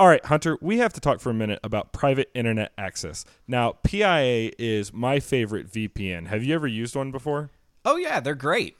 All 0.00 0.06
right, 0.06 0.24
Hunter, 0.24 0.56
we 0.60 0.78
have 0.78 0.92
to 0.92 1.00
talk 1.00 1.18
for 1.18 1.30
a 1.30 1.34
minute 1.34 1.58
about 1.64 1.92
private 1.92 2.30
internet 2.32 2.70
access. 2.78 3.24
Now, 3.48 3.72
PIA 3.82 4.52
is 4.56 4.92
my 4.92 5.18
favorite 5.18 5.68
VPN. 5.72 6.28
Have 6.28 6.44
you 6.44 6.54
ever 6.54 6.68
used 6.68 6.94
one 6.94 7.10
before? 7.10 7.50
Oh, 7.84 7.96
yeah, 7.96 8.20
they're 8.20 8.36
great. 8.36 8.76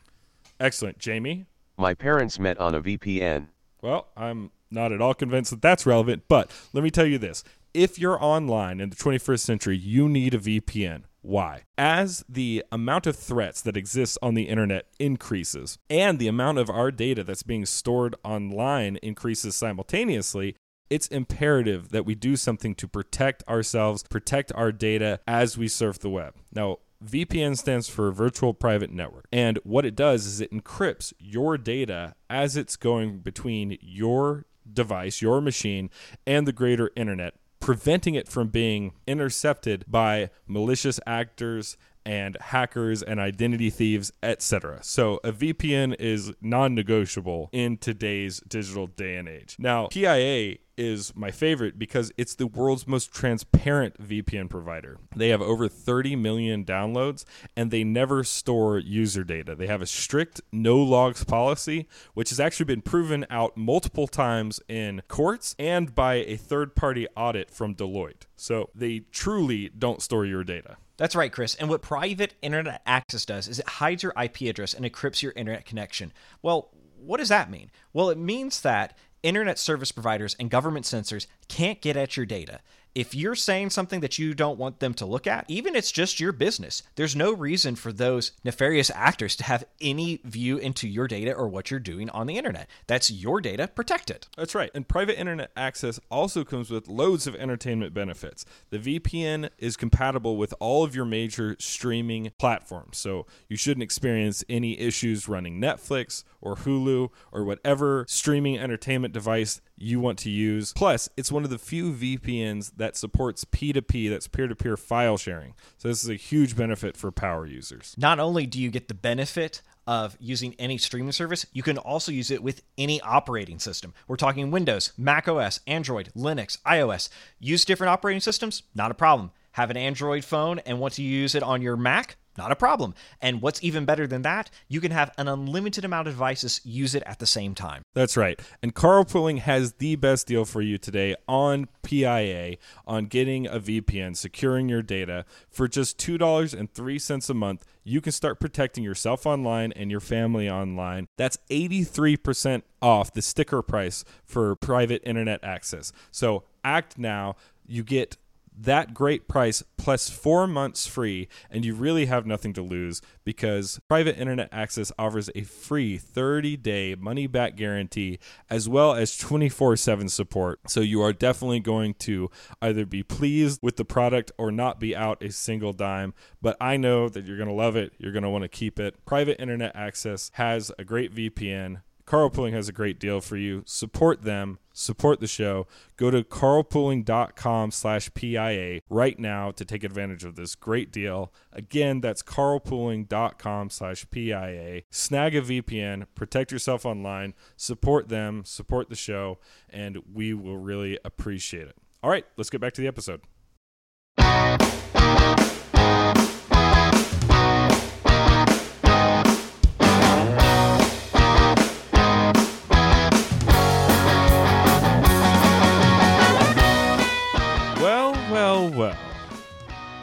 Excellent. 0.61 1.01
Jamie? 1.01 1.47
My 1.77 1.93
parents 1.95 2.39
met 2.39 2.57
on 2.59 2.73
a 2.73 2.81
VPN. 2.81 3.49
Well, 3.83 4.07
I'm 4.17 4.53
not 4.71 4.93
at 4.93 5.01
all 5.01 5.13
convinced 5.13 5.51
that 5.51 5.61
that's 5.61 5.85
relevant, 5.85 6.23
but 6.29 6.53
let 6.73 6.85
me 6.85 6.91
tell 6.91 7.07
you 7.07 7.19
this. 7.19 7.43
If 7.75 7.99
you're 7.99 8.23
online 8.23 8.81
in 8.81 8.91
the 8.91 8.97
21st 8.97 9.41
century, 9.41 9.77
you 9.77 10.09
need 10.09 10.35
a 10.35 10.39
VPN. 10.39 11.03
Why? 11.23 11.65
As 11.77 12.25
the 12.29 12.65
amount 12.71 13.09
of 13.09 13.17
threats 13.17 13.61
that 13.63 13.77
exist 13.77 14.19
on 14.23 14.35
the 14.35 14.45
internet 14.45 14.87
increases 15.01 15.79
and 15.91 16.21
the 16.21 16.29
amount 16.29 16.59
of 16.59 16.71
our 16.71 16.93
data 16.93 17.25
that's 17.25 17.43
being 17.43 17.67
stored 17.67 18.15
online 18.23 19.01
increases 19.03 19.57
simultaneously, 19.57 20.55
it's 20.91 21.09
imperative 21.09 21.91
that 21.91 22.05
we 22.05 22.15
do 22.15 22.37
something 22.37 22.75
to 22.77 22.89
protect 22.89 23.47
ourselves, 23.49 24.05
protect 24.09 24.53
our 24.55 24.73
data 24.73 25.21
as 25.27 25.59
we 25.59 25.69
surf 25.69 25.99
the 25.99 26.11
web. 26.11 26.35
Now, 26.53 26.79
VPN 27.05 27.57
stands 27.57 27.89
for 27.89 28.11
Virtual 28.11 28.55
Private 28.55 28.91
Network. 28.91 29.27
And 29.33 29.59
what 29.63 29.85
it 29.85 29.95
does 29.95 30.27
is 30.27 30.41
it 30.41 30.53
encrypts 30.53 31.13
your 31.19 31.57
data 31.57 32.15
as 32.29 32.57
it's 32.57 32.77
going 32.77 33.19
between 33.19 33.79
your 33.81 34.47
device, 34.71 35.23
your 35.23 35.41
machine, 35.41 35.91
and 36.27 36.47
the 36.47 36.53
greater 36.53 36.91
internet, 36.97 37.35
preventing 37.61 38.15
it 38.15 38.29
from 38.29 38.49
being 38.49 38.93
intercepted 39.07 39.85
by 39.87 40.31
malicious 40.47 40.99
actors 41.07 41.77
and 42.05 42.37
hackers 42.41 43.03
and 43.03 43.21
identity 43.21 43.71
thieves, 43.71 44.11
etc. 44.23 44.81
So 44.83 45.21
a 45.23 45.31
VPN 45.31 45.95
is 45.99 46.33
non-negotiable 46.41 47.51
in 47.53 47.77
today's 47.77 48.41
digital 48.41 48.87
day 48.87 49.17
and 49.17 49.29
age. 49.29 49.57
Now, 49.59 49.89
PIA 49.89 50.57
is 50.79 51.15
my 51.17 51.31
favorite 51.31 51.79
because 51.79 52.13
it's 52.17 52.35
the 52.35 52.47
world's 52.47 52.87
most 52.87 53.13
transparent 53.13 54.01
VPN 54.01 54.49
provider. 54.49 54.99
They 55.15 55.29
have 55.31 55.43
over 55.43 55.69
30 55.69 56.17
million 56.17 56.65
downloads 56.65 57.25
and 57.57 57.71
they 57.71 57.85
never 57.85 58.25
store 58.25 58.79
user 58.79 59.25
data. 59.25 59.55
They 59.55 59.67
have 59.67 59.83
a 59.83 59.87
strict 59.87 60.41
no 60.53 60.79
logs 60.79 61.25
policy, 61.25 61.89
which 62.15 62.31
has 62.31 62.41
actually 62.41 62.67
been 62.67 62.83
proven 62.83 63.27
out 63.29 63.57
multiple 63.57 64.07
times 64.07 64.61
in 64.69 65.03
courts 65.09 65.57
and 65.59 65.95
by 65.95 66.15
a 66.15 66.37
third 66.37 66.75
party 66.75 67.07
audit 67.17 67.51
from 67.51 67.75
Deloitte. 67.75 68.27
So 68.37 68.71
they 68.75 69.01
truly 69.11 69.71
don't 69.77 70.01
store 70.01 70.25
your 70.25 70.45
data. 70.45 70.77
That's 70.97 71.17
right, 71.17 71.33
Chris. 71.33 71.55
And 71.55 71.69
what 71.69 71.83
private 71.83 72.35
internet 72.43 72.83
access 72.85 73.25
does 73.25 73.49
is 73.49 73.59
it 73.59 73.69
hides 73.69 74.03
your 74.03 74.13
IP 74.21 74.43
address 74.43 74.75
and 74.75 74.85
encrypts 74.85 75.23
your 75.23 75.33
internet 75.37 75.65
connection. 75.65 76.13
Well, 76.43 76.71
what 77.01 77.19
does 77.19 77.29
that 77.29 77.51
mean? 77.51 77.71
Well, 77.93 78.11
it 78.11 78.19
means 78.19 78.61
that 78.63 78.97
internet 79.23 79.59
service 79.59 79.93
providers 79.93 80.37
and 80.39 80.51
government 80.51 80.87
censors 80.87 81.27
can't 81.49 81.81
get 81.81 81.97
at 81.97 82.17
your 82.17 82.27
data. 82.27 82.61
If 82.99 83.15
you're 83.15 83.37
saying 83.37 83.71
something 83.71 84.01
that 84.01 84.19
you 84.19 84.35
don't 84.35 84.59
want 84.59 84.81
them 84.81 84.93
to 84.95 85.07
look 85.07 85.29
at, 85.29 85.45
even 85.47 85.77
it's 85.77 85.93
just 85.93 86.19
your 86.19 86.33
business, 86.33 86.83
there's 86.97 87.15
no 87.15 87.33
reason 87.33 87.77
for 87.77 87.93
those 87.93 88.33
nefarious 88.43 88.91
actors 88.93 89.37
to 89.37 89.45
have 89.45 89.63
any 89.81 90.21
view 90.25 90.59
into 90.59 90.89
your 90.89 91.07
data 91.07 91.33
or 91.33 91.47
what 91.47 91.71
you're 91.71 91.79
doing 91.79 92.11
on 92.11 92.27
the 92.27 92.37
internet. 92.37 92.67
That's 92.89 93.09
your 93.09 93.41
data, 93.41 93.69
protect 93.69 94.11
it. 94.11 94.27
That's 94.37 94.53
right. 94.53 94.73
And 94.75 94.89
private 94.89 95.17
internet 95.17 95.53
access 95.57 96.01
also 96.11 96.43
comes 96.43 96.73
with 96.73 96.89
loads 96.89 97.29
of 97.29 97.37
entertainment 97.37 97.95
benefits. 97.95 98.45
The 98.71 98.81
VPN 98.81 99.51
is 99.59 99.77
compatible 99.77 100.37
with 100.37 100.53
all 100.59 100.83
of 100.83 100.97
your 100.97 101.05
major 101.05 101.55
streaming 101.61 102.33
platforms, 102.37 102.99
so 102.99 103.27
you 103.49 103.57
shouldn't 103.57 103.85
experience 103.85 104.43
any 104.49 104.77
issues 104.77 105.29
running 105.29 105.61
Netflix 105.61 106.25
or 106.41 106.57
Hulu 106.57 107.11
or 107.31 107.45
whatever 107.45 108.07
streaming 108.09 108.59
entertainment 108.59 109.15
device 109.15 109.61
you 109.81 110.01
want 110.01 110.19
to 110.21 110.31
use. 110.31 110.73
Plus, 110.73 111.09
it's 111.17 111.33
one 111.33 111.45
of 111.45 111.51
the 111.51 111.59
few 111.59 111.93
VPNs 111.93 112.73
that 112.77 112.97
supports 112.97 113.45
P2P, 113.45 114.11
that's 114.11 114.29
peer 114.29 114.49
to 114.49 114.55
peer 114.55 114.77
file 114.77 115.17
sharing. 115.17 115.55
So, 115.77 115.89
this 115.89 116.03
is 116.03 116.11
a 116.11 116.15
huge 116.15 116.57
benefit 116.57 116.97
for 116.97 117.11
power 117.11 117.47
users. 117.47 117.95
Not 117.99 118.19
only 118.19 118.47
do 118.47 118.61
you 118.61 118.71
get 118.71 118.89
the 118.89 118.95
benefit 118.95 119.63
of 119.89 120.19
using 120.21 120.55
any 120.59 120.77
streaming 120.77 121.13
service, 121.13 121.47
you 121.55 121.63
can 121.63 121.79
also 121.79 122.13
use 122.13 122.31
it 122.31 122.43
with 122.43 122.63
any 122.77 123.01
operating 123.01 123.59
system. 123.59 123.95
We're 124.07 124.17
talking 124.17 124.51
Windows, 124.51 124.93
Mac 124.99 125.27
OS, 125.27 125.61
Android, 125.67 126.11
Linux, 126.15 126.61
iOS. 126.63 127.09
Use 127.41 127.65
different 127.65 127.91
operating 127.91 128.21
systems? 128.21 128.65
Not 128.75 128.91
a 128.91 128.95
problem. 128.95 129.31
Have 129.53 129.71
an 129.71 129.79
Android 129.79 130.25
phone 130.25 130.59
and 130.61 130.79
want 130.79 130.95
to 130.95 131.03
use 131.03 131.35
it 131.35 131.43
on 131.43 131.63
your 131.63 131.77
Mac? 131.77 132.17
Not 132.39 132.53
a 132.53 132.57
problem. 132.57 132.95
And 133.21 133.43
what's 133.43 133.63
even 133.65 133.85
better 133.85 134.07
than 134.07 134.23
that, 134.23 134.49
you 134.69 134.81
can 134.81 134.93
have 134.93 135.11
an 135.19 135.27
unlimited 135.27 135.85
amount 135.85 136.07
of 136.07 136.15
devices 136.15 136.61
use 136.65 136.95
it 136.95 137.03
at 137.05 137.19
the 137.19 137.27
same 137.27 137.53
time. 137.53 137.83
That's 137.95 138.17
right. 138.17 138.41
And 138.63 138.77
Carlpooling 138.77 139.41
has 139.41 139.73
the 139.75 139.97
best 139.97 140.29
deal 140.29 140.45
for 140.45 140.63
you 140.63 140.79
today 140.79 141.17
on 141.27 141.69
PIA 141.83 142.57
on 142.87 143.07
getting 143.07 143.49
a 143.49 143.59
VPN, 143.59 144.17
securing 144.17 144.69
your 144.69 144.83
data. 144.83 145.25
For 145.51 145.67
just 145.67 145.99
$2.03 145.99 147.31
a 147.31 147.35
month, 147.35 147.65
you 147.83 148.01
can 148.01 148.13
start 148.13 148.39
protecting 148.39 148.85
yourself 148.85 149.27
online 149.27 149.73
and 149.73 149.91
your 149.91 149.99
family 150.01 150.49
online. 150.49 151.09
That's 151.17 151.39
83% 151.51 152.63
off 152.81 153.13
the 153.13 153.23
sticker 153.23 153.63
price 153.63 154.05
for 154.25 154.55
private 154.55 155.03
internet 155.05 155.43
access. 155.43 155.93
So 156.13 156.45
act 156.63 156.99
now. 156.99 157.35
You 157.67 157.83
get 157.83 158.17
that 158.61 158.93
great 158.95 159.29
price 159.29 159.63
plus 159.77 160.11
four 160.11 160.47
months 160.47 160.87
free, 160.87 161.29
and 161.51 161.65
you 161.65 161.75
really 161.75 162.07
have 162.07 162.27
nothing 162.27 162.53
to 162.55 162.63
lose 162.63 163.01
because 163.25 163.81
private 163.89 164.19
internet 164.19 164.49
access 164.53 164.91
offers 164.99 165.31
a 165.35 165.43
free 165.43 165.97
30 165.97 166.57
day 166.57 166.95
money 166.95 167.27
back 167.27 167.57
guarantee 167.57 168.19
as 168.51 168.69
well 168.69 168.95
as 168.95 169.17
24 169.17 169.77
7 169.77 170.09
support. 170.09 170.61
So 170.67 170.81
you 170.81 171.03
are 171.03 171.13
definitely 171.13 171.61
going 171.61 171.95
to 171.95 172.31
either 172.61 172.85
be 172.85 173.03
pleased 173.03 173.61
with 173.63 173.77
the 173.77 173.85
product 173.85 174.33
or 174.39 174.51
not 174.51 174.81
be 174.81 174.95
out 174.95 175.23
a 175.23 175.31
single 175.31 175.73
dime. 175.73 176.15
But 176.43 176.57
I 176.61 176.77
know 176.77 177.09
that 177.09 177.27
you're 177.27 177.37
going 177.37 177.49
to 177.49 177.55
love 177.55 177.77
it, 177.77 177.93
you're 177.99 178.13
going 178.13 178.23
to 178.25 178.31
want 178.31 178.43
to 178.43 178.49
keep 178.49 178.79
it. 178.81 179.05
Private 179.05 179.41
internet 179.41 179.75
access 179.75 180.31
has 180.35 180.73
a 180.79 180.85
great 180.85 181.15
VPN. 181.15 181.83
Carlpooling 182.09 182.55
has 182.55 182.71
a 182.71 182.73
great 182.73 182.99
deal 182.99 183.21
for 183.21 183.37
you. 183.37 183.63
Support 183.67 184.23
them, 184.23 184.59
support 184.73 185.21
the 185.21 185.27
show. 185.27 185.67
Go 185.99 186.11
to 186.11 186.25
carlpooling.com 186.25 187.71
slash 187.71 188.11
PIA 188.15 188.81
right 188.89 189.19
now 189.19 189.51
to 189.51 189.63
take 189.63 189.85
advantage 189.85 190.25
of 190.25 190.35
this 190.35 190.55
great 190.55 190.91
deal. 190.91 191.31
Again, 191.53 192.01
that's 192.01 192.23
carlpooling.com 192.23 193.69
slash 193.69 194.07
PIA. 194.11 194.83
Snag 194.91 195.35
a 195.37 195.43
VPN, 195.43 196.07
protect 196.15 196.51
yourself 196.51 196.87
online, 196.87 197.35
support 197.59 198.09
them, 198.09 198.43
support 198.47 198.89
the 198.89 198.97
show, 198.97 199.39
and 199.69 199.99
we 200.11 200.33
will 200.33 200.57
really 200.57 200.99
appreciate 201.05 201.69
it. 201.69 201.77
All 202.03 202.09
right, 202.09 202.25
let's 202.39 202.49
get 202.49 202.63
back 202.63 202.73
to 202.73 202.81
the 202.81 202.89
episode. 202.89 203.21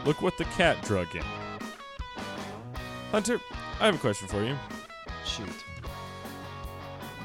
Look 0.05 0.21
what 0.21 0.37
the 0.37 0.45
cat 0.45 0.81
drug 0.83 1.15
in. 1.15 1.23
Hunter, 3.11 3.39
I 3.79 3.87
have 3.87 3.95
a 3.95 3.97
question 3.97 4.27
for 4.27 4.43
you. 4.43 4.55
Shoot. 5.25 5.49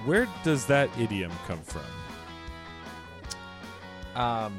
Where 0.07 0.27
does 0.45 0.65
that 0.67 0.89
idiom 0.99 1.31
come 1.47 1.61
from? 1.61 1.83
Um, 4.15 4.57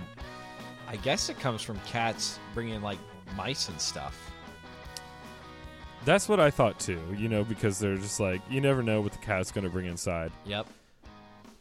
I 0.88 0.98
guess 0.98 1.30
it 1.30 1.40
comes 1.40 1.62
from 1.62 1.80
cats 1.80 2.40
bringing 2.54 2.82
like 2.82 3.00
mice 3.36 3.70
and 3.70 3.82
stuff. 3.82 4.32
That's 6.06 6.30
what 6.30 6.40
I 6.40 6.52
thought 6.52 6.80
too, 6.80 7.00
you 7.16 7.28
know, 7.28 7.44
because 7.44 7.80
they're 7.80 7.98
just 7.98 8.20
like, 8.20 8.42
you 8.50 8.62
never 8.62 8.84
know 8.84 9.02
what 9.02 9.12
the 9.12 9.20
cat's 9.20 9.52
going 9.52 9.64
to 9.64 9.70
bring 9.70 9.86
inside. 9.86 10.32
Yep. 10.46 10.68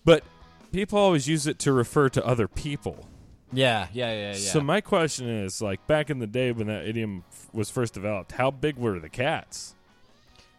But 0.05 0.25
people 0.73 0.99
always 0.99 1.29
use 1.29 1.47
it 1.47 1.59
to 1.61 1.73
refer 1.73 2.09
to 2.11 2.27
other 2.27 2.49
people. 2.49 3.07
Yeah, 3.53 3.89
yeah, 3.93 4.13
yeah, 4.13 4.29
yeah. 4.29 4.35
So 4.35 4.61
my 4.61 4.81
question 4.81 5.29
is, 5.29 5.61
like, 5.61 5.85
back 5.87 6.09
in 6.11 6.19
the 6.21 6.27
day 6.27 6.53
when 6.53 6.69
that 6.69 6.87
idiom 6.87 7.25
f- 7.31 7.49
was 7.53 7.69
first 7.71 7.95
developed, 7.95 8.33
how 8.33 8.51
big 8.51 8.77
were 8.77 8.99
the 9.01 9.09
cats? 9.09 9.75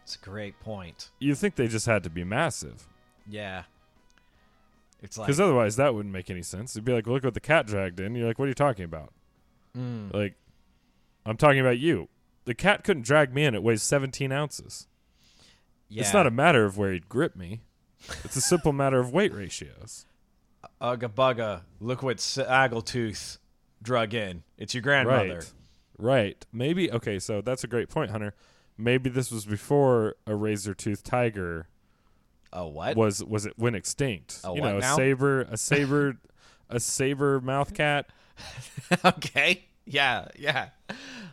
it's 0.04 0.16
a 0.16 0.18
great 0.18 0.58
point. 0.60 1.10
You 1.20 1.34
think 1.34 1.54
they 1.54 1.68
just 1.68 1.86
had 1.86 2.02
to 2.04 2.10
be 2.10 2.22
massive. 2.24 2.86
Yeah. 3.26 3.62
It's 5.00 5.16
like 5.16 5.26
Because 5.26 5.40
otherwise, 5.40 5.76
that 5.76 5.94
wouldn't 5.94 6.12
make 6.12 6.28
any 6.28 6.42
sense. 6.42 6.74
It'd 6.76 6.84
be 6.84 6.92
like, 6.92 7.06
look 7.06 7.24
what 7.24 7.34
the 7.34 7.40
cat 7.40 7.66
dragged 7.66 7.98
in. 8.00 8.14
You're 8.14 8.26
like, 8.26 8.38
what 8.38 8.44
are 8.46 8.48
you 8.48 8.54
talking 8.54 8.84
about? 8.84 9.12
mm, 9.76 10.12
Like, 10.12 10.34
I'm 11.24 11.36
talking 11.36 11.60
about 11.60 11.78
you. 11.78 12.08
The 12.44 12.54
cat 12.54 12.84
couldn't 12.84 13.04
drag 13.06 13.32
me 13.32 13.44
in. 13.44 13.54
It 13.54 13.62
weighs 13.62 13.82
17 13.82 14.32
ounces. 14.32 14.86
yeah. 15.88 16.02
It's 16.02 16.12
not 16.12 16.26
a 16.26 16.30
matter 16.30 16.64
of 16.64 16.76
where 16.76 16.92
he'd 16.92 17.08
grip 17.08 17.36
me. 17.36 17.60
It's 18.24 18.36
a 18.36 18.40
simple 18.40 18.72
matter 18.72 18.98
of 18.98 19.12
weight 19.12 19.32
ratios. 19.32 20.04
Ugga 20.80 21.08
bugga. 21.08 21.62
Look 21.80 22.02
what 22.02 22.18
Snaggletooth 22.18 23.38
drug 23.82 24.14
in. 24.14 24.42
It's 24.58 24.74
your 24.74 24.82
grandmother. 24.82 25.36
Right. 25.36 25.52
Right. 25.98 26.46
Maybe 26.52 26.90
okay, 26.90 27.18
so 27.18 27.40
that's 27.40 27.64
a 27.64 27.66
great 27.66 27.88
point, 27.88 28.10
Hunter. 28.10 28.34
Maybe 28.78 29.10
this 29.10 29.30
was 29.30 29.44
before 29.44 30.16
a 30.26 30.34
razor 30.34 30.74
tooth 30.74 31.04
tiger 31.04 31.68
Oh 32.52 32.66
what? 32.66 32.96
was 32.96 33.24
was 33.24 33.46
it 33.46 33.58
went 33.58 33.76
extinct. 33.76 34.40
A 34.44 34.54
you 34.54 34.60
know, 34.60 34.78
now? 34.78 34.92
a 34.92 34.96
saber 34.96 35.42
a 35.42 35.56
saber 35.56 36.18
a 36.68 36.80
saber 36.80 37.40
mouth 37.40 37.72
cat. 37.74 38.06
okay. 39.04 39.64
Yeah, 39.84 40.28
yeah. 40.38 40.68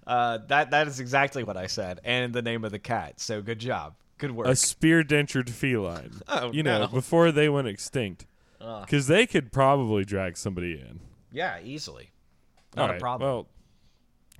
Uh, 0.07 0.39
that 0.47 0.71
that 0.71 0.87
is 0.87 0.99
exactly 0.99 1.43
what 1.43 1.57
I 1.57 1.67
said, 1.67 1.99
and 2.03 2.33
the 2.33 2.41
name 2.41 2.63
of 2.63 2.71
the 2.71 2.79
cat. 2.79 3.19
So 3.19 3.41
good 3.41 3.59
job, 3.59 3.95
good 4.17 4.31
work. 4.31 4.47
a 4.47 4.55
spear 4.55 5.03
dentured 5.03 5.49
feline. 5.49 6.21
Oh, 6.27 6.51
you 6.51 6.63
know, 6.63 6.81
no. 6.81 6.87
before 6.87 7.31
they 7.31 7.49
went 7.49 7.67
extinct. 7.67 8.25
Ah. 8.61 8.81
because 8.81 9.07
they 9.07 9.25
could 9.25 9.51
probably 9.51 10.03
drag 10.03 10.37
somebody 10.37 10.73
in. 10.73 10.99
yeah, 11.31 11.59
easily. 11.63 12.11
All 12.77 12.83
Not 12.83 12.89
right, 12.91 12.97
a 12.97 12.99
problem. 12.99 13.29
Well, 13.29 13.47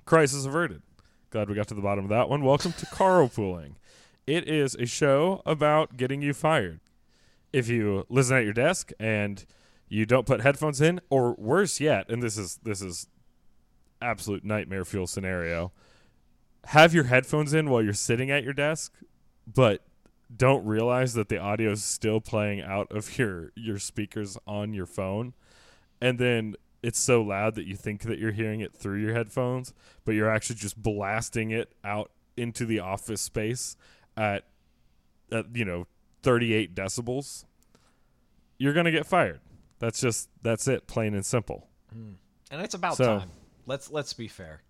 crisis 0.04 0.44
averted. 0.44 0.82
Glad 1.30 1.48
we 1.48 1.54
got 1.54 1.68
to 1.68 1.74
the 1.74 1.80
bottom 1.80 2.04
of 2.04 2.10
that 2.10 2.28
one. 2.28 2.42
Welcome 2.44 2.72
to 2.72 2.86
carlpooling. 2.86 3.74
It 4.26 4.48
is 4.48 4.74
a 4.76 4.86
show 4.86 5.42
about 5.46 5.96
getting 5.96 6.22
you 6.22 6.34
fired. 6.34 6.80
If 7.52 7.68
you 7.68 8.04
listen 8.08 8.36
at 8.36 8.44
your 8.44 8.52
desk 8.52 8.92
and 9.00 9.44
you 9.88 10.06
don't 10.06 10.26
put 10.26 10.40
headphones 10.42 10.80
in, 10.80 11.00
or 11.10 11.34
worse 11.34 11.80
yet, 11.80 12.08
and 12.08 12.22
this 12.22 12.36
is 12.38 12.58
this 12.62 12.80
is 12.80 13.08
absolute 14.00 14.44
nightmare 14.44 14.84
fuel 14.84 15.06
scenario, 15.06 15.72
have 16.66 16.94
your 16.94 17.04
headphones 17.04 17.52
in 17.52 17.70
while 17.70 17.82
you're 17.82 17.92
sitting 17.92 18.30
at 18.30 18.44
your 18.44 18.52
desk, 18.52 18.92
but 19.52 19.84
don't 20.34 20.64
realize 20.64 21.14
that 21.14 21.28
the 21.28 21.38
audio 21.38 21.72
is 21.72 21.82
still 21.82 22.20
playing 22.20 22.60
out 22.60 22.90
of 22.90 23.18
your 23.18 23.50
your 23.56 23.78
speakers 23.78 24.38
on 24.46 24.72
your 24.72 24.86
phone 24.86 25.34
and 26.00 26.18
then 26.18 26.54
it's 26.82 26.98
so 26.98 27.20
loud 27.20 27.54
that 27.56 27.66
you 27.66 27.76
think 27.76 28.02
that 28.02 28.18
you're 28.18 28.32
hearing 28.32 28.60
it 28.60 28.72
through 28.72 29.00
your 29.00 29.12
headphones 29.12 29.74
but 30.04 30.12
you're 30.12 30.30
actually 30.30 30.56
just 30.56 30.80
blasting 30.80 31.50
it 31.50 31.74
out 31.84 32.10
into 32.36 32.64
the 32.64 32.78
office 32.78 33.20
space 33.20 33.76
at, 34.16 34.44
at 35.32 35.46
you 35.54 35.64
know 35.64 35.86
38 36.22 36.74
decibels 36.74 37.44
you're 38.58 38.72
going 38.72 38.86
to 38.86 38.92
get 38.92 39.04
fired 39.06 39.40
that's 39.78 40.00
just 40.00 40.28
that's 40.42 40.68
it 40.68 40.86
plain 40.86 41.14
and 41.14 41.26
simple 41.26 41.66
hmm. 41.92 42.12
and 42.50 42.62
it's 42.62 42.74
about 42.74 42.96
So- 42.96 43.18
time. 43.18 43.30
Let's 43.66 43.88
let's 43.88 44.12
be 44.14 44.26
fair. 44.26 44.62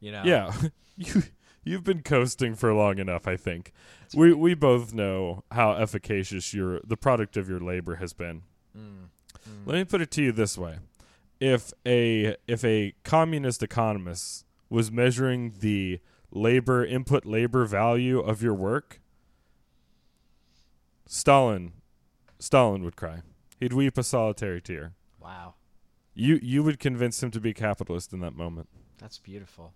You 0.00 0.10
know. 0.10 0.22
Yeah, 0.24 0.52
you 0.96 1.22
you've 1.70 1.84
been 1.84 2.02
coasting 2.02 2.54
for 2.54 2.74
long 2.74 2.98
enough. 2.98 3.28
I 3.28 3.36
think 3.36 3.72
we 4.14 4.32
we 4.32 4.54
both 4.54 4.92
know 4.92 5.44
how 5.52 5.72
efficacious 5.72 6.52
your 6.52 6.80
the 6.84 6.96
product 6.96 7.36
of 7.36 7.48
your 7.48 7.60
labor 7.60 7.96
has 7.96 8.12
been. 8.12 8.42
Mm. 8.76 9.08
Let 9.64 9.74
me 9.76 9.84
put 9.84 10.00
it 10.00 10.10
to 10.12 10.22
you 10.22 10.32
this 10.32 10.58
way: 10.58 10.78
if 11.38 11.72
a 11.86 12.36
if 12.46 12.64
a 12.64 12.94
communist 13.04 13.62
economist 13.62 14.44
was 14.68 14.90
measuring 14.90 15.54
the 15.60 16.00
labor 16.30 16.84
input 16.84 17.24
labor 17.24 17.64
value 17.64 18.20
of 18.20 18.42
your 18.42 18.54
work, 18.54 19.00
Stalin 21.06 21.72
Stalin 22.38 22.82
would 22.84 22.96
cry. 22.96 23.22
He'd 23.58 23.72
weep 23.72 23.98
a 23.98 24.02
solitary 24.02 24.60
tear. 24.62 24.94
Wow, 25.20 25.54
You 26.14 26.38
you 26.42 26.62
would 26.62 26.78
convince 26.78 27.22
him 27.22 27.30
to 27.32 27.40
be 27.40 27.52
capitalist 27.52 28.12
in 28.12 28.20
that 28.20 28.34
moment. 28.34 28.68
that's 28.98 29.18
beautiful. 29.18 29.74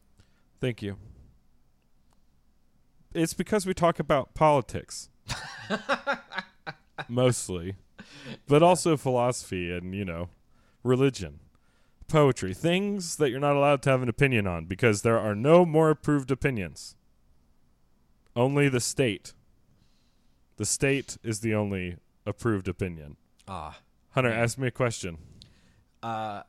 Thank 0.61 0.81
you. 0.83 0.97
It's 3.15 3.35
because 3.35 3.65
we 3.65 3.75
talk 3.75 3.99
about 3.99 4.35
politics. 4.35 5.09
Mostly. 7.09 7.77
But 8.49 8.63
also 8.63 8.97
philosophy 8.97 9.73
and, 9.73 9.95
you 9.95 10.05
know, 10.05 10.29
religion, 10.83 11.41
poetry, 12.09 12.53
things 12.53 13.17
that 13.17 13.31
you're 13.31 13.41
not 13.41 13.57
allowed 13.57 13.83
to 13.83 13.91
have 13.91 14.03
an 14.03 14.09
opinion 14.09 14.47
on 14.47 14.67
because 14.67 15.03
there 15.03 15.19
are 15.19 15.35
no 15.35 15.65
more 15.65 15.91
approved 15.91 16.31
opinions. 16.31 16.97
Only 18.37 18.69
the 18.69 18.81
state. 18.81 19.33
The 20.57 20.65
state 20.65 21.17
is 21.23 21.41
the 21.41 21.55
only 21.55 21.97
approved 22.27 22.69
opinion. 22.69 23.17
Ah. 23.47 23.79
Hunter, 24.11 24.31
ask 24.31 24.59
me 24.59 24.69
a 24.69 24.73
question. 24.73 25.19
Uh, 26.03 26.43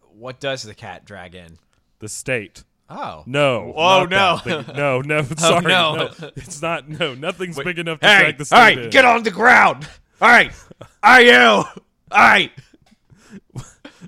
what 0.00 0.40
does 0.40 0.62
the 0.62 0.74
cat 0.74 1.04
drag 1.04 1.34
in? 1.34 1.58
The 1.98 2.08
state. 2.08 2.64
Oh. 2.88 3.24
No. 3.26 3.72
Oh, 3.76 4.04
no. 4.04 4.40
No, 4.74 5.00
no. 5.00 5.22
Sorry. 5.38 5.64
no. 5.64 5.96
no. 5.96 6.30
It's 6.36 6.62
not. 6.62 6.88
No, 6.88 7.14
nothing's 7.14 7.56
Wait. 7.56 7.64
big 7.64 7.78
enough 7.78 8.00
to 8.00 8.06
Hey, 8.06 8.18
drag 8.20 8.38
the 8.38 8.42
all 8.42 8.44
state 8.46 8.56
right, 8.58 8.78
in. 8.78 8.90
get 8.90 9.04
on 9.04 9.22
the 9.24 9.30
ground. 9.30 9.88
All 10.20 10.28
right, 10.28 10.52
are 11.02 11.20
you? 11.20 11.34
All 11.34 11.66
right. 12.12 12.52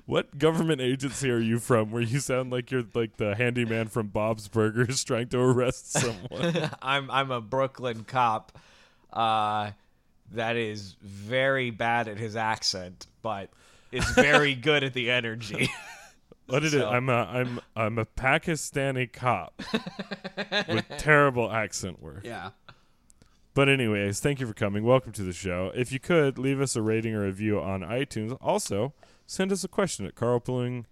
What 0.05 0.37
government 0.39 0.81
agency 0.81 1.29
are 1.29 1.39
you 1.39 1.59
from 1.59 1.91
where 1.91 2.01
you 2.01 2.19
sound 2.19 2.51
like 2.51 2.71
you're 2.71 2.85
like 2.95 3.17
the 3.17 3.35
handyman 3.35 3.89
from 3.89 4.07
Bob's 4.07 4.47
Burgers 4.47 5.03
trying 5.03 5.27
to 5.29 5.39
arrest 5.39 5.91
someone? 5.91 6.71
I'm 6.81 7.11
I'm 7.11 7.29
a 7.31 7.41
Brooklyn 7.41 8.05
cop. 8.05 8.57
Uh, 9.13 9.71
that 10.31 10.55
is 10.55 10.95
very 11.01 11.69
bad 11.69 12.07
at 12.07 12.17
his 12.17 12.35
accent, 12.35 13.05
but 13.21 13.49
is 13.91 14.05
very 14.11 14.55
good 14.55 14.83
at 14.83 14.93
the 14.93 15.11
energy. 15.11 15.69
What 16.49 16.63
is 16.63 16.73
it? 16.73 16.79
So- 16.79 16.89
I'm 16.89 17.09
a 17.09 17.13
I'm 17.13 17.59
I'm 17.75 17.97
a 17.97 18.05
Pakistani 18.05 19.11
cop 19.11 19.61
with 20.69 20.85
terrible 20.97 21.51
accent 21.51 22.01
work. 22.01 22.21
yeah. 22.23 22.51
But 23.55 23.67
anyways, 23.67 24.19
thank 24.19 24.39
you 24.39 24.47
for 24.47 24.53
coming. 24.53 24.83
Welcome 24.83 25.11
to 25.13 25.23
the 25.23 25.33
show. 25.33 25.71
If 25.75 25.91
you 25.91 25.99
could 25.99 26.37
leave 26.37 26.61
us 26.61 26.75
a 26.75 26.81
rating 26.81 27.13
or 27.15 27.23
review 27.25 27.59
on 27.59 27.81
iTunes. 27.81 28.37
Also, 28.39 28.93
send 29.25 29.51
us 29.51 29.63
a 29.63 29.67
question 29.67 30.05
at 30.05 30.15
carlpooling 30.15 30.85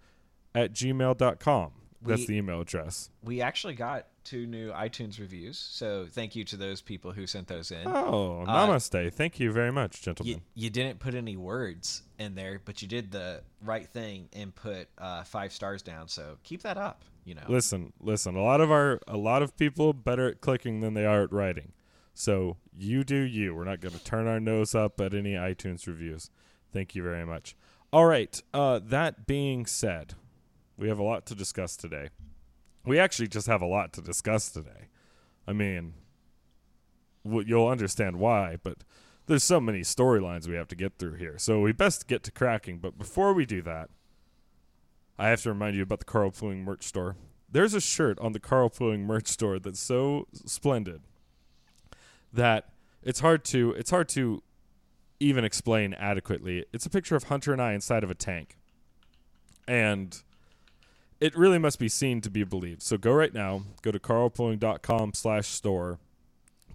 at 0.54 0.72
gmail.com. 0.72 1.70
That's 2.02 2.20
We- 2.22 2.26
the 2.26 2.34
email 2.36 2.60
address. 2.60 3.10
We 3.22 3.40
actually 3.40 3.74
got 3.74 4.06
two 4.28 4.46
new 4.46 4.70
iTunes 4.72 5.18
reviews, 5.18 5.56
so 5.58 6.06
thank 6.10 6.36
you 6.36 6.44
to 6.44 6.56
those 6.56 6.82
people 6.82 7.12
who 7.12 7.26
sent 7.26 7.48
those 7.48 7.70
in. 7.70 7.86
Oh, 7.86 8.44
Uh, 8.46 8.66
namaste. 8.66 9.12
Thank 9.14 9.40
you 9.40 9.50
very 9.52 9.72
much, 9.72 10.02
gentlemen. 10.02 10.34
You, 10.54 10.64
you 10.64 10.70
didn't 10.70 10.98
put 10.98 11.14
any 11.14 11.36
words 11.36 12.02
in 12.18 12.34
there, 12.34 12.60
but 12.64 12.82
you 12.82 12.88
did 12.88 13.10
the 13.10 13.40
right 13.64 13.88
thing 13.88 14.28
and 14.34 14.54
put 14.54 14.88
uh, 14.98 15.24
five 15.24 15.52
stars 15.52 15.80
down. 15.82 16.08
So 16.08 16.36
keep 16.42 16.62
that 16.62 16.76
up. 16.76 17.04
You 17.24 17.34
know. 17.34 17.42
Listen, 17.48 17.92
listen. 18.00 18.36
A 18.36 18.42
lot 18.42 18.60
of 18.60 18.70
our 18.70 19.00
a 19.06 19.16
lot 19.16 19.42
of 19.42 19.56
people 19.56 19.92
better 19.92 20.28
at 20.28 20.40
clicking 20.40 20.80
than 20.80 20.94
they 20.94 21.04
are 21.06 21.22
at 21.22 21.32
writing. 21.32 21.72
So 22.14 22.56
you 22.76 23.04
do 23.04 23.16
you. 23.16 23.54
We're 23.54 23.64
not 23.64 23.80
going 23.80 23.94
to 23.94 24.02
turn 24.02 24.26
our 24.26 24.40
nose 24.40 24.74
up 24.74 25.00
at 25.00 25.14
any 25.14 25.32
iTunes 25.32 25.86
reviews. 25.86 26.30
Thank 26.72 26.94
you 26.94 27.02
very 27.02 27.24
much. 27.24 27.54
All 27.92 28.06
right. 28.06 28.40
Uh, 28.52 28.80
that 28.82 29.26
being 29.26 29.66
said, 29.66 30.14
we 30.76 30.88
have 30.88 30.98
a 30.98 31.02
lot 31.02 31.26
to 31.26 31.34
discuss 31.34 31.76
today. 31.76 32.08
We 32.88 32.98
actually 32.98 33.28
just 33.28 33.46
have 33.46 33.62
a 33.62 33.66
lot 33.66 33.92
to 33.94 34.00
discuss 34.00 34.50
today. 34.50 34.88
I 35.46 35.52
mean, 35.52 35.94
w- 37.24 37.46
you'll 37.46 37.68
understand 37.68 38.16
why, 38.18 38.56
but 38.62 38.78
there's 39.26 39.44
so 39.44 39.60
many 39.60 39.80
storylines 39.80 40.48
we 40.48 40.54
have 40.54 40.68
to 40.68 40.74
get 40.74 40.98
through 40.98 41.14
here. 41.14 41.34
So 41.38 41.60
we 41.60 41.72
best 41.72 42.08
get 42.08 42.22
to 42.24 42.32
cracking. 42.32 42.78
But 42.78 42.98
before 42.98 43.34
we 43.34 43.44
do 43.44 43.62
that, 43.62 43.90
I 45.18 45.28
have 45.28 45.42
to 45.42 45.50
remind 45.50 45.76
you 45.76 45.82
about 45.82 45.98
the 45.98 46.06
Carl 46.06 46.30
Pooling 46.30 46.64
merch 46.64 46.84
store. 46.84 47.16
There's 47.50 47.74
a 47.74 47.80
shirt 47.80 48.18
on 48.20 48.32
the 48.32 48.40
Carl 48.40 48.70
Pooling 48.70 49.04
merch 49.04 49.26
store 49.26 49.58
that's 49.58 49.80
so 49.80 50.26
splendid 50.32 51.02
that 52.32 52.70
it's 53.02 53.20
hard 53.20 53.44
to 53.46 53.72
it's 53.72 53.90
hard 53.90 54.08
to 54.10 54.42
even 55.20 55.44
explain 55.44 55.94
adequately. 55.94 56.64
It's 56.72 56.86
a 56.86 56.90
picture 56.90 57.16
of 57.16 57.24
Hunter 57.24 57.52
and 57.52 57.60
I 57.60 57.72
inside 57.72 58.04
of 58.04 58.10
a 58.10 58.14
tank. 58.14 58.56
And 59.66 60.22
it 61.20 61.36
really 61.36 61.58
must 61.58 61.78
be 61.78 61.88
seen 61.88 62.20
to 62.20 62.30
be 62.30 62.44
believed. 62.44 62.82
So 62.82 62.96
go 62.96 63.12
right 63.12 63.32
now, 63.32 63.62
go 63.82 63.90
to 63.90 63.98
carlpooling.com 63.98 65.14
slash 65.14 65.48
store. 65.48 65.98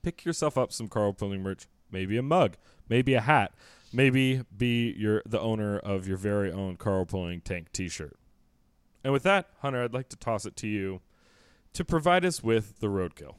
Pick 0.02 0.26
yourself 0.26 0.58
up 0.58 0.74
some 0.74 0.90
Carl 0.90 1.14
Pooling 1.14 1.42
merch, 1.42 1.66
maybe 1.90 2.18
a 2.18 2.22
mug, 2.22 2.58
maybe 2.90 3.14
a 3.14 3.22
hat, 3.22 3.54
maybe 3.94 4.44
be 4.56 4.92
your 4.98 5.22
the 5.26 5.40
owner 5.40 5.80
of 5.80 6.08
your 6.08 6.18
very 6.18 6.52
own 6.52 6.76
Carl 6.76 7.06
Pooling 7.06 7.42
tank 7.42 7.72
t-shirt. 7.72 8.18
And 9.04 9.14
with 9.14 9.24
that, 9.24 9.48
Hunter, 9.62 9.84
I'd 9.84 9.94
like 9.94 10.10
to 10.10 10.18
toss 10.18 10.46
it 10.46 10.56
to 10.58 10.68
you 10.68 11.02
to 11.74 11.86
provide 11.86 12.26
us 12.26 12.44
with 12.44 12.80
the 12.80 12.88
roadkill. 12.88 13.36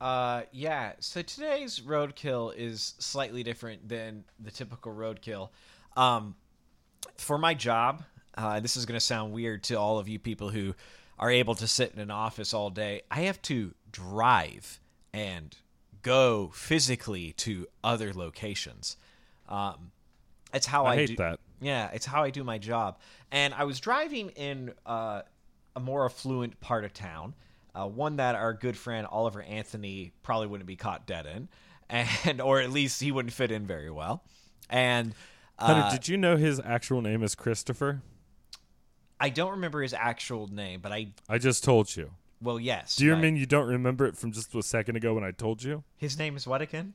Uh, 0.00 0.42
yeah. 0.52 0.92
So 0.98 1.22
today's 1.22 1.80
roadkill 1.80 2.54
is 2.56 2.94
slightly 2.98 3.42
different 3.42 3.88
than 3.88 4.24
the 4.38 4.50
typical 4.50 4.92
roadkill. 4.92 5.50
Um, 5.96 6.36
for 7.16 7.38
my 7.38 7.54
job, 7.54 8.02
uh, 8.36 8.60
this 8.60 8.76
is 8.76 8.86
going 8.86 8.98
to 8.98 9.04
sound 9.04 9.32
weird 9.32 9.62
to 9.64 9.74
all 9.74 9.98
of 9.98 10.08
you 10.08 10.18
people 10.18 10.50
who 10.50 10.74
are 11.18 11.30
able 11.30 11.54
to 11.54 11.66
sit 11.66 11.92
in 11.94 12.00
an 12.00 12.10
office 12.10 12.52
all 12.52 12.70
day. 12.70 13.02
I 13.10 13.22
have 13.22 13.40
to 13.42 13.74
drive 13.90 14.80
and 15.12 15.56
go 16.02 16.50
physically 16.54 17.32
to 17.32 17.66
other 17.82 18.12
locations. 18.12 18.96
Um, 19.48 19.92
it's 20.52 20.66
how 20.66 20.84
I, 20.84 20.92
I 20.92 20.96
hate 20.96 21.08
do, 21.08 21.16
that. 21.16 21.40
Yeah, 21.60 21.90
it's 21.92 22.06
how 22.06 22.22
I 22.22 22.30
do 22.30 22.44
my 22.44 22.58
job. 22.58 22.98
And 23.30 23.54
I 23.54 23.64
was 23.64 23.80
driving 23.80 24.30
in 24.30 24.72
uh, 24.84 25.22
a 25.74 25.80
more 25.80 26.04
affluent 26.04 26.60
part 26.60 26.84
of 26.84 26.92
town, 26.92 27.34
uh, 27.74 27.86
one 27.86 28.16
that 28.16 28.34
our 28.34 28.52
good 28.52 28.76
friend 28.76 29.06
Oliver 29.10 29.42
Anthony 29.42 30.12
probably 30.22 30.46
wouldn't 30.46 30.66
be 30.66 30.76
caught 30.76 31.06
dead 31.06 31.26
in, 31.26 31.48
and 31.88 32.40
or 32.40 32.60
at 32.60 32.70
least 32.70 33.00
he 33.00 33.10
wouldn't 33.10 33.32
fit 33.32 33.50
in 33.50 33.66
very 33.66 33.90
well. 33.90 34.22
And 34.68 35.14
Hunter, 35.58 35.82
uh, 35.82 35.90
did 35.90 36.08
you 36.08 36.16
know 36.16 36.36
his 36.36 36.60
actual 36.60 37.00
name 37.00 37.22
is 37.22 37.34
Christopher? 37.34 38.02
I 39.20 39.28
don't 39.30 39.52
remember 39.52 39.82
his 39.82 39.94
actual 39.94 40.46
name, 40.48 40.80
but 40.80 40.92
I 40.92 41.08
I 41.28 41.38
just 41.38 41.64
told 41.64 41.94
you. 41.96 42.10
well, 42.40 42.60
yes. 42.60 42.96
Do 42.96 43.04
you 43.06 43.16
mean 43.16 43.36
you 43.36 43.46
don't 43.46 43.66
remember 43.68 44.04
it 44.06 44.16
from 44.16 44.32
just 44.32 44.54
a 44.54 44.62
second 44.62 44.96
ago 44.96 45.14
when 45.14 45.24
I 45.24 45.30
told 45.30 45.62
you? 45.62 45.84
his 45.96 46.18
name 46.18 46.36
is 46.36 46.46
what 46.46 46.60
again? 46.62 46.92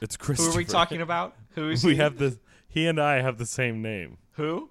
It's 0.00 0.16
Christopher. 0.16 0.48
Who 0.50 0.54
Christopher. 0.54 0.56
are 0.56 0.58
we 0.58 0.64
talking 0.64 1.00
about? 1.02 1.34
Who 1.54 1.70
is 1.70 1.84
we 1.84 1.92
he? 1.92 1.96
have 1.98 2.18
the 2.18 2.38
he 2.68 2.86
and 2.86 3.00
I 3.00 3.20
have 3.22 3.38
the 3.38 3.46
same 3.46 3.82
name. 3.82 4.18
who? 4.32 4.70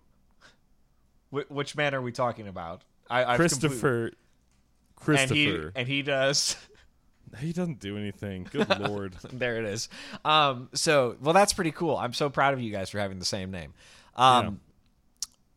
Wh- 1.31 1.49
which 1.49 1.75
man 1.75 1.93
are 1.95 2.01
we 2.01 2.11
talking 2.11 2.47
about? 2.47 2.83
I, 3.09 3.23
I've 3.25 3.35
Christopher. 3.37 4.11
complete- 4.11 5.19
and 5.19 5.29
he 5.31 5.45
Christopher. 5.45 5.71
and 5.75 5.87
he 5.87 6.01
does. 6.01 6.55
he 7.39 7.51
doesn't 7.53 7.79
do 7.79 7.97
anything. 7.97 8.47
Good 8.51 8.79
lord. 8.79 9.15
there 9.33 9.57
it 9.57 9.65
is. 9.65 9.89
Um, 10.23 10.69
so 10.73 11.17
well, 11.21 11.33
that's 11.33 11.53
pretty 11.53 11.71
cool. 11.71 11.97
I'm 11.97 12.13
so 12.13 12.29
proud 12.29 12.53
of 12.53 12.61
you 12.61 12.71
guys 12.71 12.89
for 12.89 12.99
having 12.99 13.19
the 13.19 13.25
same 13.25 13.51
name. 13.51 13.73
Um, 14.15 14.59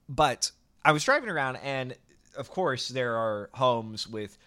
but 0.08 0.50
I 0.84 0.92
was 0.92 1.04
driving 1.04 1.28
around, 1.28 1.56
and 1.56 1.94
of 2.36 2.50
course, 2.50 2.88
there 2.88 3.16
are 3.16 3.50
homes 3.52 4.06
with 4.06 4.38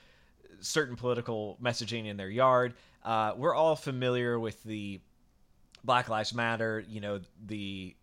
certain 0.61 0.95
political 0.95 1.57
messaging 1.61 2.07
in 2.07 2.17
their 2.17 2.29
yard. 2.29 2.73
Uh, 3.03 3.33
we're 3.35 3.55
all 3.55 3.75
familiar 3.75 4.39
with 4.39 4.61
the 4.63 4.99
Black 5.83 6.09
Lives 6.09 6.33
Matter, 6.33 6.83
you 6.87 7.01
know, 7.01 7.19
the 7.45 7.95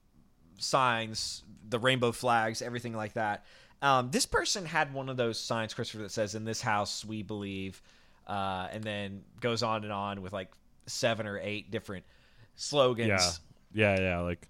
signs, 0.58 1.42
the 1.68 1.78
rainbow 1.78 2.12
flags, 2.12 2.62
everything 2.62 2.94
like 2.94 3.14
that. 3.14 3.44
Um, 3.80 4.10
this 4.10 4.26
person 4.26 4.64
had 4.66 4.92
one 4.92 5.08
of 5.08 5.16
those 5.16 5.38
signs, 5.38 5.72
Christopher, 5.72 6.02
that 6.02 6.10
says, 6.10 6.34
In 6.34 6.44
this 6.44 6.60
house 6.60 7.04
we 7.04 7.22
believe, 7.22 7.80
uh, 8.26 8.68
and 8.72 8.82
then 8.82 9.22
goes 9.40 9.62
on 9.62 9.84
and 9.84 9.92
on 9.92 10.20
with 10.20 10.32
like 10.32 10.50
seven 10.86 11.26
or 11.26 11.38
eight 11.38 11.70
different 11.70 12.04
slogans. 12.56 13.08
Yeah. 13.08 13.30
Yeah, 13.70 14.00
yeah, 14.00 14.20
like 14.20 14.48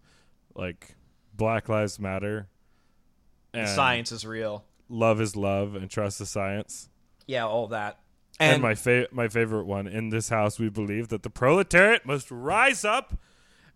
like 0.55 0.95
Black 1.35 1.69
Lives 1.69 1.99
Matter. 1.99 2.49
The 3.53 3.61
And 3.61 3.69
science 3.69 4.13
is 4.13 4.25
real. 4.27 4.65
love 4.89 5.21
is 5.21 5.37
love 5.37 5.75
and 5.75 5.91
trust 5.91 6.19
the 6.19 6.27
science. 6.27 6.89
Yeah, 7.27 7.47
all 7.47 7.69
that. 7.69 7.99
And, 8.41 8.55
And, 8.55 8.63
my 8.63 8.75
fa- 8.75 9.09
my 9.11 9.29
favorite 9.29 9.65
one 9.65 9.87
in 9.87 10.11
this 10.11 10.29
house 10.29 10.59
we 10.59 10.69
believe 10.69 11.09
that 11.09 11.23
the 11.23 11.31
proletariat 11.31 12.07
must 12.07 12.31
rise 12.31 12.85
up 12.85 13.15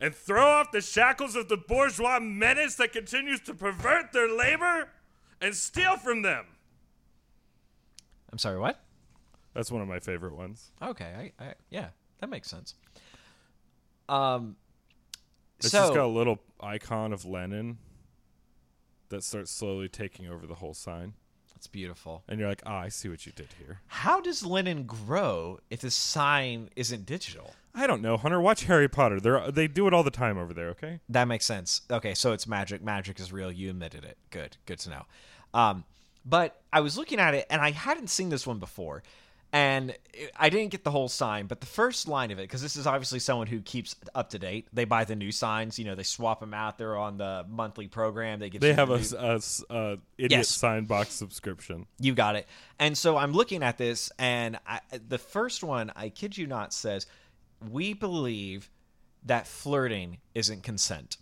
and 0.01 0.15
throw 0.15 0.47
off 0.47 0.71
the 0.73 0.81
shackles 0.81 1.35
of 1.37 1.49
the 1.49 1.57
bourgeois 1.57 2.21
menace 2.21 2.75
that 2.77 2.93
continues 2.93 3.41
to 3.41 3.55
pervert 3.55 4.13
their 4.13 4.29
labor 4.29 4.89
and 5.41 5.55
steal 5.55 5.97
from 5.97 6.23
them. 6.23 6.45
I'm 8.31 8.39
sorry, 8.39 8.59
what? 8.59 8.81
That's 9.55 9.71
one 9.71 9.83
of 9.83 9.89
my 9.89 9.99
favorite 10.01 10.35
ones. 10.37 10.71
Okay, 10.81 11.33
I, 11.39 11.45
I 11.45 11.55
yeah, 11.71 11.89
that 12.21 12.31
makes 12.31 12.49
sense. 12.49 12.75
Um, 14.09 14.57
It's 15.59 15.71
so 15.71 15.79
just 15.79 15.95
got 15.95 16.05
a 16.05 16.07
little 16.07 16.39
icon 16.61 17.13
of 17.13 17.25
Lenin 17.25 17.79
that 19.13 19.23
starts 19.23 19.51
slowly 19.53 19.89
taking 19.89 20.27
over 20.27 20.47
the 20.47 20.57
whole 20.57 20.75
sign. 20.75 21.15
that's 21.55 21.69
beautiful. 21.69 22.25
And 22.29 22.41
you're 22.41 22.49
like, 22.49 22.63
ah, 22.67 22.81
I 22.81 22.89
see 22.89 23.09
what 23.09 23.25
you 23.25 23.33
did 23.33 23.49
here. 23.59 23.81
How 23.87 24.21
does 24.21 24.45
Lenin 24.45 24.83
grow 24.85 25.61
if 25.71 25.81
the 25.81 25.91
sign 25.91 26.71
isn't 26.75 27.07
digital? 27.07 27.55
I 27.75 27.87
don't 27.87 28.03
know, 28.03 28.17
Hunter. 28.17 28.41
Watch 28.41 28.65
Harry 28.65 28.89
Potter. 28.89 29.21
They 29.21 29.51
they 29.51 29.69
do 29.69 29.87
it 29.87 29.95
all 29.95 30.03
the 30.03 30.11
time 30.11 30.37
over 30.37 30.53
there. 30.53 30.69
Okay. 30.71 31.01
That 31.09 31.27
makes 31.29 31.47
sense. 31.47 31.83
Okay, 31.91 32.15
so 32.15 32.33
it's 32.33 32.47
magic. 32.47 32.83
Magic 32.83 33.19
is 33.21 33.33
real. 33.33 33.51
You 33.53 33.71
admitted 33.71 34.05
it. 34.05 34.19
Good. 34.31 34.57
Good 34.67 34.79
to 34.81 34.91
know. 34.91 35.05
Um, 35.55 35.85
but 36.25 36.61
I 36.73 36.81
was 36.81 36.97
looking 36.99 37.19
at 37.19 37.35
it 37.35 37.47
and 37.49 37.63
I 37.63 37.71
hadn't 37.71 38.09
seen 38.11 38.29
this 38.29 38.47
one 38.47 38.59
before. 38.59 39.03
And 39.55 39.95
I 40.35 40.49
didn't 40.49 40.71
get 40.71 40.83
the 40.83 40.91
whole 40.91 41.11
sign, 41.11 41.47
but 41.47 41.61
the 41.61 41.67
first 41.67 42.09
line 42.09 42.31
of 42.31 42.39
it, 42.39 42.43
because 42.45 42.63
this 42.63 42.75
is 42.75 42.87
obviously 42.87 43.19
someone 43.19 43.47
who 43.47 43.61
keeps 43.61 43.95
up 44.15 44.31
to 44.31 44.39
date. 44.39 44.67
They 44.73 44.87
buy 44.87 45.05
the 45.05 45.15
new 45.15 45.31
signs, 45.31 45.79
you 45.79 45.85
know, 45.85 45.95
they 45.95 46.05
swap 46.05 46.41
them 46.41 46.55
out. 46.55 46.79
They're 46.79 46.97
on 46.97 47.19
the 47.19 47.45
monthly 47.51 47.87
program. 47.87 48.39
They 48.39 48.49
get 48.49 48.63
They 48.63 48.73
have 48.73 48.89
the 48.89 48.95
a, 48.95 48.99
new- 48.99 49.29
a 49.29 49.35
s- 49.35 49.63
a 49.69 49.99
idiot 50.17 50.31
Yes. 50.31 50.49
sign 50.49 50.87
box 50.87 51.11
subscription. 51.13 51.85
You 52.01 52.15
got 52.15 52.35
it. 52.37 52.47
And 52.79 52.97
so 52.97 53.19
I'm 53.19 53.33
looking 53.33 53.63
at 53.63 53.77
this, 53.77 54.11
and 54.19 54.59
I, 54.67 54.81
the 55.07 55.19
first 55.19 55.63
one, 55.63 55.93
I 55.97 56.09
kid 56.09 56.39
you 56.39 56.47
not, 56.47 56.73
says, 56.73 57.07
"We 57.71 57.93
believe 57.93 58.71
that 59.27 59.47
flirting 59.47 60.17
isn't 60.35 60.63
consent." 60.63 61.19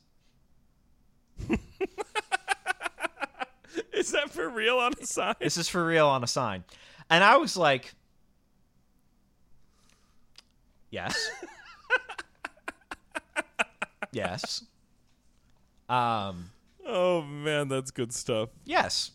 Is 3.93 4.13
that 4.13 4.31
for 4.31 4.49
real 4.49 4.79
on 4.79 4.93
a 5.01 5.05
sign? 5.07 5.35
This 5.41 5.57
is 5.57 5.69
for 5.69 5.85
real 5.85 6.07
on 6.07 6.25
a 6.25 6.27
sign, 6.27 6.65
and 7.11 7.23
I 7.23 7.37
was 7.37 7.57
like, 7.57 7.93
"Yes, 10.91 11.31
yes, 14.13 14.65
um, 15.89 16.51
Oh 16.87 17.23
man, 17.23 17.69
that's 17.69 17.91
good 17.91 18.13
stuff. 18.13 18.49
yes." 18.65 19.13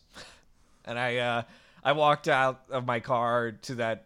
And 0.88 1.00
I, 1.00 1.18
uh, 1.18 1.44
I 1.84 1.94
walked 1.94 2.28
out 2.28 2.62
of 2.70 2.86
my 2.86 3.00
car 3.00 3.52
to 3.64 3.76
that 3.76 4.06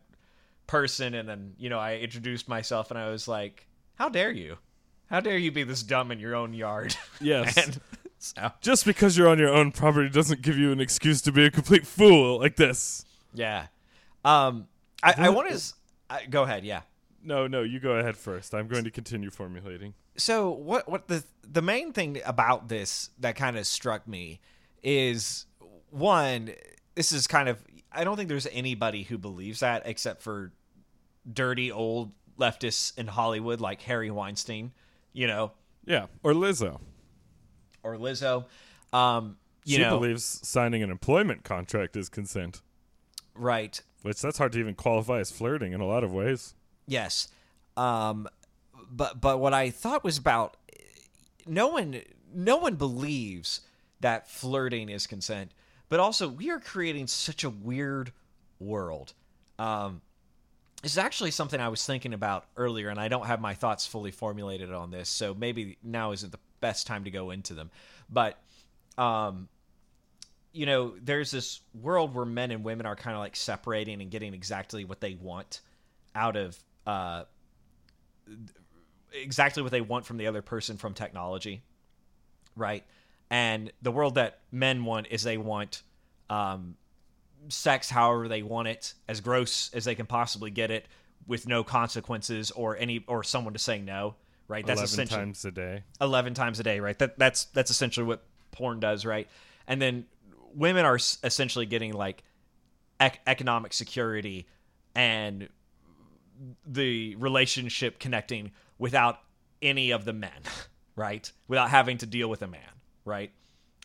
person, 0.66 1.14
and 1.14 1.28
then 1.28 1.54
you 1.58 1.70
know 1.70 1.80
I 1.80 1.98
introduced 1.98 2.48
myself, 2.48 2.90
and 2.92 2.98
I 3.00 3.10
was 3.10 3.28
like, 3.28 3.68
"How 3.96 4.10
dare 4.10 4.32
you? 4.32 4.58
How 5.10 5.20
dare 5.20 5.38
you 5.38 5.52
be 5.52 5.64
this 5.64 5.84
dumb 5.84 6.12
in 6.12 6.20
your 6.20 6.36
own 6.36 6.54
yard?" 6.54 6.96
Yes. 7.22 7.58
and 7.58 7.82
so 8.18 8.52
Just 8.62 8.86
because 8.86 9.18
you're 9.18 9.28
on 9.28 9.40
your 9.40 9.54
own 9.54 9.72
property 9.74 10.10
doesn't 10.10 10.42
give 10.42 10.58
you 10.58 10.72
an 10.72 10.80
excuse 10.80 11.22
to 11.24 11.32
be 11.34 11.46
a 11.46 11.52
complete 11.52 11.86
fool 11.86 12.40
like 12.40 12.56
this. 12.56 13.06
yeah, 13.34 13.68
um, 14.24 14.68
I, 15.04 15.14
I 15.18 15.30
want 15.30 15.50
to 15.50 15.62
I, 16.10 16.26
go 16.26 16.44
ahead. 16.44 16.64
Yeah. 16.66 16.82
No, 17.24 17.48
no, 17.48 17.62
you 17.64 17.80
go 17.80 17.92
ahead 17.94 18.16
first. 18.18 18.54
I'm 18.56 18.68
going 18.68 18.84
to 18.86 18.92
continue 18.92 19.30
formulating. 19.30 19.94
so 20.18 20.50
what 20.52 20.88
what 20.90 21.08
the 21.08 21.24
the 21.44 21.62
main 21.62 21.92
thing 21.94 22.20
about 22.26 22.70
this 22.70 23.10
that 23.20 23.36
kind 23.36 23.58
of 23.58 23.66
struck 23.68 24.08
me 24.08 24.40
is 24.84 25.46
one 25.90 26.52
this 26.96 27.12
is 27.12 27.28
kind 27.28 27.50
of 27.50 27.58
I 27.92 28.04
don't 28.04 28.16
think 28.18 28.30
there's 28.30 28.48
anybody 28.52 29.04
who 29.04 29.18
believes 29.18 29.60
that 29.62 29.84
except 29.86 30.22
for 30.22 30.52
dirty 31.32 31.72
old 31.72 32.12
leftists 32.40 32.98
in 32.98 33.08
Hollywood 33.08 33.60
like 33.60 33.82
Harry 33.82 34.10
Weinstein, 34.12 34.72
you 35.12 35.28
know, 35.28 35.52
Yeah, 35.86 36.06
or 36.24 36.34
Lizzo. 36.34 36.80
or 37.84 37.96
Lizzo. 37.96 38.46
Um, 38.94 39.38
you 39.66 39.76
she 39.76 39.82
know, 39.82 40.00
believes 40.00 40.24
signing 40.44 40.82
an 40.84 40.90
employment 40.92 41.44
contract 41.44 41.98
is 41.98 42.08
consent, 42.10 42.62
right? 43.36 43.82
which 44.04 44.22
that's 44.22 44.38
hard 44.38 44.54
to 44.54 44.60
even 44.60 44.76
qualify 44.76 45.20
as 45.20 45.32
flirting 45.32 45.74
in 45.74 45.82
a 45.82 45.86
lot 45.86 46.04
of 46.06 46.14
ways. 46.14 46.56
Yes. 46.90 47.28
Um, 47.78 48.28
but 48.92 49.22
but 49.22 49.40
what 49.40 49.54
I 49.54 49.70
thought 49.70 50.04
was 50.04 50.18
about 50.18 50.58
no 51.46 51.68
one 51.68 52.02
no 52.34 52.58
one 52.58 52.76
believes 52.76 53.62
that 54.02 54.30
flirting 54.30 54.90
is 54.90 55.08
consent, 55.08 55.52
but 55.88 56.00
also 56.00 56.28
we 56.28 56.50
are 56.50 56.60
creating 56.60 57.08
such 57.08 57.44
a 57.44 57.50
weird 57.50 58.12
world. 58.60 59.14
Um, 59.58 60.02
is 60.82 60.98
actually 60.98 61.32
something 61.32 61.60
I 61.60 61.68
was 61.68 61.86
thinking 61.86 62.14
about 62.14 62.46
earlier, 62.56 62.90
and 62.90 63.00
I 63.00 63.10
don't 63.10 63.28
have 63.28 63.42
my 63.42 63.54
thoughts 63.54 63.86
fully 63.86 64.12
formulated 64.12 64.72
on 64.72 64.92
this, 64.92 65.10
so 65.10 65.34
maybe 65.34 65.78
now 65.84 66.14
isn't 66.14 66.32
the 66.32 66.40
best 66.62 66.88
time 66.88 67.04
to 67.04 67.12
go 67.12 67.32
into 67.32 67.54
them. 67.54 67.70
But 68.10 68.40
um, 68.98 69.50
you 70.54 70.66
know, 70.66 70.94
there's 71.02 71.30
this 71.30 71.62
world 71.80 72.16
where 72.16 72.26
men 72.26 72.52
and 72.52 72.64
women 72.64 72.86
are 72.86 72.96
kind 72.96 73.16
of 73.16 73.20
like 73.20 73.36
separating 73.36 74.02
and 74.02 74.10
getting 74.10 74.34
exactly 74.34 74.86
what 74.86 75.02
they 75.02 75.14
want 75.14 75.62
out 76.16 76.36
of 76.36 76.58
uh, 76.90 77.24
exactly 79.14 79.62
what 79.62 79.72
they 79.72 79.82
want 79.82 80.06
from 80.08 80.18
the 80.18 80.26
other 80.26 80.42
person 80.42 80.76
from 80.76 80.96
technology, 80.96 81.62
right? 82.56 82.84
And 83.30 83.72
the 83.84 83.92
world 83.92 84.16
that 84.16 84.40
men 84.52 84.84
want 84.84 85.06
is 85.12 85.22
they 85.22 85.38
want 85.38 85.84
um, 86.32 86.76
sex 87.48 87.92
however 87.92 88.28
they 88.28 88.42
want 88.42 88.70
it, 88.70 88.96
as 89.08 89.22
gross 89.22 89.70
as 89.74 89.86
they 89.86 89.94
can 89.94 90.08
possibly 90.08 90.50
get 90.50 90.72
it, 90.72 90.88
with 91.28 91.48
no 91.48 91.64
consequences 91.64 92.50
or 92.50 92.76
any 92.76 93.04
or 93.08 93.24
someone 93.24 93.54
to 93.54 93.60
say 93.60 93.80
no, 93.80 94.16
right? 94.48 94.66
That's 94.66 94.80
Eleven 94.80 94.94
essentially 94.94 95.20
times 95.20 95.46
a 95.46 95.52
day. 95.52 95.84
11 96.02 96.34
times 96.34 96.60
a 96.60 96.64
day, 96.64 96.80
right? 96.80 96.98
That 96.98 97.20
that's 97.20 97.46
that's 97.46 97.70
essentially 97.70 98.08
what 98.08 98.24
porn 98.52 98.80
does, 98.80 99.06
right? 99.06 99.28
And 99.68 99.80
then 99.80 100.06
women 100.56 100.86
are 100.86 100.96
essentially 100.96 101.68
getting 101.68 101.94
like 101.94 102.24
ec- 103.00 103.22
economic 103.28 103.74
security 103.74 104.48
and 104.96 105.50
the 106.66 107.16
relationship 107.16 108.00
connecting 108.00 108.52
without 108.78 109.20
any 109.62 109.92
of 109.92 110.06
the 110.06 110.14
men, 110.14 110.42
right? 110.96 111.32
Without 111.48 111.70
having 111.70 111.98
to 112.00 112.06
deal 112.06 112.30
with 112.30 112.42
a 112.42 112.48
man, 112.48 112.62
right? 113.06 113.32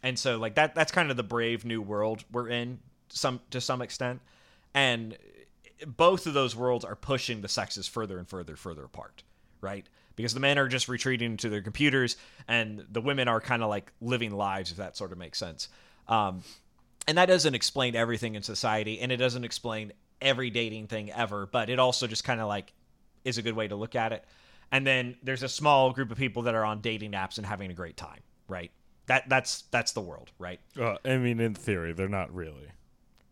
And 0.03 0.19
so 0.19 0.39
like 0.39 0.55
that 0.57 0.75
that's 0.75 0.93
kind 0.93 1.11
of 1.11 1.17
the 1.17 1.23
brave 1.23 1.65
new 1.65 1.81
world 1.81 2.25
we're 2.31 2.49
in 2.49 2.79
some 3.09 3.41
to 3.51 3.61
some 3.61 3.83
extent. 3.83 4.21
And 4.75 5.17
both 5.87 6.27
of 6.27 6.35
those 6.35 6.55
worlds 6.55 6.85
are 6.85 6.97
pushing 6.97 7.41
the 7.41 7.49
sexes 7.49 7.89
further 7.89 8.19
and 8.19 8.29
further 8.29 8.57
further 8.57 8.85
apart, 8.85 9.23
right? 9.61 9.89
Because 10.17 10.35
the 10.35 10.41
men 10.41 10.59
are 10.59 10.69
just 10.69 10.89
retreating 10.89 11.33
into 11.33 11.49
their 11.49 11.63
computers 11.63 12.17
and 12.47 12.85
the 12.91 13.01
women 13.01 13.29
are 13.29 13.41
kind 13.41 13.63
of 13.63 13.69
like 13.69 13.93
living 14.01 14.31
lives 14.31 14.71
if 14.71 14.77
that 14.77 14.97
sort 14.97 15.11
of 15.11 15.19
makes 15.19 15.39
sense. 15.39 15.69
Um, 16.07 16.43
and 17.09 17.19
that 17.19 17.27
doesn't 17.27 17.55
explain 17.55 17.97
everything 17.97 18.35
in 18.35 18.43
society 18.43 19.01
and 19.01 19.11
it 19.11 19.17
doesn't 19.17 19.45
explain 19.45 19.93
every 20.21 20.51
dating 20.51 20.87
thing 20.87 21.11
ever 21.13 21.47
but 21.47 21.71
it 21.71 21.79
also 21.79 22.07
just 22.07 22.25
kind 22.25 22.41
of 22.41 22.49
like 22.49 22.73
is 23.25 23.39
a 23.39 23.43
good 23.43 23.55
way 23.55 23.69
to 23.69 23.77
look 23.77 23.95
at 23.95 24.13
it 24.13 24.25
and 24.73 24.87
then 24.87 25.17
there's 25.23 25.43
a 25.43 25.49
small 25.49 25.93
group 25.93 26.11
of 26.11 26.19
people 26.19 26.43
that 26.43 26.55
are 26.55 26.65
on 26.65 26.81
dating 26.81 27.13
apps 27.13 27.37
and 27.39 27.47
having 27.47 27.71
a 27.71 27.75
great 27.75 27.97
time 27.97 28.21
right 28.49 28.71
that 29.07 29.29
that's 29.29 29.63
that's 29.71 29.93
the 29.93 30.01
world 30.01 30.31
right 30.39 30.61
Uh, 30.81 30.97
I 31.05 31.19
mean, 31.19 31.39
in 31.39 31.55
theory, 31.55 31.93
they're 31.93 32.09
not 32.09 32.35
really. 32.35 32.69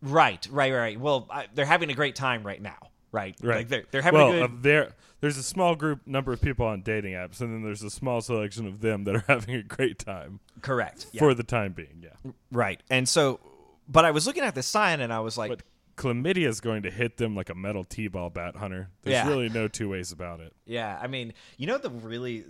right 0.01 0.45
right 0.51 0.73
right 0.73 0.99
well 0.99 1.27
I, 1.31 1.47
they're 1.53 1.65
having 1.65 1.89
a 1.89 1.95
great 1.95 2.15
time 2.15 2.45
right 2.45 2.61
now 2.61 2.91
right? 3.13 3.35
Right. 3.41 3.57
Like 3.57 3.69
they're 3.69 3.83
they're 3.91 4.01
having 4.01 4.19
well, 4.19 4.29
a 4.29 4.33
good 4.33 4.43
uh, 4.43 4.47
there 4.59 4.89
there's 5.21 5.37
a 5.37 5.43
small 5.43 5.75
group 5.75 6.05
number 6.05 6.33
of 6.33 6.41
people 6.41 6.65
on 6.65 6.81
dating 6.81 7.13
apps, 7.13 7.39
and 7.39 7.53
then 7.53 7.63
there's 7.63 7.83
a 7.83 7.89
small 7.89 8.19
selection 8.19 8.67
of 8.67 8.81
them 8.81 9.05
that 9.05 9.15
are 9.15 9.23
having 9.27 9.55
a 9.55 9.63
great 9.63 9.99
time 9.99 10.41
correct 10.61 11.05
yeah. 11.13 11.19
for 11.19 11.33
the 11.33 11.43
time 11.43 11.71
being. 11.71 12.03
Yeah, 12.03 12.31
right. 12.51 12.81
And 12.89 13.07
so, 13.07 13.39
but 13.87 14.03
I 14.03 14.11
was 14.11 14.27
looking 14.27 14.43
at 14.43 14.55
the 14.55 14.63
sign 14.63 14.99
and 14.99 15.13
I 15.13 15.21
was 15.21 15.37
like, 15.37 15.49
but 15.49 15.61
chlamydia 15.95 16.47
is 16.47 16.59
going 16.61 16.83
to 16.83 16.91
hit 16.91 17.17
them 17.17 17.35
like 17.35 17.49
a 17.49 17.55
metal 17.55 17.83
t-ball 17.83 18.29
bat, 18.29 18.55
Hunter. 18.55 18.89
There's 19.03 19.13
Yeah. 19.13 19.27
really 19.27 19.49
no 19.49 19.67
two 19.67 19.89
ways 19.89 20.11
about 20.11 20.39
it. 20.39 20.53
yeah. 20.65 20.99
I 21.01 21.07
mean, 21.07 21.33
you 21.57 21.67
know 21.67 21.77
the 21.77 21.89
really 21.89 22.45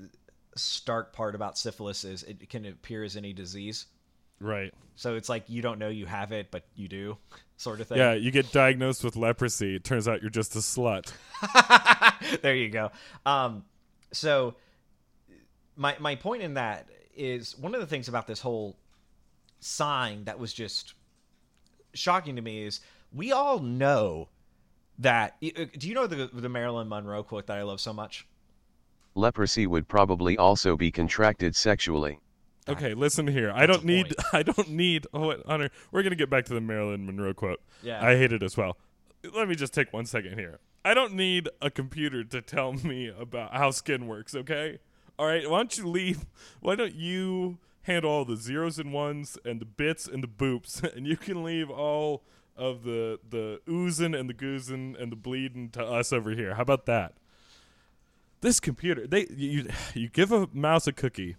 stark 0.56 1.14
part 1.14 1.34
about 1.36 1.58
syphilis 1.58 2.04
is 2.04 2.24
it 2.24 2.50
can 2.50 2.66
appear 2.66 3.04
as 3.04 3.16
any 3.18 3.34
disease. 3.34 3.88
Right. 4.40 4.74
So 4.96 5.16
it's 5.16 5.30
like 5.30 5.46
you 5.50 5.62
don't 5.62 5.80
know 5.80 5.90
you 5.90 6.06
have 6.06 6.32
it, 6.32 6.52
but 6.52 6.66
you 6.76 6.88
do, 6.88 7.18
sort 7.58 7.82
of 7.82 7.88
thing. 7.88 7.98
Yeah, 7.98 8.14
you 8.14 8.30
get 8.30 8.52
diagnosed 8.52 9.04
with 9.04 9.16
leprosy. 9.16 9.76
It 9.76 9.84
turns 9.84 10.08
out 10.08 10.22
you're 10.22 10.30
just 10.30 10.56
a 10.56 10.60
slut. 10.60 11.12
there 12.42 12.56
you 12.56 12.70
go. 12.70 12.92
Um, 13.26 13.64
so 14.12 14.56
my 15.76 15.96
my 16.00 16.16
point 16.16 16.44
in 16.44 16.54
that 16.56 16.88
is 17.16 17.58
one 17.58 17.74
of 17.74 17.82
the 17.82 17.88
things 17.88 18.08
about 18.08 18.28
this 18.28 18.42
whole 18.42 18.78
sign 19.60 20.26
that 20.26 20.38
was 20.40 20.54
just 20.54 20.94
shocking 21.94 22.36
to 22.36 22.42
me 22.42 22.64
is 22.64 22.82
we 23.14 23.32
all 23.32 23.60
know 23.60 24.30
that. 25.00 25.36
uh, 25.44 25.66
Do 25.78 25.88
you 25.88 25.94
know 25.94 26.08
the 26.08 26.30
the 26.34 26.50
Marilyn 26.50 26.88
Monroe 26.90 27.24
quote 27.24 27.48
that 27.48 27.58
I 27.58 27.64
love 27.64 27.80
so 27.80 27.94
much? 27.94 28.28
Leprosy 29.16 29.68
would 29.68 29.88
probably 29.88 30.38
also 30.38 30.76
be 30.76 30.92
contracted 30.92 31.56
sexually. 31.56 32.20
Okay, 32.68 32.94
listen 32.94 33.28
here. 33.28 33.52
I 33.54 33.66
don't 33.66 33.84
need. 33.84 34.06
point. 34.18 34.24
I 34.34 34.44
don't 34.44 34.70
need. 34.70 35.06
Oh, 35.14 35.28
wait, 35.28 35.46
Hunter. 35.46 35.70
We're 35.92 36.02
gonna 36.04 36.16
get 36.16 36.30
back 36.30 36.46
to 36.46 36.54
the 36.54 36.62
Marilyn 36.62 37.06
Monroe 37.06 37.34
quote. 37.34 37.62
Yeah. 37.82 38.04
I 38.04 38.16
hate 38.18 38.32
it 38.34 38.42
as 38.42 38.56
well. 38.58 38.78
Let 39.36 39.48
me 39.48 39.56
just 39.56 39.74
take 39.74 39.92
one 39.94 40.06
second 40.06 40.38
here. 40.40 40.60
I 40.86 40.94
don't 40.94 41.14
need 41.14 41.48
a 41.62 41.70
computer 41.70 42.24
to 42.24 42.42
tell 42.42 42.74
me 42.84 43.08
about 43.10 43.54
how 43.54 43.72
skin 43.72 44.08
works. 44.08 44.34
Okay. 44.34 44.80
All 45.20 45.28
right. 45.28 45.48
Why 45.50 45.60
don't 45.60 45.78
you 45.78 45.88
leave? 45.88 46.26
Why 46.62 46.76
don't 46.76 46.96
you 46.96 47.58
handle 47.84 48.10
all 48.12 48.26
the 48.26 48.38
zeros 48.38 48.80
and 48.80 48.94
ones 48.94 49.38
and 49.46 49.60
the 49.60 49.66
bits 49.66 50.08
and 50.08 50.24
the 50.24 50.28
boops, 50.28 50.82
and 50.96 51.06
you 51.06 51.18
can 51.18 51.44
leave 51.44 51.70
all 51.70 52.24
of 52.56 52.84
the 52.84 53.20
the 53.28 53.60
oozing 53.70 54.14
and 54.16 54.30
the 54.30 54.34
goozing 54.34 54.96
and 55.02 55.12
the 55.12 55.16
bleeding 55.16 55.70
to 55.72 55.84
us 55.84 56.12
over 56.14 56.32
here. 56.32 56.56
How 56.56 56.62
about 56.62 56.86
that? 56.86 57.14
This 58.42 58.60
computer, 58.60 59.08
they 59.08 59.28
you 59.30 59.70
you 59.94 60.10
give 60.10 60.32
a 60.32 60.48
mouse 60.54 60.88
a 60.88 60.92
cookie. 60.94 61.36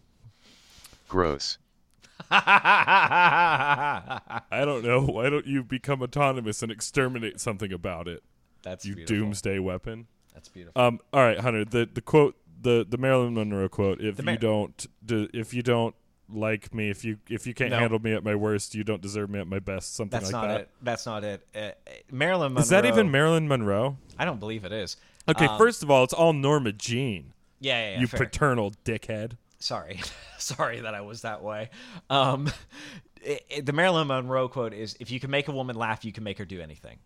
Gross. 1.09 1.59
I 2.31 4.21
don't 4.65 4.85
know. 4.85 5.01
Why 5.03 5.29
don't 5.31 5.47
you 5.47 5.63
become 5.63 6.03
autonomous 6.03 6.63
and 6.63 6.71
exterminate 6.73 7.41
something 7.41 7.73
about 7.73 8.09
it? 8.09 8.23
That's 8.63 8.85
You 8.87 8.95
beautiful. 8.95 9.17
doomsday 9.27 9.59
weapon. 9.59 10.07
That's 10.33 10.49
beautiful. 10.49 10.81
Um. 10.81 11.01
All 11.13 11.23
right, 11.23 11.39
Hunter. 11.39 11.65
The 11.65 11.89
the 11.93 12.01
quote 12.01 12.37
the 12.61 12.87
the 12.89 12.97
Marilyn 12.99 13.35
Monroe 13.35 13.69
quote. 13.69 14.01
If 14.01 14.17
The 14.17 14.31
you 14.33 14.39
don't 14.39 14.87
do, 15.05 15.29
if 15.35 15.53
you 15.55 15.63
don't 15.63 15.95
like 16.33 16.73
me, 16.75 16.91
if 16.91 17.05
you 17.05 17.19
if 17.29 17.47
you 17.47 17.55
can't 17.55 17.71
No. 17.71 17.79
handle 17.79 17.99
me 17.99 18.13
at 18.13 18.25
my 18.25 18.35
worst, 18.35 18.75
you 18.75 18.85
don't 18.85 19.03
deserve 19.03 19.31
me 19.31 19.41
at 19.41 19.47
my 19.47 19.59
best. 19.59 19.95
Something 19.95 20.19
That's 20.21 20.33
like 20.33 20.43
not 20.43 20.49
that. 20.49 20.61
it. 20.63 20.71
That's 20.83 21.07
not 21.07 21.25
it. 21.25 21.47
Uh, 21.55 21.71
Marilyn 22.11 22.53
Monroe. 22.53 22.63
Is 22.63 22.69
that 22.71 22.85
even 22.87 23.11
Marilyn 23.11 23.47
Monroe? 23.49 23.97
I 24.19 24.25
don't 24.25 24.41
believe 24.41 24.65
it 24.65 24.73
is. 24.73 24.97
Okay, 25.29 25.47
Um, 25.47 25.59
first 25.59 25.83
of 25.83 25.91
all, 25.91 26.05
it's 26.05 26.13
all 26.13 26.33
Norma 26.33 26.73
Jean. 26.73 27.33
Yeah, 27.61 27.79
yeah, 27.81 27.91
yeah 27.95 28.01
you 28.01 28.07
fair. 28.07 28.21
paternal 28.21 28.73
dickhead. 28.85 29.37
sorry 29.59 30.01
sorry 30.39 30.81
that 30.81 30.95
i 30.95 31.01
was 31.01 31.23
that 31.23 31.43
way 31.43 31.71
um 32.11 32.51
i 33.27 33.39
i- 33.57 33.61
the 33.63 33.73
marilyn 33.73 34.07
monroe 34.09 34.47
quote 34.49 34.75
is 34.75 34.95
if 35.01 35.11
you 35.11 35.19
can 35.19 35.31
make 35.31 35.49
a 35.49 35.53
woman 35.53 35.75
laugh 35.75 36.05
you 36.05 36.13
can 36.13 36.23
make 36.25 36.37
her 36.37 36.45
do 36.45 36.61
anything 36.61 36.99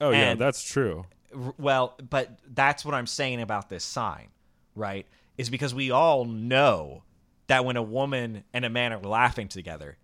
Oh 0.00 0.10
yeah, 0.10 0.32
that's 0.34 0.62
true. 0.64 1.04
R- 1.36 1.52
well 1.58 1.96
but 2.08 2.38
that's 2.54 2.82
what 2.86 2.94
i'm 2.94 3.06
saying 3.06 3.42
about 3.42 3.68
this 3.68 3.84
sign 3.84 4.28
right 4.74 5.04
is 5.36 5.50
because 5.50 5.74
we 5.74 5.90
all 5.90 6.24
know 6.24 7.02
that 7.50 7.64
when 7.64 7.76
a 7.76 7.82
woman 7.82 8.44
and 8.54 8.64
a 8.64 8.70
man 8.70 8.92
are 8.92 9.00
laughing 9.00 9.48
together 9.48 9.96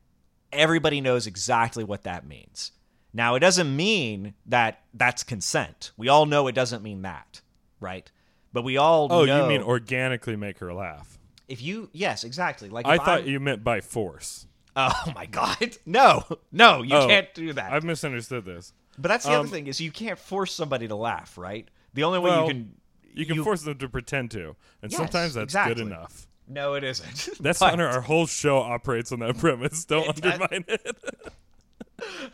everybody 0.53 1.01
knows 1.01 1.27
exactly 1.27 1.83
what 1.85 2.03
that 2.05 2.27
means 2.27 2.73
now 3.13 3.35
it 3.35 3.41
doesn't 3.41 3.75
mean 3.75 4.35
that 4.47 4.81
that's 4.95 5.23
consent 5.23 5.91
we 5.97 6.09
all 6.09 6.27
know 6.27 6.47
it 6.47 6.55
doesn't 6.55 6.83
mean 6.83 7.03
that 7.03 7.41
right 7.81 8.11
but 8.53 8.63
we 8.63 8.77
all 8.77 9.09
Oh, 9.11 9.25
know 9.25 9.43
you 9.43 9.49
mean 9.49 9.63
organically 9.63 10.37
make 10.37 10.59
her 10.61 10.73
laugh? 10.73 11.19
if 11.49 11.61
you 11.63 11.89
yes 11.93 12.25
exactly 12.25 12.69
like 12.69 12.87
I 12.87 12.97
thought 12.99 13.21
I'm- 13.21 13.29
you 13.29 13.41
meant 13.41 13.63
by 13.65 13.81
force. 13.81 14.47
Oh 14.79 14.93
my 15.15 15.25
god. 15.27 15.77
No. 15.87 16.25
No, 16.53 16.83
you 16.83 16.95
Oh, 16.95 17.07
can't 17.07 17.33
do 17.35 17.53
that. 17.55 17.73
I've 17.73 17.83
misunderstood 17.85 18.45
this. 18.45 18.73
but 18.99 19.09
that's 19.09 19.25
the 19.25 19.33
um, 19.33 19.41
other 19.41 19.49
thing 19.49 19.69
is 19.69 19.81
you 19.81 19.91
can't 19.91 20.19
force 20.19 20.53
somebody 20.53 20.87
to 20.89 20.95
laugh, 20.97 21.39
right? 21.39 21.67
The 21.95 22.03
only 22.05 22.19
way 22.19 22.31
Well, 22.31 22.43
you 22.43 22.49
can 22.53 22.75
You 23.15 23.25
can 23.27 23.37
you- 23.37 23.45
force 23.45 23.63
them 23.63 23.79
to 23.79 23.89
pretend 23.89 24.33
to, 24.33 24.55
and 24.83 24.91
Yes, 24.93 24.97
sometimes 24.99 25.33
that's 25.35 25.45
exactly. 25.45 25.75
good 25.77 25.87
enough. 25.87 26.27
No, 26.49 26.75
it 26.75 26.85
isn't. 26.85 27.29
That's 27.41 27.59
But- 27.59 27.71
Hunter. 27.71 27.89
Our 27.89 28.01
whole 28.01 28.27
show 28.27 28.59
operates 28.59 29.13
on 29.13 29.19
that 29.21 29.39
premise. 29.39 29.85
Don't 29.85 30.09
It 30.19 30.25
undermine 30.25 30.65
it. 30.69 30.97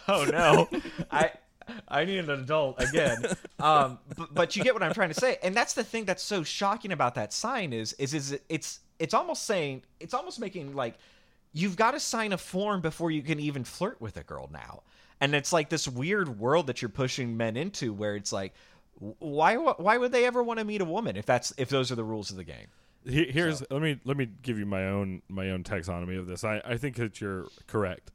Oh 0.08 0.24
no. 0.24 0.68
I 1.10 1.30
I 1.86 2.04
need 2.04 2.18
an 2.18 2.30
adult 2.30 2.82
again. 2.82 3.24
Um 3.60 4.00
but, 4.16 4.34
but 4.34 4.56
you 4.56 4.64
get 4.64 4.74
what 4.74 4.82
I'm 4.82 4.92
trying 4.92 5.10
to 5.10 5.14
say. 5.14 5.38
And 5.42 5.54
that's 5.54 5.74
the 5.74 5.84
thing 5.84 6.04
that's 6.04 6.22
so 6.22 6.42
shocking 6.42 6.90
about 6.90 7.14
that 7.14 7.32
sign 7.32 7.72
is 7.72 7.92
is 7.94 8.12
is 8.12 8.38
it's 8.48 8.80
it's 8.98 9.14
almost 9.14 9.44
saying 9.46 9.82
it's 10.00 10.14
almost 10.14 10.40
making 10.40 10.74
like 10.74 10.96
you've 11.52 11.76
got 11.76 11.92
to 11.92 12.00
sign 12.00 12.32
a 12.32 12.38
form 12.38 12.80
before 12.80 13.12
you 13.12 13.22
can 13.22 13.38
even 13.38 13.62
flirt 13.62 14.00
with 14.00 14.16
a 14.16 14.22
girl 14.24 14.50
now. 14.52 14.82
And 15.20 15.32
it's 15.34 15.52
like 15.52 15.68
this 15.68 15.86
weird 15.86 16.40
world 16.40 16.66
that 16.66 16.82
you're 16.82 16.88
pushing 16.88 17.36
men 17.36 17.56
into 17.56 17.92
where 17.92 18.16
it's 18.16 18.32
like 18.32 18.52
why 18.98 19.54
why 19.54 19.96
would 19.96 20.10
they 20.10 20.24
ever 20.24 20.42
want 20.42 20.58
to 20.58 20.64
meet 20.64 20.80
a 20.80 20.84
woman 20.84 21.16
if 21.16 21.24
that's 21.24 21.52
if 21.56 21.68
those 21.68 21.92
are 21.92 21.96
the 21.96 22.04
rules 22.04 22.32
of 22.32 22.36
the 22.36 22.44
game? 22.44 22.66
He- 23.04 23.30
Here's 23.32 23.62
let 23.70 23.82
me 23.82 23.98
let 24.04 24.16
me 24.16 24.26
give 24.42 24.58
you 24.58 24.66
my 24.66 24.86
own 24.88 25.22
my 25.28 25.50
own 25.50 25.64
taxonomy 25.64 26.18
of 26.18 26.26
this. 26.26 26.44
I, 26.44 26.60
I 26.64 26.76
think 26.76 26.96
that 26.96 27.20
you're 27.20 27.46
correct. 27.66 28.10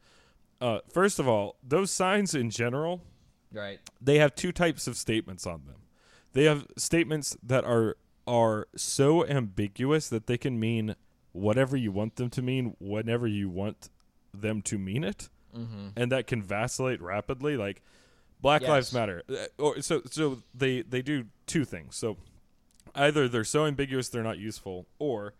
Uh, 0.61 0.79
first 0.91 1.19
of 1.19 1.27
all, 1.27 1.57
those 1.63 1.91
signs 1.91 2.33
in 2.33 2.49
general, 2.49 3.01
Right. 3.53 3.79
they 4.01 4.17
have 4.19 4.33
two 4.33 4.51
types 4.51 4.87
of 4.87 4.97
statements 4.97 5.45
on 5.45 5.63
them. 5.65 5.75
They 6.33 6.45
have 6.45 6.65
statements 6.77 7.37
that 7.43 7.63
are 7.65 7.97
are 8.27 8.67
so 8.75 9.25
ambiguous 9.25 10.09
that 10.09 10.27
they 10.27 10.37
can 10.37 10.59
mean 10.59 10.95
whatever 11.31 11.77
you 11.77 11.91
want 11.91 12.15
them 12.15 12.29
to 12.31 12.41
mean 12.41 12.75
whenever 12.79 13.25
you 13.27 13.49
want 13.49 13.89
them 14.33 14.61
to 14.63 14.77
mean 14.77 15.03
it, 15.03 15.29
Mm-hmm. 15.55 15.87
and 15.95 16.11
that 16.11 16.27
can 16.27 16.41
vacillate 16.43 17.01
rapidly. 17.01 17.55
Like 17.57 17.81
Black 18.41 18.61
Yes. 18.61 18.69
Lives 18.69 18.93
Matter, 18.93 19.23
Uh, 19.29 19.35
or 19.57 19.81
so 19.81 20.01
so 20.09 20.39
they 20.53 20.81
they 20.81 21.01
do 21.01 21.25
two 21.45 21.65
things. 21.65 21.95
So 21.95 22.17
either 22.97 23.27
they're 23.27 23.43
so 23.43 23.65
ambiguous 23.65 24.09
they're 24.09 24.23
not 24.23 24.37
useful, 24.37 24.87
or 24.99 25.33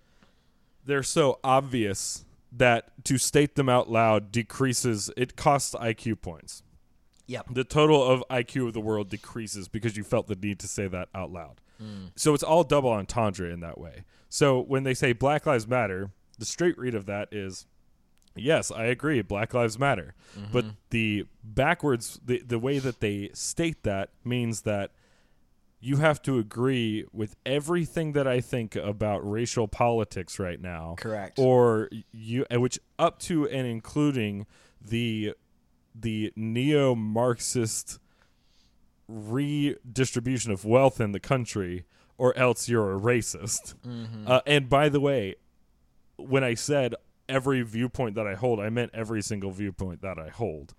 they're 0.86 1.04
so 1.04 1.40
obvious 1.44 2.26
that 2.52 2.92
to 3.04 3.18
state 3.18 3.56
them 3.56 3.68
out 3.68 3.90
loud 3.90 4.32
decreases 4.32 5.12
it 5.18 5.36
costs 5.36 5.76
IQ 5.76 6.22
points 6.22 6.64
Yep. 7.28 7.48
the 7.52 7.64
total 7.66 8.04
of 8.04 8.24
IQ 8.30 8.68
of 8.68 8.74
the 8.74 8.80
world 8.80 9.10
decreases 9.10 9.68
because 9.68 9.98
you 9.98 10.04
felt 10.04 10.28
the 10.28 10.36
need 10.36 10.60
to 10.60 10.68
say 10.68 10.88
that 10.88 11.10
out 11.14 11.32
loud. 11.32 11.60
Hmm. 11.78 12.06
So 12.16 12.34
it's 12.34 12.44
all 12.44 12.64
double 12.64 12.90
entendre 12.90 13.52
in 13.52 13.60
that 13.60 13.78
way. 13.78 14.06
So 14.30 14.62
when 14.62 14.84
they 14.84 14.94
say 14.94 15.12
Black 15.12 15.46
Lives 15.46 15.68
Matter, 15.68 16.12
the 16.40 16.46
straight 16.46 16.78
read 16.78 16.96
of 16.96 17.06
that 17.06 17.28
is 17.34 17.66
yes, 18.36 18.72
I 18.72 18.86
agree, 18.86 19.22
Black 19.22 19.54
Lives 19.54 19.78
Matter. 19.78 20.16
But 20.52 20.66
mm-hmm. 20.66 20.76
the 20.90 21.26
backwards 21.44 22.20
the 22.26 22.42
the 22.46 22.60
way 22.60 22.80
that 22.80 23.02
they 23.02 23.30
state 23.34 23.84
that 23.84 24.10
means 24.24 24.62
that 24.62 24.92
you 25.88 25.96
have 25.96 26.22
to 26.22 26.38
agree 26.38 27.06
with 27.14 27.38
everything 27.46 28.12
that 28.12 28.28
I 28.28 28.42
think 28.42 28.76
about 28.76 29.20
racial 29.20 29.70
politics 29.70 30.38
right 30.38 30.62
now. 30.62 30.96
Correct. 30.98 31.40
Or 31.40 31.90
you 32.12 32.46
which 32.52 32.78
up 33.00 33.20
to 33.20 33.48
and 33.48 33.66
including 33.66 34.48
the 34.82 35.34
the 35.96 36.34
neo-Marxist 36.36 38.00
redistribution 39.08 40.52
of 40.52 40.66
wealth 40.66 41.00
in 41.00 41.14
the 41.14 41.22
country, 41.22 41.86
or 42.18 42.38
else 42.38 42.68
you're 42.68 42.94
a 42.94 43.00
racist. 43.00 43.74
Uh, 44.28 44.42
and 44.46 44.68
by 44.68 44.90
the 44.90 45.00
way, 45.00 45.36
when 46.18 46.44
I 46.44 46.54
said 46.54 46.96
every 47.30 47.62
viewpoint 47.62 48.16
that 48.16 48.28
I 48.28 48.36
hold, 48.36 48.60
I 48.60 48.70
meant 48.70 48.92
every 48.94 49.22
single 49.22 49.52
viewpoint 49.52 50.02
that 50.02 50.20
I 50.20 50.28
hold, 50.30 50.74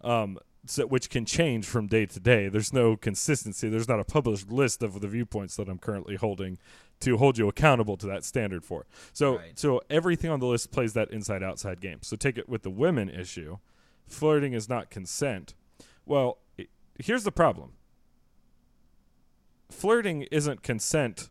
um, 0.00 0.38
so, 0.66 0.86
which 0.86 1.10
can 1.10 1.24
change 1.24 1.66
from 1.66 1.86
day 1.86 2.06
to 2.06 2.20
day. 2.20 2.48
There's 2.48 2.72
no 2.72 2.96
consistency. 2.96 3.68
There's 3.68 3.88
not 3.88 4.00
a 4.00 4.04
published 4.04 4.50
list 4.50 4.82
of 4.82 5.00
the 5.00 5.08
viewpoints 5.08 5.56
that 5.56 5.68
I'm 5.68 5.78
currently 5.78 6.16
holding 6.16 6.58
to 7.00 7.16
hold 7.18 7.36
you 7.38 7.48
accountable 7.48 7.96
to 7.98 8.06
that 8.06 8.24
standard 8.24 8.64
for. 8.64 8.86
So, 9.12 9.36
Right. 9.36 9.58
so 9.58 9.82
everything 9.90 10.30
on 10.30 10.40
the 10.40 10.46
list 10.46 10.70
plays 10.70 10.92
that 10.94 11.10
inside 11.10 11.42
outside 11.42 11.80
game. 11.80 11.98
So 12.02 12.16
take 12.16 12.38
it 12.38 12.48
with 12.48 12.62
the 12.62 12.70
women 12.70 13.08
issue. 13.10 13.58
Flirting 14.06 14.52
is 14.52 14.68
not 14.68 14.90
consent. 14.90 15.54
Well, 16.06 16.38
i 16.58 16.66
here's 16.98 17.24
the 17.24 17.32
problem. 17.32 17.72
Flirting 19.70 20.22
isn't 20.30 20.62
consent. 20.62 21.30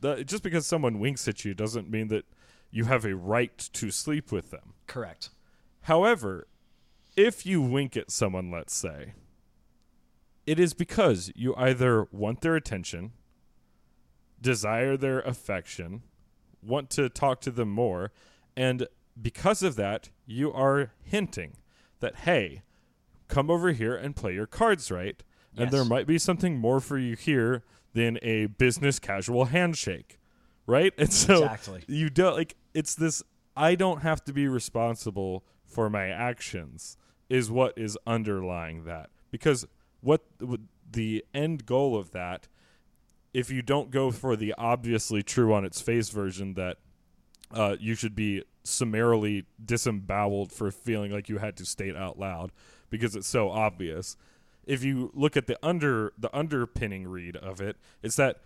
The, 0.00 0.24
just 0.24 0.42
because 0.42 0.66
someone 0.66 0.98
winks 0.98 1.28
at 1.28 1.44
you 1.44 1.54
doesn't 1.54 1.88
mean 1.88 2.08
that 2.08 2.24
you 2.70 2.86
have 2.86 3.04
a 3.04 3.14
right 3.14 3.56
to 3.56 3.90
sleep 3.90 4.32
with 4.32 4.50
them. 4.50 4.74
Correct. 4.86 5.30
However, 5.82 6.48
if 7.16 7.44
you 7.46 7.60
wink 7.60 7.96
at 7.96 8.10
someone, 8.10 8.50
let's 8.50 8.74
say, 8.74 9.14
it 10.46 10.58
is 10.58 10.74
because 10.74 11.30
you 11.34 11.54
either 11.56 12.08
want 12.10 12.40
their 12.40 12.56
attention, 12.56 13.12
desire 14.40 14.96
their 14.96 15.20
affection, 15.20 16.02
want 16.62 16.90
to 16.90 17.08
talk 17.08 17.40
to 17.42 17.50
them 17.50 17.70
more, 17.70 18.12
and 18.56 18.86
because 19.20 19.62
of 19.62 19.76
that, 19.76 20.10
you 20.26 20.52
are 20.52 20.92
hinting 21.02 21.56
that, 22.00 22.16
hey, 22.16 22.62
come 23.28 23.50
over 23.50 23.72
here 23.72 23.94
and 23.94 24.16
play 24.16 24.34
your 24.34 24.46
cards 24.46 24.90
right. 24.90 25.22
And 25.56 25.70
there 25.70 25.84
might 25.84 26.06
be 26.06 26.18
something 26.18 26.58
more 26.58 26.80
for 26.80 26.98
you 26.98 27.14
here 27.14 27.62
than 27.92 28.18
a 28.22 28.46
business 28.46 28.98
casual 28.98 29.46
handshake. 29.46 30.18
Right? 30.66 30.92
And 30.98 31.12
so 31.12 31.44
Exactly. 31.44 31.84
you 31.88 32.08
don't 32.08 32.36
like 32.36 32.54
it's 32.72 32.94
this 32.94 33.22
I 33.56 33.74
don't 33.74 34.00
have 34.00 34.24
to 34.24 34.32
be 34.32 34.48
responsible 34.48 35.44
for 35.66 35.90
my 35.90 36.08
actions 36.08 36.96
is 37.32 37.50
what 37.50 37.72
is 37.78 37.96
underlying 38.06 38.84
that. 38.84 39.08
Because 39.30 39.66
what 40.02 40.22
the 40.90 41.24
end 41.32 41.64
goal 41.64 41.96
of 41.96 42.10
that 42.10 42.48
if 43.32 43.50
you 43.50 43.62
don't 43.62 43.90
go 43.90 44.10
for 44.10 44.36
the 44.36 44.54
obviously 44.58 45.22
true 45.22 45.54
on 45.54 45.64
its 45.64 45.80
face 45.80 46.10
version 46.10 46.52
that 46.52 46.76
uh, 47.50 47.76
you 47.80 47.94
should 47.94 48.14
be 48.14 48.42
summarily 48.62 49.46
disemboweled 49.64 50.52
for 50.52 50.70
feeling 50.70 51.10
like 51.10 51.30
you 51.30 51.38
had 51.38 51.56
to 51.56 51.64
state 51.64 51.96
out 51.96 52.18
loud 52.18 52.52
because 52.90 53.16
it's 53.16 53.26
so 53.26 53.50
obvious. 53.50 54.16
If 54.66 54.84
you 54.84 55.10
look 55.14 55.34
at 55.34 55.46
the 55.46 55.58
under 55.62 56.12
the 56.18 56.34
underpinning 56.36 57.08
read 57.08 57.36
of 57.36 57.60
it, 57.60 57.76
it's 58.02 58.16
that 58.16 58.40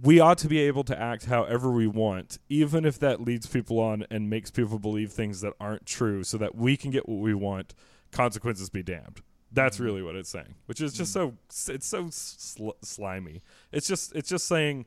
we 0.00 0.20
ought 0.20 0.38
to 0.38 0.48
be 0.48 0.58
able 0.60 0.84
to 0.84 0.98
act 0.98 1.26
however 1.26 1.70
we 1.70 1.86
want, 1.86 2.38
even 2.48 2.84
if 2.84 2.98
that 3.00 3.20
leads 3.20 3.46
people 3.46 3.78
on 3.78 4.06
and 4.10 4.30
makes 4.30 4.50
people 4.50 4.78
believe 4.78 5.12
things 5.12 5.40
that 5.42 5.52
aren't 5.60 5.86
true, 5.86 6.24
so 6.24 6.38
that 6.38 6.54
we 6.54 6.76
can 6.76 6.90
get 6.90 7.08
what 7.08 7.18
we 7.18 7.34
want. 7.34 7.74
Consequences 8.10 8.70
be 8.70 8.82
damned. 8.82 9.22
That's 9.50 9.76
mm-hmm. 9.76 9.84
really 9.84 10.02
what 10.02 10.16
it's 10.16 10.30
saying, 10.30 10.54
which 10.66 10.80
is 10.80 10.94
just 10.94 11.10
mm. 11.10 11.34
so 11.48 11.72
it's 11.72 11.86
so 11.86 12.08
sl- 12.10 12.70
slimy. 12.82 13.42
It's 13.70 13.86
just 13.86 14.14
it's 14.14 14.28
just 14.28 14.46
saying 14.46 14.86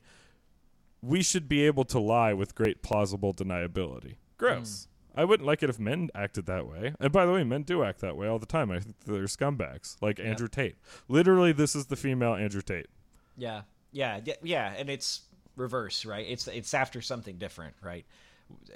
we 1.02 1.22
should 1.22 1.48
be 1.48 1.62
able 1.62 1.84
to 1.84 2.00
lie 2.00 2.32
with 2.32 2.54
great 2.54 2.82
plausible 2.82 3.32
deniability. 3.32 4.16
Gross. 4.38 4.88
Mm. 5.14 5.20
I 5.20 5.24
wouldn't 5.24 5.46
like 5.46 5.62
it 5.62 5.70
if 5.70 5.78
men 5.78 6.10
acted 6.14 6.46
that 6.46 6.66
way. 6.66 6.94
And 7.00 7.10
by 7.10 7.24
the 7.24 7.32
way, 7.32 7.42
men 7.42 7.62
do 7.62 7.82
act 7.82 8.00
that 8.00 8.16
way 8.16 8.28
all 8.28 8.38
the 8.38 8.44
time. 8.44 8.70
I 8.70 8.80
think 8.80 8.96
they're 9.06 9.24
scumbags, 9.24 9.96
like 10.02 10.20
Andrew 10.20 10.48
Tate. 10.48 10.76
Literally, 11.08 11.52
this 11.52 11.74
is 11.74 11.86
the 11.86 11.96
female 11.96 12.34
Andrew 12.34 12.60
Tate. 12.60 12.88
Yeah, 13.34 13.62
yeah, 13.96 14.20
yeah, 14.24 14.34
yeah, 14.42 14.74
and 14.76 14.90
it's 14.90 15.22
reverse, 15.56 16.04
right? 16.04 16.26
It's 16.28 16.46
it's 16.48 16.74
after 16.74 17.00
something 17.00 17.38
different, 17.38 17.74
right? 17.82 18.04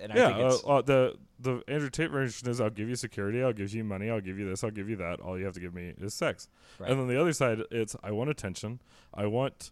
And 0.00 0.12
I 0.12 0.16
yeah, 0.16 0.26
think 0.28 0.38
it's 0.52 0.64
uh, 0.64 0.78
uh, 0.78 0.82
the 0.82 1.14
the 1.38 1.62
Andrew 1.68 1.90
Tate 1.90 2.10
version 2.10 2.48
is 2.48 2.60
I'll 2.60 2.70
give 2.70 2.88
you 2.88 2.96
security, 2.96 3.42
I'll 3.42 3.52
give 3.52 3.72
you 3.72 3.84
money, 3.84 4.10
I'll 4.10 4.20
give 4.20 4.38
you 4.38 4.48
this, 4.48 4.64
I'll 4.64 4.70
give 4.70 4.88
you 4.88 4.96
that. 4.96 5.20
All 5.20 5.38
you 5.38 5.44
have 5.44 5.54
to 5.54 5.60
give 5.60 5.74
me 5.74 5.92
is 6.00 6.14
sex. 6.14 6.48
Right. 6.78 6.90
And 6.90 6.98
then 6.98 7.06
the 7.06 7.20
other 7.20 7.32
side, 7.32 7.60
it's 7.70 7.94
I 8.02 8.10
want 8.12 8.30
attention, 8.30 8.80
I 9.14 9.26
want 9.26 9.70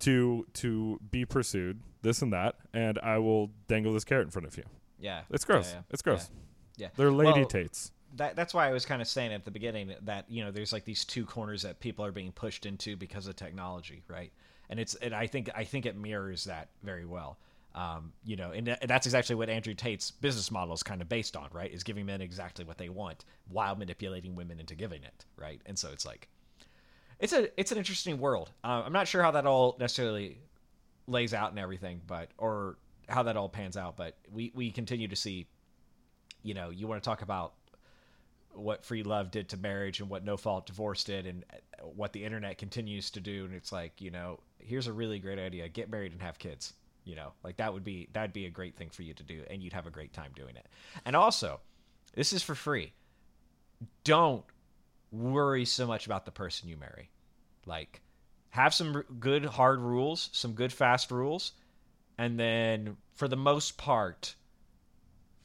to 0.00 0.46
to 0.54 1.00
be 1.10 1.24
pursued, 1.24 1.80
this 2.02 2.22
and 2.22 2.32
that, 2.32 2.54
and 2.72 2.98
I 3.00 3.18
will 3.18 3.50
dangle 3.66 3.92
this 3.92 4.04
carrot 4.04 4.26
in 4.26 4.30
front 4.30 4.46
of 4.46 4.56
you. 4.56 4.64
yeah, 5.00 5.22
It's 5.30 5.44
gross. 5.44 5.70
Yeah, 5.70 5.78
yeah, 5.78 5.82
It's 5.90 6.02
gross. 6.02 6.30
Yeah, 6.76 6.86
yeah. 6.86 6.88
They're 6.96 7.10
lady 7.10 7.40
Well, 7.40 7.48
Tates. 7.48 7.92
That 8.16 8.36
that's 8.36 8.54
why 8.54 8.68
I 8.68 8.72
was 8.72 8.86
kind 8.86 9.02
of 9.02 9.08
saying 9.08 9.32
at 9.32 9.44
the 9.44 9.50
beginning 9.50 9.94
that 10.02 10.24
you 10.28 10.44
know 10.44 10.50
there's 10.50 10.72
like 10.72 10.84
these 10.84 11.04
two 11.04 11.24
corners 11.24 11.62
that 11.62 11.80
people 11.80 12.04
are 12.04 12.12
being 12.12 12.32
pushed 12.32 12.66
into 12.66 12.96
because 12.96 13.26
of 13.26 13.36
technology, 13.36 14.02
right? 14.08 14.32
And 14.70 14.80
it's 14.80 14.94
and 14.96 15.14
I 15.14 15.26
think 15.26 15.50
I 15.54 15.64
think 15.64 15.86
it 15.86 15.96
mirrors 15.96 16.44
that 16.44 16.68
very 16.82 17.04
well. 17.04 17.38
Um, 17.74 18.12
you 18.24 18.36
know, 18.36 18.50
and 18.50 18.66
tha- 18.66 18.78
that's 18.86 19.06
exactly 19.06 19.34
what 19.36 19.48
Andrew 19.48 19.74
Tate's 19.74 20.10
business 20.10 20.50
model 20.50 20.74
is 20.74 20.82
kind 20.82 21.00
of 21.00 21.08
based 21.08 21.36
on, 21.36 21.48
right? 21.52 21.72
Is 21.72 21.84
giving 21.84 22.06
men 22.06 22.20
exactly 22.20 22.64
what 22.64 22.78
they 22.78 22.88
want 22.88 23.24
while 23.48 23.76
manipulating 23.76 24.34
women 24.34 24.58
into 24.58 24.74
giving 24.74 25.04
it, 25.04 25.24
right? 25.36 25.60
And 25.66 25.78
so 25.78 25.90
it's 25.92 26.04
like, 26.04 26.28
it's 27.20 27.32
a 27.32 27.48
it's 27.60 27.70
an 27.70 27.78
interesting 27.78 28.18
world. 28.18 28.50
Uh, 28.64 28.82
I'm 28.84 28.92
not 28.92 29.06
sure 29.06 29.22
how 29.22 29.30
that 29.32 29.46
all 29.46 29.76
necessarily 29.78 30.38
lays 31.06 31.34
out 31.34 31.50
and 31.50 31.58
everything, 31.58 32.00
but 32.06 32.30
or 32.38 32.78
how 33.08 33.22
that 33.24 33.36
all 33.36 33.48
pans 33.48 33.76
out. 33.76 33.96
But 33.96 34.16
we 34.32 34.50
we 34.54 34.70
continue 34.70 35.08
to 35.08 35.16
see, 35.16 35.46
you 36.42 36.54
know, 36.54 36.70
you 36.70 36.88
want 36.88 37.02
to 37.02 37.08
talk 37.08 37.22
about 37.22 37.52
what 38.58 38.84
free 38.84 39.02
love 39.02 39.30
did 39.30 39.48
to 39.50 39.56
marriage 39.56 40.00
and 40.00 40.08
what 40.08 40.24
no 40.24 40.36
fault 40.36 40.66
divorce 40.66 41.04
did 41.04 41.26
and 41.26 41.44
uh, 41.52 41.86
what 41.86 42.12
the 42.12 42.24
internet 42.24 42.58
continues 42.58 43.10
to 43.10 43.20
do. 43.20 43.44
And 43.44 43.54
it's 43.54 43.72
like 43.72 44.00
you 44.00 44.10
know 44.10 44.40
here's 44.58 44.86
a 44.86 44.92
really 44.92 45.18
great 45.18 45.38
idea. 45.38 45.68
Get 45.68 45.90
married 45.90 46.12
and 46.12 46.22
have 46.22 46.38
kids. 46.38 46.74
You 47.04 47.16
know 47.16 47.32
like 47.42 47.56
that 47.56 47.72
would 47.72 47.84
be 47.84 48.08
that'd 48.12 48.32
be 48.32 48.46
a 48.46 48.50
great 48.50 48.76
thing 48.76 48.90
for 48.90 49.02
you 49.02 49.14
to 49.14 49.22
do 49.22 49.42
and 49.48 49.62
you'd 49.62 49.72
have 49.72 49.86
a 49.86 49.90
great 49.90 50.12
time 50.12 50.32
doing 50.34 50.56
it. 50.56 50.66
And 51.04 51.16
also 51.16 51.60
this 52.14 52.32
is 52.32 52.42
for 52.42 52.54
free. 52.54 52.92
Don't 54.04 54.44
worry 55.10 55.64
so 55.64 55.86
much 55.86 56.06
about 56.06 56.24
the 56.24 56.30
person 56.30 56.68
you 56.68 56.76
marry. 56.76 57.10
Like 57.64 58.02
have 58.50 58.74
some 58.74 59.04
good 59.20 59.44
hard 59.44 59.80
rules 59.80 60.30
some 60.32 60.52
good 60.52 60.72
fast 60.72 61.10
rules 61.10 61.52
and 62.16 62.38
then 62.38 62.96
for 63.14 63.28
the 63.28 63.36
most 63.36 63.76
part 63.76 64.34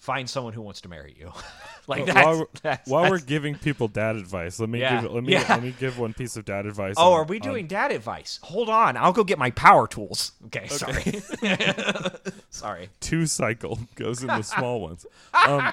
find 0.04 0.30
someone 0.30 0.52
who 0.52 0.62
wants 0.62 0.82
to 0.82 0.90
marry 0.90 1.16
you 1.18 1.32
like 1.88 2.06
Well, 2.06 2.14
that's, 2.14 2.26
while, 2.26 2.38
we're, 2.40 2.46
that's- 2.62 2.88
while 2.90 3.10
we're 3.10 3.20
giving 3.20 3.56
people 3.56 3.88
dad 3.88 4.18
advice, 4.18 4.60
let 4.60 4.68
me 4.68 4.82
Yeah. 4.82 5.02
give 5.02 5.12
let 5.14 5.24
me 5.24 5.32
Yeah. 5.32 5.46
let 5.48 5.64
me 5.64 5.74
give 5.80 5.98
one 5.98 6.14
piece 6.14 6.36
of 6.36 6.44
dad 6.44 6.66
advice. 6.66 6.96
Oh, 6.98 7.14
on- 7.14 7.20
are 7.22 7.24
we 7.24 7.38
on- 7.38 7.42
doing 7.42 7.68
dad 7.68 7.92
advice? 7.94 8.40
Hold 8.44 8.68
on, 8.70 8.98
I'll 8.98 9.14
go 9.14 9.24
get 9.24 9.40
my 9.40 9.52
power 9.52 9.88
tools. 9.88 10.34
Okay, 10.48 10.68
sorry. 10.68 11.22
sorry. 12.50 12.90
two 13.00 13.26
cycle 13.26 13.80
goes 13.96 14.22
in 14.22 14.28
the 14.28 14.42
small 14.42 14.82
ones. 14.82 15.06
Um, 15.48 15.72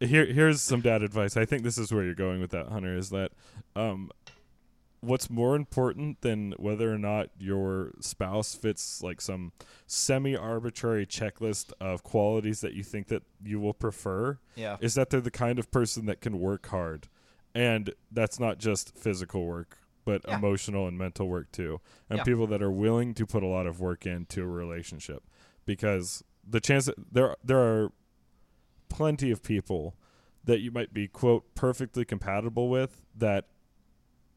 here, 0.00 0.24
here's 0.26 0.62
some 0.62 0.80
dad 0.80 1.02
advice. 1.02 1.36
I 1.36 1.44
think 1.44 1.64
this 1.64 1.78
is 1.78 1.92
where 1.92 2.04
you're 2.04 2.14
going 2.14 2.40
with 2.40 2.50
that, 2.52 2.68
Hunter. 2.68 2.96
Is 2.96 3.10
that 3.10 3.32
um, 3.74 4.10
what's 5.00 5.30
more 5.30 5.54
important 5.54 6.20
than 6.22 6.52
whether 6.58 6.92
or 6.92 6.98
not 6.98 7.30
your 7.38 7.92
spouse 8.00 8.54
fits 8.54 9.02
like 9.02 9.20
some 9.20 9.52
semi-arbitrary 9.86 11.06
checklist 11.06 11.72
of 11.80 12.02
qualities 12.02 12.60
that 12.60 12.72
you 12.74 12.82
think 12.82 13.08
that 13.08 13.22
you 13.44 13.60
will 13.60 13.74
prefer? 13.74 14.38
Yeah. 14.56 14.76
is 14.80 14.94
that 14.94 15.10
they're 15.10 15.20
the 15.20 15.30
kind 15.30 15.58
of 15.58 15.70
person 15.70 16.06
that 16.06 16.20
can 16.20 16.40
work 16.40 16.66
hard, 16.68 17.08
and 17.54 17.92
that's 18.10 18.40
not 18.40 18.58
just 18.58 18.96
physical 18.96 19.44
work. 19.46 19.78
But 20.04 20.22
Yeah. 20.26 20.38
emotional 20.38 20.88
and 20.88 20.96
mental 20.96 21.28
work 21.28 21.52
too, 21.52 21.82
and 22.08 22.18
Yeah. 22.18 22.24
people 22.24 22.46
that 22.46 22.62
are 22.62 22.70
willing 22.70 23.12
to 23.12 23.26
put 23.26 23.42
a 23.42 23.46
lot 23.46 23.66
of 23.66 23.78
work 23.78 24.06
into 24.06 24.42
a 24.42 24.46
relationship 24.46 25.22
because 25.66 26.24
the 26.48 26.60
chance 26.60 26.86
that 26.86 26.94
there 27.12 27.36
there 27.44 27.58
are 27.58 27.92
plenty 28.88 29.30
of 29.30 29.42
people 29.42 29.94
that 30.44 30.60
you 30.60 30.70
might 30.70 30.94
be 30.94 31.08
quote 31.08 31.54
perfectly 31.54 32.06
compatible 32.06 32.70
with 32.70 33.02
that 33.14 33.48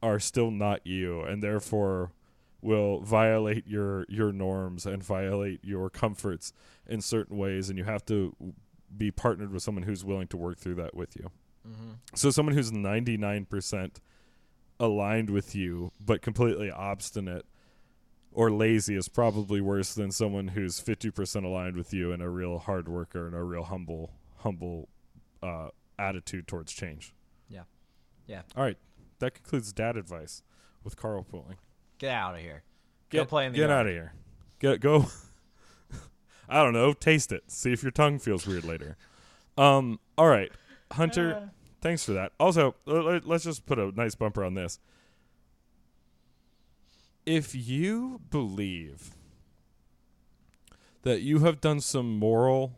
are 0.01 0.19
still 0.19 0.51
not 0.51 0.85
you 0.85 1.21
and 1.21 1.41
therefore 1.43 2.11
will 2.61 2.99
violate 3.01 3.65
your 3.67 4.05
your 4.09 4.31
norms 4.31 4.85
and 4.85 5.03
violate 5.03 5.59
your 5.63 5.89
comforts 5.89 6.53
in 6.87 7.01
certain 7.01 7.37
ways 7.37 7.69
and 7.69 7.77
you 7.77 7.83
have 7.83 8.05
to 8.05 8.35
be 8.95 9.09
partnered 9.11 9.51
with 9.51 9.63
someone 9.63 9.83
who's 9.83 10.03
willing 10.03 10.27
to 10.27 10.37
work 10.37 10.57
through 10.57 10.75
that 10.75 10.93
with 10.95 11.15
you. 11.15 11.29
So 12.15 12.29
someone 12.31 12.55
who's 12.55 12.71
99% 12.71 13.95
aligned 14.79 15.29
with 15.29 15.55
you 15.55 15.91
but 16.03 16.21
completely 16.21 16.71
obstinate 16.71 17.45
or 18.33 18.49
lazy 18.51 18.95
is 18.95 19.07
probably 19.07 19.61
worse 19.61 19.93
than 19.93 20.11
someone 20.11 20.49
who's 20.49 20.81
50% 20.81 21.43
aligned 21.43 21.75
with 21.75 21.93
you 21.93 22.11
and 22.11 22.21
a 22.21 22.29
real 22.29 22.59
hard 22.59 22.87
worker 22.87 23.27
and 23.27 23.35
a 23.35 23.43
real 23.43 23.63
humble 23.63 24.11
humble 24.39 24.89
uh, 25.43 25.69
attitude 25.99 26.47
towards 26.47 26.73
change. 26.73 27.13
Yeah. 27.49 27.63
Yeah. 28.25 28.41
All 28.55 28.63
right, 28.63 28.77
that 29.21 29.33
concludes 29.33 29.71
dad 29.73 29.97
advice 29.97 30.43
with 30.83 30.95
Carl 30.97 31.23
Pooling. 31.23 31.55
Get 31.97 32.11
out 32.11 32.35
of 32.35 32.41
here. 32.41 32.61
Get 33.09 33.17
go 33.19 33.25
play 33.25 33.45
in 33.45 33.53
the 33.53 33.57
Get 33.57 33.69
yard. 33.69 33.79
out 33.81 33.87
of 33.87 33.93
here. 33.93 34.13
Get 34.59 34.79
go. 34.81 35.05
I 36.49 36.61
don't 36.63 36.73
know. 36.73 36.91
Taste 36.93 37.31
it. 37.31 37.43
See 37.47 37.71
if 37.71 37.81
your 37.81 37.91
tongue 37.91 38.19
feels 38.19 38.45
weird 38.45 38.65
later. 38.65 38.97
Um. 39.57 39.99
All 40.17 40.27
right, 40.27 40.51
Hunter. 40.91 41.49
thanks 41.81 42.03
for 42.03 42.11
that. 42.13 42.33
Also, 42.39 42.75
l- 42.87 43.09
l- 43.09 43.21
let's 43.23 43.43
just 43.45 43.65
put 43.65 43.79
a 43.79 43.91
nice 43.91 44.15
bumper 44.15 44.43
on 44.43 44.53
this. 44.53 44.79
If 47.25 47.53
you 47.55 48.21
believe 48.29 49.11
that 51.03 51.21
you 51.21 51.39
have 51.39 51.61
done 51.61 51.79
some 51.79 52.17
moral, 52.17 52.73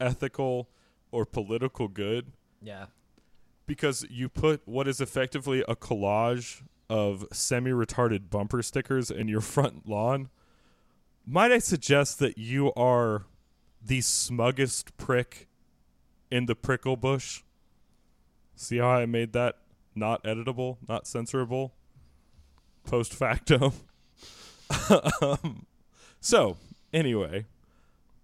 ethical, 0.00 0.68
or 1.10 1.24
political 1.26 1.88
good 1.88 2.32
Yeah. 2.62 2.86
Because 3.70 4.04
you 4.10 4.28
put 4.28 4.60
what 4.64 4.88
is 4.88 5.00
effectively 5.00 5.62
a 5.68 5.76
collage 5.76 6.62
of 6.88 7.24
semi-retarded 7.30 8.28
bumper 8.28 8.62
stickers 8.64 9.12
in 9.12 9.28
your 9.28 9.40
front 9.54 9.88
lawn, 9.88 10.28
might 11.24 11.52
I 11.52 11.58
suggest 11.58 12.18
that 12.18 12.36
you 12.36 12.74
are 12.74 13.26
the 13.80 14.00
smuggest 14.00 14.96
prick 14.96 15.46
in 16.32 16.46
the 16.46 16.56
prickle 16.56 16.96
bush? 16.96 17.42
See 18.56 18.78
how 18.78 18.88
I 18.88 19.06
made 19.06 19.34
that 19.34 19.58
not 19.94 20.24
editable, 20.24 20.78
not 20.88 21.04
censorable, 21.04 21.70
post 22.84 23.14
facto. 23.14 23.72
um, 25.20 25.66
so 26.20 26.56
anyway, 26.92 27.46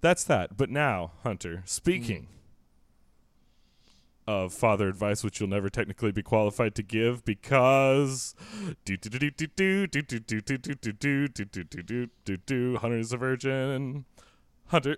that's 0.01 0.25
that. 0.25 0.57
But 0.57 0.71
now, 0.71 1.13
Hunter, 1.23 1.63
speaking 1.67 2.27
of 4.27 4.53
father 4.53 4.89
advice, 4.89 5.23
which 5.23 5.39
you'll 5.41 5.49
never 5.49 5.69
technically 5.69 6.12
be 6.12 6.23
qualified 6.23 6.75
to 6.75 6.83
give 6.83 7.25
because 7.25 8.35
Hunter 12.79 12.99
is 12.99 13.12
a 13.12 13.17
virgin. 13.17 14.05
Hunter, 14.69 14.97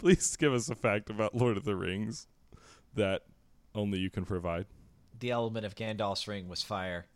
please 0.00 0.36
give 0.36 0.52
us 0.52 0.70
a 0.70 0.74
fact 0.74 1.10
about 1.10 1.34
Lord 1.34 1.56
of 1.56 1.64
the 1.64 1.74
Rings 1.74 2.28
that 2.94 3.22
only 3.74 3.98
you 3.98 4.10
can 4.10 4.24
provide. 4.24 4.66
The 5.18 5.30
element 5.30 5.66
of 5.66 5.74
Gandalf's 5.74 6.28
ring 6.28 6.48
was 6.48 6.62
fire. 6.62 7.06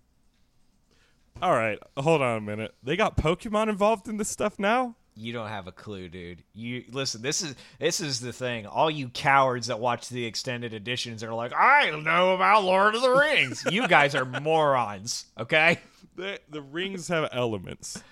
All 1.41 1.53
right, 1.53 1.79
hold 1.97 2.23
on 2.23 2.39
a 2.39 2.41
minute. 2.41 2.75
They 2.83 2.97
got 2.97 3.17
Pokemon 3.17 3.69
involved 3.69 4.09
in 4.09 4.19
this 4.19 4.29
stuff 4.29 4.59
now? 4.59 4.97
You 5.17 5.33
don't 5.33 5.49
have 5.49 5.69
a 5.69 5.73
clue, 5.73 6.09
dude. 6.09 6.43
You 6.55 6.85
listen. 6.91 7.23
This 7.23 7.41
is 7.43 7.55
this 7.79 8.01
is 8.01 8.19
the 8.21 8.33
thing. 8.33 8.67
All 8.67 8.91
you 8.91 9.09
cowards 9.09 9.69
that 9.69 9.79
watch 9.79 10.09
the 10.09 10.25
extended 10.25 10.75
editions 10.75 11.23
are 11.23 11.33
like, 11.33 11.53
I 11.57 11.91
know 11.91 12.35
about 12.35 12.65
Lord 12.65 12.95
of 12.97 13.03
the 13.03 13.11
Rings. 13.11 13.65
you 13.71 13.87
guys 13.87 14.15
are 14.17 14.25
morons. 14.41 15.27
Okay? 15.39 15.79
The, 16.17 16.41
the 16.51 16.63
rings 16.63 17.09
have 17.09 17.29
elements. 17.33 18.03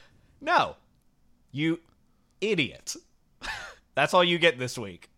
No, 0.41 0.77
you 1.51 1.81
idiot. 2.41 2.95
That's 3.97 4.15
all 4.15 4.23
you 4.25 4.39
get 4.39 4.59
this 4.59 4.79
week. 4.79 5.09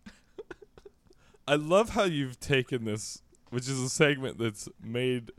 I 1.47 1.55
love 1.55 1.89
how 1.89 2.03
you've 2.05 2.39
taken 2.39 2.85
this, 2.85 3.21
which 3.51 3.69
is 3.69 3.79
a 3.79 3.89
segment 3.89 4.39
that's 4.39 4.67
made 4.83 5.31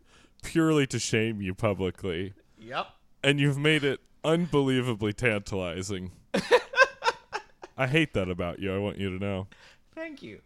purely 0.45 0.87
to 0.89 0.99
shame 1.01 1.43
you 1.43 1.55
publicly, 1.55 2.35
Yep. 2.61 2.87
and 3.25 3.41
you've 3.41 3.59
made 3.59 3.83
it 3.83 4.01
unbelievably 4.25 5.13
tantalizing. 5.15 6.13
I 7.77 7.87
hate 7.87 8.15
that 8.15 8.29
about 8.29 8.59
you. 8.59 8.75
I 8.75 8.79
want 8.79 8.99
you 8.99 9.17
to 9.17 9.25
know. 9.25 9.49
Thank 9.95 10.23
you. 10.23 10.41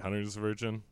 Hunter's 0.00 0.36
virgin. 0.36 0.82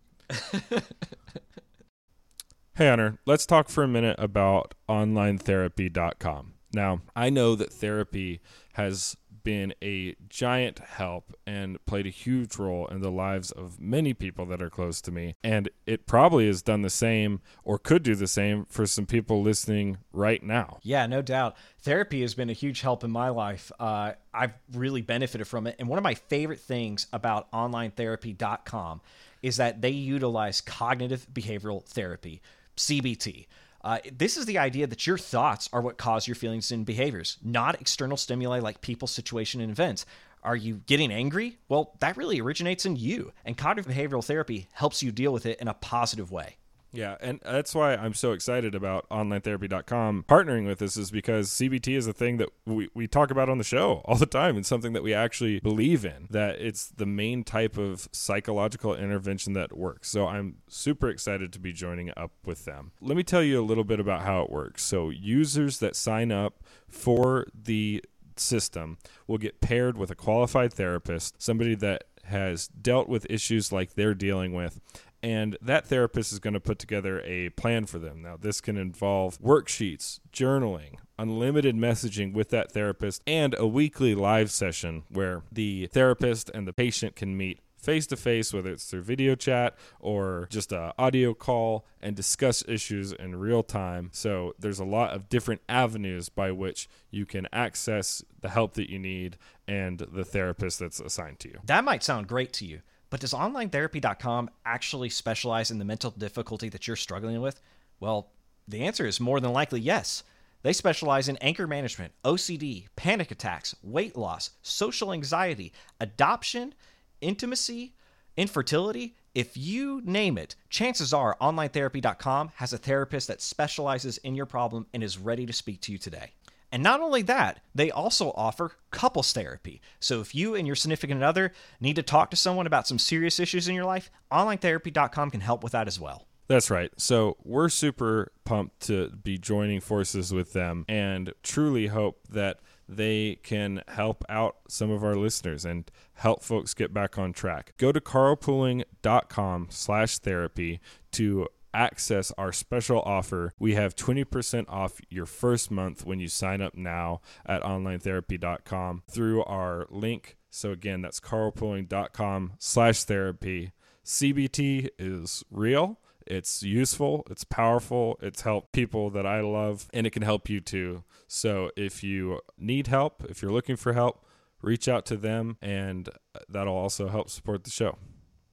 hey, 2.74 2.88
Hunter, 2.88 3.18
let's 3.26 3.46
talk 3.46 3.68
for 3.68 3.84
a 3.84 3.88
minute 3.88 4.16
about 4.18 4.74
onlinetherapy.com. 4.88 6.54
Now, 6.72 7.00
I 7.16 7.30
know 7.30 7.54
that 7.54 7.72
therapy 7.72 8.40
has 8.74 9.16
been 9.42 9.74
a 9.82 10.16
giant 10.28 10.78
help 10.78 11.34
and 11.46 11.84
played 11.86 12.06
a 12.06 12.10
huge 12.10 12.56
role 12.56 12.86
in 12.88 13.00
the 13.00 13.10
lives 13.10 13.50
of 13.50 13.80
many 13.80 14.14
people 14.14 14.46
that 14.46 14.62
are 14.62 14.70
close 14.70 15.00
to 15.02 15.10
me. 15.10 15.34
And 15.42 15.68
it 15.86 16.06
probably 16.06 16.46
has 16.46 16.62
done 16.62 16.82
the 16.82 16.90
same 16.90 17.40
or 17.64 17.78
could 17.78 18.02
do 18.02 18.14
the 18.14 18.26
same 18.26 18.66
for 18.68 18.86
some 18.86 19.06
people 19.06 19.42
listening 19.42 19.98
right 20.12 20.42
now. 20.42 20.78
Yeah, 20.82 21.06
no 21.06 21.22
doubt. 21.22 21.56
Therapy 21.82 22.20
has 22.22 22.34
been 22.34 22.50
a 22.50 22.54
huge 22.54 22.80
help 22.80 23.04
in 23.04 23.10
my 23.10 23.30
life. 23.30 23.72
Uh, 23.78 24.12
I've 24.32 24.54
really 24.72 25.02
benefited 25.02 25.46
from 25.46 25.66
it. 25.66 25.76
And 25.78 25.88
one 25.88 25.98
of 25.98 26.04
my 26.04 26.14
favorite 26.14 26.60
things 26.60 27.06
about 27.12 27.50
onlinetherapy.com 27.52 29.00
is 29.42 29.56
that 29.56 29.80
they 29.80 29.90
utilize 29.90 30.60
cognitive 30.60 31.26
behavioral 31.32 31.84
therapy, 31.84 32.42
CBT. 32.76 33.46
Uh, 33.82 33.98
this 34.12 34.36
is 34.36 34.46
the 34.46 34.58
idea 34.58 34.86
that 34.86 35.06
your 35.06 35.16
thoughts 35.16 35.68
are 35.72 35.80
what 35.80 35.96
cause 35.96 36.28
your 36.28 36.34
feelings 36.34 36.70
and 36.70 36.84
behaviors, 36.84 37.38
not 37.42 37.80
external 37.80 38.16
stimuli 38.16 38.58
like 38.58 38.80
people, 38.80 39.08
situation, 39.08 39.60
and 39.60 39.70
events. 39.70 40.04
Are 40.42 40.56
you 40.56 40.82
getting 40.86 41.12
angry? 41.12 41.58
Well, 41.68 41.94
that 42.00 42.16
really 42.16 42.40
originates 42.40 42.86
in 42.86 42.96
you. 42.96 43.32
And 43.44 43.56
cognitive 43.56 43.92
behavioral 43.92 44.24
therapy 44.24 44.68
helps 44.72 45.02
you 45.02 45.12
deal 45.12 45.32
with 45.32 45.46
it 45.46 45.60
in 45.60 45.68
a 45.68 45.74
positive 45.74 46.30
way. 46.30 46.56
Yeah, 46.92 47.16
and 47.20 47.40
that's 47.44 47.74
why 47.74 47.94
I'm 47.94 48.14
so 48.14 48.32
excited 48.32 48.74
about 48.74 49.08
onlinetherapy.com 49.10 50.24
partnering 50.28 50.66
with 50.66 50.82
us 50.82 50.96
is 50.96 51.10
because 51.10 51.48
CBT 51.50 51.96
is 51.96 52.06
a 52.06 52.12
thing 52.12 52.38
that 52.38 52.48
we, 52.66 52.88
we 52.94 53.06
talk 53.06 53.30
about 53.30 53.48
on 53.48 53.58
the 53.58 53.64
show 53.64 54.02
all 54.04 54.16
the 54.16 54.26
time 54.26 54.56
and 54.56 54.66
something 54.66 54.92
that 54.92 55.02
we 55.02 55.14
actually 55.14 55.60
believe 55.60 56.04
in, 56.04 56.26
that 56.30 56.60
it's 56.60 56.88
the 56.88 57.06
main 57.06 57.44
type 57.44 57.78
of 57.78 58.08
psychological 58.12 58.94
intervention 58.94 59.52
that 59.52 59.76
works. 59.76 60.08
So 60.08 60.26
I'm 60.26 60.56
super 60.68 61.08
excited 61.08 61.52
to 61.52 61.60
be 61.60 61.72
joining 61.72 62.10
up 62.16 62.32
with 62.44 62.64
them. 62.64 62.92
Let 63.00 63.16
me 63.16 63.22
tell 63.22 63.42
you 63.42 63.60
a 63.60 63.64
little 63.64 63.84
bit 63.84 64.00
about 64.00 64.22
how 64.22 64.42
it 64.42 64.50
works. 64.50 64.82
So 64.82 65.10
users 65.10 65.78
that 65.78 65.94
sign 65.94 66.32
up 66.32 66.62
for 66.88 67.46
the 67.54 68.04
system 68.36 68.98
will 69.26 69.38
get 69.38 69.60
paired 69.60 69.96
with 69.96 70.10
a 70.10 70.14
qualified 70.14 70.72
therapist, 70.72 71.40
somebody 71.40 71.74
that 71.76 72.04
has 72.24 72.68
dealt 72.68 73.08
with 73.08 73.26
issues 73.28 73.72
like 73.72 73.94
they're 73.94 74.14
dealing 74.14 74.52
with 74.52 74.80
and 75.22 75.56
that 75.60 75.86
therapist 75.86 76.32
is 76.32 76.38
going 76.38 76.54
to 76.54 76.60
put 76.60 76.78
together 76.78 77.20
a 77.22 77.50
plan 77.50 77.86
for 77.86 77.98
them. 77.98 78.22
Now, 78.22 78.36
this 78.36 78.60
can 78.60 78.76
involve 78.76 79.38
worksheets, 79.40 80.20
journaling, 80.32 80.96
unlimited 81.18 81.76
messaging 81.76 82.32
with 82.32 82.50
that 82.50 82.72
therapist, 82.72 83.22
and 83.26 83.54
a 83.58 83.66
weekly 83.66 84.14
live 84.14 84.50
session 84.50 85.04
where 85.08 85.42
the 85.52 85.86
therapist 85.88 86.50
and 86.50 86.66
the 86.66 86.72
patient 86.72 87.16
can 87.16 87.36
meet 87.36 87.60
face 87.80 88.06
to 88.06 88.16
face, 88.16 88.52
whether 88.52 88.70
it's 88.70 88.84
through 88.84 89.02
video 89.02 89.34
chat 89.34 89.76
or 89.98 90.46
just 90.50 90.72
a 90.72 90.92
audio 90.98 91.34
call, 91.34 91.86
and 92.00 92.14
discuss 92.14 92.62
issues 92.68 93.12
in 93.12 93.36
real 93.36 93.62
time. 93.62 94.10
So 94.12 94.54
there's 94.58 94.80
a 94.80 94.84
lot 94.84 95.12
of 95.12 95.28
different 95.28 95.62
avenues 95.68 96.28
by 96.28 96.50
which 96.52 96.88
you 97.10 97.26
can 97.26 97.48
access 97.52 98.22
the 98.40 98.50
help 98.50 98.74
that 98.74 98.90
you 98.90 98.98
need 98.98 99.38
and 99.66 99.98
the 99.98 100.24
therapist 100.24 100.78
that's 100.78 101.00
assigned 101.00 101.40
to 101.40 101.48
you. 101.48 101.58
That 101.64 101.84
might 101.84 102.02
sound 102.02 102.28
great 102.28 102.52
to 102.54 102.66
you. 102.66 102.80
But 103.10 103.20
does 103.20 103.34
onlinetherapy.com 103.34 104.50
actually 104.64 105.10
specialize 105.10 105.70
in 105.70 105.78
the 105.78 105.84
mental 105.84 106.12
difficulty 106.12 106.68
that 106.68 106.86
you're 106.86 106.96
struggling 106.96 107.40
with? 107.40 107.60
Well, 107.98 108.30
the 108.66 108.82
answer 108.82 109.04
is 109.04 109.20
more 109.20 109.40
than 109.40 109.52
likely 109.52 109.80
yes. 109.80 110.22
They 110.62 110.72
specialize 110.72 111.28
in 111.28 111.36
anger 111.38 111.66
management, 111.66 112.12
OCD, 112.24 112.86
panic 112.94 113.30
attacks, 113.30 113.74
weight 113.82 114.16
loss, 114.16 114.50
social 114.62 115.12
anxiety, 115.12 115.72
adoption, 115.98 116.74
intimacy, 117.20 117.94
infertility. 118.36 119.16
If 119.34 119.56
you 119.56 120.02
name 120.04 120.36
it, 120.36 120.56
chances 120.68 121.12
are 121.12 121.36
onlinetherapy.com 121.40 122.52
has 122.56 122.72
a 122.72 122.78
therapist 122.78 123.28
that 123.28 123.40
specializes 123.40 124.18
in 124.18 124.34
your 124.34 124.46
problem 124.46 124.86
and 124.92 125.02
is 125.02 125.18
ready 125.18 125.46
to 125.46 125.52
speak 125.52 125.80
to 125.82 125.92
you 125.92 125.98
today. 125.98 126.32
And 126.72 126.82
not 126.82 127.00
only 127.00 127.22
that, 127.22 127.60
they 127.74 127.90
also 127.90 128.32
offer 128.36 128.72
couples 128.90 129.32
therapy. 129.32 129.80
So 129.98 130.20
if 130.20 130.34
you 130.34 130.54
and 130.54 130.66
your 130.66 130.76
significant 130.76 131.22
other 131.22 131.52
need 131.80 131.96
to 131.96 132.02
talk 132.02 132.30
to 132.30 132.36
someone 132.36 132.66
about 132.66 132.86
some 132.86 132.98
serious 132.98 133.40
issues 133.40 133.68
in 133.68 133.74
your 133.74 133.84
life, 133.84 134.10
onlinetherapy.com 134.32 135.30
can 135.30 135.40
help 135.40 135.62
with 135.62 135.72
that 135.72 135.88
as 135.88 135.98
well. 135.98 136.26
That's 136.46 136.70
right. 136.70 136.90
So 136.96 137.36
we're 137.44 137.68
super 137.68 138.32
pumped 138.44 138.80
to 138.88 139.10
be 139.10 139.38
joining 139.38 139.80
forces 139.80 140.32
with 140.32 140.52
them 140.52 140.84
and 140.88 141.32
truly 141.44 141.86
hope 141.86 142.26
that 142.28 142.58
they 142.88 143.36
can 143.44 143.82
help 143.86 144.24
out 144.28 144.56
some 144.68 144.90
of 144.90 145.04
our 145.04 145.14
listeners 145.14 145.64
and 145.64 145.88
help 146.14 146.42
folks 146.42 146.74
get 146.74 146.92
back 146.92 147.16
on 147.18 147.32
track. 147.32 147.74
Go 147.78 147.92
to 147.92 148.00
carlpooling.com 148.00 149.68
slash 149.70 150.18
therapy 150.18 150.80
to 151.12 151.46
access 151.72 152.32
our 152.38 152.52
special 152.52 153.00
offer. 153.02 153.52
We 153.58 153.74
have 153.74 153.96
20% 153.96 154.66
off 154.68 155.00
your 155.08 155.26
first 155.26 155.70
month 155.70 156.04
when 156.04 156.20
you 156.20 156.28
sign 156.28 156.60
up 156.60 156.74
now 156.74 157.20
at 157.46 157.62
onlinetherapy.com 157.62 159.02
through 159.08 159.44
our 159.44 159.86
link. 159.90 160.36
So 160.50 160.72
again, 160.72 161.02
that's 161.02 161.20
carlpooling.com 161.20 162.52
slash 162.58 163.04
therapy. 163.04 163.72
CBT 164.04 164.88
is 164.98 165.44
real. 165.50 165.98
It's 166.26 166.62
useful, 166.62 167.26
it's 167.28 167.44
powerful, 167.44 168.18
it's 168.22 168.42
helped 168.42 168.72
people 168.72 169.10
that 169.10 169.26
I 169.26 169.40
love, 169.40 169.88
and 169.92 170.06
it 170.06 170.10
can 170.10 170.22
help 170.22 170.48
you 170.48 170.60
too. 170.60 171.02
So 171.26 171.70
if 171.76 172.04
you 172.04 172.40
need 172.56 172.86
help, 172.86 173.24
if 173.28 173.42
you're 173.42 173.50
looking 173.50 173.76
for 173.76 173.94
help, 173.94 174.24
reach 174.62 174.86
out 174.86 175.06
to 175.06 175.16
them, 175.16 175.56
and 175.60 176.08
that'll 176.48 176.76
also 176.76 177.08
help 177.08 177.30
support 177.30 177.64
the 177.64 177.70
show. 177.70 177.98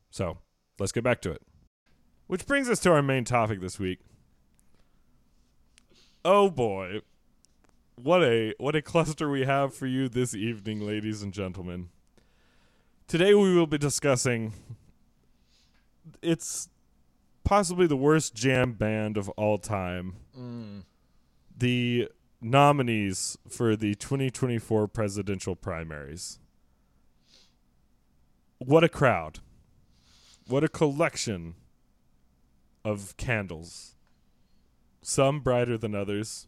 So 0.10 0.40
let's 0.80 0.92
get 0.92 1.04
back 1.04 1.22
to 1.22 1.32
it. 1.32 1.42
Which 2.28 2.46
brings 2.46 2.70
us 2.70 2.80
to 2.82 2.92
our 2.92 3.02
main 3.02 3.24
topic 3.24 3.62
this 3.62 3.80
week. 3.80 4.00
Oh 6.26 6.50
boy. 6.50 7.00
What 7.96 8.22
a 8.22 8.54
what 8.58 8.76
a 8.76 8.82
cluster 8.82 9.30
we 9.30 9.46
have 9.46 9.74
for 9.74 9.88
you 9.88 10.10
this 10.10 10.36
evening, 10.36 10.86
ladies 10.86 11.24
and 11.24 11.34
gentlemen. 11.34 11.90
Today 13.08 13.34
we 13.34 13.56
will 13.56 13.66
be 13.66 13.78
discussing 13.78 14.54
it's 16.22 16.68
possibly 17.46 17.88
the 17.88 17.96
worst 17.96 18.36
jam 18.36 18.74
band 18.74 19.16
of 19.16 19.30
all 19.30 19.58
time. 19.58 20.18
Mm. 20.38 20.84
The 21.58 22.10
nominees 22.42 23.38
for 23.50 23.78
the 23.78 23.96
2024 23.96 24.90
presidential 24.90 25.56
primaries. 25.56 26.40
What 28.58 28.84
a 28.84 28.90
crowd. 28.90 29.40
What 30.48 30.66
a 30.66 30.68
collection 30.68 31.56
of 32.88 33.18
candles. 33.18 33.96
Some 35.02 35.42
brighter 35.42 35.78
than 35.78 35.94
others. 35.94 36.48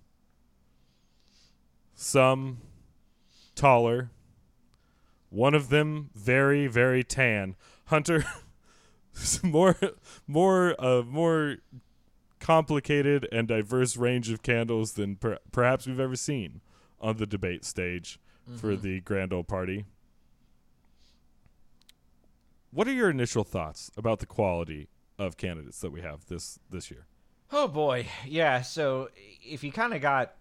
Some 1.95 2.59
taller. 3.55 4.11
One 5.29 5.53
of 5.53 5.67
them 5.67 6.11
very, 6.15 6.67
very 6.67 7.03
tan. 7.03 7.57
Hunter, 7.87 8.23
more, 9.43 9.75
more, 10.27 10.75
uh, 10.79 11.01
more 11.01 11.57
complicated 12.39 13.27
and 13.33 13.49
diverse 13.49 13.97
range 13.97 14.31
of 14.31 14.41
candles 14.41 14.93
than 14.93 15.17
per- 15.17 15.39
perhaps 15.51 15.87
we've 15.87 15.99
ever 15.99 16.15
seen 16.15 16.61
on 17.01 17.17
the 17.17 17.25
debate 17.27 17.65
stage 17.65 18.17
for 18.55 18.77
the 18.77 19.01
grand 19.01 19.33
old 19.33 19.47
party. 19.47 19.85
what 22.71 22.87
are 22.87 22.93
your 22.93 23.09
initial 23.09 23.43
thoughts 23.43 23.91
about 23.97 24.19
the 24.19 24.25
quality 24.25 24.87
of 25.19 25.37
candidates 25.37 25.81
that 25.81 25.91
we 25.91 26.01
have 26.01 26.25
this 26.25 26.57
this 26.71 26.89
year? 26.89 27.05
Oh 27.51 27.67
boy, 27.67 28.07
yeah. 28.25 28.61
So 28.61 29.09
if 29.43 29.63
you 29.63 29.71
kind 29.71 29.93
of 29.93 30.01
got 30.01 30.35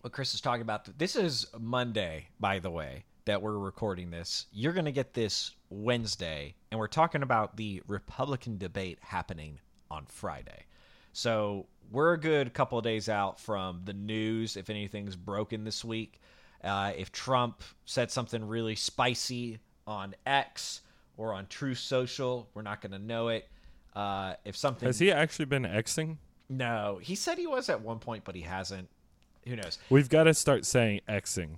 what 0.00 0.12
Chris 0.12 0.34
is 0.34 0.40
talking 0.40 0.62
about, 0.62 0.98
this 0.98 1.14
is 1.14 1.46
Monday, 1.58 2.28
by 2.40 2.58
the 2.58 2.70
way, 2.70 3.04
that 3.26 3.42
we're 3.42 3.58
recording 3.58 4.10
this. 4.10 4.46
You're 4.52 4.72
gonna 4.72 4.92
get 4.92 5.14
this 5.14 5.52
Wednesday, 5.68 6.54
and 6.70 6.80
we're 6.80 6.88
talking 6.88 7.22
about 7.22 7.56
the 7.56 7.82
Republican 7.86 8.56
debate 8.56 8.98
happening 9.02 9.60
on 9.90 10.06
Friday. 10.06 10.64
So 11.12 11.66
we're 11.90 12.12
a 12.12 12.20
good 12.20 12.54
couple 12.54 12.78
of 12.78 12.84
days 12.84 13.08
out 13.08 13.40
from 13.40 13.82
the 13.84 13.92
news. 13.92 14.56
If 14.56 14.70
anything's 14.70 15.16
broken 15.16 15.64
this 15.64 15.84
week, 15.84 16.20
uh, 16.62 16.92
if 16.96 17.12
Trump 17.12 17.62
said 17.84 18.10
something 18.10 18.46
really 18.46 18.76
spicy 18.76 19.58
on 19.86 20.14
X 20.26 20.82
or 21.16 21.32
on 21.32 21.46
Truth 21.46 21.78
Social, 21.78 22.48
we're 22.54 22.62
not 22.62 22.80
gonna 22.80 22.98
know 22.98 23.28
it. 23.28 23.48
Uh, 23.98 24.34
if 24.44 24.56
something 24.56 24.86
Has 24.86 25.00
he 25.00 25.10
actually 25.10 25.46
been 25.46 25.64
Xing? 25.64 26.18
no, 26.48 27.00
he 27.02 27.16
said 27.16 27.36
he 27.36 27.48
was 27.48 27.68
at 27.68 27.80
one 27.80 27.98
point, 27.98 28.22
but 28.22 28.36
he 28.36 28.42
hasn't. 28.42 28.88
Who 29.46 29.56
knows? 29.56 29.78
We've 29.90 30.08
got 30.08 30.24
to 30.24 30.34
start 30.34 30.64
saying 30.64 31.00
Xing 31.08 31.56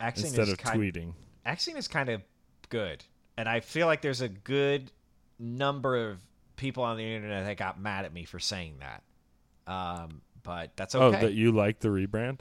Xing 0.00 0.24
instead 0.24 0.48
is 0.48 0.52
of 0.54 0.58
kind, 0.58 0.80
tweeting. 0.80 1.12
Xing 1.46 1.76
is 1.76 1.86
kind 1.86 2.08
of 2.08 2.22
good, 2.68 3.04
and 3.36 3.48
I 3.48 3.60
feel 3.60 3.86
like 3.86 4.02
there's 4.02 4.22
a 4.22 4.28
good 4.28 4.90
number 5.38 6.10
of 6.10 6.20
people 6.56 6.82
on 6.82 6.96
the 6.96 7.14
internet 7.14 7.46
that 7.46 7.56
got 7.56 7.80
mad 7.80 8.04
at 8.04 8.12
me 8.12 8.24
for 8.24 8.40
saying 8.40 8.80
that. 8.80 9.72
Um, 9.72 10.20
but 10.42 10.72
that's 10.74 10.96
okay. 10.96 11.16
Oh, 11.16 11.20
that 11.20 11.34
you 11.34 11.52
like 11.52 11.78
the 11.78 11.90
rebrand? 11.90 12.40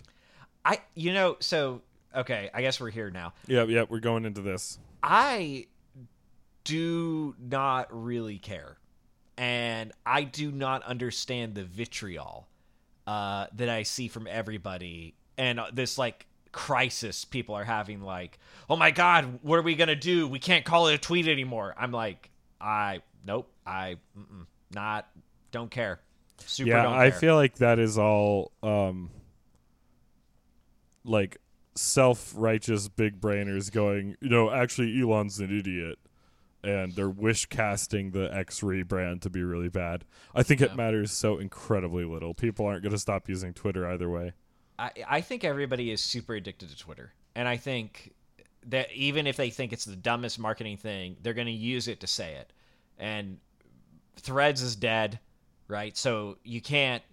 I, 0.65 0.81
you 0.95 1.13
know, 1.13 1.37
so 1.41 1.83
okay, 2.15 2.49
I 2.55 2.63
guess 2.63 2.79
we're 2.79 2.89
here 2.89 3.11
now. 3.11 3.33
Yep, 3.45 3.69
yep. 3.69 3.91
We're 3.91 3.99
going 3.99 4.25
into 4.25 4.41
this. 4.41 4.79
I 5.03 5.67
do 6.63 7.35
not 7.39 7.87
really 7.91 8.39
care. 8.39 8.77
And 9.37 9.91
I 10.05 10.23
do 10.23 10.51
not 10.51 10.83
understand 10.83 11.55
the 11.55 11.63
vitriol 11.63 12.47
uh, 13.05 13.47
that 13.55 13.69
I 13.69 13.83
see 13.83 14.07
from 14.07 14.27
everybody. 14.27 15.15
And 15.37 15.59
uh, 15.59 15.67
this, 15.71 15.97
like, 15.97 16.25
crisis 16.51 17.23
people 17.25 17.55
are 17.55 17.63
having, 17.63 18.01
like, 18.01 18.39
oh 18.69 18.75
my 18.75 18.91
God, 18.91 19.39
what 19.43 19.59
are 19.59 19.61
we 19.63 19.75
going 19.75 19.89
to 19.89 19.95
do? 19.95 20.27
We 20.27 20.39
can't 20.39 20.65
call 20.65 20.87
it 20.87 20.95
a 20.95 20.97
tweet 20.97 21.27
anymore. 21.27 21.75
I'm 21.77 21.91
like, 21.91 22.31
I, 22.59 23.01
nope, 23.25 23.51
I, 23.65 23.97
not, 24.73 25.07
don't 25.51 25.71
care. 25.71 25.99
Super 26.45 26.69
yeah, 26.69 26.87
I 26.87 27.09
care. 27.09 27.19
feel 27.19 27.35
like 27.35 27.55
that 27.55 27.79
is 27.79 27.97
all 27.97 28.51
um 28.61 29.09
like 31.03 31.37
self-righteous 31.73 32.89
big 32.89 33.19
brainers 33.19 33.71
going, 33.71 34.15
you 34.21 34.29
know, 34.29 34.51
actually 34.51 35.01
Elon's 35.01 35.39
an 35.39 35.57
idiot 35.57 35.97
and 36.67 36.93
they're 36.93 37.09
wish 37.09 37.45
casting 37.45 38.11
the 38.11 38.33
X 38.35 38.59
rebrand 38.59 39.21
to 39.21 39.29
be 39.29 39.41
really 39.41 39.69
bad. 39.69 40.03
I 40.35 40.43
think 40.43 40.59
it 40.59 40.75
matters 40.75 41.11
so 41.11 41.37
incredibly 41.37 42.03
little. 42.03 42.33
People 42.33 42.65
aren't 42.65 42.83
going 42.83 42.91
to 42.91 42.99
stop 42.99 43.29
using 43.29 43.53
Twitter 43.53 43.87
either 43.89 44.09
way. 44.09 44.33
I, 44.77 44.91
I 45.07 45.21
think 45.21 45.43
everybody 45.43 45.91
is 45.91 46.01
super 46.01 46.35
addicted 46.35 46.69
to 46.69 46.77
Twitter. 46.77 47.13
And 47.35 47.47
I 47.47 47.55
think 47.55 48.13
that 48.65 48.91
even 48.91 49.27
if 49.27 49.37
they 49.37 49.49
think 49.49 49.71
it's 49.71 49.85
the 49.85 49.95
dumbest 49.95 50.39
marketing 50.39 50.75
thing, 50.75 51.15
they're 51.21 51.33
going 51.33 51.47
to 51.47 51.53
use 51.53 51.87
it 51.87 52.01
to 52.01 52.07
say 52.07 52.33
it. 52.33 52.51
And 52.99 53.37
Threads 54.17 54.61
is 54.61 54.75
dead, 54.75 55.19
right? 55.67 55.95
So 55.95 56.37
you 56.43 56.59
can't. 56.59 57.03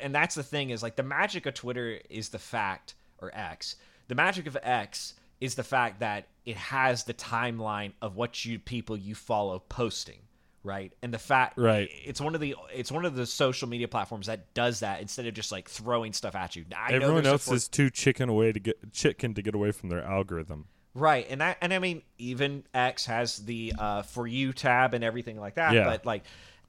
And 0.00 0.14
that's 0.14 0.34
the 0.34 0.42
thing 0.42 0.70
is 0.70 0.82
like 0.82 0.96
the 0.96 1.02
magic 1.02 1.46
of 1.46 1.54
Twitter 1.54 1.98
is 2.08 2.28
the 2.28 2.38
fact, 2.38 2.94
or 3.18 3.30
X. 3.34 3.76
The 4.06 4.14
magic 4.14 4.46
of 4.46 4.56
X 4.62 5.14
is 5.40 5.56
the 5.56 5.64
fact 5.64 6.00
that 6.00 6.28
it 6.46 6.56
has 6.56 7.04
the 7.04 7.12
timeline 7.14 7.92
of 8.00 8.16
what 8.16 8.44
you 8.44 8.58
people 8.58 8.96
you 8.96 9.14
follow 9.14 9.58
posting, 9.58 10.20
right? 10.62 10.92
And 11.02 11.12
the 11.12 11.18
fact, 11.18 11.58
Right. 11.58 11.90
It's 12.04 12.20
one 12.20 12.34
of 12.34 12.40
the 12.40 12.54
it's 12.72 12.90
one 12.92 13.04
of 13.04 13.16
the 13.16 13.26
social 13.26 13.68
media 13.68 13.88
platforms 13.88 14.26
that 14.28 14.54
does 14.54 14.80
that 14.80 15.00
instead 15.00 15.26
of 15.26 15.34
just 15.34 15.52
like 15.52 15.68
throwing 15.68 16.12
stuff 16.12 16.34
at 16.34 16.56
you. 16.56 16.64
I 16.74 16.92
Everyone 16.92 17.26
else 17.26 17.48
for- 17.48 17.54
is 17.54 17.68
too 17.68 17.90
chicken 17.90 18.28
away 18.28 18.52
to 18.52 18.60
get 18.60 18.92
chicken 18.92 19.34
to 19.34 19.42
get 19.42 19.54
away 19.54 19.72
from 19.72 19.88
their 19.90 20.02
algorithm. 20.02 20.68
Right, 20.94 21.26
and 21.28 21.42
that, 21.42 21.58
and 21.60 21.74
I 21.74 21.78
mean, 21.78 22.00
even 22.16 22.64
X 22.72 23.04
has 23.04 23.36
the 23.36 23.74
uh, 23.78 24.00
for 24.02 24.26
you 24.26 24.54
tab 24.54 24.94
and 24.94 25.04
everything 25.04 25.38
like 25.38 25.56
that. 25.56 25.74
Yeah. 25.74 25.84
But 25.84 26.06
like 26.06 26.22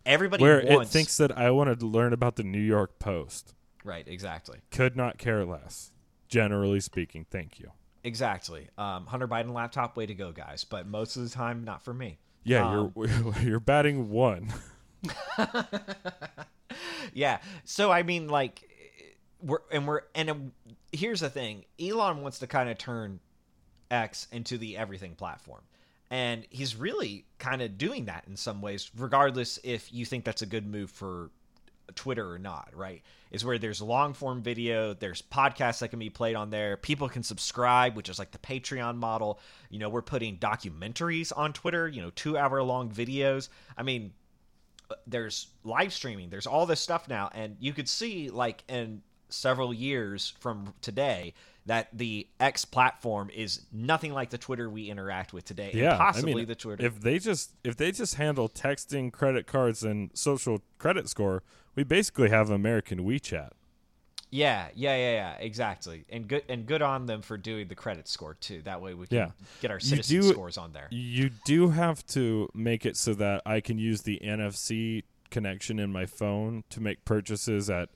everybody 0.06 0.44
Where 0.44 0.62
wants 0.66 0.90
it 0.90 0.92
thinks 0.92 1.16
that 1.18 1.38
I 1.38 1.52
wanted 1.52 1.80
to 1.80 1.86
learn 1.86 2.12
about 2.12 2.36
the 2.36 2.44
New 2.44 2.60
York 2.60 3.00
Post. 3.00 3.54
right, 3.86 4.06
exactly, 4.06 4.60
Could 4.70 4.98
not 4.98 5.18
care 5.18 5.46
less. 5.46 5.92
Generally 6.28 6.82
speaking, 6.82 7.26
thank 7.32 7.58
you. 7.58 7.72
Exactly. 8.04 8.70
Um, 8.78 9.06
Hunter 9.06 9.28
Biden 9.28 9.54
laptop, 9.54 9.98
way 9.98 10.06
to 10.06 10.14
go, 10.14 10.32
guys. 10.32 10.64
But 10.64 10.88
most 10.88 11.16
of 11.16 11.24
the 11.24 11.30
time, 11.30 11.64
not 11.64 11.84
for 11.84 11.94
me. 11.94 12.20
Yeah, 12.44 12.68
Um, 12.70 12.94
you're 12.96 13.34
you're 13.42 13.60
batting 13.60 14.10
one. 14.10 14.54
Yeah. 17.14 17.40
So 17.64 17.92
I 17.92 18.04
mean, 18.04 18.28
like, 18.28 18.62
we're 19.42 19.60
and 19.72 19.88
we're 19.88 20.02
and 20.14 20.30
um, 20.30 20.52
here's 20.92 21.22
the 21.22 21.30
thing: 21.30 21.66
Elon 21.80 22.22
wants 22.22 22.40
to 22.40 22.48
kind 22.48 22.70
of 22.70 22.78
turn 22.78 23.20
X 23.90 24.28
into 24.32 24.58
the 24.58 24.78
everything 24.78 25.16
platform. 25.16 25.62
And 26.10 26.46
he's 26.50 26.76
really 26.76 27.26
kind 27.38 27.62
of 27.62 27.78
doing 27.78 28.06
that 28.06 28.24
in 28.28 28.38
some 28.38 28.62
ways, 28.62 28.90
regardless 28.96 29.60
if 29.64 29.92
you 29.92 30.06
think 30.06 30.24
that's 30.24 30.42
a 30.42 30.46
good 30.46 30.66
move 30.66 30.90
for 30.90 31.32
Twitter 31.95 32.32
or 32.32 32.39
not, 32.39 32.69
right? 32.73 33.02
Is 33.32 33.43
where 33.43 33.58
there's 33.58 33.82
long 33.82 34.13
form 34.13 34.41
video, 34.41 34.93
there's 34.93 35.21
podcasts 35.21 35.80
that 35.80 35.89
can 35.89 36.00
be 36.00 36.10
played 36.10 36.36
on 36.36 36.50
there. 36.50 36.78
People 36.78 37.10
can 37.10 37.23
subscribe, 37.23 37.95
which 37.95 38.10
is 38.10 38.19
like 38.19 38.32
the 38.32 38.38
Patreon 38.38 38.97
model. 38.97 39.39
You 39.69 39.80
know, 39.80 39.89
we're 39.89 40.02
putting 40.02 40.38
documentaries 40.38 41.32
on 41.36 41.54
Twitter, 41.54 41.88
you 41.88 42.02
know, 42.02 42.12
two 42.12 42.38
hour 42.38 42.62
long 42.63 42.89
videos. 42.89 43.50
I 43.78 43.84
mean, 43.84 44.13
there's 45.06 45.47
live 45.63 45.91
streaming 45.91 46.30
there's 46.30 46.47
all 46.47 46.65
this 46.65 46.80
stuff 46.80 47.08
now 47.08 47.30
and 47.34 47.58
you 47.60 47.73
could 47.73 47.89
see 47.89 48.30
like 48.30 48.63
in 48.69 49.02
several 49.30 49.73
years 49.73 50.34
from 50.39 50.73
today 50.82 51.34
that 51.68 51.88
the 51.94 52.28
x 52.40 52.66
platform 52.66 53.30
is 53.34 53.62
nothing 53.72 54.12
like 54.14 54.30
the 54.32 54.38
twitter 54.38 54.70
we 54.70 54.90
interact 54.90 55.32
with 55.34 55.46
today 55.46 55.72
yeah, 55.74 55.96
possibly 55.98 56.32
I 56.32 56.36
mean, 56.36 56.46
the 56.48 56.56
twitter 56.56 56.86
If 56.86 57.00
they 57.02 57.20
just 57.20 57.52
if 57.64 57.78
they 57.78 57.92
just 57.92 58.16
handle 58.16 58.50
texting, 58.50 59.12
credit 59.12 59.48
cards, 59.48 59.84
and 59.84 60.10
social 60.14 60.62
credit 60.80 61.08
score, 61.10 61.44
we 61.76 61.84
basically 61.84 62.30
have 62.30 62.50
American 62.50 63.00
WeChat. 63.06 63.52
yeah 64.30 64.68
yeah 64.76 64.96
yeah 64.98 65.12
yeah 65.14 65.34
exactly 65.40 66.04
and 66.10 66.28
good 66.28 66.44
and 66.50 66.66
good 66.66 66.82
on 66.82 67.06
them 67.06 67.22
for 67.22 67.38
doing 67.38 67.68
the 67.70 67.76
credit 67.76 68.08
score 68.10 68.34
too 68.34 68.62
that 68.64 68.82
way 68.82 68.94
we 68.94 69.08
can 69.08 69.18
Yeah. 69.18 69.32
get 69.62 69.72
our 69.72 69.80
citizen 69.80 70.22
do- 70.22 70.30
scores 70.34 70.58
on 70.58 70.74
there 70.74 70.88
You 70.92 71.30
do 71.46 71.70
have 71.70 72.06
to 72.08 72.50
make 72.54 72.86
it 72.86 72.98
so 72.98 73.14
that 73.16 73.42
I 73.46 73.62
can 73.62 73.78
use 73.78 74.02
the 74.02 74.20
NFC 74.24 75.04
connection 75.30 75.80
in 75.80 75.92
my 75.92 76.06
phone 76.06 76.64
to 76.70 76.82
make 76.82 77.04
purchases 77.06 77.70
at, 77.70 77.90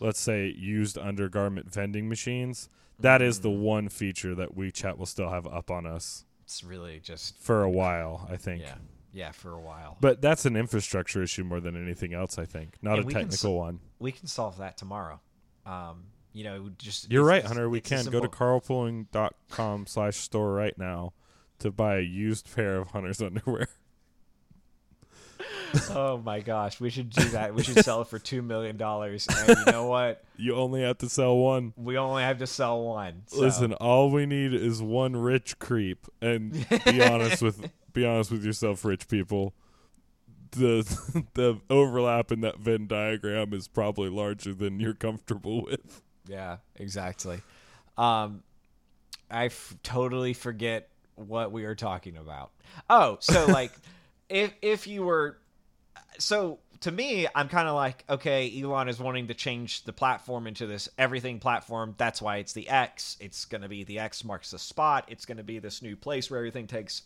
let's 0.00 0.20
say, 0.20 0.46
used 0.48 0.96
undergarment 0.98 1.70
vending 1.72 2.08
machines. 2.08 2.68
That 3.00 3.22
is 3.22 3.38
Mm. 3.38 3.42
the 3.42 3.50
one 3.50 3.88
feature 3.88 4.34
that 4.34 4.56
WeChat 4.56 4.98
will 4.98 5.06
still 5.06 5.30
have 5.30 5.46
up 5.46 5.70
on 5.70 5.86
us 5.86 6.24
it's 6.44 6.64
really 6.64 6.98
just 7.00 7.36
for 7.38 7.62
a 7.62 7.70
while, 7.70 8.26
I 8.30 8.36
think. 8.36 8.62
yeah 8.62 8.74
yeah 9.12 9.30
for 9.32 9.52
a 9.52 9.60
while 9.60 9.96
But 10.00 10.20
that's 10.20 10.44
an 10.46 10.56
infrastructure 10.56 11.22
issue 11.22 11.44
more 11.44 11.60
than 11.60 11.76
anything 11.82 12.12
else, 12.14 12.38
I 12.38 12.44
think, 12.44 12.76
not 12.82 12.98
And 12.98 13.10
a 13.10 13.12
technical 13.12 13.52
s- 13.54 13.58
one. 13.58 13.80
we 13.98 14.12
can 14.12 14.26
solve 14.26 14.58
that 14.58 14.76
tomorrow 14.76 15.20
um 15.66 16.04
you 16.32 16.44
know 16.44 16.70
just 16.78 17.10
You're 17.10 17.24
right, 17.24 17.44
Hunter. 17.44 17.68
We 17.68 17.80
can 17.80 18.04
go 18.06 18.20
to 18.20 18.28
carlpooling.com 18.28 19.86
slash 19.86 20.16
store 20.16 20.52
right 20.52 20.76
now 20.78 21.12
to 21.58 21.70
buy 21.70 21.96
a 21.98 22.02
used 22.02 22.54
pair 22.54 22.76
of 22.78 22.88
Hunter's 22.90 23.20
underwear. 23.22 23.68
Oh 25.90 26.20
my 26.24 26.40
gosh, 26.40 26.80
we 26.80 26.90
should 26.90 27.10
do 27.10 27.24
that. 27.30 27.54
We 27.54 27.62
should 27.62 27.84
sell 27.84 28.02
it 28.02 28.08
for 28.08 28.18
two 28.18 28.42
million 28.42 28.76
dollars. 28.76 29.26
And 29.28 29.58
you 29.66 29.72
know 29.72 29.86
what? 29.86 30.24
You 30.40 30.54
only 30.54 30.82
have 30.82 30.98
to 30.98 31.08
sell 31.08 31.36
one. 31.36 31.72
We 31.76 31.98
only 31.98 32.22
have 32.22 32.38
to 32.38 32.46
sell 32.46 32.80
one. 32.84 33.22
so- 33.26 33.40
Listen, 33.40 33.72
all 33.74 34.08
we 34.12 34.24
need 34.24 34.54
is 34.54 34.80
one 34.80 35.16
rich 35.16 35.58
creep, 35.58 36.06
and 36.22 36.52
be 36.84 37.02
honest 37.02 37.42
with 37.42 37.68
be 37.92 38.06
honest 38.06 38.30
with 38.30 38.44
yourself, 38.44 38.84
rich 38.84 39.08
people. 39.08 39.52
The 40.52 41.24
the 41.34 41.60
overlap 41.68 42.30
in 42.30 42.40
that 42.42 42.58
Venn 42.58 42.86
diagram 42.86 43.52
is 43.52 43.66
probably 43.66 44.08
larger 44.10 44.54
than 44.54 44.78
you're 44.78 44.94
comfortable 44.94 45.64
with. 45.64 46.02
Yeah, 46.28 46.58
exactly. 46.76 47.42
Um, 47.96 48.44
I 49.30 49.46
f- 49.46 49.74
totally 49.82 50.34
forget 50.34 50.88
what 51.16 51.50
we 51.50 51.64
were 51.64 51.74
talking 51.74 52.16
about. 52.16 52.52
Oh, 52.88 53.16
so 53.20 53.46
like, 53.46 53.72
if 54.28 54.52
if 54.62 54.86
you 54.86 55.04
were, 55.04 55.38
so 56.18 56.58
to 56.80 56.92
me, 56.92 57.26
I'm 57.34 57.48
kind 57.48 57.68
of 57.68 57.74
like, 57.74 58.04
okay, 58.08 58.52
Elon 58.60 58.88
is 58.88 59.00
wanting 59.00 59.28
to 59.28 59.34
change 59.34 59.84
the 59.84 59.92
platform 59.92 60.46
into 60.46 60.66
this 60.66 60.88
everything 60.96 61.40
platform. 61.40 61.94
That's 61.98 62.22
why 62.22 62.36
it's 62.36 62.52
the 62.52 62.68
X. 62.68 63.16
It's 63.20 63.44
going 63.44 63.62
to 63.62 63.68
be 63.68 63.84
the 63.84 63.98
X 63.98 64.24
marks 64.24 64.52
the 64.52 64.58
spot. 64.58 65.06
It's 65.08 65.26
going 65.26 65.38
to 65.38 65.44
be 65.44 65.58
this 65.58 65.82
new 65.82 65.96
place 65.96 66.30
where 66.30 66.38
everything 66.38 66.66
takes 66.66 67.02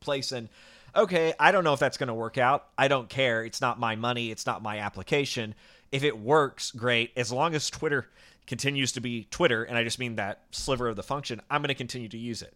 place 0.00 0.32
And 0.32 0.48
Okay, 0.96 1.34
I 1.40 1.50
don't 1.50 1.64
know 1.64 1.72
if 1.72 1.80
that's 1.80 1.96
going 1.96 2.08
to 2.08 2.14
work 2.14 2.38
out. 2.38 2.66
I 2.78 2.86
don't 2.86 3.08
care. 3.08 3.44
It's 3.44 3.60
not 3.60 3.80
my 3.80 3.96
money. 3.96 4.30
It's 4.30 4.46
not 4.46 4.62
my 4.62 4.78
application. 4.78 5.56
If 5.90 6.04
it 6.04 6.16
works, 6.16 6.70
great. 6.70 7.10
As 7.16 7.32
long 7.32 7.54
as 7.56 7.68
Twitter 7.68 8.06
continues 8.46 8.92
to 8.92 9.00
be 9.00 9.26
Twitter, 9.30 9.64
and 9.64 9.76
I 9.76 9.82
just 9.82 9.98
mean 9.98 10.16
that 10.16 10.42
sliver 10.52 10.88
of 10.88 10.94
the 10.94 11.02
function, 11.02 11.40
I'm 11.50 11.62
going 11.62 11.68
to 11.68 11.74
continue 11.74 12.08
to 12.08 12.18
use 12.18 12.42
it. 12.42 12.54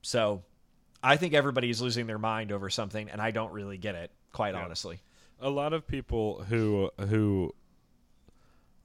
So 0.00 0.42
I 1.02 1.16
think 1.16 1.34
everybody's 1.34 1.80
losing 1.80 2.06
their 2.06 2.18
mind 2.18 2.52
over 2.52 2.68
something, 2.70 3.08
and 3.10 3.20
I 3.20 3.30
don't 3.30 3.52
really 3.52 3.78
get 3.78 3.94
it, 3.94 4.10
quite 4.32 4.54
Yeah. 4.54 4.64
honestly. 4.64 5.00
a 5.40 5.50
lot 5.50 5.72
of 5.74 5.86
people 5.86 6.44
who 6.48 6.90
who 7.08 7.54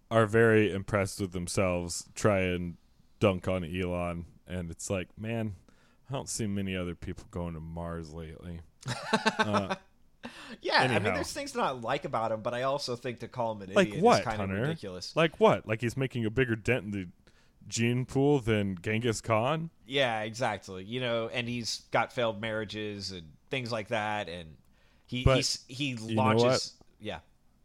are 0.09 0.25
very 0.25 0.71
impressed 0.71 1.21
with 1.21 1.31
themselves 1.31 2.05
try 2.15 2.39
and 2.41 2.75
dunk 3.19 3.47
on 3.47 3.63
Elon, 3.63 4.25
and 4.47 4.69
it's 4.69 4.89
like, 4.89 5.07
man, 5.17 5.55
I 6.09 6.13
don't 6.13 6.27
see 6.27 6.47
many 6.47 6.75
other 6.75 6.95
people 6.95 7.23
going 7.31 7.53
to 7.53 7.59
Mars 7.61 8.11
lately. 8.13 8.59
Uh, 9.39 9.75
Yeah, 10.61 10.81
I 10.81 10.87
mean, 10.99 11.03
there's 11.15 11.31
things 11.31 11.53
to 11.53 11.57
not 11.57 11.81
like 11.81 12.05
about 12.05 12.31
him, 12.31 12.41
but 12.41 12.53
I 12.53 12.63
also 12.63 12.95
think 12.95 13.19
to 13.21 13.27
call 13.27 13.53
him 13.53 13.61
an 13.63 13.73
like 13.73 13.87
idiot 13.87 14.03
what, 14.03 14.19
is 14.19 14.25
kind 14.25 14.37
Hunter? 14.37 14.55
of 14.57 14.61
ridiculous. 14.61 15.15
Like 15.15 15.39
what? 15.39 15.67
Like 15.67 15.81
he's 15.81 15.95
making 15.97 16.25
a 16.25 16.29
bigger 16.29 16.55
dent 16.55 16.85
in 16.85 16.91
the 16.91 17.07
gene 17.67 18.05
pool 18.05 18.39
than 18.39 18.77
Genghis 18.81 19.21
Khan? 19.21 19.69
Yeah, 19.85 20.21
exactly. 20.21 20.83
You 20.83 21.01
know, 21.01 21.29
and 21.31 21.47
he's 21.47 21.83
got 21.91 22.13
failed 22.13 22.41
marriages 22.41 23.11
and 23.11 23.23
things 23.49 23.71
like 23.71 23.89
that, 23.89 24.29
and 24.29 24.55
he 25.05 25.25
he 25.67 25.95
launches. 25.97 26.73
Yeah, 26.99 27.19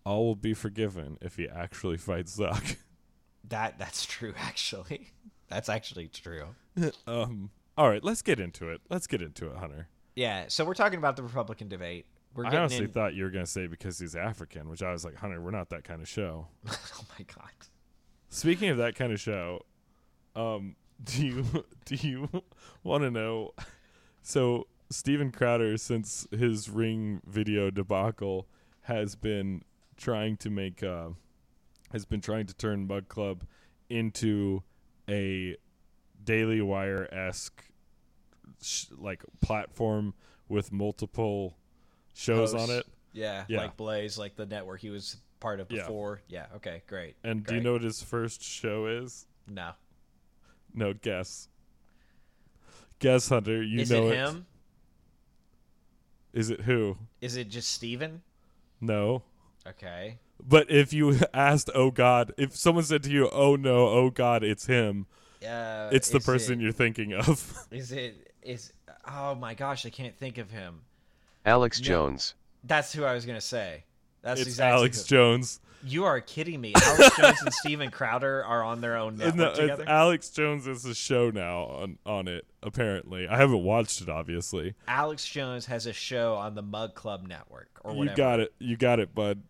All 0.05 0.27
will 0.27 0.37
be 0.37 0.55
forgiven 0.55 1.19
if 1.21 1.37
he 1.37 1.49
actually 1.49 1.97
fights 1.99 2.37
Zuck. 2.37 2.77
that 3.49 3.79
that's 3.79 4.05
true. 4.05 4.35
Actually, 4.39 5.13
that's 5.49 5.69
actually 5.69 6.09
true. 6.09 6.47
um. 7.07 7.51
All 7.79 7.91
right, 7.91 8.03
let's 8.03 8.23
get 8.23 8.41
into 8.41 8.71
it. 8.71 8.81
Let's 8.89 9.07
get 9.07 9.21
into 9.21 9.51
it, 9.51 9.57
Hunter. 9.59 9.89
Yeah. 10.15 10.47
So 10.49 10.65
we're 10.65 10.75
talking 10.75 10.99
about 10.99 11.17
the 11.17 11.23
Republican 11.23 11.69
debate. 11.69 12.07
We're 12.35 12.47
I 12.47 12.57
honestly 12.57 12.87
in. 12.87 12.91
thought 12.91 13.15
you 13.15 13.25
were 13.25 13.31
gonna 13.31 13.47
say 13.47 13.67
because 13.67 13.99
he's 13.99 14.17
African, 14.17 14.69
which 14.69 14.83
I 14.83 14.93
was 14.93 15.05
like, 15.05 15.17
Hunter, 15.17 15.41
we're 15.41 15.51
not 15.51 15.69
that 15.71 15.85
kind 15.85 16.01
of 16.01 16.09
show. 16.09 16.49
oh 16.69 17.05
my 17.19 17.25
god. 17.25 17.51
Speaking 18.31 18.71
of 18.71 18.79
that 18.79 18.95
kind 18.97 19.13
of 19.13 19.21
show, 19.21 19.63
um, 20.37 20.77
do 21.05 21.27
you 21.27 21.45
do 21.85 21.95
you 21.97 22.29
want 22.85 23.03
to 23.03 23.11
know? 23.11 23.53
So 24.23 24.67
Steven 24.91 25.33
Crowder, 25.33 25.77
since 25.79 26.27
his 26.31 26.69
ring 26.69 27.21
video 27.27 27.71
debacle, 27.71 28.47
has 28.83 29.15
been 29.17 29.63
trying 29.97 30.37
to 30.39 30.51
make 30.51 30.83
uh, 30.83 31.09
has 31.93 32.05
been 32.05 32.21
trying 32.21 32.47
to 32.47 32.55
turn 32.55 32.87
Mug 32.87 33.09
Club 33.09 33.45
into 33.89 34.63
a 35.09 35.57
Daily 36.23 36.61
Wire 36.61 37.09
esque 37.13 37.65
sh- 38.63 38.87
like 38.97 39.23
platform 39.41 40.15
with 40.49 40.73
multiple 40.73 41.57
shows 42.15 42.55
on 42.55 42.71
it. 42.71 42.87
Yeah, 43.13 43.45
Yeah. 43.49 43.59
like 43.63 43.77
Blaze, 43.77 44.19
like 44.19 44.37
the 44.37 44.47
network 44.47 44.81
he 44.81 44.91
was 44.91 45.17
part 45.41 45.61
of 45.61 45.69
before. 45.69 46.21
Yeah. 46.29 46.47
okay. 46.57 46.83
Great. 46.87 47.17
And 47.25 47.45
do 47.45 47.55
you 47.55 47.61
know 47.61 47.73
what 47.75 47.83
his 47.83 48.03
first 48.03 48.43
show 48.43 48.87
is? 48.87 49.27
No. 49.49 49.71
No, 50.77 50.93
guess. 50.93 51.49
Guess, 53.01 53.29
Hunter. 53.31 53.63
You 53.63 53.81
Is 53.81 53.91
know 53.91 54.09
it 54.09 54.15
him? 54.15 54.47
Is 56.33 56.51
it 56.51 56.61
who? 56.63 56.97
Is 57.21 57.37
it 57.37 57.49
just 57.49 57.71
Steven? 57.71 58.23
No. 58.81 59.23
Okay. 59.67 60.19
But 60.47 60.71
if 60.71 60.93
you 60.93 61.19
asked, 61.35 61.71
oh 61.75 61.91
God, 61.91 62.33
if 62.37 62.55
someone 62.55 62.85
said 62.85 63.03
to 63.05 63.11
you, 63.11 63.29
oh 63.31 63.57
no, 63.57 63.89
oh 63.89 64.11
God, 64.11 64.45
it's 64.45 64.67
him, 64.67 65.07
Uh, 65.47 65.89
it's 65.93 66.11
the 66.11 66.21
person 66.21 66.61
it- 66.61 66.63
you're 66.63 66.73
thinking 66.73 67.15
of. 67.15 67.67
Is 67.71 67.91
it 67.93 68.33
is? 68.43 68.73
Oh 69.09 69.35
my 69.35 69.55
gosh, 69.55 69.87
I 69.87 69.91
can't 69.91 70.17
think 70.17 70.39
of 70.39 70.51
him. 70.51 70.83
Alex 71.45 71.81
No. 71.81 71.87
Jones. 71.87 72.35
That's 72.65 72.93
who 72.93 73.05
I 73.05 73.15
was 73.15 73.25
gonna 73.25 73.41
say. 73.41 73.85
That's 74.27 74.41
it's 74.41 74.49
exactly 74.51 74.79
Alex 74.79 75.03
who- 75.09 75.17
Jones. 75.17 75.61
You 75.85 76.05
are 76.05 76.21
kidding 76.21 76.61
me. 76.61 76.73
Alex 76.75 77.17
Jones 77.17 77.43
and 77.43 77.55
Steven 77.55 77.93
Crowder 77.93 78.45
are 78.45 78.65
on 78.65 78.81
their 78.81 78.97
own 78.97 79.17
network 79.19 79.37
No, 79.37 79.55
together. 79.55 79.85
Alex 79.87 80.31
Jones 80.31 80.67
is 80.67 80.85
a 80.85 80.95
show 80.97 81.31
now 81.31 81.61
on, 81.67 81.99
on 82.05 82.27
it, 82.27 82.45
apparently. 82.61 83.29
I 83.29 83.37
haven't 83.37 83.63
watched 83.63 84.01
it, 84.01 84.09
obviously. 84.09 84.75
Alex 84.89 85.25
Jones 85.25 85.67
has 85.67 85.87
a 85.87 85.93
show 85.93 86.35
on 86.35 86.57
the 86.57 86.63
Mug 86.63 86.97
Club 86.97 87.25
Network 87.29 87.69
or 87.85 87.93
whatever. 87.95 88.11
You 88.11 88.17
got 88.17 88.41
it. 88.41 88.55
You 88.59 88.77
got 88.77 88.99
it, 88.99 89.15
bud. 89.15 89.43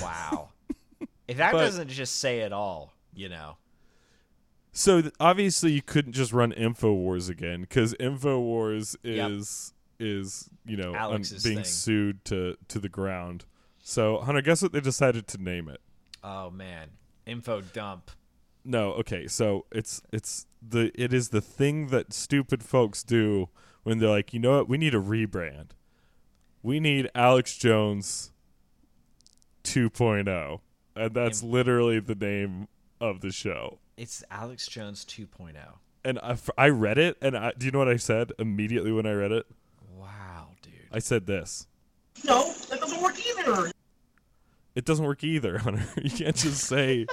Wow. 0.00 0.50
if 1.28 1.36
that 1.36 1.52
But- 1.52 1.60
doesn't 1.60 1.88
just 1.90 2.16
say 2.16 2.38
it 2.40 2.52
all, 2.52 2.94
you 3.14 3.28
know. 3.28 3.58
So 4.72 5.02
th- 5.02 5.14
obviously 5.20 5.72
you 5.72 5.82
couldn't 5.82 6.12
just 6.12 6.32
run 6.32 6.52
Infowars 6.52 7.28
again 7.28 7.60
because 7.62 7.92
Infowars 7.94 8.96
Yep. 9.02 9.30
is 9.32 9.72
is 10.00 10.48
you 10.66 10.76
know 10.76 10.94
un- 10.94 11.14
um, 11.16 11.22
being 11.44 11.56
thing. 11.56 11.64
sued 11.64 12.24
to 12.24 12.56
to 12.68 12.78
the 12.80 12.88
ground. 12.88 13.44
So 13.86 14.16
Hunter, 14.20 14.40
guess 14.40 14.62
what 14.62 14.72
they 14.72 14.80
decided 14.80 15.26
to 15.28 15.38
name 15.38 15.68
it? 15.68 15.80
Oh 16.24 16.50
man, 16.50 16.88
info 17.26 17.60
dump. 17.60 18.10
No, 18.64 18.92
okay. 18.92 19.26
So 19.26 19.66
it's 19.70 20.00
it's 20.10 20.46
the 20.66 20.90
it 20.94 21.12
is 21.12 21.28
the 21.28 21.42
thing 21.42 21.88
that 21.88 22.14
stupid 22.14 22.62
folks 22.62 23.02
do 23.02 23.50
when 23.82 23.98
they're 23.98 24.08
like, 24.08 24.32
you 24.32 24.40
know 24.40 24.56
what, 24.56 24.70
we 24.70 24.78
need 24.78 24.94
a 24.94 25.00
rebrand. 25.00 25.72
We 26.62 26.80
need 26.80 27.10
Alex 27.14 27.58
Jones 27.58 28.32
2.0, 29.64 30.60
and 30.96 31.14
that's 31.14 31.42
literally 31.42 32.00
the 32.00 32.14
name 32.14 32.68
of 33.02 33.20
the 33.20 33.30
show. 33.30 33.80
It's 33.98 34.24
Alex 34.30 34.66
Jones 34.66 35.04
oh. 35.06 35.22
2.0. 35.22 35.56
And 36.06 36.18
I, 36.20 36.38
I 36.56 36.68
read 36.70 36.96
it, 36.96 37.18
and 37.20 37.36
I, 37.36 37.52
do 37.56 37.66
you 37.66 37.72
know 37.72 37.80
what 37.80 37.88
I 37.88 37.96
said 37.96 38.32
immediately 38.38 38.92
when 38.92 39.04
I 39.04 39.12
read 39.12 39.32
it? 39.32 39.46
Wow, 39.94 40.52
dude. 40.62 40.72
I 40.90 41.00
said 41.00 41.26
this. 41.26 41.66
No, 42.24 42.50
that 42.52 42.80
doesn't 42.80 42.80
work 42.80 42.83
either. 43.46 43.72
It 44.74 44.84
doesn't 44.84 45.04
work 45.04 45.22
either, 45.22 45.58
Hunter. 45.60 45.84
You 46.02 46.10
can't 46.10 46.34
just 46.36 46.64
say 46.64 47.06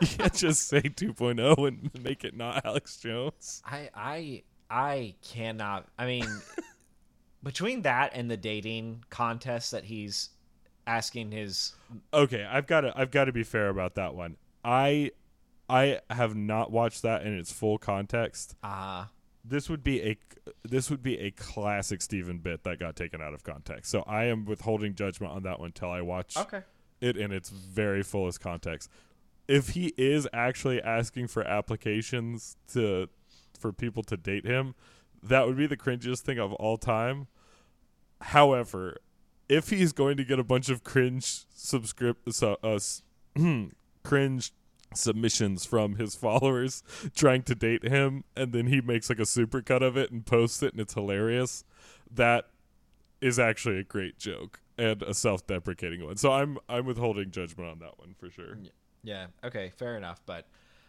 you 0.00 0.06
can't 0.06 0.34
just 0.34 0.68
say 0.68 0.82
2.0 0.82 1.66
and 1.68 1.90
make 2.04 2.24
it 2.24 2.36
not 2.36 2.64
Alex 2.64 2.96
Jones. 2.98 3.62
I 3.64 3.88
I 3.94 4.42
I 4.70 5.14
cannot. 5.26 5.86
I 5.98 6.06
mean, 6.06 6.26
between 7.42 7.82
that 7.82 8.12
and 8.14 8.30
the 8.30 8.36
dating 8.36 9.04
contest 9.10 9.70
that 9.70 9.84
he's 9.84 10.30
asking 10.86 11.30
his 11.32 11.74
Okay, 12.12 12.44
I've 12.44 12.66
got 12.66 12.82
to 12.82 12.92
I've 12.94 13.10
got 13.10 13.24
to 13.24 13.32
be 13.32 13.44
fair 13.44 13.68
about 13.68 13.94
that 13.94 14.14
one. 14.14 14.36
I 14.64 15.12
I 15.68 16.00
have 16.10 16.34
not 16.36 16.70
watched 16.70 17.02
that 17.02 17.22
in 17.24 17.38
its 17.38 17.52
full 17.52 17.78
context. 17.78 18.56
uh 18.62 19.06
This 19.50 19.68
would 19.68 19.82
be 19.82 20.00
a 20.02 20.16
this 20.62 20.90
would 20.90 21.02
be 21.02 21.18
a 21.18 21.32
classic 21.32 22.00
Steven 22.00 22.38
bit 22.38 22.62
that 22.62 22.78
got 22.78 22.94
taken 22.94 23.20
out 23.20 23.34
of 23.34 23.42
context. 23.42 23.90
So 23.90 24.02
I 24.06 24.24
am 24.24 24.44
withholding 24.44 24.94
judgment 24.94 25.32
on 25.32 25.42
that 25.42 25.58
one 25.58 25.66
until 25.66 25.90
I 25.90 26.00
watch 26.02 26.36
okay. 26.36 26.62
it 27.00 27.16
in 27.16 27.32
its 27.32 27.50
very 27.50 28.04
fullest 28.04 28.40
context. 28.40 28.88
If 29.48 29.70
he 29.70 29.92
is 29.96 30.28
actually 30.32 30.80
asking 30.80 31.26
for 31.26 31.42
applications 31.42 32.56
to 32.72 33.08
for 33.58 33.72
people 33.72 34.04
to 34.04 34.16
date 34.16 34.46
him, 34.46 34.76
that 35.20 35.46
would 35.46 35.56
be 35.56 35.66
the 35.66 35.76
cringiest 35.76 36.20
thing 36.20 36.38
of 36.38 36.52
all 36.54 36.78
time. 36.78 37.26
However, 38.20 38.98
if 39.48 39.70
he's 39.70 39.92
going 39.92 40.16
to 40.16 40.24
get 40.24 40.38
a 40.38 40.44
bunch 40.44 40.68
of 40.68 40.84
cringe 40.84 41.44
subscript 41.52 42.32
so, 42.32 42.56
uh, 42.62 42.78
cringe 44.04 44.52
submissions 44.94 45.64
from 45.64 45.96
his 45.96 46.14
followers 46.16 46.82
trying 47.14 47.42
to 47.42 47.54
date 47.54 47.86
him 47.86 48.24
and 48.36 48.52
then 48.52 48.66
he 48.66 48.80
makes 48.80 49.08
like 49.08 49.18
a 49.18 49.22
supercut 49.22 49.82
of 49.82 49.96
it 49.96 50.10
and 50.10 50.26
posts 50.26 50.62
it 50.62 50.72
and 50.72 50.80
it's 50.80 50.94
hilarious, 50.94 51.64
that 52.12 52.48
is 53.20 53.38
actually 53.38 53.78
a 53.78 53.84
great 53.84 54.18
joke 54.18 54.60
and 54.78 55.02
a 55.02 55.14
self-deprecating 55.14 56.04
one. 56.04 56.16
So 56.16 56.32
I'm 56.32 56.58
I'm 56.68 56.86
withholding 56.86 57.30
judgment 57.30 57.68
on 57.68 57.78
that 57.80 57.98
one 57.98 58.14
for 58.18 58.30
sure. 58.30 58.58
Yeah. 59.02 59.26
Okay. 59.44 59.70
Fair 59.76 59.96
enough. 59.96 60.20
But 60.26 60.46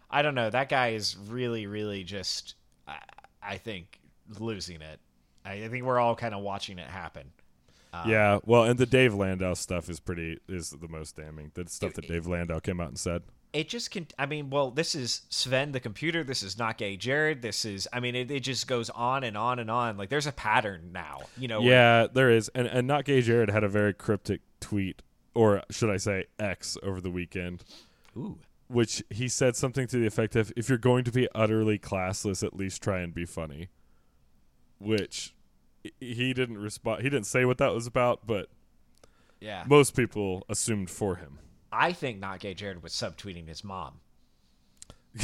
I 0.10 0.22
don't 0.22 0.36
know. 0.36 0.50
That 0.50 0.70
guy 0.70 0.90
is 0.90 1.18
really, 1.28 1.68
really 1.68 2.04
just. 2.04 2.56
I, 2.88 2.98
I 3.44 3.58
think 3.58 4.00
losing 4.40 4.82
it. 4.82 5.00
I, 5.46 5.54
I 5.54 5.68
think 5.70 5.86
we're 5.86 6.00
all 6.00 6.16
kind 6.16 6.34
of 6.34 6.42
watching 6.42 6.80
it 6.80 6.88
happen. 6.88 7.32
Um, 7.94 8.10
yeah, 8.10 8.40
well, 8.46 8.64
and 8.64 8.80
the 8.80 8.86
Dave 8.86 9.14
Landau 9.14 9.54
stuff 9.54 9.90
is 9.90 10.00
pretty 10.00 10.40
is 10.48 10.70
the 10.70 10.88
most 10.88 11.18
damning. 11.18 11.52
The 11.54 11.68
stuff 11.68 11.94
that 11.94 12.08
Dave 12.08 12.28
Landau 12.28 12.60
came 12.60 12.80
out 12.80 12.90
and 12.90 13.00
said. 13.00 13.24
It 13.54 13.68
just 13.68 13.92
can. 13.92 14.08
I 14.18 14.26
mean, 14.28 14.50
well, 14.50 14.72
this 14.72 14.96
is 14.96 15.24
Sven 15.30 15.74
the 15.74 15.82
computer. 15.82 16.24
This 16.24 16.42
is 16.42 16.58
not 16.58 16.78
gay 16.78 16.96
Jared. 16.96 17.42
This 17.42 17.66
is. 17.66 17.86
I 17.92 18.00
mean, 18.00 18.16
it, 18.16 18.32
it 18.32 18.40
just 18.42 18.66
goes 18.66 18.90
on 18.92 19.26
and 19.26 19.36
on 19.36 19.60
and 19.60 19.70
on. 19.70 19.98
Like 19.98 20.08
there's 20.10 20.28
a 20.28 20.32
pattern 20.32 20.92
now. 20.94 21.24
You 21.38 21.50
know. 21.50 21.62
where- 21.62 21.70
Yeah, 21.72 22.08
there 22.14 22.30
is, 22.32 22.50
and 22.56 22.66
and 22.68 22.88
not 22.88 23.04
gay 23.04 23.22
Jared 23.22 23.50
had 23.50 23.64
a 23.66 23.68
very 23.68 23.94
cryptic 23.94 24.40
tweet, 24.62 25.02
or 25.34 25.64
should 25.70 25.90
I 25.90 25.98
say 25.98 26.26
X, 26.40 26.78
over 26.82 27.02
the 27.02 27.12
weekend, 27.12 27.66
Ooh. 28.16 28.38
which 28.70 29.04
he 29.10 29.28
said 29.28 29.58
something 29.58 29.86
to 29.88 29.98
the 29.98 30.08
effect 30.08 30.38
of, 30.38 30.54
"If 30.56 30.70
you're 30.70 30.78
going 30.78 31.04
to 31.04 31.12
be 31.12 31.28
utterly 31.36 31.78
classless, 31.78 32.44
at 32.46 32.56
least 32.56 32.82
try 32.82 33.00
and 33.02 33.14
be 33.14 33.26
funny." 33.26 33.68
Which 34.80 35.34
he- 35.84 35.94
he 36.00 36.34
didn't 36.34 36.58
respond. 36.58 37.04
He 37.04 37.10
didn't 37.10 37.28
say 37.28 37.46
what 37.46 37.58
that 37.60 37.74
was 37.74 37.86
about, 37.86 38.26
but 38.26 38.48
Yeah. 39.42 39.66
most 39.68 39.96
people 39.96 40.46
assumed 40.50 40.90
for 40.90 41.18
him. 41.18 41.38
I 41.72 41.94
think 41.94 42.20
not 42.20 42.40
gay 42.40 42.54
Jared 42.54 42.84
was 42.84 42.94
subtweeting 42.94 43.48
his 43.48 43.64
mom. 43.64 44.00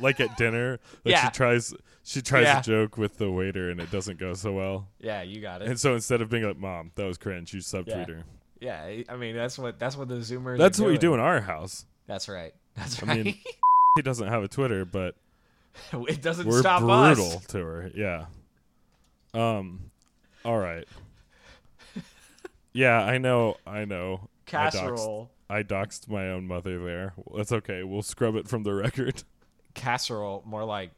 like 0.00 0.18
at 0.20 0.36
dinner, 0.36 0.80
like 1.04 1.12
Yeah. 1.12 1.24
she 1.26 1.30
tries 1.30 1.74
she 2.02 2.20
tries 2.22 2.44
Yeah. 2.44 2.58
a 2.58 2.62
joke 2.62 2.98
with 2.98 3.18
the 3.18 3.30
waiter 3.30 3.70
and 3.70 3.80
it 3.80 3.90
doesn't 3.90 4.18
go 4.18 4.34
so 4.34 4.52
well. 4.52 4.88
Yeah, 4.98 5.22
you 5.22 5.40
got 5.40 5.62
it. 5.62 5.68
And 5.68 5.78
so 5.78 5.94
instead 5.94 6.20
of 6.20 6.28
being 6.28 6.42
like, 6.44 6.58
"Mom, 6.58 6.90
that 6.96 7.04
was 7.04 7.16
cringe," 7.18 7.54
you 7.54 7.60
subtweet 7.60 8.08
Yeah. 8.08 8.14
her. 8.14 8.24
yeah, 8.60 9.02
I 9.08 9.16
mean 9.16 9.36
that's 9.36 9.58
what 9.58 9.78
that's 9.78 9.96
what 9.96 10.08
the 10.08 10.16
Zoomers. 10.16 10.58
That's 10.58 10.78
what 10.80 10.88
we 10.88 10.98
do 10.98 11.14
in 11.14 11.20
our 11.20 11.40
house. 11.40 11.84
That's 12.06 12.28
right. 12.28 12.52
That's 12.74 13.02
I 13.02 13.06
right. 13.06 13.24
mean, 13.24 13.38
he 13.96 14.02
doesn't 14.02 14.26
have 14.28 14.42
a 14.42 14.48
Twitter, 14.48 14.84
but 14.84 15.14
it 15.92 16.20
doesn't 16.20 16.46
we're 16.46 16.60
stop 16.60 16.80
brutal 16.80 17.36
us. 17.38 17.46
to 17.46 17.58
her. 17.58 17.90
Yeah. 17.94 18.26
Um, 19.32 19.90
all 20.44 20.58
right. 20.58 20.86
Yeah, 22.72 22.98
I 23.00 23.18
know. 23.18 23.56
I 23.66 23.84
know. 23.84 24.28
I 24.46 24.50
doxed- 24.50 24.72
Casserole. 24.72 25.30
I 25.50 25.62
doxed 25.62 26.08
my 26.08 26.28
own 26.30 26.46
mother 26.46 26.82
there. 26.82 27.14
That's 27.36 27.52
okay. 27.52 27.82
We'll 27.82 28.02
scrub 28.02 28.34
it 28.36 28.48
from 28.48 28.62
the 28.62 28.72
record. 28.72 29.22
Casserole, 29.74 30.42
more 30.46 30.64
like 30.64 30.90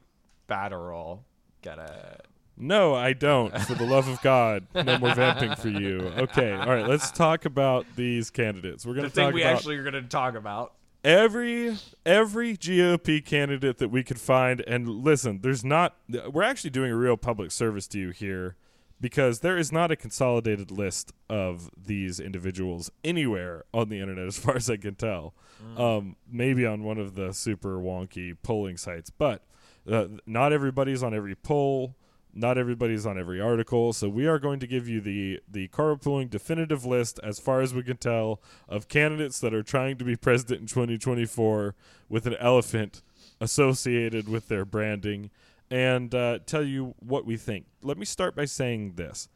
batterole. 0.49 1.19
Gotta. 1.61 2.19
No, 2.55 2.95
I 2.95 3.13
don't. 3.13 3.55
For 3.61 3.75
the 3.75 3.85
love 3.85 4.07
of 4.07 4.21
God, 4.21 4.65
no 4.73 4.97
more 4.97 5.13
vamping 5.13 5.55
for 5.55 5.69
you. 5.69 5.99
Okay, 6.17 6.53
all 6.53 6.67
right. 6.67 6.87
Let's 6.87 7.11
talk 7.11 7.45
about 7.45 7.85
these 7.95 8.29
candidates. 8.31 8.85
We're 8.85 8.95
going 8.95 9.03
to 9.03 9.09
thing 9.11 9.25
talk 9.25 9.33
we 9.33 9.43
about 9.43 9.57
actually 9.57 9.75
are 9.75 9.83
gonna 9.83 10.01
talk 10.03 10.35
about. 10.35 10.73
every 11.03 11.75
every 12.05 12.57
GOP 12.57 13.23
candidate 13.23 13.77
that 13.77 13.89
we 13.89 14.03
could 14.03 14.19
find. 14.19 14.61
And 14.61 14.87
listen, 14.89 15.41
there's 15.41 15.63
not. 15.63 15.97
We're 16.31 16.43
actually 16.43 16.71
doing 16.71 16.91
a 16.91 16.95
real 16.95 17.17
public 17.17 17.51
service 17.51 17.87
to 17.89 17.99
you 17.99 18.09
here 18.09 18.55
because 18.99 19.39
there 19.39 19.57
is 19.57 19.71
not 19.71 19.91
a 19.91 19.95
consolidated 19.95 20.71
list 20.71 21.13
of 21.29 21.69
these 21.77 22.19
individuals 22.19 22.91
anywhere 23.03 23.63
on 23.73 23.89
the 23.89 23.99
internet, 23.99 24.27
as 24.27 24.37
far 24.39 24.55
as 24.55 24.69
I 24.69 24.77
can 24.77 24.95
tell. 24.95 25.33
Um, 25.75 26.15
maybe 26.29 26.65
on 26.65 26.83
one 26.83 26.97
of 26.97 27.15
the 27.15 27.33
super 27.33 27.77
wonky 27.77 28.35
polling 28.43 28.77
sites, 28.77 29.09
but 29.09 29.43
uh, 29.91 30.07
not 30.25 30.53
everybody's 30.53 31.03
on 31.03 31.13
every 31.13 31.35
poll. 31.35 31.95
Not 32.33 32.59
everybody's 32.59 33.07
on 33.07 33.17
every 33.17 33.41
article, 33.41 33.93
so 33.93 34.07
we 34.09 34.27
are 34.27 34.37
going 34.37 34.59
to 34.59 34.67
give 34.67 34.87
you 34.87 35.01
the 35.01 35.39
the 35.49 35.69
carlpooling 35.69 36.29
definitive 36.29 36.85
list, 36.85 37.19
as 37.23 37.39
far 37.39 37.61
as 37.61 37.73
we 37.73 37.81
can 37.81 37.97
tell, 37.97 38.39
of 38.69 38.87
candidates 38.87 39.39
that 39.39 39.55
are 39.55 39.63
trying 39.63 39.97
to 39.97 40.05
be 40.05 40.15
president 40.15 40.61
in 40.61 40.67
2024 40.67 41.73
with 42.09 42.27
an 42.27 42.35
elephant 42.39 43.01
associated 43.41 44.29
with 44.29 44.49
their 44.49 44.65
branding, 44.65 45.31
and 45.69 46.13
uh, 46.13 46.39
tell 46.45 46.63
you 46.63 46.95
what 46.99 47.25
we 47.25 47.37
think. 47.37 47.65
Let 47.81 47.97
me 47.97 48.05
start 48.05 48.35
by 48.35 48.45
saying 48.45 48.93
this: 48.95 49.27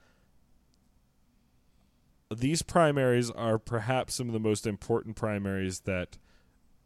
these 2.33 2.61
primaries 2.61 3.29
are 3.29 3.57
perhaps 3.57 4.15
some 4.15 4.27
of 4.27 4.33
the 4.33 4.39
most 4.39 4.65
important 4.65 5.15
primaries 5.15 5.81
that 5.81 6.17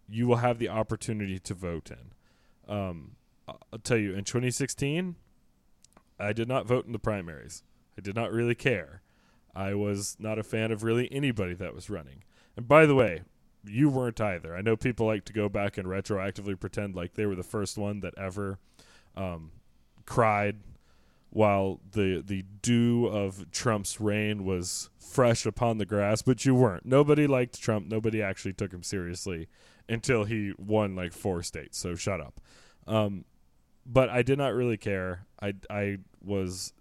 you 0.08 0.28
will 0.28 0.38
have 0.38 0.60
the 0.60 0.70
opportunity 0.70 1.40
to 1.40 1.54
vote 1.54 1.92
in. 1.92 2.74
Um, 2.74 3.16
I'll 3.48 3.80
tell 3.84 3.98
you, 3.98 4.14
in 4.16 4.24
2016, 4.24 5.16
I 6.20 6.34
did 6.34 6.48
not 6.48 6.66
vote 6.66 6.86
in 6.86 6.94
the 6.94 7.00
primaries. 7.00 7.64
I 7.98 8.02
did 8.02 8.16
not 8.16 8.32
really 8.32 8.56
care. 8.56 9.02
I 9.56 9.74
was 9.74 10.18
not 10.20 10.40
a 10.40 10.44
fan 10.44 10.72
of 10.72 10.84
really 10.84 11.12
anybody 11.12 11.54
that 11.56 11.74
was 11.74 11.90
running. 11.90 12.24
And 12.58 12.68
by 12.68 12.86
the 12.86 12.96
way, 12.96 13.22
you 13.64 13.90
weren't 13.90 14.22
either. 14.22 14.56
I 14.56 14.62
know 14.62 14.76
people 14.76 15.06
like 15.06 15.26
to 15.26 15.34
go 15.34 15.50
back 15.50 15.78
and 15.78 15.88
retroactively 15.88 16.60
pretend 16.60 16.96
like 16.96 17.14
they 17.14 17.26
were 17.26 17.36
the 17.36 17.44
first 17.44 17.78
one 17.78 18.02
that 18.02 18.18
ever 18.18 18.60
um, 19.16 19.52
cried 20.06 20.58
while 21.30 21.82
the 21.92 22.24
the 22.26 22.46
dew 22.62 23.08
of 23.08 23.52
Trump's 23.52 24.00
reign 24.00 24.46
was 24.46 24.90
fresh 24.98 25.46
upon 25.46 25.78
the 25.78 25.86
grass, 25.86 26.22
but 26.22 26.46
you 26.46 26.56
weren't. 26.56 26.86
Nobody 26.86 27.28
liked 27.28 27.62
Trump. 27.62 27.88
Nobody 27.88 28.22
actually 28.22 28.54
took 28.54 28.72
him 28.72 28.84
seriously 28.84 29.48
until 29.90 30.24
he 30.24 30.54
won 30.58 30.96
like 30.96 31.12
four 31.12 31.44
states. 31.44 31.78
So 31.78 31.96
shut 31.96 32.22
up. 32.22 32.40
Um, 32.88 33.26
but 33.86 34.10
I 34.10 34.22
did 34.22 34.38
not 34.38 34.54
really 34.54 34.78
care. 34.78 35.26
I 35.42 35.56
I 35.70 35.98
was 36.24 36.74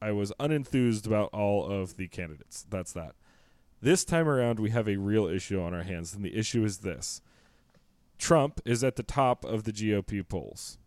I 0.00 0.12
was 0.12 0.32
unenthused 0.38 1.06
about 1.06 1.30
all 1.32 1.66
of 1.66 1.96
the 1.96 2.08
candidates. 2.08 2.66
That's 2.68 2.92
that. 2.92 3.14
This 3.80 4.04
time 4.04 4.28
around, 4.28 4.58
we 4.60 4.70
have 4.70 4.88
a 4.88 4.96
real 4.96 5.26
issue 5.26 5.60
on 5.60 5.74
our 5.74 5.82
hands, 5.82 6.14
and 6.14 6.24
the 6.24 6.36
issue 6.36 6.64
is 6.64 6.78
this: 6.78 7.20
Trump 8.18 8.60
is 8.64 8.84
at 8.84 8.96
the 8.96 9.02
top 9.02 9.44
of 9.44 9.64
the 9.64 9.72
GOP 9.72 10.26
polls. 10.26 10.78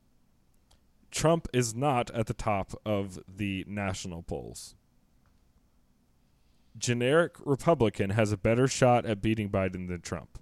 Trump 1.12 1.48
is 1.54 1.76
not 1.76 2.12
at 2.12 2.28
the 2.28 2.34
top 2.34 2.74
of 2.86 3.20
the 3.28 3.66
national 3.68 4.24
polls. 4.24 4.76
Generic 6.78 7.36
Republican 7.44 8.12
has 8.12 8.32
a 8.32 8.38
better 8.38 8.68
shot 8.68 9.06
at 9.06 9.22
beating 9.22 9.50
Biden 9.50 9.88
than 9.88 10.02
Trump. 10.02 10.40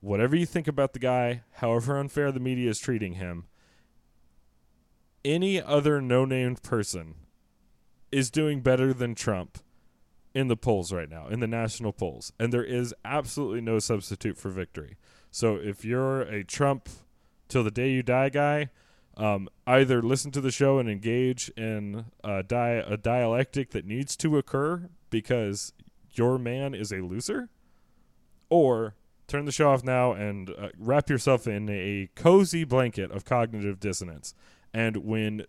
Whatever 0.00 0.36
you 0.36 0.46
think 0.46 0.68
about 0.68 0.92
the 0.92 0.98
guy, 0.98 1.42
however 1.54 1.98
unfair 1.98 2.30
the 2.30 2.40
media 2.40 2.70
is 2.70 2.78
treating 2.78 3.14
him, 3.14 3.46
any 5.24 5.60
other 5.60 6.00
no 6.00 6.24
named 6.24 6.62
person 6.62 7.14
is 8.12 8.30
doing 8.30 8.60
better 8.60 8.92
than 8.92 9.14
Trump 9.14 9.58
in 10.34 10.48
the 10.48 10.56
polls 10.56 10.92
right 10.92 11.10
now, 11.10 11.26
in 11.26 11.40
the 11.40 11.46
national 11.46 11.92
polls. 11.92 12.32
And 12.38 12.52
there 12.52 12.64
is 12.64 12.94
absolutely 13.04 13.60
no 13.60 13.78
substitute 13.78 14.38
for 14.38 14.50
victory. 14.50 14.96
So 15.30 15.56
if 15.56 15.84
you're 15.84 16.22
a 16.22 16.44
Trump 16.44 16.88
till 17.48 17.64
the 17.64 17.70
day 17.70 17.90
you 17.90 18.02
die 18.02 18.28
guy, 18.28 18.70
um, 19.16 19.48
either 19.66 20.00
listen 20.00 20.30
to 20.30 20.40
the 20.40 20.50
show 20.50 20.78
and 20.78 20.88
engage 20.88 21.48
in 21.56 22.06
a, 22.22 22.42
di- 22.42 22.84
a 22.86 22.96
dialectic 22.96 23.70
that 23.70 23.84
needs 23.84 24.16
to 24.16 24.38
occur 24.38 24.88
because 25.10 25.72
your 26.12 26.38
man 26.38 26.74
is 26.74 26.92
a 26.92 27.00
loser, 27.00 27.48
or 28.48 28.94
turn 29.26 29.44
the 29.44 29.52
show 29.52 29.70
off 29.70 29.84
now 29.84 30.12
and 30.12 30.50
uh, 30.50 30.68
wrap 30.78 31.10
yourself 31.10 31.46
in 31.46 31.68
a 31.68 32.08
cozy 32.14 32.64
blanket 32.64 33.10
of 33.10 33.24
cognitive 33.24 33.78
dissonance. 33.80 34.34
And 34.72 34.98
when 34.98 35.44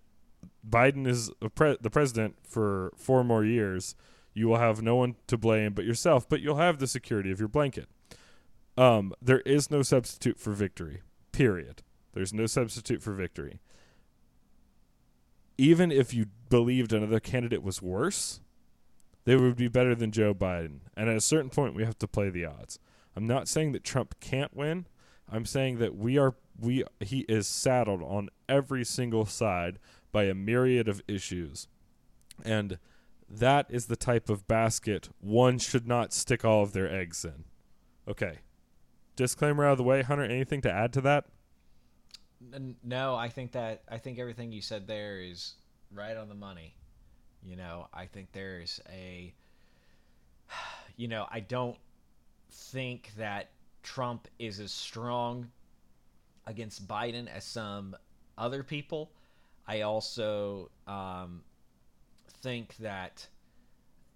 Biden 0.67 1.07
is 1.07 1.31
pre- 1.55 1.77
the 1.79 1.89
president 1.89 2.35
for 2.43 2.91
four 2.97 3.23
more 3.23 3.45
years, 3.45 3.95
you 4.33 4.47
will 4.47 4.57
have 4.57 4.81
no 4.81 4.95
one 4.95 5.15
to 5.27 5.37
blame 5.37 5.73
but 5.73 5.85
yourself, 5.85 6.27
but 6.27 6.41
you'll 6.41 6.57
have 6.57 6.79
the 6.79 6.87
security 6.87 7.31
of 7.31 7.39
your 7.39 7.49
blanket. 7.49 7.87
Um, 8.77 9.13
there 9.21 9.41
is 9.41 9.69
no 9.69 9.81
substitute 9.81 10.39
for 10.39 10.51
victory. 10.51 11.01
Period. 11.31 11.83
There's 12.13 12.33
no 12.33 12.45
substitute 12.45 13.01
for 13.01 13.13
victory. 13.13 13.59
Even 15.57 15.91
if 15.91 16.13
you 16.13 16.27
believed 16.49 16.93
another 16.93 17.19
candidate 17.19 17.63
was 17.63 17.81
worse, 17.81 18.39
they 19.25 19.35
would 19.35 19.57
be 19.57 19.67
better 19.67 19.93
than 19.93 20.11
Joe 20.11 20.33
Biden. 20.33 20.79
And 20.95 21.09
at 21.09 21.17
a 21.17 21.21
certain 21.21 21.49
point, 21.49 21.75
we 21.75 21.83
have 21.83 21.99
to 21.99 22.07
play 22.07 22.29
the 22.29 22.45
odds. 22.45 22.79
I'm 23.15 23.27
not 23.27 23.47
saying 23.47 23.73
that 23.73 23.83
Trump 23.83 24.15
can't 24.19 24.55
win. 24.55 24.87
I'm 25.31 25.45
saying 25.45 25.77
that 25.79 25.95
we 25.95 26.17
are 26.17 26.35
we 26.59 26.83
he 26.99 27.19
is 27.29 27.47
saddled 27.47 28.01
on 28.01 28.29
every 28.47 28.83
single 28.83 29.25
side 29.25 29.79
by 30.11 30.23
a 30.23 30.33
myriad 30.33 30.87
of 30.87 31.01
issues. 31.07 31.67
And 32.43 32.79
that 33.29 33.67
is 33.69 33.85
the 33.85 33.95
type 33.95 34.29
of 34.29 34.47
basket 34.47 35.09
one 35.19 35.59
should 35.59 35.87
not 35.87 36.13
stick 36.13 36.43
all 36.43 36.63
of 36.63 36.73
their 36.73 36.91
eggs 36.91 37.23
in. 37.23 37.45
Okay. 38.07 38.39
Disclaimer 39.15 39.65
out 39.65 39.73
of 39.73 39.77
the 39.77 39.83
way, 39.83 40.01
Hunter, 40.01 40.23
anything 40.23 40.61
to 40.61 40.71
add 40.71 40.93
to 40.93 41.01
that? 41.01 41.25
No, 42.83 43.15
I 43.15 43.29
think 43.29 43.51
that 43.53 43.83
I 43.89 43.97
think 43.97 44.17
everything 44.19 44.51
you 44.51 44.61
said 44.61 44.87
there 44.87 45.19
is 45.19 45.55
right 45.93 46.15
on 46.15 46.29
the 46.29 46.35
money. 46.35 46.75
You 47.43 47.55
know, 47.55 47.87
I 47.93 48.05
think 48.05 48.31
there's 48.31 48.79
a 48.89 49.33
you 50.95 51.07
know, 51.07 51.27
I 51.29 51.39
don't 51.39 51.77
think 52.51 53.11
that 53.17 53.49
Trump 53.83 54.27
is 54.37 54.59
as 54.59 54.71
strong 54.71 55.49
against 56.45 56.87
Biden 56.87 57.27
as 57.27 57.43
some 57.45 57.95
other 58.37 58.63
people. 58.63 59.11
I 59.67 59.81
also 59.81 60.71
um, 60.87 61.43
think 62.41 62.75
that, 62.77 63.27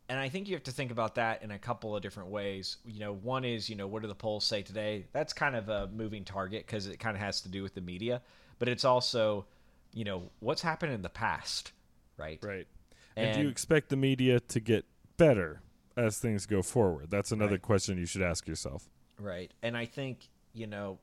and 0.10 0.20
I 0.20 0.30
think 0.30 0.48
you 0.48 0.56
have 0.56 0.64
to 0.64 0.72
think 0.72 0.92
about 0.92 1.16
that 1.16 1.44
in 1.44 1.52
a 1.52 1.60
couple 1.60 1.96
of 1.96 2.02
different 2.02 2.30
ways. 2.30 2.78
You 2.86 3.00
know, 3.00 3.14
one 3.14 3.46
is, 3.46 3.70
you 3.70 3.76
know, 3.76 3.88
what 3.88 4.02
do 4.02 4.08
the 4.08 4.16
polls 4.16 4.44
say 4.46 4.62
today? 4.62 5.08
That's 5.14 5.34
kind 5.34 5.56
of 5.56 5.70
a 5.70 5.90
moving 5.94 6.26
target 6.26 6.66
because 6.66 6.88
it 6.88 7.00
kind 7.00 7.16
of 7.16 7.22
has 7.22 7.42
to 7.42 7.50
do 7.50 7.64
with 7.64 7.74
the 7.74 7.82
media, 7.82 8.22
but 8.60 8.68
it's 8.68 8.86
also, 8.86 9.46
you 9.94 10.04
know, 10.04 10.30
what's 10.40 10.62
happened 10.62 10.94
in 10.94 11.02
the 11.02 11.10
past, 11.10 11.72
right? 12.18 12.40
Right. 12.42 12.68
And, 13.16 13.36
do 13.36 13.42
you 13.42 13.50
expect 13.50 13.90
the 13.90 13.96
media 13.96 14.40
to 14.40 14.60
get 14.60 14.86
better 15.18 15.62
as 15.96 16.18
things 16.18 16.46
go 16.46 16.62
forward? 16.62 17.12
That's 17.12 17.32
another 17.32 17.52
Right. 17.54 17.62
question 17.62 17.98
you 17.98 18.06
should 18.06 18.24
ask 18.24 18.48
yourself. 18.48 18.90
Right. 19.20 19.54
And 19.62 19.78
I 19.78 19.86
think, 19.86 20.28
you 20.54 20.68
know, 20.68 20.98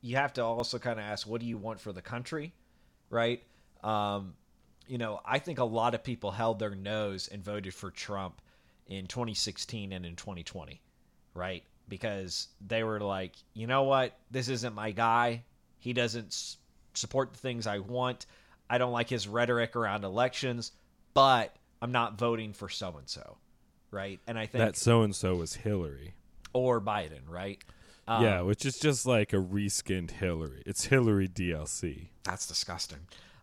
you 0.00 0.16
have 0.16 0.32
to 0.34 0.44
also 0.44 0.78
kind 0.78 0.98
of 0.98 1.04
ask, 1.06 1.26
what 1.26 1.40
do 1.40 1.46
you 1.46 1.56
want 1.56 1.80
for 1.80 1.92
the 1.92 2.02
country? 2.02 2.52
Right. 3.08 3.42
Um, 3.82 4.34
you 4.86 4.98
know, 4.98 5.20
I 5.24 5.38
think 5.38 5.58
a 5.58 5.64
lot 5.64 5.94
of 5.94 6.02
people 6.04 6.30
held 6.30 6.58
their 6.58 6.74
nose 6.74 7.28
and 7.32 7.42
voted 7.44 7.74
for 7.74 7.90
Trump 7.90 8.40
in 8.86 9.06
2016 9.06 9.92
and 9.92 10.04
in 10.04 10.16
2020. 10.16 10.80
Right. 11.34 11.64
Because 11.88 12.48
they 12.66 12.82
were 12.84 13.00
like, 13.00 13.32
you 13.54 13.66
know 13.66 13.82
what? 13.84 14.16
This 14.30 14.48
isn't 14.48 14.74
my 14.74 14.90
guy. 14.90 15.42
He 15.78 15.92
doesn't 15.92 16.28
s- 16.28 16.56
support 16.94 17.32
the 17.32 17.38
things 17.38 17.66
I 17.66 17.78
want. 17.78 18.26
I 18.70 18.78
don't 18.78 18.92
like 18.92 19.08
his 19.10 19.28
rhetoric 19.28 19.76
around 19.76 20.04
elections, 20.04 20.72
but 21.12 21.54
I'm 21.82 21.92
not 21.92 22.18
voting 22.18 22.52
for 22.52 22.68
so 22.68 22.96
and 22.98 23.08
so. 23.08 23.36
Right. 23.90 24.18
And 24.26 24.38
I 24.38 24.46
think, 24.46 24.64
That 24.64 24.76
so 24.76 25.02
and 25.02 25.14
so 25.14 25.34
was 25.36 25.54
Hillary. 25.54 26.14
or 26.52 26.80
Biden. 26.80 27.28
Right. 27.28 27.62
Um, 28.06 28.22
yeah, 28.22 28.40
which 28.42 28.66
is 28.66 28.78
just 28.78 29.06
like 29.06 29.32
a 29.32 29.36
reskinned 29.36 30.10
Hillary. 30.12 30.62
It's 30.66 30.84
Hillary 30.86 31.26
DLC. 31.28 32.08
That's 32.22 32.46
disgusting. 32.46 32.98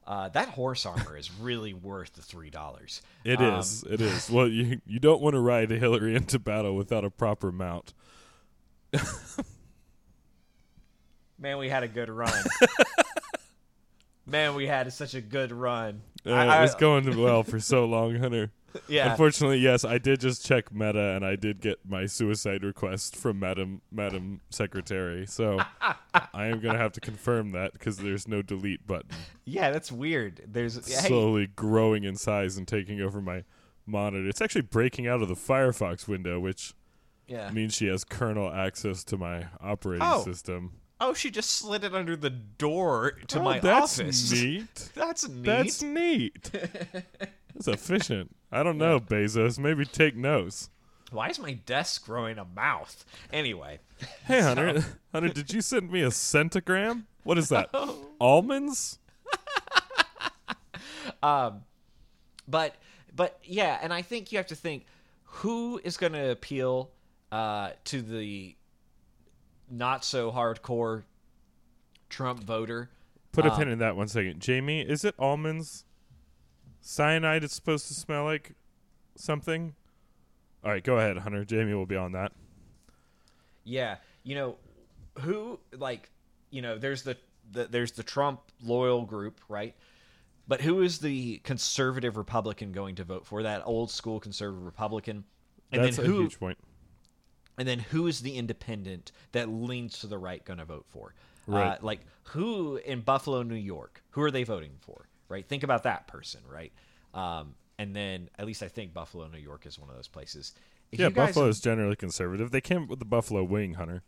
Uh, 0.07 0.27
that 0.29 0.49
horse 0.49 0.85
armor 0.85 1.15
is 1.15 1.31
really 1.39 1.73
worth 1.73 2.13
the 2.13 2.21
three 2.21 2.49
dollars. 2.49 3.01
It 3.23 3.39
is. 3.39 3.83
It 3.89 4.01
is. 4.01 4.29
Well, 4.29 4.47
you 4.47 4.81
you 4.85 4.99
don't 4.99 5.21
want 5.21 5.35
to 5.35 5.39
ride 5.39 5.69
Hillary 5.69 6.15
into 6.15 6.39
battle 6.39 6.75
without 6.75 7.05
a 7.05 7.09
proper 7.11 7.51
mount. 7.51 7.93
Man, 11.39 11.57
we 11.57 11.69
had 11.69 11.83
a 11.83 11.87
good 11.87 12.09
run. 12.09 12.31
Man, 14.25 14.53
we 14.55 14.67
had 14.67 14.91
such 14.93 15.13
a 15.15 15.21
good 15.21 15.51
run. 15.51 16.01
Uh, 16.25 16.31
I- 16.33 16.59
it 16.59 16.61
was 16.61 16.75
going 16.75 17.19
well 17.19 17.43
for 17.43 17.59
so 17.59 17.85
long, 17.85 18.15
Hunter. 18.15 18.51
Yeah. 18.87 19.11
Unfortunately, 19.11 19.57
yes, 19.59 19.83
I 19.85 19.97
did 19.97 20.19
just 20.19 20.45
check 20.45 20.73
Meta, 20.73 21.11
and 21.15 21.25
I 21.25 21.35
did 21.35 21.61
get 21.61 21.79
my 21.87 22.05
suicide 22.05 22.63
request 22.63 23.15
from 23.15 23.39
Madam 23.39 23.81
Madam 23.91 24.41
Secretary. 24.49 25.25
So 25.25 25.59
I 26.33 26.47
am 26.47 26.59
gonna 26.59 26.77
have 26.77 26.91
to 26.93 26.99
confirm 27.01 27.51
that 27.51 27.73
because 27.73 27.97
there's 27.97 28.27
no 28.27 28.41
delete 28.41 28.85
button. 28.87 29.11
Yeah, 29.45 29.71
that's 29.71 29.91
weird. 29.91 30.41
There's 30.47 30.75
hey, 30.87 31.07
Slowly 31.07 31.47
growing 31.47 32.03
in 32.03 32.15
size 32.15 32.57
and 32.57 32.67
taking 32.67 33.01
over 33.01 33.21
my 33.21 33.43
monitor. 33.85 34.27
It's 34.27 34.41
actually 34.41 34.61
breaking 34.63 35.07
out 35.07 35.21
of 35.21 35.27
the 35.27 35.35
Firefox 35.35 36.07
window, 36.07 36.39
which 36.39 36.73
yeah. 37.27 37.49
means 37.51 37.73
she 37.75 37.87
has 37.87 38.03
kernel 38.03 38.51
access 38.51 39.03
to 39.05 39.17
my 39.17 39.47
operating 39.61 40.05
Oh. 40.09 40.23
system. 40.23 40.73
Oh, 41.03 41.13
she 41.15 41.31
just 41.31 41.49
slid 41.53 41.83
it 41.83 41.95
under 41.95 42.15
the 42.15 42.29
door 42.29 43.13
to 43.29 43.39
Oh, 43.39 43.43
my 43.43 43.59
that's 43.59 43.99
office. 43.99 44.31
neat. 44.31 44.89
That's 44.95 45.27
neat. 45.27 45.43
That's 45.45 45.81
neat. 45.81 46.51
That's 47.55 47.67
efficient. 47.67 48.35
I 48.51 48.63
don't 48.63 48.77
know, 48.77 48.99
Bezos. 48.99 49.57
Maybe 49.57 49.85
take 49.85 50.15
notes. 50.15 50.69
Why 51.11 51.29
is 51.29 51.39
my 51.39 51.53
desk 51.53 52.05
growing 52.05 52.37
a 52.37 52.45
mouth? 52.45 53.05
Anyway, 53.33 53.79
Hey, 54.25 54.41
Hunter. 54.41 54.83
Hunter, 55.13 55.29
did 55.29 55.53
you 55.53 55.61
send 55.61 55.91
me 55.91 56.01
a 56.01 56.07
centigram? 56.09 57.03
What 57.23 57.37
is 57.37 57.49
that? 57.49 57.69
Oh. 57.73 58.07
Almonds? 58.19 58.97
but 61.21 62.75
but 63.15 63.37
yeah, 63.43 63.77
and 63.81 63.93
I 63.93 64.01
think 64.01 64.31
you 64.31 64.37
have 64.37 64.47
to 64.47 64.55
think 64.55 64.85
who 65.23 65.79
is 65.83 65.97
going 65.97 66.13
to 66.13 66.31
appeal 66.31 66.91
uh, 67.31 67.71
to 67.85 68.01
the 68.01 68.55
not 69.69 70.03
so 70.03 70.31
hardcore 70.31 71.03
Trump 72.09 72.43
voter. 72.43 72.89
Put 73.31 73.45
a 73.45 73.51
Um, 73.51 73.57
pin 73.57 73.67
in 73.69 73.79
that 73.79 73.95
one 73.95 74.07
second. 74.07 74.39
Jamie, 74.41 74.81
is 74.81 75.05
it 75.05 75.15
almonds? 75.17 75.85
Cyanide 76.81 77.43
is 77.43 77.51
supposed 77.53 77.87
to 77.87 77.93
smell 77.93 78.25
like 78.25 78.53
something? 79.15 79.75
All 80.63 80.71
right, 80.71 80.83
go 80.83 80.97
ahead, 80.97 81.17
Hunter. 81.17 81.45
Jamie 81.45 81.73
will 81.73 81.85
be 81.85 81.95
on 81.95 82.11
that. 82.13 82.31
Yeah, 83.63 83.97
you 84.23 84.35
know 84.35 84.55
who 85.19 85.59
like 85.77 86.09
you 86.49 86.61
know 86.61 86.77
there's 86.77 87.03
the, 87.03 87.17
the 87.51 87.65
there's 87.65 87.91
the 87.91 88.03
Trump 88.03 88.41
loyal 88.63 89.03
group, 89.05 89.39
right? 89.47 89.75
But 90.47 90.61
who 90.61 90.81
is 90.81 90.99
the 90.99 91.37
conservative 91.43 92.17
Republican 92.17 92.71
going 92.71 92.95
to 92.95 93.03
vote 93.03 93.25
for? 93.25 93.43
That 93.43 93.61
old 93.65 93.91
school 93.91 94.19
conservative 94.19 94.65
Republican. 94.65 95.23
And 95.71 95.83
That's 95.83 95.97
then 95.97 96.05
a 96.05 96.09
huge 96.09 96.39
point. 96.39 96.57
and 97.57 97.65
then 97.67 97.79
who 97.79 98.07
is 98.07 98.19
the 98.21 98.35
independent 98.37 99.11
that 99.31 99.47
leans 99.47 99.99
to 99.99 100.07
the 100.07 100.17
right 100.17 100.43
going 100.43 100.59
to 100.59 100.65
vote 100.65 100.85
for? 100.89 101.13
Uh, 101.47 101.51
Right. 101.53 101.83
like 101.83 102.01
who 102.23 102.75
in 102.77 103.01
Buffalo, 103.01 103.43
New 103.43 103.55
York? 103.55 104.03
Who 104.11 104.21
are 104.21 104.31
they 104.31 104.43
voting 104.43 104.73
for? 104.79 105.07
Right. 105.31 105.47
Think 105.47 105.63
about 105.63 105.83
that 105.83 106.07
person. 106.07 106.41
Right. 106.47 106.71
Um, 107.13 107.55
and 107.79 107.95
then 107.95 108.29
at 108.37 108.45
least 108.45 108.61
I 108.61 108.67
think 108.67 108.93
Buffalo, 108.93 109.27
New 109.27 109.39
York 109.39 109.65
is 109.65 109.79
one 109.79 109.89
of 109.89 109.95
those 109.95 110.07
places. 110.07 110.53
If 110.91 110.99
Yeah, 110.99 111.09
Buffalo 111.09 111.47
is 111.47 111.59
generally 111.61 111.95
conservative. 111.95 112.51
They 112.51 112.61
came 112.61 112.87
with 112.87 112.99
the 112.99 113.05
Buffalo 113.05 113.43
wing, 113.43 113.75
Hunter. 113.75 114.03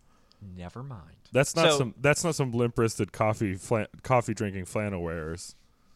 Never 0.57 0.83
mind. 0.83 1.15
That's 1.31 1.55
not 1.55 1.71
So- 1.71 1.77
some. 1.77 1.95
That's 1.99 2.23
not 2.23 2.35
some 2.35 2.51
limp-wristed 2.51 3.11
coffee 3.13 3.55
flan- 3.55 3.87
coffee 4.03 4.33
drinking 4.33 4.65
flannel 4.65 5.01
wearers. 5.01 5.55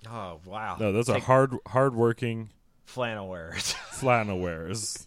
Oh 0.09 0.39
wow. 0.45 0.77
No, 0.79 0.91
those 0.93 1.09
are 1.09 1.19
hard 1.19 1.53
hard-working 1.67 2.49
flannel 2.85 3.27
wearers. 3.27 3.73
flannel 3.91 4.39
wearers 4.39 5.05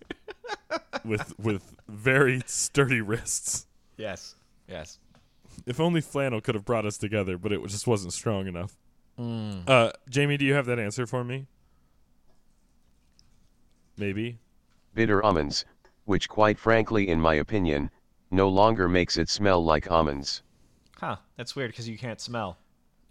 with 1.05 1.33
with 1.39 1.75
very 1.89 2.43
sturdy 2.47 3.01
wrists. 3.01 3.66
yes. 3.97 4.35
Yes. 4.68 4.99
If 5.66 5.81
only 5.81 6.01
flannel 6.01 6.41
could 6.41 6.55
have 6.55 6.64
brought 6.64 6.85
us 6.87 6.97
together, 6.99 7.37
but 7.39 7.51
it 7.53 7.64
just 7.66 7.87
wasn't 7.87 8.12
strong 8.12 8.47
enough. 8.47 8.77
Mm. 9.21 9.68
Uh, 9.68 9.93
Jamie, 10.09 10.39
do 10.39 10.45
you 10.47 10.55
have 10.55 10.66
that 10.66 10.79
answer 10.79 11.07
for 11.07 11.23
me? 11.23 11.47
Maybe. 13.99 14.39
Bitter 14.95 15.23
almonds, 15.23 15.66
which 16.07 16.29
quite 16.29 16.59
frankly 16.59 17.09
in 17.09 17.21
my 17.21 17.35
opinion, 17.35 17.91
no 18.31 18.49
longer 18.49 18.89
makes 18.89 19.18
it 19.18 19.29
smell 19.29 19.62
like 19.62 19.91
almonds. 19.91 20.43
Huh. 20.99 21.16
That's 21.37 21.55
weird 21.55 21.71
because 21.71 21.89
you 21.89 21.99
can't 21.99 22.21
smell. 22.21 22.59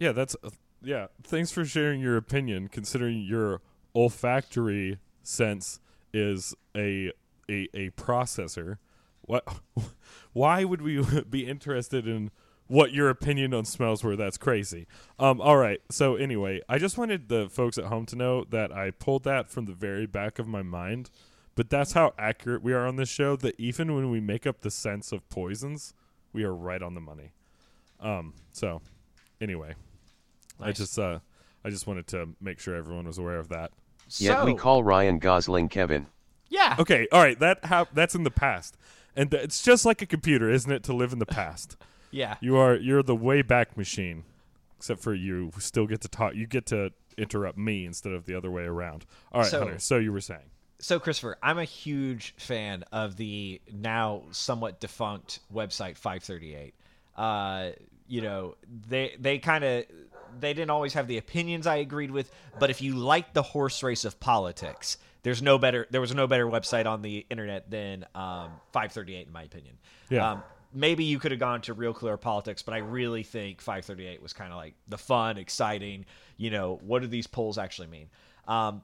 Yeah, 0.00 0.12
that's 0.12 0.34
uh, 0.42 0.50
yeah. 0.82 1.08
Thanks 1.22 1.52
for 1.52 1.64
sharing 1.64 2.00
your 2.00 2.16
opinion. 2.16 2.68
Considering 2.68 3.20
your 3.20 3.60
olfactory 3.94 4.98
sense 5.22 5.78
is 6.12 6.54
a 6.76 7.12
a, 7.48 7.68
a 7.74 7.90
processor, 7.90 8.78
what? 9.22 9.46
Why 10.32 10.64
would 10.64 10.82
we 10.82 11.04
be 11.30 11.46
interested 11.46 12.08
in 12.08 12.30
what 12.70 12.92
your 12.92 13.10
opinion 13.10 13.52
on 13.52 13.64
smells 13.64 14.02
were? 14.02 14.16
That's 14.16 14.38
crazy. 14.38 14.86
Um. 15.18 15.40
All 15.40 15.56
right. 15.56 15.80
So 15.90 16.16
anyway, 16.16 16.60
I 16.68 16.78
just 16.78 16.96
wanted 16.96 17.28
the 17.28 17.48
folks 17.48 17.76
at 17.78 17.84
home 17.84 18.06
to 18.06 18.16
know 18.16 18.44
that 18.50 18.72
I 18.72 18.90
pulled 18.90 19.24
that 19.24 19.50
from 19.50 19.66
the 19.66 19.72
very 19.74 20.06
back 20.06 20.38
of 20.38 20.46
my 20.46 20.62
mind. 20.62 21.10
But 21.56 21.68
that's 21.68 21.92
how 21.92 22.14
accurate 22.16 22.62
we 22.62 22.72
are 22.72 22.86
on 22.86 22.96
this 22.96 23.08
show. 23.08 23.36
That 23.36 23.58
even 23.58 23.94
when 23.94 24.10
we 24.10 24.20
make 24.20 24.46
up 24.46 24.60
the 24.60 24.70
scents 24.70 25.12
of 25.12 25.28
poisons, 25.28 25.92
we 26.32 26.44
are 26.44 26.54
right 26.54 26.82
on 26.82 26.94
the 26.94 27.00
money. 27.00 27.32
Um. 28.00 28.34
So, 28.52 28.80
anyway. 29.40 29.74
I 30.62 30.72
just 30.72 30.98
uh 30.98 31.20
I 31.64 31.70
just 31.70 31.86
wanted 31.86 32.06
to 32.08 32.28
make 32.40 32.60
sure 32.60 32.74
everyone 32.74 33.06
was 33.06 33.18
aware 33.18 33.38
of 33.38 33.48
that. 33.48 33.72
Yet 34.18 34.44
we 34.44 34.54
call 34.54 34.82
Ryan 34.82 35.18
Gosling 35.18 35.68
Kevin. 35.68 36.06
Yeah. 36.48 36.76
Okay, 36.78 37.06
all 37.12 37.22
right, 37.22 37.38
that 37.38 37.64
ha- 37.64 37.86
that's 37.94 38.14
in 38.14 38.24
the 38.24 38.30
past. 38.30 38.76
And 39.14 39.30
th- 39.30 39.42
it's 39.42 39.62
just 39.62 39.84
like 39.84 40.02
a 40.02 40.06
computer, 40.06 40.50
isn't 40.50 40.70
it, 40.70 40.82
to 40.84 40.92
live 40.92 41.12
in 41.12 41.18
the 41.18 41.26
past. 41.26 41.76
Yeah. 42.10 42.36
You 42.40 42.56
are 42.56 42.74
you're 42.74 43.02
the 43.02 43.16
way 43.16 43.42
back 43.42 43.76
machine. 43.76 44.24
Except 44.78 45.00
for 45.02 45.14
you 45.14 45.50
still 45.58 45.86
get 45.86 46.00
to 46.02 46.08
talk 46.08 46.34
you 46.34 46.46
get 46.46 46.66
to 46.66 46.90
interrupt 47.18 47.58
me 47.58 47.84
instead 47.84 48.12
of 48.14 48.24
the 48.24 48.34
other 48.34 48.50
way 48.50 48.62
around. 48.62 49.04
All 49.32 49.42
right, 49.42 49.50
So- 49.50 49.60
Hunter. 49.60 49.78
So 49.78 49.98
you 49.98 50.12
were 50.12 50.20
saying. 50.20 50.50
So, 50.82 50.98
Christopher, 50.98 51.36
I'm 51.42 51.58
a 51.58 51.64
huge 51.64 52.34
fan 52.38 52.84
of 52.90 53.16
the 53.16 53.60
now 53.70 54.22
somewhat 54.30 54.80
defunct 54.80 55.40
website 55.52 55.98
538. 55.98 56.74
Uh, 57.16 57.72
you 58.08 58.22
know, 58.22 58.56
they 58.88 59.14
they 59.20 59.38
kind 59.38 59.62
of 59.62 59.84
they 60.38 60.54
didn't 60.54 60.70
always 60.70 60.94
have 60.94 61.06
the 61.06 61.18
opinions 61.18 61.66
I 61.66 61.76
agreed 61.76 62.10
with, 62.10 62.32
but 62.58 62.70
if 62.70 62.80
you 62.80 62.94
like 62.96 63.34
the 63.34 63.42
horse 63.42 63.82
race 63.82 64.06
of 64.06 64.18
politics, 64.20 64.96
there's 65.22 65.42
no 65.42 65.58
better 65.58 65.86
there 65.90 66.00
was 66.00 66.14
no 66.14 66.26
better 66.26 66.46
website 66.46 66.86
on 66.86 67.02
the 67.02 67.26
internet 67.28 67.70
than 67.70 68.06
um, 68.14 68.52
538 68.72 69.26
in 69.26 69.32
my 69.34 69.42
opinion. 69.42 69.76
Yeah. 70.08 70.30
Um, 70.30 70.42
maybe 70.72 71.04
you 71.04 71.18
could 71.18 71.30
have 71.32 71.40
gone 71.40 71.60
to 71.62 71.74
Real 71.74 71.92
Clear 71.92 72.16
Politics, 72.16 72.62
but 72.62 72.74
I 72.74 72.78
really 72.78 73.22
think 73.22 73.60
538 73.60 74.22
was 74.22 74.32
kind 74.32 74.52
of 74.52 74.56
like 74.58 74.74
the 74.88 74.98
fun, 74.98 75.38
exciting. 75.38 76.06
You 76.36 76.50
know, 76.50 76.78
what 76.82 77.02
do 77.02 77.08
these 77.08 77.26
polls 77.26 77.58
actually 77.58 77.88
mean? 77.88 78.08
Um, 78.48 78.82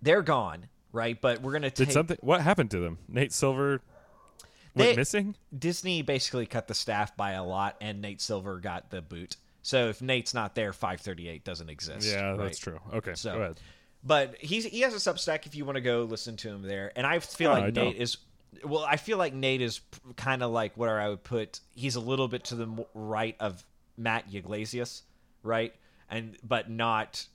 they're 0.00 0.22
gone, 0.22 0.66
right? 0.92 1.20
But 1.20 1.42
we're 1.42 1.52
gonna 1.52 1.70
Did 1.70 1.86
take 1.86 1.92
something 1.92 2.16
what 2.20 2.40
happened 2.40 2.70
to 2.72 2.78
them? 2.80 2.98
Nate 3.08 3.32
Silver 3.32 3.80
went 4.74 4.90
They- 4.90 4.96
missing? 4.96 5.36
Disney 5.56 6.02
basically 6.02 6.46
cut 6.46 6.66
the 6.68 6.74
staff 6.74 7.16
by 7.16 7.32
a 7.32 7.44
lot, 7.44 7.76
and 7.80 8.00
Nate 8.00 8.20
Silver 8.20 8.58
got 8.58 8.90
the 8.90 9.02
boot. 9.02 9.36
So 9.62 9.88
if 9.90 10.02
Nate's 10.02 10.34
not 10.34 10.54
there, 10.56 10.72
538 10.72 11.44
doesn't 11.44 11.68
exist. 11.70 12.08
Yeah, 12.10 12.30
right? 12.30 12.38
that's 12.38 12.58
true. 12.58 12.80
Okay. 12.94 13.14
So, 13.14 13.32
go 13.34 13.40
ahead. 13.42 13.60
but 14.02 14.36
he's 14.40 14.64
he 14.64 14.80
has 14.80 14.92
a 14.92 14.96
Substack 14.96 15.46
if 15.46 15.54
you 15.54 15.64
want 15.64 15.76
to 15.76 15.80
go 15.82 16.02
listen 16.02 16.36
to 16.38 16.48
him 16.48 16.62
there. 16.62 16.90
And 16.96 17.06
I 17.06 17.20
feel 17.20 17.50
No, 17.50 17.54
like 17.54 17.62
I 17.62 17.66
Nate 17.66 17.74
don't. 17.74 17.96
is 17.96 18.16
well, 18.64 18.84
I 18.88 18.96
feel 18.96 19.18
like 19.18 19.34
Nate 19.34 19.62
is 19.62 19.80
kind 20.16 20.42
of 20.42 20.50
like 20.50 20.76
where 20.76 21.00
I 21.00 21.08
would 21.08 21.24
put. 21.24 21.60
He's 21.74 21.96
a 21.96 22.00
little 22.00 22.28
bit 22.28 22.44
to 22.44 22.54
the 22.54 22.86
right 22.94 23.36
of 23.40 23.64
Matt 23.96 24.26
Yglesias, 24.32 25.02
right? 25.42 25.74
And 26.10 26.36
but 26.42 26.70
not, 26.70 27.26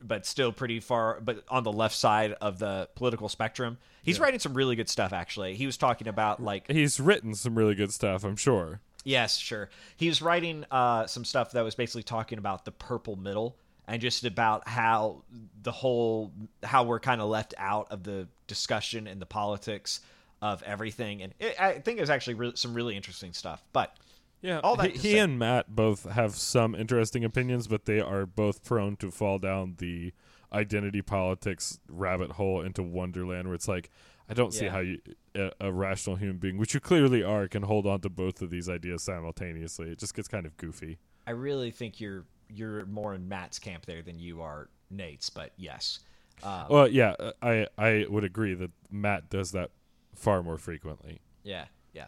but 0.00 0.26
still 0.26 0.52
pretty 0.52 0.80
far, 0.80 1.20
but 1.20 1.44
on 1.48 1.64
the 1.64 1.72
left 1.72 1.94
side 1.94 2.32
of 2.40 2.58
the 2.58 2.88
political 2.94 3.28
spectrum. 3.28 3.78
He's 4.02 4.18
writing 4.18 4.40
some 4.40 4.54
really 4.54 4.76
good 4.76 4.88
stuff. 4.88 5.12
Actually, 5.12 5.54
he 5.54 5.66
was 5.66 5.76
talking 5.76 6.08
about 6.08 6.42
like 6.42 6.70
He's 6.70 7.00
written 7.00 7.34
some 7.34 7.56
really 7.56 7.74
good 7.74 7.92
stuff, 7.92 8.24
I'm 8.24 8.36
sure. 8.36 8.80
Yes, 9.04 9.36
sure. 9.38 9.70
He 9.96 10.08
was 10.08 10.20
writing 10.20 10.64
uh, 10.70 11.06
some 11.06 11.24
stuff 11.24 11.52
that 11.52 11.64
was 11.64 11.74
basically 11.74 12.02
talking 12.02 12.38
about 12.38 12.64
the 12.64 12.72
purple 12.72 13.16
middle 13.16 13.56
and 13.88 14.00
just 14.00 14.24
about 14.24 14.68
how 14.68 15.22
the 15.62 15.72
whole 15.72 16.32
how 16.62 16.84
we're 16.84 17.00
kind 17.00 17.20
of 17.20 17.28
left 17.28 17.54
out 17.58 17.88
of 17.90 18.04
the 18.04 18.28
discussion 18.46 19.06
and 19.06 19.20
the 19.20 19.26
politics 19.26 20.00
of 20.42 20.62
everything. 20.62 21.22
And 21.22 21.34
it, 21.38 21.54
I 21.60 21.72
think 21.80 21.98
it 21.98 22.02
was 22.02 22.10
actually 22.10 22.34
re- 22.34 22.52
some 22.54 22.74
really 22.74 22.96
interesting 22.96 23.32
stuff. 23.32 23.62
But 23.72 23.94
Yeah, 24.42 24.60
All 24.60 24.76
that 24.76 24.92
he, 24.92 25.10
he 25.10 25.18
and 25.18 25.38
Matt 25.38 25.74
both 25.74 26.04
have 26.10 26.34
some 26.34 26.74
interesting 26.74 27.24
opinions, 27.24 27.66
but 27.66 27.84
they 27.84 28.00
are 28.00 28.24
both 28.26 28.64
prone 28.64 28.96
to 28.96 29.10
fall 29.10 29.38
down 29.38 29.74
the 29.78 30.12
identity 30.52 31.02
politics 31.02 31.78
rabbit 31.88 32.32
hole 32.32 32.62
into 32.62 32.82
Wonderland, 32.82 33.48
where 33.48 33.54
it's 33.54 33.68
like, 33.68 33.90
I 34.28 34.34
don't 34.34 34.52
see 34.54 34.64
Yeah. 34.64 34.70
how 34.70 34.78
you, 34.80 34.98
a, 35.34 35.50
a 35.60 35.72
rational 35.72 36.16
human 36.16 36.38
being, 36.38 36.56
which 36.58 36.72
you 36.74 36.80
clearly 36.80 37.22
are, 37.22 37.46
can 37.48 37.62
hold 37.64 37.86
on 37.86 38.00
to 38.00 38.08
both 38.08 38.40
of 38.42 38.50
these 38.50 38.68
ideas 38.68 39.02
simultaneously. 39.02 39.90
It 39.90 39.98
just 39.98 40.14
gets 40.14 40.28
kind 40.28 40.46
of 40.46 40.56
goofy. 40.56 40.98
I 41.26 41.32
really 41.32 41.70
think 41.70 42.00
you're 42.00 42.24
you're 42.52 42.84
more 42.86 43.14
in 43.14 43.28
Matt's 43.28 43.58
camp 43.60 43.86
there 43.86 44.02
than 44.02 44.18
you 44.18 44.40
are 44.42 44.68
Nate's. 44.90 45.30
But 45.30 45.52
yes, 45.56 46.00
um, 46.42 46.64
Well, 46.68 46.88
yeah, 46.88 47.14
I 47.42 47.66
I 47.78 48.06
would 48.08 48.24
agree 48.24 48.54
that 48.54 48.70
Matt 48.90 49.28
does 49.30 49.52
that 49.52 49.70
far 50.14 50.42
more 50.42 50.58
frequently. 50.58 51.20
Yeah, 51.42 51.66
yeah. 51.92 52.06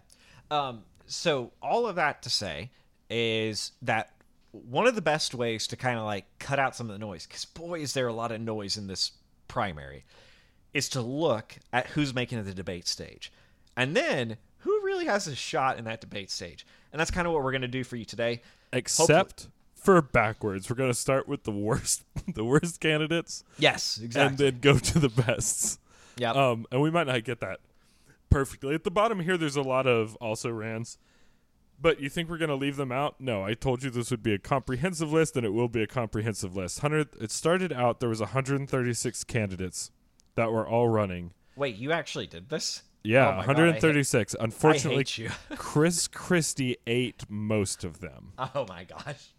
Um, 0.50 0.82
so 1.06 1.52
all 1.62 1.86
of 1.86 1.96
that 1.96 2.22
to 2.22 2.30
say 2.30 2.70
is 3.10 3.72
that 3.82 4.10
one 4.52 4.86
of 4.86 4.94
the 4.94 5.02
best 5.02 5.34
ways 5.34 5.66
to 5.68 5.76
kind 5.76 5.98
of 5.98 6.04
like 6.04 6.26
cut 6.38 6.58
out 6.58 6.76
some 6.76 6.88
of 6.90 6.92
the 6.92 6.98
noise, 7.04 7.26
because 7.26 7.44
boy, 7.46 7.80
is 7.80 7.94
there 7.94 8.06
a 8.06 8.12
lot 8.12 8.32
of 8.32 8.40
noise 8.40 8.76
in 8.76 8.86
this 8.86 9.12
primary, 9.48 10.04
is 10.74 10.88
to 10.90 11.00
look 11.02 11.56
at 11.72 11.86
who's 11.88 12.14
making 12.14 12.38
it 12.38 12.42
to 12.42 12.48
the 12.48 12.54
debate 12.54 12.86
stage. 12.88 13.32
And 13.76 13.96
then 13.96 14.36
who 14.58 14.80
really 14.84 15.06
has 15.06 15.26
a 15.26 15.34
shot 15.34 15.78
in 15.78 15.84
that 15.86 16.00
debate 16.00 16.30
stage. 16.30 16.66
And 16.92 17.00
that's 17.00 17.10
kind 17.10 17.26
of 17.26 17.32
what 17.32 17.42
we're 17.42 17.52
going 17.52 17.62
to 17.62 17.68
do 17.68 17.84
for 17.84 17.96
you 17.96 18.04
today. 18.04 18.42
Except 18.72 19.48
for 19.74 20.00
backwards. 20.02 20.68
We're 20.70 20.76
going 20.76 20.90
to 20.90 20.98
start 20.98 21.26
with 21.26 21.44
the 21.44 21.50
worst 21.50 22.04
the 22.34 22.44
worst 22.44 22.80
candidates 22.80 23.42
Yes, 23.58 23.98
exactly. 24.02 24.28
and 24.28 24.38
then 24.56 24.60
go 24.60 24.78
to 24.78 24.98
the 24.98 25.08
bests. 25.08 25.78
yeah. 26.16 26.32
Um, 26.32 26.66
and 26.70 26.80
we 26.80 26.90
might 26.90 27.06
not 27.06 27.24
get 27.24 27.40
that 27.40 27.60
perfectly. 28.32 28.74
At 28.74 28.84
the 28.84 28.90
bottom 28.90 29.20
here, 29.20 29.36
there's 29.36 29.56
a 29.56 29.62
lot 29.62 29.86
of 29.86 30.16
also 30.16 30.50
rans. 30.50 30.98
But 31.80 32.00
you 32.00 32.08
think 32.08 32.30
we're 32.30 32.38
going 32.38 32.48
to 32.48 32.54
leave 32.54 32.76
them 32.76 32.92
out? 32.92 33.20
No, 33.20 33.44
I 33.44 33.54
told 33.54 33.82
you 33.82 33.90
this 33.90 34.10
would 34.12 34.22
be 34.22 34.32
a 34.34 34.38
comprehensive 34.38 35.12
list, 35.12 35.36
and 35.36 35.44
it 35.44 35.50
will 35.52 35.68
be 35.68 35.82
a 35.82 35.86
comprehensive 35.88 36.54
list. 36.56 36.78
Hundred. 36.80 37.08
It 37.20 37.30
started 37.32 37.72
out 37.72 37.98
there 37.98 38.08
was 38.08 38.20
136 38.20 39.24
candidates 39.24 39.90
that 40.36 40.52
were 40.52 40.66
all 40.66 40.88
running. 40.88 41.32
Wait, 41.56 41.74
you 41.76 41.90
actually 41.92 42.26
did 42.28 42.48
this? 42.50 42.82
Yeah, 43.04 43.28
Oh 43.28 43.36
my 43.38 43.46
God, 43.46 43.58
I 43.58 43.62
hate- 43.72 43.82
136. 43.82 44.36
Unfortunately, 44.38 44.94
I 44.94 44.98
hate 44.98 45.18
you. 45.18 45.30
Chris 45.56 46.06
Christie 46.06 46.76
ate 46.86 47.24
most 47.28 47.82
of 47.82 47.98
them. 47.98 48.32
oh 48.38 48.64
my 48.68 48.84
gosh. 48.84 49.30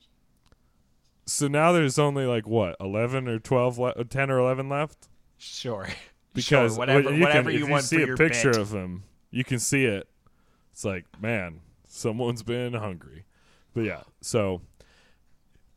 So 1.25 1.47
now 1.47 1.71
there's 1.71 1.97
only 1.97 2.25
like 2.25 2.45
what 2.45 2.75
11 2.81 3.29
or 3.29 3.39
12, 3.39 3.79
le- 3.79 3.89
uh, 3.91 4.03
10 4.03 4.29
or 4.29 4.39
11 4.39 4.67
left. 4.67 5.07
Sure. 5.37 5.87
Because 6.33 6.73
sure, 6.73 6.79
whatever, 6.79 7.13
you 7.13 7.21
whatever 7.21 7.51
can, 7.51 7.59
you 7.59 7.67
want 7.67 7.83
see 7.83 8.03
for 8.03 8.13
a 8.13 8.17
picture 8.17 8.51
bit. 8.51 8.61
of 8.61 8.73
him, 8.73 9.03
you 9.31 9.43
can 9.43 9.59
see 9.59 9.85
it. 9.85 10.07
It's 10.71 10.83
like, 10.83 11.05
man, 11.21 11.61
someone's 11.87 12.43
been 12.43 12.73
hungry. 12.73 13.25
But 13.73 13.81
yeah, 13.85 14.01
so 14.21 14.61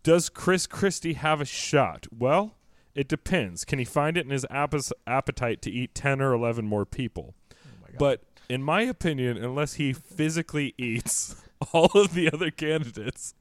does 0.02 0.28
Chris 0.28 0.66
Christie 0.66 1.14
have 1.14 1.40
a 1.40 1.44
shot? 1.44 2.06
Well, 2.16 2.54
it 2.94 3.08
depends. 3.08 3.64
Can 3.64 3.78
he 3.78 3.84
find 3.84 4.16
it 4.16 4.24
in 4.24 4.30
his 4.30 4.46
appetite 4.50 5.62
to 5.62 5.70
eat 5.70 5.94
10 5.94 6.20
or 6.22 6.32
11 6.32 6.64
more 6.64 6.86
people? 6.86 7.34
Oh 7.52 7.88
but 7.98 8.22
in 8.48 8.62
my 8.62 8.82
opinion, 8.82 9.36
unless 9.36 9.74
he 9.74 9.92
physically 9.92 10.74
eats 10.78 11.36
all 11.72 11.90
of 11.94 12.14
the 12.14 12.30
other 12.32 12.50
candidates, 12.50 13.34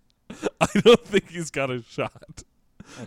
I 0.59 0.67
don't 0.83 1.05
think 1.05 1.29
he's 1.29 1.51
got 1.51 1.69
a 1.69 1.83
shot. 1.83 2.43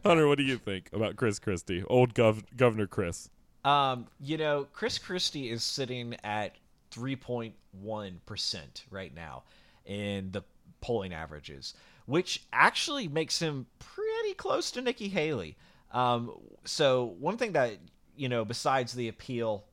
Hunter, 0.04 0.26
what 0.26 0.38
do 0.38 0.44
you 0.44 0.56
think 0.56 0.90
about 0.92 1.16
Chris 1.16 1.38
Christie, 1.38 1.82
old 1.84 2.14
gov- 2.14 2.56
Governor 2.56 2.86
Chris? 2.86 3.30
Um, 3.64 4.06
you 4.20 4.36
know, 4.36 4.66
Chris 4.72 4.98
Christie 4.98 5.50
is 5.50 5.62
sitting 5.62 6.16
at 6.22 6.56
3.1% 6.92 7.52
right 8.90 9.14
now 9.14 9.42
in 9.84 10.30
the 10.32 10.42
polling 10.80 11.12
averages, 11.12 11.74
which 12.06 12.44
actually 12.52 13.08
makes 13.08 13.38
him 13.40 13.66
pretty 13.78 14.34
close 14.34 14.70
to 14.72 14.80
Nikki 14.80 15.08
Haley. 15.08 15.56
Um, 15.92 16.32
so 16.64 17.16
one 17.18 17.36
thing 17.36 17.52
that, 17.52 17.78
you 18.16 18.28
know, 18.28 18.44
besides 18.44 18.92
the 18.92 19.08
appeal 19.08 19.64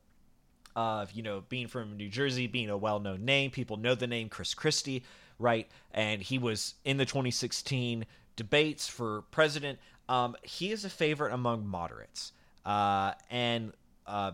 of, 0.74 1.12
you 1.12 1.22
know, 1.22 1.44
being 1.48 1.68
from 1.68 1.96
New 1.96 2.08
Jersey, 2.08 2.46
being 2.46 2.70
a 2.70 2.76
well-known 2.76 3.24
name, 3.24 3.50
people 3.50 3.76
know 3.76 3.94
the 3.94 4.06
name 4.06 4.28
Chris 4.28 4.52
Christie, 4.54 5.04
right? 5.38 5.68
And 5.92 6.20
he 6.22 6.38
was 6.38 6.74
in 6.84 6.96
the 6.96 7.06
2016 7.06 8.04
debates 8.34 8.88
for 8.88 9.22
president. 9.30 9.78
Um, 10.08 10.36
he 10.42 10.72
is 10.72 10.84
a 10.84 10.90
favorite 10.90 11.32
among 11.32 11.66
moderates 11.66 12.32
uh, 12.66 13.12
and 13.30 13.72
uh, 14.06 14.32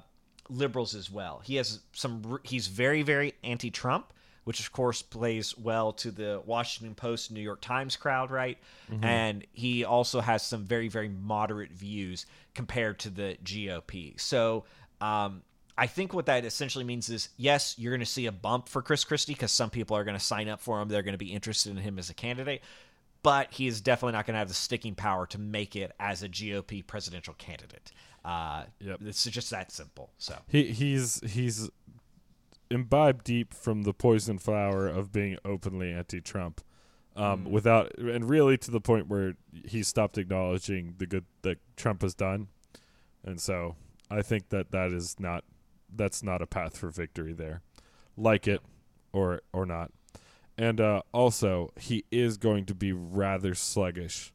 liberals 0.48 0.94
as 0.94 1.10
well. 1.10 1.42
He 1.44 1.56
has 1.56 1.80
some. 1.92 2.40
He's 2.42 2.66
very, 2.66 3.02
very 3.02 3.34
anti-Trump, 3.44 4.12
which 4.44 4.58
of 4.58 4.72
course 4.72 5.02
plays 5.02 5.56
well 5.56 5.92
to 5.92 6.10
the 6.10 6.42
Washington 6.44 6.94
Post, 6.94 7.30
New 7.30 7.42
York 7.42 7.60
Times 7.60 7.94
crowd, 7.94 8.30
right? 8.30 8.58
And 9.04 9.46
he 9.52 9.84
also 9.84 10.20
has 10.20 10.42
some 10.42 10.64
very, 10.64 10.88
very 10.88 11.08
moderate 11.08 11.72
views 11.72 12.26
compared 12.54 12.98
to 13.00 13.10
the 13.10 13.36
GOP. 13.44 14.18
So. 14.18 14.64
Um, 15.00 15.42
I 15.76 15.86
think 15.86 16.12
what 16.12 16.26
that 16.26 16.44
essentially 16.44 16.84
means 16.84 17.08
is 17.08 17.30
yes, 17.38 17.74
you're 17.78 17.92
going 17.92 18.00
to 18.00 18.06
see 18.06 18.26
a 18.26 18.32
bump 18.32 18.68
for 18.68 18.82
Chris 18.82 19.04
Christie 19.04 19.32
because 19.32 19.50
some 19.50 19.70
people 19.70 19.96
are 19.96 20.04
going 20.04 20.16
to 20.16 20.22
sign 20.22 20.48
up 20.48 20.60
for 20.60 20.80
him. 20.80 20.88
They're 20.88 21.02
going 21.02 21.14
to 21.14 21.18
be 21.18 21.32
interested 21.32 21.70
in 21.70 21.78
him 21.78 21.98
as 21.98 22.10
a 22.10 22.14
candidate, 22.14 22.60
but 23.22 23.50
he 23.52 23.66
is 23.66 23.80
definitely 23.80 24.12
not 24.12 24.26
going 24.26 24.34
to 24.34 24.38
have 24.38 24.48
the 24.48 24.54
sticking 24.54 24.94
power 24.94 25.26
to 25.28 25.38
make 25.38 25.74
it 25.74 25.92
as 25.98 26.22
a 26.22 26.28
GOP 26.28 26.86
presidential 26.86 27.34
candidate. 27.34 27.90
Uh, 28.24 28.64
Yep. 28.80 29.00
It's 29.04 29.24
just 29.24 29.50
that 29.50 29.72
simple. 29.72 30.10
So 30.18 30.36
He 30.48 30.72
he's 30.72 31.20
he's 31.28 31.70
imbibed 32.70 33.24
deep 33.24 33.52
from 33.52 33.82
the 33.82 33.92
poison 33.92 34.38
flower 34.38 34.86
of 34.86 35.12
being 35.12 35.36
openly 35.44 35.92
anti-Trump, 35.92 36.62
um, 37.16 37.44
without 37.44 37.96
and 37.98 38.28
really 38.28 38.56
to 38.58 38.70
the 38.70 38.80
point 38.80 39.08
where 39.08 39.34
he 39.66 39.82
stopped 39.82 40.16
acknowledging 40.18 40.94
the 40.98 41.06
good 41.06 41.24
that 41.42 41.58
Trump 41.76 42.02
has 42.02 42.14
done, 42.14 42.48
and 43.24 43.40
so 43.40 43.76
I 44.10 44.22
think 44.22 44.48
that 44.50 44.70
that 44.70 44.92
is 44.92 45.18
not 45.18 45.44
that's 45.94 46.22
not 46.22 46.40
a 46.40 46.46
path 46.46 46.76
for 46.78 46.88
victory 46.90 47.32
there, 47.34 47.60
like 48.16 48.48
it 48.48 48.62
or 49.12 49.42
or 49.52 49.66
not, 49.66 49.90
and 50.56 50.80
uh, 50.80 51.02
also 51.12 51.72
he 51.78 52.04
is 52.10 52.38
going 52.38 52.64
to 52.66 52.74
be 52.74 52.92
rather 52.92 53.54
sluggish 53.54 54.32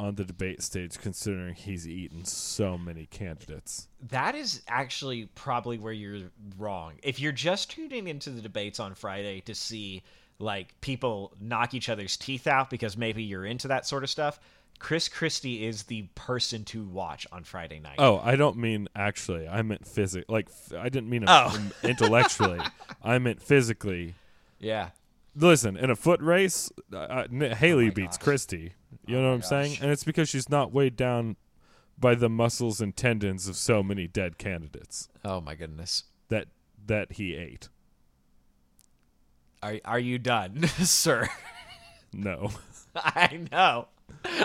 on 0.00 0.16
the 0.16 0.24
debate 0.24 0.60
stage 0.62 0.98
considering 0.98 1.54
he's 1.54 1.86
eaten 1.86 2.24
so 2.24 2.76
many 2.76 3.06
candidates. 3.06 3.88
that 4.08 4.34
is 4.34 4.62
actually 4.68 5.26
probably 5.34 5.78
where 5.78 5.92
you're 5.92 6.30
wrong. 6.58 6.94
If 7.02 7.20
you're 7.20 7.32
just 7.32 7.70
tuning 7.70 8.08
into 8.08 8.30
the 8.30 8.40
debates 8.42 8.80
on 8.80 8.94
Friday 8.94 9.40
to 9.42 9.54
see 9.54 10.02
like 10.40 10.78
people 10.80 11.32
knock 11.40 11.74
each 11.74 11.88
other's 11.88 12.16
teeth 12.16 12.46
out 12.48 12.68
because 12.70 12.96
maybe 12.96 13.22
you're 13.22 13.46
into 13.46 13.68
that 13.68 13.86
sort 13.86 14.02
of 14.02 14.10
stuff, 14.10 14.40
Chris 14.80 15.08
Christie 15.08 15.64
is 15.64 15.84
the 15.84 16.02
person 16.16 16.64
to 16.64 16.82
watch 16.84 17.24
on 17.30 17.44
Friday 17.44 17.78
night. 17.78 17.94
Oh, 17.98 18.18
I 18.18 18.34
don't 18.34 18.56
mean 18.56 18.88
actually. 18.96 19.46
I 19.46 19.62
meant 19.62 19.86
physic. 19.86 20.24
Like 20.28 20.48
f- 20.48 20.76
I 20.76 20.88
didn't 20.88 21.08
mean 21.08 21.24
Oh. 21.28 21.56
intellectually. 21.84 22.60
I 23.02 23.18
meant 23.18 23.40
physically. 23.40 24.14
yeah. 24.58 24.88
Listen, 25.36 25.76
in 25.76 25.90
a 25.90 25.96
foot 25.96 26.20
race, 26.20 26.70
uh, 26.92 26.96
uh, 26.96 27.54
Haley 27.56 27.86
my 27.86 27.90
beats 27.90 28.16
gosh. 28.18 28.24
Christie. 28.24 28.72
You 29.06 29.16
know 29.16 29.22
oh 29.26 29.28
what 29.30 29.34
I'm 29.36 29.42
saying? 29.42 29.78
And 29.80 29.90
it's 29.90 30.04
because 30.04 30.28
she's 30.28 30.48
not 30.48 30.72
weighed 30.72 30.96
down 30.96 31.36
by 31.98 32.14
the 32.14 32.28
muscles 32.28 32.80
and 32.80 32.96
tendons 32.96 33.46
of 33.48 33.56
so 33.56 33.82
many 33.82 34.06
dead 34.08 34.36
candidates 34.38 35.08
Oh 35.24 35.40
my 35.40 35.54
goodness. 35.54 36.04
that 36.28 36.48
that 36.86 37.12
he 37.12 37.34
ate. 37.34 37.68
Are 39.62 39.76
are 39.84 39.98
you 39.98 40.18
done, 40.18 40.66
sir? 40.68 41.28
No. 42.12 42.50
I 42.96 43.46
know. 43.50 43.88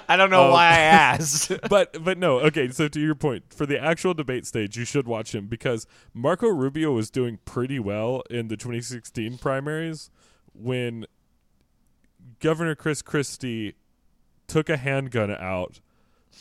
I 0.08 0.16
don't 0.16 0.30
know 0.30 0.48
Oh. 0.48 0.52
why 0.52 0.66
I 0.68 0.80
asked. 0.80 1.52
but 1.70 2.04
but 2.04 2.18
no, 2.18 2.40
okay, 2.40 2.70
so 2.70 2.88
to 2.88 3.00
your 3.00 3.16
point, 3.16 3.54
for 3.54 3.66
the 3.66 3.80
actual 3.82 4.14
debate 4.14 4.46
stage, 4.46 4.78
you 4.78 4.86
should 4.86 5.08
watch 5.08 5.36
him 5.36 5.48
because 5.48 5.86
Marco 6.14 6.48
Rubio 6.48 6.92
was 6.94 7.10
doing 7.12 7.40
pretty 7.46 7.80
well 7.80 8.24
in 8.30 8.48
the 8.48 8.58
2016 8.58 9.38
primaries 9.38 10.10
when 10.54 11.06
Governor 12.40 12.76
Chris 12.76 13.02
Christie 13.02 13.76
took 14.50 14.70
a 14.70 14.78
handgun 14.78 15.32
out, 15.32 15.80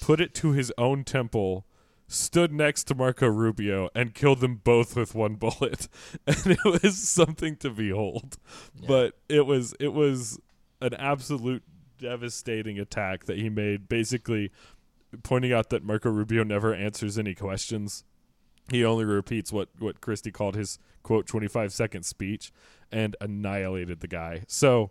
put 0.01 0.21
it 0.21 0.35
to 0.35 0.53
his 0.53 0.73
own 0.77 1.05
temple, 1.05 1.65
stood 2.09 2.53
next 2.53 2.85
to 2.85 2.95
Marco 2.95 3.29
Rubio 3.29 3.91
and 3.95 4.15
killed 4.15 4.41
them 4.41 4.57
both 4.65 4.97
with 4.97 5.15
one 5.15 5.35
bullet. 5.35 5.89
And 6.27 6.59
it 6.65 6.83
was 6.83 6.99
something 6.99 7.57
to 7.57 7.71
behold. 7.71 8.39
But 8.87 9.15
it 9.29 9.47
was 9.47 9.75
it 9.79 9.93
was 9.93 10.41
an 10.81 10.95
absolute 10.95 11.63
devastating 11.99 12.79
attack 12.79 13.25
that 13.25 13.39
he 13.39 13.49
made 13.49 13.89
basically 13.89 14.51
pointing 15.23 15.53
out 15.53 15.71
that 15.71 15.85
Marco 15.85 16.11
Rubio 16.11 16.45
never 16.45 16.75
answers 16.75 17.19
any 17.19 17.35
questions. 17.35 18.05
He 18.71 18.85
only 18.85 19.05
repeats 19.05 19.53
what 19.53 19.69
what 19.79 20.01
Christie 20.01 20.33
called 20.33 20.55
his 20.55 20.79
quote 21.03 21.27
25 21.27 21.73
second 21.73 22.05
speech 22.05 22.53
and 22.91 23.17
annihilated 23.21 24.01
the 24.01 24.09
guy. 24.09 24.45
So, 24.47 24.91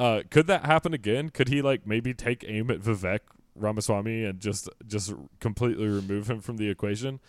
uh, 0.00 0.22
could 0.30 0.46
that 0.46 0.64
happen 0.64 0.94
again? 0.94 1.28
Could 1.28 1.48
he 1.48 1.60
like 1.60 1.86
maybe 1.86 2.14
take 2.14 2.42
aim 2.48 2.70
at 2.70 2.80
Vivek 2.80 3.20
Ramaswamy 3.54 4.24
and 4.24 4.40
just 4.40 4.66
just 4.86 5.12
completely 5.40 5.86
remove 5.86 6.30
him 6.30 6.40
from 6.40 6.56
the 6.56 6.70
equation? 6.70 7.20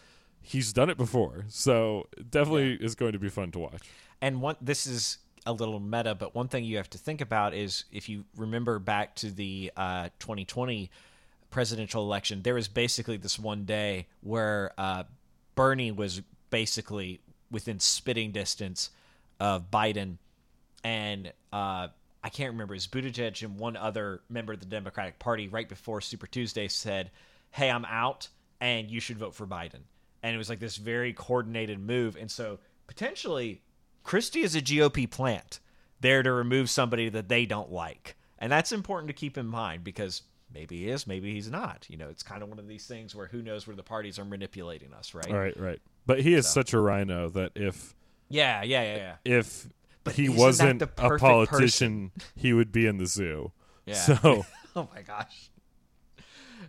He's 0.42 0.72
done 0.72 0.90
it 0.90 0.98
before, 0.98 1.44
so 1.50 2.08
definitely 2.30 2.76
is 2.76 2.96
going 2.96 3.12
to 3.12 3.20
be 3.20 3.28
fun 3.28 3.52
to 3.52 3.60
watch. 3.60 3.90
and 4.22 4.42
one 4.42 4.56
this 4.62 4.88
is 4.88 5.18
a 5.46 5.52
little 5.52 5.82
meta, 5.82 6.16
but 6.16 6.34
one 6.34 6.48
thing 6.48 6.64
you 6.64 6.78
have 6.78 6.90
to 6.92 6.98
think 6.98 7.20
about 7.20 7.54
is 7.54 7.84
if 7.92 8.08
you 8.08 8.24
remember 8.38 8.80
back 8.80 9.16
to 9.16 9.32
the 9.32 9.72
uh, 9.76 10.08
2020 10.20 10.90
presidential 11.50 12.04
election, 12.04 12.42
there 12.42 12.54
was 12.54 12.70
basically 12.70 13.18
this 13.18 13.38
one 13.38 13.66
day 13.66 14.08
where 14.22 14.72
uh, 14.78 15.04
Bernie 15.56 15.92
was 15.92 16.22
basically 16.52 17.20
within 17.50 17.82
spitting 17.82 18.32
distance 18.32 18.92
of 19.42 19.70
Biden, 19.70 20.20
and 20.86 21.34
uh, 21.52 21.90
I 22.24 22.30
can't 22.30 22.52
remember, 22.52 22.74
it 22.74 22.78
was 22.78 22.88
Buttigieg 22.88 23.44
and 23.44 23.58
one 23.58 23.76
other 23.76 24.22
member 24.30 24.54
of 24.54 24.60
the 24.60 24.66
Democratic 24.66 25.18
Party 25.20 25.48
right 25.48 25.68
before 25.68 26.02
Super 26.02 26.28
Tuesday 26.28 26.68
said, 26.68 27.12
Hey, 27.52 27.70
I'm 27.70 27.86
out, 27.86 28.30
and 28.60 28.90
you 28.90 29.00
should 29.00 29.18
vote 29.18 29.34
for 29.36 29.48
Biden. 29.48 29.82
And 30.24 30.36
it 30.36 30.38
was 30.38 30.50
like 30.50 30.60
this 30.60 30.78
very 30.78 31.14
coordinated 31.14 31.80
move. 31.80 32.16
And 32.16 32.30
so 32.30 32.60
potentially, 32.88 33.62
Christie 34.04 34.42
is 34.42 34.56
a 34.56 34.62
GOP 34.62 35.10
plant 35.10 35.60
there 36.00 36.22
to 36.24 36.32
remove 36.32 36.70
somebody 36.70 37.10
that 37.10 37.28
they 37.28 37.46
don't 37.46 37.72
like. 37.72 38.16
and 38.40 38.52
that's 38.52 38.72
important 38.72 39.08
to 39.08 39.14
keep 39.14 39.38
in 39.38 39.46
mind 39.48 39.84
because 39.84 40.24
maybe 40.54 40.80
he 40.80 40.90
is, 40.90 41.06
maybe 41.08 41.34
he's 41.34 41.50
not. 41.50 41.86
You 41.90 41.98
know, 41.98 42.10
it's 42.10 42.24
kind 42.24 42.42
of 42.44 42.50
one 42.50 42.60
of 42.60 42.68
these 42.68 42.86
things 42.86 43.16
where 43.16 43.28
who 43.28 43.42
knows 43.42 43.68
where 43.68 43.76
the 43.76 43.84
parties 43.84 44.18
are 44.20 44.26
manipulating 44.26 44.94
us, 44.94 45.14
right? 45.14 45.30
Right, 45.32 45.60
right. 45.60 45.80
But 46.06 46.22
he 46.22 46.34
is 46.34 46.48
such 46.48 46.74
a 46.74 46.80
rhino 46.80 47.30
that 47.30 47.52
if 47.56 47.96
Yeah, 48.30 48.64
yeah, 48.64 48.82
yeah, 48.84 48.96
yeah. 48.96 49.38
if 49.40 49.68
But 50.04 50.14
he 50.16 50.26
isn't 50.26 50.38
wasn't 50.38 50.82
a 50.82 50.88
politician, 50.88 52.12
he 52.36 52.54
would 52.54 52.72
be 52.72 52.88
in 52.88 52.98
the 52.98 53.06
zoo. 53.06 53.52
Yeah. 53.86 53.94
So 53.96 54.46
oh 54.76 54.90
my 54.94 55.02
gosh. 55.02 55.50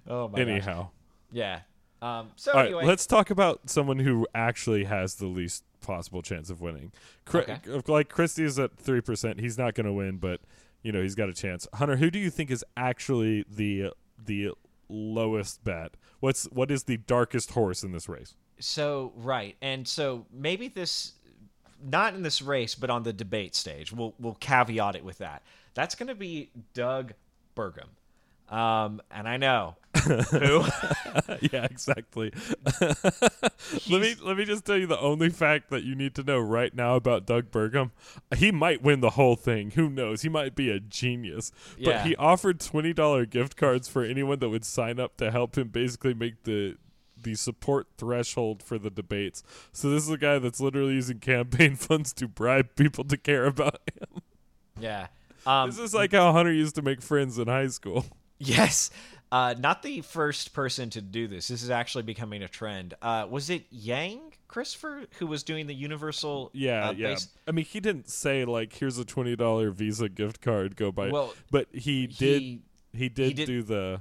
Oh 0.06 0.28
my 0.28 0.38
gosh. 0.38 0.48
anyhow, 0.48 0.88
Yeah. 1.30 1.60
Um, 2.00 2.30
so 2.34 2.50
all 2.50 2.58
right, 2.58 2.66
anyway, 2.66 2.84
let's 2.84 3.06
talk 3.06 3.30
about 3.30 3.70
someone 3.70 4.00
who 4.00 4.26
actually 4.34 4.84
has 4.84 5.14
the 5.14 5.26
least 5.28 5.62
possible 5.80 6.20
chance 6.20 6.50
of 6.50 6.60
winning. 6.60 6.90
Chri- 7.24 7.48
Okay. 7.64 7.80
Like 7.92 8.08
Christie's 8.08 8.58
at 8.58 8.76
three 8.76 9.00
percent. 9.00 9.38
He's 9.38 9.56
not 9.56 9.74
going 9.74 9.86
to 9.86 9.92
win, 9.92 10.16
but 10.18 10.40
you 10.82 10.90
know 10.90 11.00
he's 11.00 11.14
got 11.14 11.28
a 11.28 11.32
chance. 11.32 11.68
Hunter, 11.74 11.96
who 11.96 12.10
do 12.10 12.18
you 12.18 12.28
think 12.28 12.50
is 12.50 12.64
actually 12.76 13.44
the 13.48 13.92
the 14.22 14.50
lowest 14.88 15.62
bet? 15.62 15.92
What's 16.18 16.44
what 16.46 16.72
is 16.72 16.84
the 16.84 16.96
darkest 16.96 17.52
horse 17.52 17.84
in 17.84 17.92
this 17.92 18.08
race? 18.08 18.34
So 18.58 19.12
right, 19.16 19.56
and 19.62 19.86
so 19.86 20.26
maybe 20.32 20.66
this, 20.68 21.12
not 21.84 22.14
in 22.14 22.22
this 22.22 22.40
race, 22.42 22.74
but 22.74 22.90
on 22.90 23.02
the 23.02 23.12
debate 23.12 23.54
stage, 23.54 23.92
we'll 23.92 24.14
we'll 24.18 24.34
caveat 24.34 24.94
it 24.96 25.04
with 25.04 25.18
that. 25.18 25.42
That's 25.74 25.94
going 25.94 26.08
to 26.08 26.14
be 26.14 26.50
Doug 26.74 27.12
Burgum, 27.56 27.88
um, 28.54 29.00
and 29.10 29.28
I 29.28 29.36
know 29.38 29.76
who. 30.30 30.64
yeah, 31.52 31.64
exactly. 31.64 32.32
let 33.90 34.00
me 34.00 34.14
let 34.22 34.36
me 34.36 34.44
just 34.44 34.64
tell 34.64 34.76
you 34.76 34.86
the 34.86 34.98
only 35.00 35.30
fact 35.30 35.70
that 35.70 35.84
you 35.84 35.94
need 35.94 36.14
to 36.16 36.22
know 36.22 36.38
right 36.38 36.74
now 36.74 36.96
about 36.96 37.26
Doug 37.26 37.50
Burgum. 37.50 37.90
He 38.36 38.50
might 38.52 38.82
win 38.82 39.00
the 39.00 39.10
whole 39.10 39.36
thing. 39.36 39.72
Who 39.72 39.88
knows? 39.88 40.22
He 40.22 40.28
might 40.28 40.54
be 40.54 40.70
a 40.70 40.80
genius. 40.80 41.52
But 41.76 41.86
Yeah. 41.86 42.04
he 42.04 42.16
offered 42.16 42.60
twenty 42.60 42.92
dollar 42.92 43.26
gift 43.26 43.56
cards 43.56 43.88
for 43.88 44.02
anyone 44.04 44.38
that 44.40 44.48
would 44.48 44.64
sign 44.64 44.98
up 45.00 45.16
to 45.18 45.30
help 45.30 45.56
him 45.56 45.68
basically 45.68 46.14
make 46.14 46.42
the 46.44 46.76
the 47.22 47.34
support 47.34 47.86
threshold 47.98 48.62
for 48.62 48.78
the 48.78 48.90
debates. 48.90 49.42
So 49.72 49.90
this 49.90 50.04
is 50.04 50.10
a 50.10 50.18
guy 50.18 50.38
that's 50.38 50.60
literally 50.60 50.94
using 50.94 51.18
campaign 51.18 51.76
funds 51.76 52.12
to 52.14 52.28
bribe 52.28 52.74
people 52.76 53.04
to 53.04 53.16
care 53.16 53.44
about 53.46 53.80
him. 53.94 54.22
yeah. 54.80 55.06
Um, 55.46 55.70
This 55.70 55.78
is 55.78 55.92
like 55.94 56.12
how 56.12 56.32
Hunter 56.32 56.52
used 56.52 56.74
to 56.76 56.82
make 56.82 57.02
friends 57.02 57.38
in 57.38 57.48
high 57.48 57.68
school. 57.68 58.04
Yes. 58.44 58.90
Uh, 59.30 59.54
not 59.56 59.84
the 59.84 60.00
first 60.00 60.52
person 60.52 60.90
to 60.90 61.00
do 61.00 61.28
this. 61.28 61.46
This 61.46 61.62
is 61.62 61.70
actually 61.70 62.02
becoming 62.02 62.42
a 62.42 62.48
trend. 62.48 62.94
Uh, 63.00 63.24
was 63.30 63.50
it 63.50 63.66
Yang 63.70 64.18
Christopher 64.48 65.04
who 65.20 65.28
was 65.28 65.44
doing 65.44 65.68
the 65.68 65.74
universal? 65.74 66.50
Yeah, 66.52 66.88
uh, 66.88 66.92
yeah. 66.92 67.08
base- 67.10 67.28
I 67.46 67.52
mean, 67.52 67.64
he 67.64 67.78
didn't 67.78 68.08
say 68.10 68.44
like, 68.44 68.72
"Here's 68.72 68.98
a 68.98 69.04
twenty 69.04 69.36
dollar 69.36 69.70
Visa 69.70 70.08
gift 70.08 70.40
card, 70.40 70.74
go 70.74 70.90
buy." 70.90 71.06
it." 71.06 71.12
Well, 71.12 71.32
but 71.52 71.68
he 71.72 72.08
did. 72.08 72.42
he- 72.42 72.62
He, 72.94 73.08
did, 73.08 73.36
did- 73.36 73.46
do 73.46 73.62
the 73.62 74.00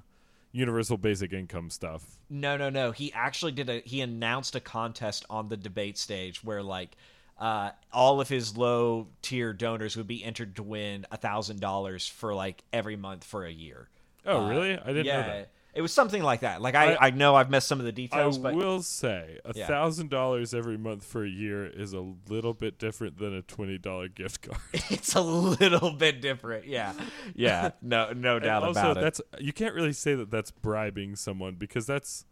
universal 0.51 0.97
basic 0.97 1.33
income 1.33 1.69
stuff. 1.69 2.19
No, 2.29 2.57
no, 2.57 2.69
no. 2.69 2.91
He 2.91 3.11
actually 3.13 3.51
did 3.51 3.69
a. 3.69 3.79
He 3.81 4.01
announced 4.01 4.55
a 4.55 4.59
contest 4.59 5.25
on 5.29 5.49
the 5.49 5.57
debate 5.57 5.97
stage 5.97 6.43
where 6.43 6.63
like. 6.63 6.95
Uh, 7.39 7.71
all 7.91 8.21
of 8.21 8.29
his 8.29 8.55
low 8.55 9.07
tier 9.23 9.51
donors 9.51 9.97
would 9.97 10.05
be 10.05 10.23
entered 10.23 10.55
to 10.55 10.61
win 10.61 11.07
a 11.09 11.17
thousand 11.17 11.59
dollars 11.59 12.05
for 12.07 12.35
like 12.35 12.63
every 12.71 12.95
month 12.95 13.23
for 13.23 13.43
a 13.43 13.51
year. 13.51 13.89
Oh, 14.27 14.45
Uh, 14.45 14.49
really? 14.49 14.77
I 14.77 14.85
didn't 14.85 15.05
yeah, 15.05 15.21
know 15.21 15.27
that. 15.27 15.49
It 15.74 15.82
was 15.82 15.93
something 15.93 16.22
like 16.22 16.41
that. 16.41 16.61
Like 16.61 16.76
I, 16.76 16.93
I- 16.95 17.07
I, 17.07 17.09
know 17.11 17.36
I've 17.36 17.49
missed 17.49 17.67
some 17.67 17.80
of 17.80 17.86
the 17.86 17.91
I 17.91 17.95
details, 17.95 18.38
but 18.38 18.53
I 18.53 18.57
will 18.57 18.82
say 18.82 19.39
a 19.45 19.53
Yeah. 19.55 19.67
thousand 19.67 20.09
dollars 20.09 20.53
every 20.53 20.78
month 20.78 21.05
for 21.05 21.24
a 21.24 21.30
year 21.30 21.65
is 21.65 21.93
a 21.93 22.13
little 22.28 22.53
bit 22.53 22.78
different 22.78 23.17
than 23.17 23.34
a 23.34 23.41
twenty 23.41 23.78
dollar 23.78 24.07
gift 24.07 24.41
card. 24.41 24.59
it's 24.89 25.15
a 25.15 25.22
little 25.22 25.91
bit 25.91 26.22
different. 26.22 26.65
Yeah, 26.67 26.93
yeah, 27.36 27.72
no, 27.82 28.11
no 28.13 28.39
doubt 28.39 28.63
also, 28.63 28.80
about 28.91 28.97
it. 28.97 29.01
that's 29.01 29.22
you 29.39 29.53
can't 29.53 29.74
really 29.76 29.93
say 29.93 30.15
that 30.15 30.30
that's 30.32 30.51
bribing 30.51 31.15
someone 31.15 31.55
because 31.55 31.86
that's, 31.86 32.26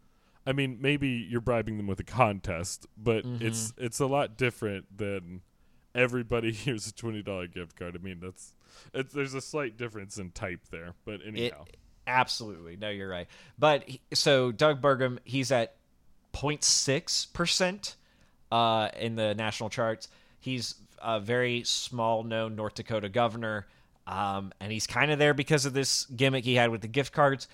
I 0.46 0.52
mean, 0.54 0.78
maybe 0.82 1.08
you're 1.10 1.42
bribing 1.42 1.78
them 1.78 1.88
with 1.88 2.00
a 2.00 2.04
contest, 2.04 2.88
but 2.98 3.24
Mm-hmm. 3.26 3.46
it's 3.46 3.74
it's 3.78 4.00
a 4.00 4.06
lot 4.06 4.38
different 4.38 4.98
than 4.98 5.42
everybody 5.96 6.52
here's 6.54 6.88
a 6.88 6.94
twenty 6.94 7.22
dollar 7.22 7.48
gift 7.48 7.78
card. 7.78 7.96
I 7.96 8.04
mean, 8.04 8.20
that's 8.22 8.54
it's 8.94 9.14
there's 9.14 9.34
a 9.34 9.42
slight 9.42 9.78
difference 9.78 10.18
in 10.18 10.32
type 10.32 10.68
there, 10.72 10.94
but 11.06 11.22
It, 11.22 11.28
anyhow, 11.28 11.66
absolutely. 12.10 12.76
No, 12.76 12.90
you're 12.90 13.10
right. 13.10 13.28
But 13.58 13.84
he- 13.88 14.02
so 14.14 14.52
Doug 14.52 14.82
Burgum, 14.82 15.20
he's 15.24 15.52
at 15.52 15.76
0.6 16.34 17.32
percent 17.34 17.96
uh, 18.52 18.90
in 19.00 19.16
the 19.16 19.36
national 19.36 19.70
charts. 19.70 20.08
He's 20.40 20.76
a 21.02 21.20
very 21.20 21.64
small 21.64 22.24
known 22.24 22.56
North 22.56 22.76
Dakota 22.76 23.10
governor, 23.10 23.68
um, 24.08 24.52
and 24.60 24.72
he's 24.72 24.88
kind 24.88 25.12
of 25.12 25.20
there 25.20 25.34
because 25.34 25.66
of 25.66 25.74
this 25.74 26.06
gimmick 26.06 26.44
he 26.44 26.56
had 26.56 26.70
with 26.72 26.82
the 26.82 26.88
gift 26.88 27.14
cards. 27.14 27.48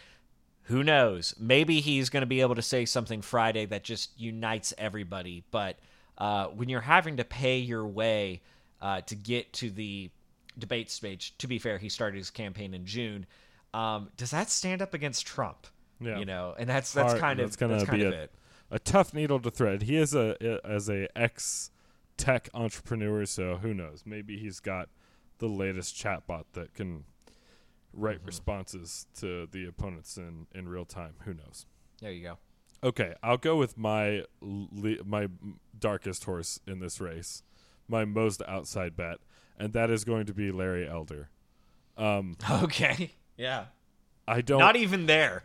Who 0.63 0.83
knows? 0.83 1.35
Maybe 1.39 1.79
he's 1.79 2.09
going 2.09 2.21
to 2.21 2.27
be 2.27 2.41
able 2.41 2.55
to 2.55 2.61
say 2.61 2.85
something 2.85 3.21
Friday 3.21 3.65
that 3.67 3.83
just 3.83 4.19
unites 4.19 4.73
everybody. 4.79 5.43
But 5.51 5.77
uh, 6.17 6.47
when 6.47 6.69
you're 6.69 6.81
having 6.81 7.17
to 7.17 7.23
pay 7.23 7.59
your 7.59 7.85
way 7.85 8.41
uh, 8.81 9.01
to 9.01 9.15
get 9.15 9.53
to 9.53 9.69
the 9.69 10.09
debate 10.57 10.89
stage, 10.89 11.37
to 11.37 11.47
be 11.47 11.59
fair, 11.59 11.77
he 11.77 11.89
started 11.89 12.17
his 12.17 12.31
campaign 12.31 12.73
in 12.73 12.85
June. 12.85 13.27
Um, 13.75 14.09
does 14.17 14.31
that 14.31 14.49
stand 14.49 14.81
up 14.81 14.93
against 14.93 15.25
Trump? 15.27 15.67
Yeah. 15.99 16.17
You 16.19 16.25
know, 16.25 16.55
and 16.57 16.67
that's 16.69 16.93
that's 16.93 17.11
Hard- 17.13 17.21
kind 17.21 17.39
of 17.39 17.47
that's 17.47 17.55
gonna 17.55 17.73
that's 17.77 17.89
kind 17.89 17.99
be 17.99 18.05
of 18.05 18.13
a- 18.13 18.23
it. 18.23 18.31
a 18.71 18.79
tough 18.79 19.13
needle 19.13 19.39
to 19.39 19.51
thread. 19.51 19.83
He 19.83 19.95
is 19.97 20.13
a 20.15 20.59
as 20.65 20.89
a 20.89 21.07
ex 21.17 21.71
tech 22.17 22.49
entrepreneur, 22.53 23.25
so 23.25 23.57
who 23.57 23.73
knows? 23.73 24.03
Maybe 24.05 24.37
he's 24.37 24.59
got 24.59 24.89
the 25.39 25.47
latest 25.47 25.95
chatbot 25.95 26.45
that 26.53 26.73
can 26.73 27.03
write 27.93 28.17
Mm-hmm. 28.19 28.25
responses 28.27 29.07
to 29.19 29.47
the 29.51 29.65
opponents 29.65 30.17
in 30.17 30.47
in 30.53 30.67
real 30.69 30.85
time. 30.85 31.15
Who 31.25 31.33
knows? 31.33 31.65
There 32.01 32.11
you 32.11 32.23
go. 32.23 32.37
Okay, 32.83 33.15
I'll 33.23 33.37
go 33.37 33.55
with 33.55 33.77
my 33.77 34.23
le- 34.41 35.03
my 35.05 35.27
darkest 35.79 36.25
horse 36.25 36.59
in 36.67 36.79
this 36.79 36.99
race, 37.01 37.41
my 37.87 38.03
most 38.05 38.41
outside 38.47 38.95
bet, 38.97 39.17
and 39.57 39.71
that 39.73 39.89
is 39.89 40.03
going 40.03 40.25
to 40.27 40.33
be 40.33 40.51
Larry 40.51 40.87
Elder. 40.87 41.29
Um, 41.97 42.35
Okay. 42.49 43.11
Yeah. 43.37 43.65
I 44.27 44.41
don't. 44.41 44.59
Not 44.59 44.75
even 44.75 45.05
there. 45.05 45.43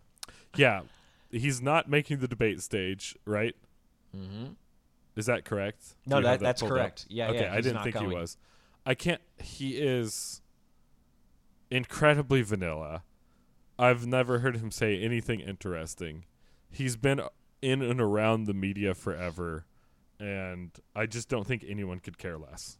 yeah, 0.56 0.82
he's 1.30 1.60
not 1.62 1.88
making 1.88 2.18
the 2.18 2.28
debate 2.28 2.60
stage, 2.60 3.16
right? 3.24 3.54
Mm-hmm. 4.16 4.52
Is 5.16 5.26
that 5.26 5.44
correct? 5.44 5.94
No, 6.06 6.18
you 6.18 6.22
that- 6.24 6.40
that's 6.40 6.60
pulled 6.60 6.72
up? 6.72 6.78
correct. 6.78 7.06
Yeah, 7.08 7.28
Okay, 7.30 7.40
yeah, 7.40 7.52
I 7.54 7.60
didn't 7.60 7.82
think 7.82 7.96
he 7.98 8.06
was. 8.06 8.36
I 8.86 8.94
can't. 8.94 9.20
He 9.42 9.76
is 9.78 10.40
incredibly 11.70 12.42
vanilla. 12.42 13.02
I've 13.78 14.06
never 14.06 14.40
heard 14.40 14.56
him 14.56 14.70
say 14.70 15.00
anything 15.00 15.40
interesting. 15.40 16.24
He's 16.70 16.96
been 16.96 17.20
in 17.62 17.82
and 17.82 18.00
around 18.00 18.44
the 18.46 18.54
media 18.54 18.94
forever, 18.94 19.66
and 20.18 20.70
I 20.96 21.06
just 21.06 21.28
don't 21.28 21.46
think 21.46 21.64
anyone 21.66 22.00
could 22.00 22.18
care 22.18 22.38
less. 22.38 22.78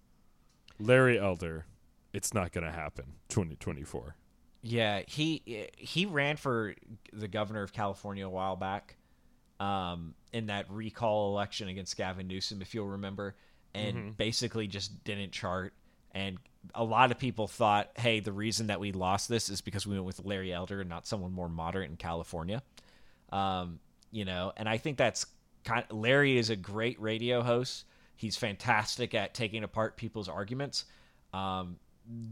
Larry 0.78 1.18
Elder, 1.18 1.66
it's 2.12 2.32
not 2.34 2.52
going 2.52 2.64
to 2.64 2.72
happen. 2.72 3.14
2024. 3.28 4.16
Yeah, 4.62 5.02
he 5.06 5.68
he 5.76 6.06
ran 6.06 6.36
for 6.36 6.74
the 7.12 7.28
governor 7.28 7.62
of 7.62 7.72
California 7.72 8.26
a 8.26 8.30
while 8.30 8.56
back, 8.56 8.96
um, 9.60 10.14
in 10.32 10.46
that 10.46 10.66
recall 10.70 11.30
election 11.30 11.68
against 11.68 11.96
Gavin 11.96 12.26
Newsom, 12.26 12.62
if 12.62 12.74
you'll 12.74 12.88
remember, 12.88 13.36
and 13.74 14.16
basically 14.16 14.66
just 14.66 15.04
didn't 15.04 15.32
chart. 15.32 15.74
And 16.12 16.38
a 16.74 16.84
lot 16.84 17.10
of 17.12 17.18
people 17.18 17.46
thought, 17.46 17.90
hey, 17.96 18.20
the 18.20 18.32
reason 18.32 18.68
that 18.68 18.80
we 18.80 18.92
lost 18.92 19.28
this 19.28 19.48
is 19.48 19.60
because 19.60 19.86
we 19.86 19.94
went 19.94 20.06
with 20.06 20.24
Larry 20.24 20.52
Elder 20.52 20.80
and 20.80 20.88
not 20.88 21.06
someone 21.06 21.32
more 21.32 21.48
moderate 21.48 21.90
in 21.90 21.96
California. 21.96 22.62
Um, 23.30 23.78
you 24.10 24.24
know, 24.24 24.52
and 24.56 24.68
I 24.68 24.78
think 24.78 24.96
that's 24.96 25.26
kind. 25.64 25.84
Larry 25.90 26.38
is 26.38 26.50
a 26.50 26.56
great 26.56 27.00
radio 27.00 27.42
host. 27.42 27.84
He's 28.16 28.36
fantastic 28.36 29.14
at 29.14 29.34
taking 29.34 29.62
apart 29.62 29.96
people's 29.96 30.28
arguments. 30.28 30.84
Um, 31.32 31.76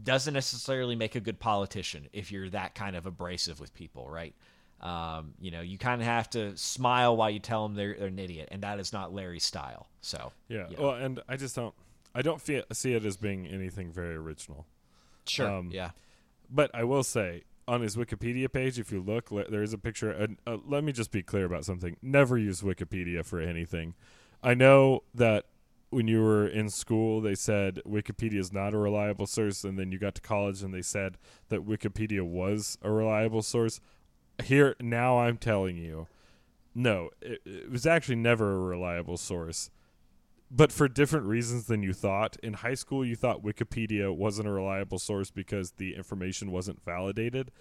doesn't 0.03 0.33
necessarily 0.33 0.95
make 0.95 1.15
a 1.15 1.19
good 1.19 1.39
politician 1.39 2.07
if 2.13 2.31
you're 2.31 2.49
that 2.49 2.73
kind 2.75 2.95
of 2.95 3.05
abrasive 3.05 3.59
with 3.59 3.73
people, 3.73 4.09
right? 4.09 4.33
Um, 4.81 5.33
you 5.39 5.49
know, 5.51 5.61
you 5.61 5.77
kind 5.77 6.01
of 6.01 6.07
have 6.07 6.29
to 6.31 6.55
smile 6.57 7.17
while 7.17 7.29
you 7.29 7.39
tell 7.39 7.67
them 7.67 7.75
they're, 7.75 7.95
they're 7.97 8.07
an 8.07 8.19
idiot, 8.19 8.49
and 8.51 8.61
that 8.63 8.79
is 8.79 8.93
not 8.93 9.13
Larry's 9.13 9.43
style. 9.43 9.87
So, 10.01 10.31
Yeah. 10.47 10.69
you 10.69 10.77
know. 10.77 10.83
Well, 10.83 10.93
and 10.95 11.19
I 11.27 11.35
just 11.35 11.55
don't. 11.55 11.73
I 12.15 12.21
don't 12.21 12.41
feel, 12.41 12.63
see 12.73 12.93
it 12.93 13.05
as 13.05 13.17
being 13.17 13.45
anything 13.47 13.91
very 13.91 14.15
original. 14.15 14.65
sure, 15.27 15.49
um, 15.49 15.69
yeah, 15.71 15.91
But 16.49 16.71
I 16.73 16.83
will 16.83 17.03
say, 17.03 17.43
on 17.67 17.81
his 17.81 17.95
Wikipedia 17.95 18.51
page, 18.51 18.79
if 18.79 18.91
you 18.91 19.01
look, 19.01 19.29
le- 19.31 19.49
there 19.49 19.61
is 19.61 19.73
a 19.73 19.77
picture. 19.77 20.09
And 20.09 20.37
uh, 20.47 20.57
let 20.65 20.83
me 20.83 20.91
just 20.93 21.11
be 21.11 21.21
clear 21.21 21.45
about 21.45 21.65
something. 21.65 21.97
Never 22.01 22.37
use 22.37 22.61
Wikipedia 22.61 23.23
for 23.25 23.39
anything. 23.39 23.93
I 24.41 24.53
know 24.53 25.03
that 25.13 25.45
when 25.97 26.07
you 26.07 26.21
were 26.21 26.47
in 26.47 26.69
school, 26.69 27.21
they 27.21 27.33
said 27.33 27.81
Wikipedia 27.83 28.37
is 28.37 28.53
not 28.53 28.71
a 28.71 28.77
reliable 28.77 29.25
source, 29.25 29.63
and 29.63 29.79
then 29.79 29.91
you 29.91 29.97
got 29.97 30.13
to 30.13 30.21
college 30.21 30.61
and 30.61 30.71
they 30.71 30.83
said 30.83 31.17
that 31.49 31.65
Wikipedia 31.65 32.21
was 32.21 32.77
a 32.83 32.91
reliable 32.91 33.41
source. 33.41 33.79
Here, 34.43 34.75
now 34.79 35.17
I'm 35.17 35.37
telling 35.37 35.75
you, 35.75 36.05
no, 36.75 37.09
it, 37.19 37.39
it 37.45 37.71
was 37.71 37.87
actually 37.87 38.17
never 38.17 38.53
a 38.53 38.59
reliable 38.59 39.17
source. 39.17 39.71
but 40.49 40.71
for 40.71 40.87
different 40.87 41.25
reasons 41.25 41.65
than 41.65 41.83
you 41.83 41.93
thought. 41.93 42.37
In 42.41 42.53
high 42.53 42.75
school, 42.75 43.03
you 43.03 43.15
thought 43.15 43.43
Wikipedia 43.43 44.15
wasn't 44.15 44.47
a 44.47 44.51
reliable 44.51 44.99
source 44.99 45.31
because 45.31 45.71
the 45.71 45.95
information 45.95 46.51
wasn't 46.51 46.83
validated, 46.83 47.51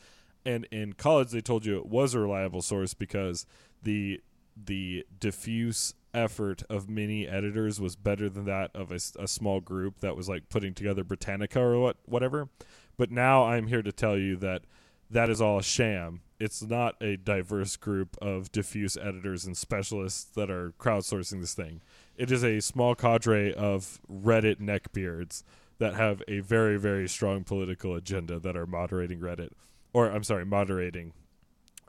and 0.45 0.67
in 0.71 0.93
college 0.93 1.31
they 1.31 1.41
told 1.41 1.67
you 1.67 1.79
it 1.79 1.87
was 1.87 2.15
a 2.15 2.21
reliable 2.21 2.63
source 2.63 2.95
because 2.95 3.47
the 3.83 4.21
the 4.57 5.07
diffuse 5.21 5.95
effort 6.15 6.63
of 6.71 6.89
many 6.89 7.29
editors 7.29 7.81
was 7.81 7.95
better 7.95 8.29
than 8.29 8.47
that 8.47 8.71
of 8.75 8.91
a 8.91 9.29
small 9.29 9.61
group 9.61 10.01
that 10.01 10.17
was 10.17 10.29
like 10.29 10.49
putting 10.49 10.73
together 10.73 11.05
Britannica 11.05 11.61
or 11.61 11.79
what 11.79 11.97
whatever. 12.07 12.49
But 12.97 13.11
now 13.11 13.45
I'm 13.45 13.67
here 13.67 13.83
to 13.83 13.93
tell 13.93 14.17
you 14.17 14.37
that 14.37 14.63
that 15.11 15.29
is 15.29 15.41
all 15.41 15.59
a 15.59 15.63
sham. 15.63 16.23
It's 16.41 16.63
not 16.63 16.97
a 17.03 17.17
diverse 17.17 17.77
group 17.77 18.17
of 18.21 18.51
diffuse 18.51 18.97
editors 18.97 19.45
and 19.45 19.57
specialists 19.57 20.25
that 20.35 20.51
are 20.51 20.73
crowdsourcing 20.79 21.41
this 21.41 21.55
thing. 21.55 21.83
It 22.17 22.31
is 22.31 22.43
a 22.43 22.61
small 22.61 22.95
cadre 22.95 23.55
of 23.55 24.01
Reddit 24.11 24.61
neckbeards 24.61 25.43
that 25.79 25.95
have 25.95 26.23
a 26.27 26.41
very, 26.41 26.79
very 26.79 27.09
strong 27.09 27.45
political 27.45 27.95
agenda 27.95 28.39
that 28.39 28.57
are 28.57 28.67
moderating 28.67 29.21
Reddit. 29.21 29.51
Or, 29.93 30.11
I'm 30.11 30.25
sorry, 30.25 30.45
moderating 30.45 31.13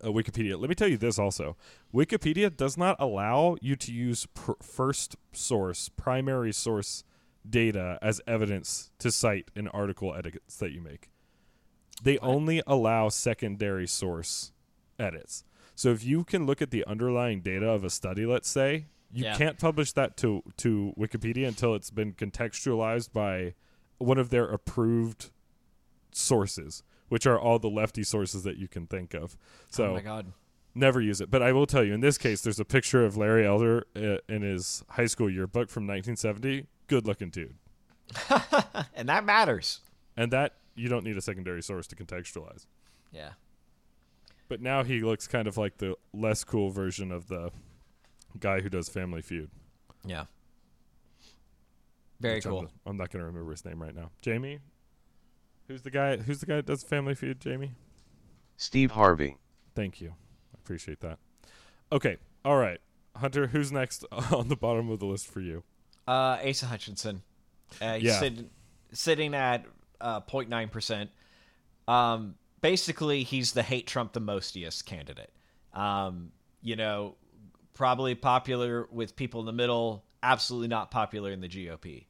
uh, 0.03 0.07
Wikipedia. 0.07 0.59
Let 0.59 0.69
me 0.69 0.75
tell 0.75 0.87
you 0.87 0.97
this 0.97 1.17
also 1.19 1.55
Wikipedia 1.93 2.55
does 2.55 2.77
not 2.77 2.95
allow 2.99 3.57
you 3.61 3.75
to 3.75 3.91
use 3.91 4.25
pr- 4.33 4.51
first 4.61 5.15
source, 5.31 5.89
primary 5.89 6.53
source 6.53 7.03
data 7.49 7.97
as 8.01 8.19
evidence 8.27 8.91
to 8.99 9.11
cite 9.11 9.49
an 9.55 9.67
article 9.69 10.13
edits 10.13 10.57
that 10.57 10.71
you 10.71 10.81
make. 10.81 11.09
They 12.03 12.17
only 12.19 12.61
allow 12.67 13.09
secondary 13.09 13.87
source 13.87 14.51
edits. 14.99 15.43
So 15.73 15.89
if 15.89 16.03
you 16.03 16.23
can 16.23 16.45
look 16.45 16.61
at 16.61 16.71
the 16.71 16.83
underlying 16.85 17.41
data 17.41 17.67
of 17.69 17.83
a 17.83 17.89
study, 17.89 18.25
let's 18.25 18.49
say, 18.49 18.87
you 19.11 19.23
Yeah. 19.23 19.37
can't 19.37 19.57
publish 19.57 19.93
that 19.93 20.17
to 20.17 20.43
to 20.57 20.93
Wikipedia 20.97 21.47
until 21.47 21.73
it's 21.75 21.91
been 21.91 22.13
contextualized 22.13 23.13
by 23.13 23.53
one 23.99 24.17
of 24.17 24.29
their 24.29 24.45
approved 24.45 25.31
sources, 26.11 26.83
which 27.09 27.25
are 27.25 27.39
all 27.39 27.59
the 27.59 27.69
lefty 27.69 28.03
sources 28.03 28.43
that 28.43 28.57
you 28.57 28.67
can 28.67 28.87
think 28.87 29.13
of. 29.13 29.37
So 29.69 29.91
oh 29.91 29.93
my 29.93 30.01
god. 30.01 30.33
never 30.75 31.01
use 31.01 31.21
it. 31.21 31.29
But 31.31 31.41
I 31.41 31.51
will 31.53 31.65
tell 31.65 31.83
you, 31.83 31.93
in 31.93 32.01
this 32.01 32.17
case, 32.17 32.41
there's 32.41 32.59
a 32.59 32.65
picture 32.65 33.05
of 33.05 33.17
Larry 33.17 33.45
Elder 33.45 33.85
uh, 33.95 34.17
in 34.27 34.41
his 34.41 34.83
high 34.89 35.05
school 35.05 35.29
yearbook 35.29 35.69
from 35.69 35.83
1970. 35.87 36.65
Good 36.87 37.05
looking 37.05 37.29
dude. 37.29 37.55
and 38.95 39.09
that 39.09 39.25
matters. 39.25 39.81
And 40.15 40.31
that 40.31 40.53
you 40.75 40.89
don't 40.89 41.03
need 41.03 41.17
a 41.17 41.21
secondary 41.21 41.61
source 41.61 41.87
to 41.87 41.95
contextualize. 41.95 42.65
Yeah. 43.11 43.31
But 44.49 44.61
now 44.61 44.83
he 44.83 45.01
looks 45.01 45.27
kind 45.27 45.47
of 45.47 45.57
like 45.57 45.77
the 45.77 45.95
less 46.13 46.43
cool 46.43 46.69
version 46.69 47.11
of 47.11 47.27
the 47.27 47.51
guy 48.39 48.61
who 48.61 48.69
does 48.69 48.87
Family 48.87 49.21
Feud. 49.21 49.49
Yeah. 50.05 50.25
Very 52.19 52.35
which 52.35 52.45
I'm 52.45 52.51
cool. 52.51 52.61
just- 52.61 52.73
I'm, 52.85 52.97
not 52.97 53.11
going 53.11 53.21
to 53.21 53.25
remember 53.27 53.51
his 53.51 53.65
name 53.65 53.81
right 53.81 53.93
now. 53.93 54.11
Jamie? 54.21 54.59
Who's 55.67 55.81
the 55.81 55.91
guy 55.91 56.17
who's 56.17 56.39
the 56.39 56.45
guy 56.45 56.55
that 56.57 56.65
does 56.65 56.83
Family 56.83 57.13
Feud, 57.15 57.39
Jamie? 57.39 57.73
Steve 58.55 58.91
Harvey. 58.91 59.37
Thank 59.75 60.01
you. 60.01 60.09
I 60.09 60.57
appreciate 60.63 61.01
that. 61.01 61.19
Okay. 61.91 62.17
All 62.45 62.57
right. 62.57 62.79
Hunter, 63.15 63.47
who's 63.47 63.71
next 63.71 64.05
on 64.31 64.47
the 64.47 64.55
bottom 64.55 64.89
of 64.89 64.99
the 64.99 65.05
list 65.05 65.27
for 65.27 65.41
you? 65.41 65.63
Uh, 66.07 66.37
Asa 66.47 66.67
Hutchinson, 66.67 67.21
uh, 67.81 67.97
Yeah. 68.01 68.19
sitting, 68.19 68.49
sitting 68.93 69.33
at 69.35 69.65
uh, 69.99 70.21
0.9 70.21 70.71
percent. 70.71 71.09
Um, 71.87 72.35
basically, 72.61 73.23
he's 73.23 73.51
the 73.53 73.63
hate 73.63 73.87
Trump 73.87 74.13
the 74.13 74.19
mostiest 74.19 74.85
candidate. 74.85 75.31
Um, 75.73 76.31
you 76.61 76.75
know, 76.75 77.15
probably 77.73 78.15
popular 78.15 78.87
with 78.91 79.15
people 79.15 79.39
in 79.41 79.45
the 79.45 79.53
middle, 79.53 80.03
absolutely 80.23 80.67
not 80.69 80.91
popular 80.91 81.31
in 81.31 81.41
the 81.41 81.47
GOP. 81.49 82.05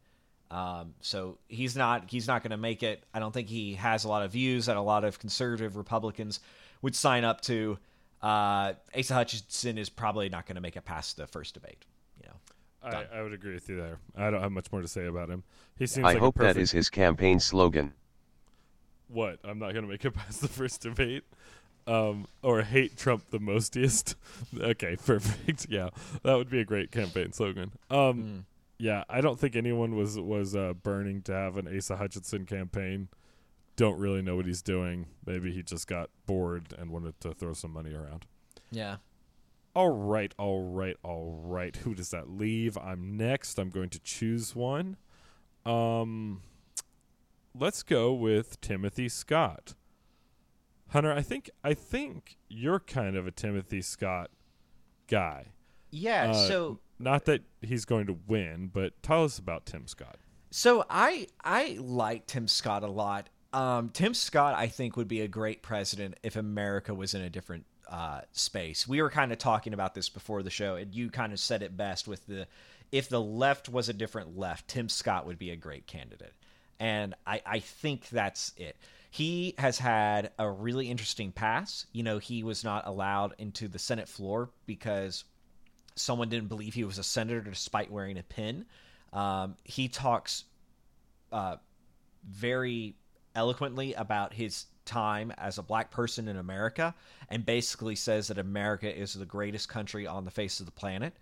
Um, 0.50 0.94
so 1.02 1.38
he's 1.50 1.76
not 1.76 2.06
he's 2.10 2.28
not 2.28 2.42
going 2.42 2.52
to 2.52 2.58
make 2.58 2.84
it. 2.84 3.04
I 3.14 3.20
don't 3.20 3.34
think 3.34 3.50
he 3.50 3.74
has 3.76 4.06
a 4.06 4.08
lot 4.08 4.24
of 4.24 4.32
views 4.32 4.68
that 4.68 4.78
a 4.78 4.82
lot 4.82 5.04
of 5.04 5.20
conservative 5.20 5.76
Republicans 5.76 6.40
would 6.82 6.96
sign 6.96 7.24
up 7.24 7.42
to. 7.42 7.78
Uh, 8.22 8.74
Asa 8.98 9.14
Hutchinson 9.14 9.78
is 9.78 9.90
probably 9.90 10.30
not 10.30 10.46
going 10.46 10.56
to 10.56 10.62
make 10.62 10.76
it 10.76 10.86
past 10.86 11.18
the 11.18 11.28
first 11.28 11.54
debate. 11.54 11.86
You 12.22 12.30
know. 12.30 12.98
I, 12.98 13.20
I 13.20 13.22
would 13.22 13.34
agree 13.34 13.54
with 13.54 13.68
you 13.70 13.76
there. 13.78 14.00
I 14.16 14.30
don't 14.30 14.42
have 14.42 14.52
much 14.52 14.72
more 14.72 14.82
to 14.82 14.88
say 14.88 15.06
about 15.06 15.30
him. 15.30 15.44
He 15.78 15.86
seems 15.86 16.06
I 16.06 16.14
like 16.14 16.20
hope 16.20 16.36
a 16.36 16.40
perfect, 16.40 16.56
that 16.56 16.62
is 16.62 16.72
his 16.72 16.90
campaign 16.90 17.40
slogan. 17.40 17.94
what? 19.10 19.40
I'm 19.44 19.60
not 19.60 19.74
going 19.74 19.84
to 19.84 19.90
make 19.92 20.04
it 20.06 20.12
past 20.16 20.42
the 20.42 20.48
first 20.48 20.82
debate. 20.82 21.24
Um, 21.86 22.28
or 22.42 22.64
hate 22.64 22.98
Trump 22.98 23.30
the 23.30 23.40
mostiest. 23.40 24.16
okay, 24.60 24.98
perfect. 25.06 25.68
Yeah, 25.70 25.90
that 26.24 26.36
would 26.36 26.50
be 26.50 26.60
a 26.60 26.66
great 26.66 26.92
campaign 26.92 27.32
slogan. 27.32 27.72
Um, 27.90 28.46
yeah, 28.80 29.04
I 29.10 29.22
don't 29.22 29.40
think 29.40 29.56
anyone 29.56 29.96
was 29.96 30.20
was 30.20 30.56
uh, 30.56 30.74
burning 30.74 31.22
to 31.24 31.34
have 31.34 31.58
an 31.58 31.68
Asa 31.68 31.98
Hutchinson 31.98 32.46
campaign. 32.46 33.10
Don't 33.76 34.00
really 34.00 34.22
know 34.22 34.36
what 34.36 34.46
he's 34.46 34.62
doing. 34.62 35.08
Maybe 35.26 35.52
he 35.52 35.62
just 35.64 35.88
got 35.88 36.10
bored 36.26 36.74
and 36.78 36.92
wanted 36.92 37.20
to 37.22 37.34
throw 37.34 37.54
some 37.54 37.72
money 37.72 37.94
around. 37.94 38.26
Yeah. 38.72 38.98
All 39.76 39.90
right, 39.90 40.34
all 40.40 40.64
right, 40.64 40.98
all 41.04 41.40
right. 41.44 41.76
Who 41.78 41.94
does 41.94 42.10
that 42.10 42.30
leave? 42.30 42.78
I'm 42.78 43.16
next. 43.16 43.60
I'm 43.60 43.70
going 43.70 43.90
to 43.90 44.00
choose 44.00 44.56
one. 44.56 44.98
Um, 45.66 46.42
let's 47.54 47.84
go 47.84 48.14
with 48.14 48.60
Timothy 48.62 49.10
Scott. 49.10 49.76
Hunter, 50.90 51.12
I 51.14 51.22
think 51.22 51.50
I 51.64 51.74
think 51.74 52.38
you're 52.48 52.80
kind 52.80 53.16
of 53.16 53.28
a 53.28 53.32
Timothy 53.32 53.82
Scott 53.82 54.32
guy. 55.08 55.48
Yeah. 55.92 56.32
Uh, 56.32 56.48
so 56.48 56.80
Not 57.00 57.26
that 57.26 57.44
he's 57.62 57.86
going 57.86 58.08
to 58.08 58.18
win, 58.28 58.70
but 58.74 59.02
tell 59.04 59.24
us 59.24 59.38
about 59.38 59.66
Tim 59.66 59.88
Scott. 59.88 60.18
So 60.50 60.86
I 60.90 61.28
I 61.44 61.78
like 61.80 62.26
Tim 62.28 62.48
Scott 62.48 62.84
a 62.84 62.88
lot. 62.88 63.30
Um, 63.54 63.90
Tim 63.90 64.14
Scott, 64.14 64.56
I 64.56 64.68
think, 64.68 64.98
would 64.98 65.08
be 65.08 65.22
a 65.22 65.28
great 65.28 65.62
president 65.62 66.16
if 66.24 66.36
America 66.36 66.94
was 66.94 67.14
in 67.14 67.22
a 67.22 67.30
different 67.30 67.66
uh, 67.90 68.22
space. 68.32 68.88
We 68.88 69.02
were 69.02 69.10
kind 69.10 69.32
of 69.32 69.38
talking 69.38 69.74
about 69.74 69.94
this 69.94 70.10
before 70.10 70.44
the 70.44 70.50
show, 70.50 70.76
and 70.76 70.94
you 70.94 71.10
kind 71.10 71.34
of 71.34 71.40
said 71.40 71.62
it 71.62 71.78
best 71.78 72.08
with 72.08 72.26
the 72.28 72.48
if 72.92 73.10
the 73.10 73.22
left 73.22 73.70
was 73.70 73.90
a 73.90 73.94
different 73.94 74.38
left, 74.38 74.68
Tim 74.68 74.90
Scott 74.90 75.26
would 75.26 75.38
be 75.38 75.52
a 75.52 75.56
great 75.56 75.88
candidate. 75.88 76.34
And 76.80 77.16
I, 77.26 77.42
I 77.46 77.60
think 77.60 78.10
that's 78.10 78.54
it. 78.56 78.78
He 79.10 79.56
has 79.58 79.80
had 79.80 80.32
a 80.38 80.50
really 80.50 80.90
interesting 80.90 81.32
pass. 81.32 81.88
You 81.92 82.04
know, 82.04 82.20
he 82.20 82.44
was 82.44 82.64
not 82.64 82.86
allowed 82.88 83.34
into 83.40 83.68
the 83.68 83.80
Senate 83.80 84.08
floor 84.08 84.50
because 84.66 85.24
someone 85.98 86.30
didn't 86.30 86.50
believe 86.50 86.74
he 86.74 86.84
was 86.84 86.98
a 86.98 87.04
senator 87.04 87.42
despite 87.42 87.92
wearing 87.92 88.18
a 88.18 88.24
pin. 88.24 88.66
Um, 89.14 89.56
he 89.64 89.88
talks 89.88 90.46
uh, 91.32 91.58
very 92.28 92.96
eloquently 93.36 93.94
about 93.94 94.34
his 94.34 94.66
time 94.86 95.32
as 95.38 95.58
a 95.58 95.64
black 95.64 95.92
person 95.92 96.28
in 96.28 96.38
America 96.38 96.96
and 97.30 97.46
basically 97.46 97.96
says 97.96 98.28
that 98.30 98.38
America 98.38 98.94
is 98.94 99.14
the 99.14 99.26
greatest 99.26 99.70
country 99.70 100.08
on 100.08 100.26
the 100.26 100.32
face 100.32 100.60
of 100.60 100.66
the 100.66 100.72
planet. 100.72 101.14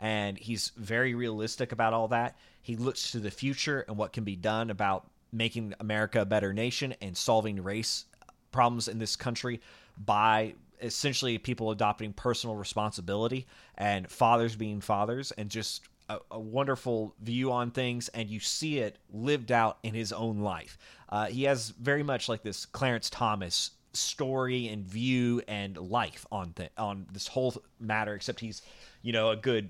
And 0.00 0.36
he's 0.36 0.72
very 0.76 1.14
realistic 1.14 1.72
about 1.72 1.92
all 1.92 2.08
that. 2.08 2.36
He 2.60 2.76
looks 2.76 3.12
to 3.12 3.20
the 3.20 3.30
future 3.30 3.84
and 3.86 3.96
what 3.96 4.12
can 4.12 4.24
be 4.24 4.36
done 4.36 4.70
about 4.70 5.06
making 5.32 5.74
America 5.80 6.22
a 6.22 6.26
better 6.26 6.52
nation 6.52 6.94
and 7.00 7.16
solving 7.16 7.62
race 7.62 8.04
problems 8.50 8.88
in 8.88 8.98
this 8.98 9.16
country 9.16 9.60
by 9.96 10.54
essentially 10.82 11.38
people 11.38 11.70
adopting 11.70 12.12
personal 12.12 12.56
responsibility 12.56 13.46
and 13.76 14.10
fathers 14.10 14.56
being 14.56 14.80
fathers 14.80 15.32
and 15.32 15.48
just 15.48 15.82
a, 16.08 16.18
a 16.32 16.38
wonderful 16.40 17.14
view 17.20 17.52
on 17.52 17.70
things 17.70 18.08
and 18.08 18.28
you 18.28 18.40
see 18.40 18.78
it 18.78 18.98
lived 19.12 19.52
out 19.52 19.78
in 19.82 19.94
his 19.94 20.12
own 20.12 20.40
life. 20.40 20.76
Uh, 21.08 21.26
he 21.26 21.44
has 21.44 21.70
very 21.70 22.02
much 22.02 22.28
like 22.28 22.42
this 22.42 22.66
clarence 22.66 23.08
thomas 23.10 23.70
story 23.94 24.68
and 24.68 24.84
view 24.86 25.42
and 25.48 25.76
life 25.76 26.26
on 26.32 26.52
th- 26.54 26.70
on 26.78 27.06
this 27.12 27.28
whole 27.28 27.54
matter 27.78 28.14
except 28.14 28.40
he's 28.40 28.62
you 29.02 29.12
know 29.12 29.30
a 29.30 29.36
good 29.36 29.68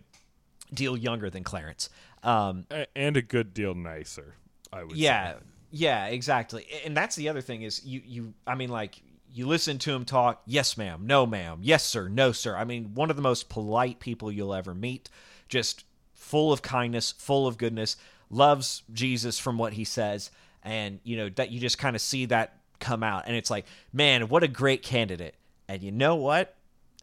deal 0.73 0.97
younger 0.97 1.29
than 1.31 1.45
clarence. 1.45 1.91
Um, 2.23 2.67
and 2.95 3.17
a 3.17 3.23
good 3.23 3.53
deal 3.53 3.75
nicer, 3.75 4.37
I 4.73 4.85
would 4.85 4.97
yeah 4.97 5.33
say. 5.35 5.39
yeah 5.73 6.07
exactly. 6.07 6.67
And 6.85 6.97
that's 6.97 7.17
the 7.17 7.29
other 7.29 7.41
thing 7.41 7.63
is 7.63 7.85
you 7.85 8.01
you 8.05 8.35
i 8.47 8.55
mean 8.55 8.71
like 8.71 9.03
you 9.33 9.47
listen 9.47 9.79
to 9.79 9.93
him 9.93 10.05
talk 10.05 10.43
yes 10.47 10.77
ma'am 10.77 11.07
no 11.07 11.27
ma'am 11.27 11.59
yes 11.63 11.85
sir 11.85 12.09
no 12.09 12.33
sir. 12.33 12.57
I 12.57 12.65
mean 12.65 12.95
one 12.95 13.11
of 13.11 13.17
the 13.17 13.23
most 13.23 13.49
polite 13.49 14.01
people 14.01 14.31
you'll 14.31 14.55
ever 14.55 14.75
meet. 14.75 15.09
Just 15.49 15.85
full 16.15 16.53
of 16.53 16.63
kindness 16.63 17.13
full 17.13 17.47
of 17.47 17.59
goodness 17.59 17.97
loves 18.31 18.83
jesus 18.93 19.39
from 19.39 19.59
what 19.59 19.73
he 19.73 19.85
says. 19.85 20.31
And 20.63 21.01
you 21.03 21.17
know 21.17 21.29
that 21.31 21.51
you 21.51 21.61
just 21.61 21.79
kind 21.79 21.97
of 21.97 22.03
see 22.03 22.27
that 22.27 22.57
come 22.79 23.03
out. 23.03 23.25
And 23.27 23.37
it's 23.37 23.51
like 23.51 23.67
man 23.93 24.29
what 24.29 24.43
a 24.43 24.49
great 24.49 24.83
candidate. 24.83 25.35
And 25.69 25.83
you 25.83 25.91
know 25.91 26.17
what? 26.17 26.55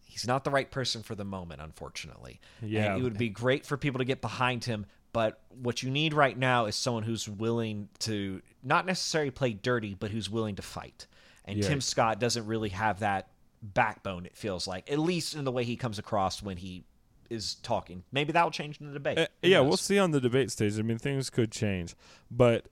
He's 0.04 0.28
not 0.28 0.44
the 0.44 0.52
right 0.52 0.70
person 0.70 1.02
for 1.02 1.16
the 1.16 1.26
moment 1.26 1.62
unfortunately. 1.62 2.40
Yeah. 2.62 2.94
and 2.94 3.00
it 3.00 3.04
would 3.04 3.18
be 3.18 3.30
great 3.30 3.66
for 3.66 3.78
people 3.78 4.00
to 4.00 4.06
get 4.06 4.22
behind 4.22 4.66
him 4.66 4.86
but 5.12 5.42
what 5.50 5.82
you 5.82 5.90
need 5.90 6.14
right 6.14 6.38
now 6.38 6.66
is 6.66 6.76
someone 6.76 7.04
who's 7.04 7.28
willing 7.28 7.90
to 8.00 8.42
not 8.64 8.86
necessarily 8.86 9.32
play 9.32 9.54
dirty 9.54 9.96
but 9.96 10.12
who's 10.12 10.30
willing 10.30 10.56
to 10.56 10.62
fight 10.62 11.08
and 11.50 11.60
Yeah. 11.60 11.68
tim 11.68 11.82
scott 11.82 12.20
doesn't 12.20 12.46
really 12.46 12.70
have 12.70 13.00
that 13.00 13.30
backbone 13.62 14.26
it 14.26 14.38
feels 14.38 14.68
like 14.68 14.90
at 14.90 15.00
least 15.00 15.36
in 15.36 15.44
the 15.44 15.52
way 15.52 15.64
he 15.66 15.76
comes 15.76 16.00
across 16.00 16.42
when 16.42 16.56
he 16.58 16.84
is 17.30 17.56
talking. 17.56 18.04
Maybe 18.12 18.32
that'll 18.32 18.50
change 18.50 18.80
in 18.82 18.88
the 18.88 18.94
debate. 18.94 19.20
Uh, 19.20 19.28
yeah, 19.44 19.60
we'll 19.60 19.78
see 19.78 20.00
on 20.00 20.10
the 20.10 20.20
debate 20.20 20.50
stage. 20.50 20.80
I 20.80 20.82
mean, 20.82 20.98
things 20.98 21.30
could 21.30 21.52
change, 21.52 21.96
but 22.32 22.66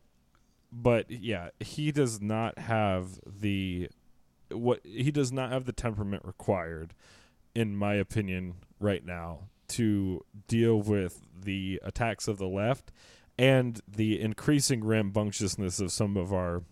but 0.72 1.12
yeah, 1.12 1.50
he 1.60 1.92
does 1.92 2.22
not 2.22 2.58
have 2.58 3.20
the 3.24 3.90
what 4.50 4.80
he 4.84 5.12
does 5.12 5.32
not 5.32 5.52
have 5.52 5.66
the 5.66 5.74
temperament 5.74 6.24
required, 6.26 6.94
in 7.54 7.76
my 7.76 7.94
opinion, 7.96 8.56
right 8.80 9.06
now 9.06 9.42
to 9.68 10.26
deal 10.48 10.82
with 10.82 11.22
the 11.40 11.80
attacks 11.84 12.28
of 12.28 12.38
the 12.38 12.48
left 12.48 12.92
and 13.38 13.82
the 13.88 14.20
increasing 14.20 14.84
rambunctiousness 14.84 15.80
of 15.80 15.92
some 15.92 16.18
of 16.18 16.34
our 16.34 16.64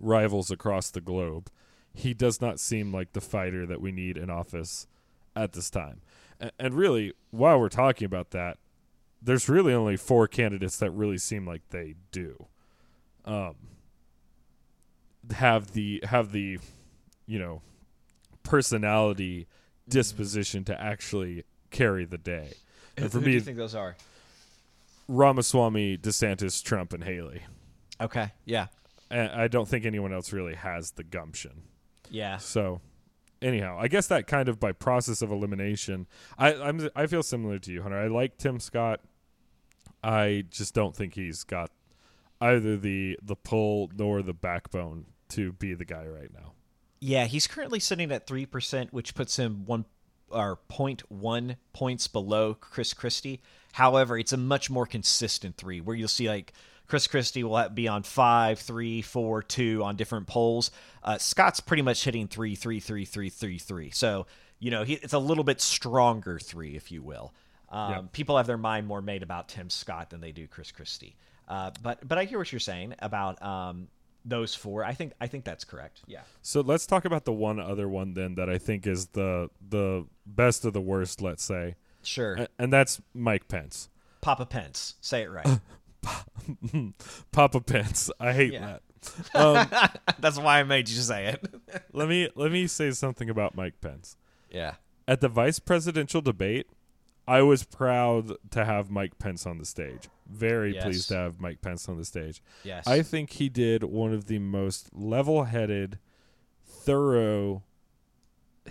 rivals 0.00 0.50
across 0.50 0.90
the 0.90 1.00
globe. 1.00 1.50
He 1.94 2.14
does 2.14 2.40
not 2.40 2.58
seem 2.58 2.92
like 2.92 3.12
the 3.12 3.20
fighter 3.20 3.66
that 3.66 3.80
we 3.80 3.92
need 3.92 4.16
in 4.16 4.30
office 4.30 4.86
at 5.36 5.52
this 5.52 5.68
time. 5.70 6.00
A- 6.40 6.50
And 6.58 6.74
really, 6.74 7.12
while 7.30 7.58
we're 7.60 7.68
talking 7.68 8.06
about 8.06 8.30
that, 8.30 8.58
there's 9.20 9.48
really 9.48 9.72
only 9.74 9.96
four 9.96 10.26
candidates 10.26 10.78
that 10.78 10.90
really 10.90 11.18
seem 11.18 11.46
like 11.46 11.62
they 11.70 11.94
do 12.10 12.46
um, 13.24 13.54
have 15.32 15.72
the 15.72 16.02
have 16.04 16.32
the 16.32 16.58
you 17.26 17.38
know 17.38 17.62
personality 18.42 19.46
disposition 19.88 20.64
to 20.64 20.80
actually 20.80 21.44
carry 21.70 22.04
the 22.04 22.18
day. 22.18 22.52
And 22.96 23.10
for 23.12 23.18
who 23.18 23.24
do 23.24 23.26
me, 23.30 23.34
you 23.34 23.40
think 23.40 23.56
those 23.58 23.74
are? 23.76 23.96
Ramaswamy, 25.08 25.98
DeSantis, 25.98 26.62
Trump, 26.62 26.92
and 26.92 27.04
Haley. 27.04 27.42
Okay. 28.00 28.30
Yeah. 28.44 28.66
I 29.12 29.48
don't 29.48 29.68
think 29.68 29.84
anyone 29.84 30.12
else 30.12 30.32
really 30.32 30.54
has 30.54 30.92
the 30.92 31.04
gumption. 31.04 31.62
Yeah. 32.10 32.38
So, 32.38 32.80
anyhow, 33.40 33.76
I 33.80 33.88
guess 33.88 34.06
that 34.08 34.26
kind 34.26 34.48
of 34.48 34.58
by 34.58 34.72
process 34.72 35.22
of 35.22 35.30
elimination, 35.30 36.06
I 36.38 36.54
I'm 36.54 36.88
I 36.96 37.06
feel 37.06 37.22
similar 37.22 37.58
to 37.58 37.72
you, 37.72 37.82
Hunter. 37.82 37.98
I 37.98 38.08
like 38.08 38.38
Tim 38.38 38.58
Scott. 38.60 39.00
I 40.02 40.44
just 40.50 40.74
don't 40.74 40.96
think 40.96 41.14
he's 41.14 41.44
got 41.44 41.70
either 42.40 42.76
the 42.76 43.18
the 43.22 43.36
pull 43.36 43.90
nor 43.96 44.22
the 44.22 44.32
backbone 44.32 45.06
to 45.30 45.52
be 45.52 45.74
the 45.74 45.84
guy 45.84 46.06
right 46.06 46.32
now. 46.32 46.52
Yeah, 47.00 47.24
he's 47.26 47.46
currently 47.46 47.80
sitting 47.80 48.10
at 48.12 48.26
three 48.26 48.46
percent, 48.46 48.92
which 48.92 49.14
puts 49.14 49.36
him 49.36 49.64
one 49.66 49.84
or 50.30 50.58
0.1 50.70 51.56
points 51.74 52.08
below 52.08 52.54
Chris 52.54 52.94
Christie. 52.94 53.42
However, 53.72 54.16
it's 54.16 54.32
a 54.32 54.38
much 54.38 54.70
more 54.70 54.86
consistent 54.86 55.58
three, 55.58 55.80
where 55.80 55.94
you'll 55.94 56.08
see 56.08 56.28
like 56.28 56.52
Chris 56.92 57.06
Christie 57.06 57.42
will 57.42 57.70
be 57.70 57.88
on 57.88 58.02
five, 58.02 58.58
three, 58.58 59.00
four, 59.00 59.42
two 59.42 59.82
on 59.82 59.96
different 59.96 60.26
polls. 60.26 60.70
Uh, 61.02 61.16
Scott's 61.16 61.58
pretty 61.58 61.82
much 61.82 62.04
hitting 62.04 62.28
three, 62.28 62.54
three, 62.54 62.80
three, 62.80 63.06
three, 63.06 63.30
three, 63.30 63.58
three. 63.58 63.88
So 63.88 64.26
you 64.58 64.70
know 64.70 64.82
he, 64.84 64.96
it's 64.96 65.14
a 65.14 65.18
little 65.18 65.42
bit 65.42 65.62
stronger 65.62 66.38
three, 66.38 66.76
if 66.76 66.92
you 66.92 67.02
will. 67.02 67.32
Um, 67.70 67.90
Yeah. 67.90 68.00
People 68.12 68.36
have 68.36 68.46
their 68.46 68.58
mind 68.58 68.86
more 68.86 69.00
made 69.00 69.22
about 69.22 69.48
Tim 69.48 69.70
Scott 69.70 70.10
than 70.10 70.20
they 70.20 70.32
do 70.32 70.46
Chris 70.46 70.70
Christie. 70.70 71.16
Uh, 71.48 71.70
but 71.82 72.06
but 72.06 72.18
I 72.18 72.24
hear 72.24 72.36
what 72.36 72.52
you're 72.52 72.60
saying 72.60 72.94
about 72.98 73.42
um, 73.42 73.88
those 74.26 74.54
four. 74.54 74.84
I 74.84 74.92
think 74.92 75.14
I 75.18 75.28
think 75.28 75.46
that's 75.46 75.64
correct. 75.64 76.02
Yeah. 76.06 76.20
So 76.42 76.60
let's 76.60 76.84
talk 76.86 77.06
about 77.06 77.24
the 77.24 77.32
one 77.32 77.58
other 77.58 77.88
one 77.88 78.12
then 78.12 78.34
that 78.34 78.50
I 78.50 78.58
think 78.58 78.86
is 78.86 79.06
the 79.06 79.48
the 79.66 80.04
best 80.26 80.66
of 80.66 80.74
the 80.74 80.82
worst. 80.82 81.22
Let's 81.22 81.42
say, 81.42 81.76
Sure. 82.02 82.34
A- 82.34 82.48
and 82.58 82.70
that's 82.70 83.00
Mike 83.14 83.48
Pence, 83.48 83.88
Papa 84.20 84.44
Pence. 84.44 84.96
Say 85.00 85.22
it 85.22 85.30
right. 85.30 85.58
Papa 87.32 87.60
Pence. 87.60 88.10
I 88.20 88.32
hate 88.32 88.52
Yeah. 88.52 88.78
that. 88.78 89.34
Um, 89.34 89.68
That's 90.20 90.38
why 90.38 90.60
I 90.60 90.62
made 90.62 90.88
you 90.88 91.00
say 91.00 91.26
it. 91.26 91.44
let 91.92 92.08
me 92.08 92.28
let 92.34 92.52
me 92.52 92.66
say 92.66 92.90
something 92.92 93.28
about 93.30 93.54
Mike 93.56 93.80
Pence. 93.80 94.16
yeah. 94.50 94.74
At 95.08 95.20
the 95.20 95.28
vice 95.28 95.58
presidential 95.58 96.20
debate, 96.20 96.68
I 97.26 97.42
was 97.42 97.64
proud 97.64 98.32
to 98.52 98.64
have 98.64 98.88
Mike 98.88 99.18
Pence 99.18 99.46
on 99.46 99.58
the 99.58 99.64
stage. 99.64 100.08
Very 100.28 100.74
Yes. 100.74 100.84
pleased 100.84 101.08
to 101.08 101.16
have 101.16 101.40
Mike 101.40 101.60
Pence 101.60 101.88
on 101.88 101.98
the 101.98 102.04
stage. 102.04 102.40
Yes. 102.62 102.86
I 102.86 103.02
think 103.02 103.30
he 103.30 103.48
did 103.48 103.82
one 103.82 104.12
of 104.14 104.26
the 104.26 104.38
most 104.38 104.94
level-headed, 104.94 105.98
thorough 106.64 107.64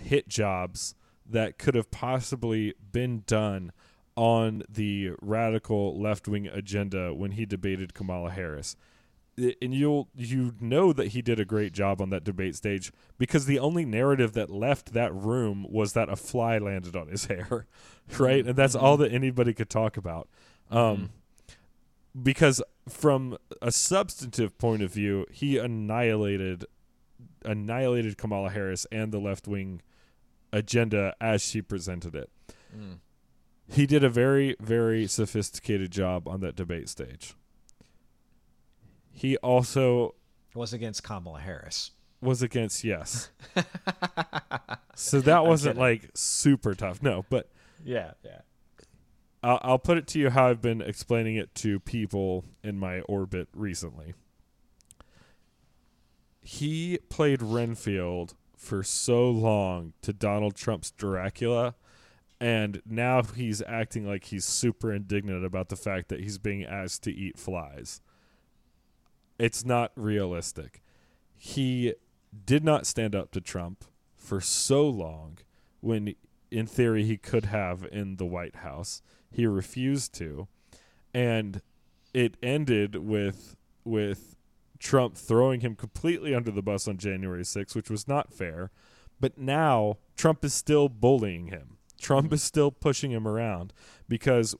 hit 0.00 0.28
jobs 0.28 0.94
that 1.28 1.58
could 1.58 1.74
have 1.74 1.90
possibly 1.90 2.74
been 2.92 3.24
done 3.26 3.72
on 4.16 4.62
the 4.68 5.12
radical 5.20 5.98
left-wing 6.00 6.46
agenda 6.46 7.14
when 7.14 7.32
he 7.32 7.46
debated 7.46 7.94
Kamala 7.94 8.30
Harris. 8.30 8.76
And 9.38 9.72
you'll 9.72 10.08
you 10.14 10.54
know 10.60 10.92
that 10.92 11.08
he 11.08 11.22
did 11.22 11.40
a 11.40 11.46
great 11.46 11.72
job 11.72 12.02
on 12.02 12.10
that 12.10 12.22
debate 12.22 12.54
stage 12.54 12.92
because 13.16 13.46
the 13.46 13.58
only 13.58 13.86
narrative 13.86 14.34
that 14.34 14.50
left 14.50 14.92
that 14.92 15.14
room 15.14 15.66
was 15.70 15.94
that 15.94 16.10
a 16.10 16.16
fly 16.16 16.58
landed 16.58 16.94
on 16.94 17.08
his 17.08 17.24
hair, 17.26 17.66
right? 18.18 18.44
And 18.46 18.56
that's 18.56 18.74
all 18.74 18.94
mm-hmm. 18.94 19.04
that 19.04 19.12
anybody 19.12 19.54
could 19.54 19.70
talk 19.70 19.96
about. 19.96 20.28
Mm-hmm. 20.70 20.76
Um, 20.76 21.10
because 22.20 22.62
from 22.88 23.38
a 23.62 23.72
substantive 23.72 24.58
point 24.58 24.82
of 24.82 24.92
view, 24.92 25.26
he 25.30 25.56
annihilated 25.56 26.66
annihilated 27.44 28.18
Kamala 28.18 28.50
Harris 28.50 28.86
and 28.92 29.12
the 29.12 29.18
left 29.18 29.48
wing 29.48 29.80
agenda 30.52 31.14
as 31.20 31.42
she 31.42 31.62
presented 31.62 32.14
it. 32.14 32.30
Mm. 32.76 32.98
He 33.72 33.86
did 33.86 34.04
a 34.04 34.10
very 34.10 34.56
very 34.60 35.06
sophisticated 35.06 35.90
job 35.90 36.28
on 36.28 36.40
that 36.40 36.56
debate 36.56 36.88
stage. 36.88 37.34
He 39.10 39.36
also 39.38 40.14
was 40.54 40.72
against 40.72 41.02
Kamala 41.02 41.40
Harris. 41.40 41.92
was 42.20 42.42
against 42.42 42.84
yes. 42.84 43.30
so 44.94 45.20
that 45.20 45.46
wasn't 45.46 45.78
like 45.78 46.10
super 46.14 46.74
tough. 46.74 47.02
No, 47.02 47.24
but 47.30 47.50
Yeah. 47.84 48.12
Yeah. 48.24 48.40
I'll, 49.42 49.58
I'll 49.62 49.78
put 49.78 49.98
it 49.98 50.06
to 50.08 50.18
you 50.18 50.30
how 50.30 50.48
I've 50.48 50.62
been 50.62 50.80
explaining 50.80 51.36
it 51.36 51.54
to 51.56 51.80
people 51.80 52.44
in 52.62 52.78
my 52.78 53.00
orbit 53.00 53.48
recently. 53.52 54.14
He 56.40 56.98
played 57.08 57.42
Renfield 57.42 58.34
for 58.56 58.82
so 58.82 59.28
long 59.28 59.94
to 60.02 60.12
Donald 60.12 60.54
Trump's 60.54 60.90
Dracula, 60.92 61.74
and 62.42 62.82
now 62.84 63.22
he's 63.22 63.62
acting 63.68 64.04
like 64.04 64.24
he's 64.24 64.44
super 64.44 64.92
indignant 64.92 65.44
about 65.44 65.68
the 65.68 65.76
fact 65.76 66.08
that 66.08 66.18
he's 66.18 66.38
being 66.38 66.64
asked 66.64 67.04
to 67.04 67.14
eat 67.14 67.38
flies. 67.38 68.00
It's 69.38 69.64
not 69.64 69.92
realistic. 69.94 70.82
He 71.36 71.94
did 72.44 72.64
not 72.64 72.84
stand 72.84 73.14
up 73.14 73.30
to 73.30 73.40
Trump 73.40 73.84
for 74.16 74.40
so 74.40 74.88
long 74.88 75.38
when 75.80 76.16
in 76.50 76.66
theory 76.66 77.04
he 77.04 77.16
could 77.16 77.44
have 77.44 77.86
in 77.92 78.16
the 78.16 78.26
White 78.26 78.56
House. 78.56 79.02
He 79.30 79.46
refused 79.46 80.12
to. 80.14 80.48
And 81.14 81.62
it 82.12 82.36
ended 82.42 82.96
with 82.96 83.54
with 83.84 84.34
Trump 84.80 85.16
throwing 85.16 85.60
him 85.60 85.76
completely 85.76 86.34
under 86.34 86.50
the 86.50 86.60
bus 86.60 86.88
on 86.88 86.96
January 86.96 87.44
6th, 87.44 87.76
which 87.76 87.88
was 87.88 88.08
not 88.08 88.32
fair. 88.32 88.72
But 89.20 89.38
now 89.38 89.98
Trump 90.16 90.44
is 90.44 90.52
still 90.52 90.88
bullying 90.88 91.46
him. 91.46 91.78
Trump 92.02 92.32
is 92.32 92.42
still 92.42 92.70
pushing 92.70 93.12
him 93.12 93.26
around 93.26 93.72
because 94.08 94.54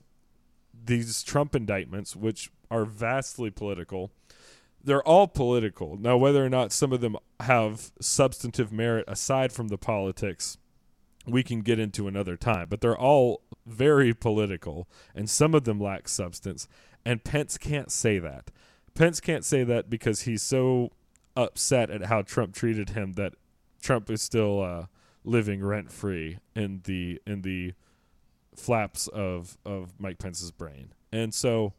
these 0.85 1.21
Trump 1.23 1.55
indictments, 1.55 2.15
which 2.15 2.51
are 2.71 2.85
vastly 2.85 3.51
political, 3.51 4.11
they're 4.83 5.03
all 5.03 5.27
political. 5.27 5.97
Now, 5.97 6.17
whether 6.17 6.43
or 6.43 6.49
not 6.49 6.71
some 6.71 6.91
of 6.91 7.01
them 7.01 7.17
have 7.41 7.91
substantive 8.01 8.71
merit 8.71 9.05
aside 9.07 9.51
from 9.51 9.67
the 9.67 9.77
politics, 9.77 10.57
we 11.25 11.43
can 11.43 11.61
get 11.61 11.79
into 11.79 12.07
another 12.07 12.35
time. 12.35 12.67
But 12.69 12.81
they're 12.81 12.97
all 12.97 13.41
very 13.65 14.13
political, 14.13 14.87
and 15.15 15.29
some 15.29 15.53
of 15.53 15.63
them 15.63 15.79
lack 15.79 16.07
substance. 16.07 16.67
And 17.05 17.23
Pence 17.23 17.57
can't 17.57 17.91
say 17.91 18.19
that. 18.19 18.51
Pence 18.93 19.19
can't 19.19 19.45
say 19.45 19.63
that 19.63 19.89
because 19.89 20.21
he's 20.21 20.41
so 20.41 20.91
upset 21.35 21.89
at 21.89 22.05
how 22.05 22.21
Trump 22.21 22.53
treated 22.53 22.91
him 22.91 23.13
that 23.13 23.33
Trump 23.81 24.09
is 24.09 24.21
still 24.21 24.61
uh, 24.61 24.85
living 25.23 25.63
rent 25.63 25.91
free 25.91 26.39
in 26.55 26.81
the 26.83 27.21
in 27.25 27.41
the 27.41 27.73
flaps 28.55 29.07
of 29.07 29.57
of 29.65 29.99
Mike 29.99 30.19
Pence's 30.19 30.51
brain. 30.51 30.93
And 31.11 31.33
so 31.33 31.73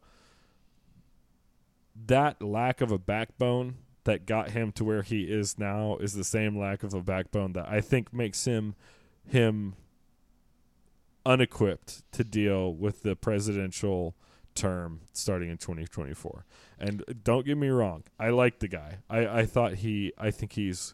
that 2.07 2.41
lack 2.41 2.81
of 2.81 2.91
a 2.91 2.97
backbone 2.97 3.75
that 4.03 4.25
got 4.25 4.51
him 4.51 4.71
to 4.73 4.83
where 4.83 5.01
he 5.01 5.23
is 5.23 5.57
now 5.57 5.97
is 5.97 6.13
the 6.13 6.23
same 6.23 6.57
lack 6.57 6.83
of 6.83 6.93
a 6.93 7.01
backbone 7.01 7.53
that 7.53 7.67
I 7.67 7.81
think 7.81 8.13
makes 8.13 8.45
him 8.45 8.75
him 9.27 9.75
unequipped 11.25 12.03
to 12.11 12.23
deal 12.23 12.73
with 12.73 13.01
the 13.01 13.15
presidential 13.15 14.15
term 14.53 15.01
starting 15.11 15.49
in 15.49 15.57
2024. 15.57 16.45
And 16.79 17.03
don't 17.23 17.45
get 17.45 17.57
me 17.57 17.69
wrong, 17.69 18.03
I 18.19 18.29
like 18.29 18.59
the 18.59 18.67
guy. 18.67 18.99
I, 19.09 19.27
I 19.27 19.45
thought 19.45 19.75
he 19.75 20.13
I 20.17 20.31
think 20.31 20.53
he's 20.53 20.93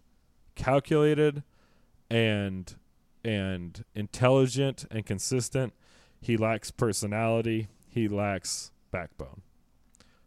calculated 0.56 1.44
and 2.12 2.76
and 3.24 3.86
intelligent 3.96 4.86
and 4.92 5.06
consistent. 5.06 5.74
He 6.22 6.38
lacks 6.38 6.72
personality. 6.72 7.68
He 7.90 8.08
lacks 8.08 8.72
backbone. 8.92 9.42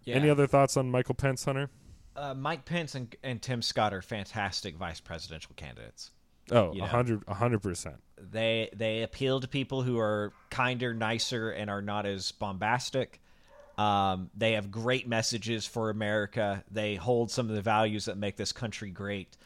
Yeah. 0.04 0.16
Any 0.16 0.30
other 0.30 0.46
thoughts 0.46 0.76
on 0.76 0.90
Michael 0.90 1.14
Pence, 1.14 1.44
Hunter? 1.44 1.70
Uh, 2.16 2.34
Mike 2.34 2.64
Pence 2.64 2.94
and, 2.94 3.14
and 3.22 3.40
Tim 3.40 3.62
Scott 3.62 3.92
are 3.92 4.02
fantastic 4.02 4.76
vice 4.76 5.00
presidential 5.00 5.52
candidates. 5.56 6.10
Oh, 6.52 6.72
a 6.78 6.86
hundred, 6.86 7.22
a 7.26 7.34
hundred 7.34 7.62
percent. 7.62 7.96
They 8.18 8.68
they 8.76 9.02
appeal 9.02 9.40
to 9.40 9.48
people 9.48 9.82
who 9.82 9.98
are 9.98 10.32
kinder, 10.50 10.92
nicer, 10.92 11.50
and 11.50 11.70
are 11.70 11.80
not 11.80 12.06
as 12.06 12.32
bombastic. 12.32 13.20
Um, 13.78 14.30
they 14.36 14.52
have 14.52 14.70
great 14.70 15.08
messages 15.08 15.66
for 15.66 15.90
America. 15.90 16.62
They 16.70 16.96
hold 16.96 17.30
some 17.30 17.48
of 17.48 17.56
the 17.56 17.62
values 17.62 18.04
that 18.04 18.18
make 18.18 18.36
this 18.36 18.52
country 18.52 18.90
great. 18.90 19.36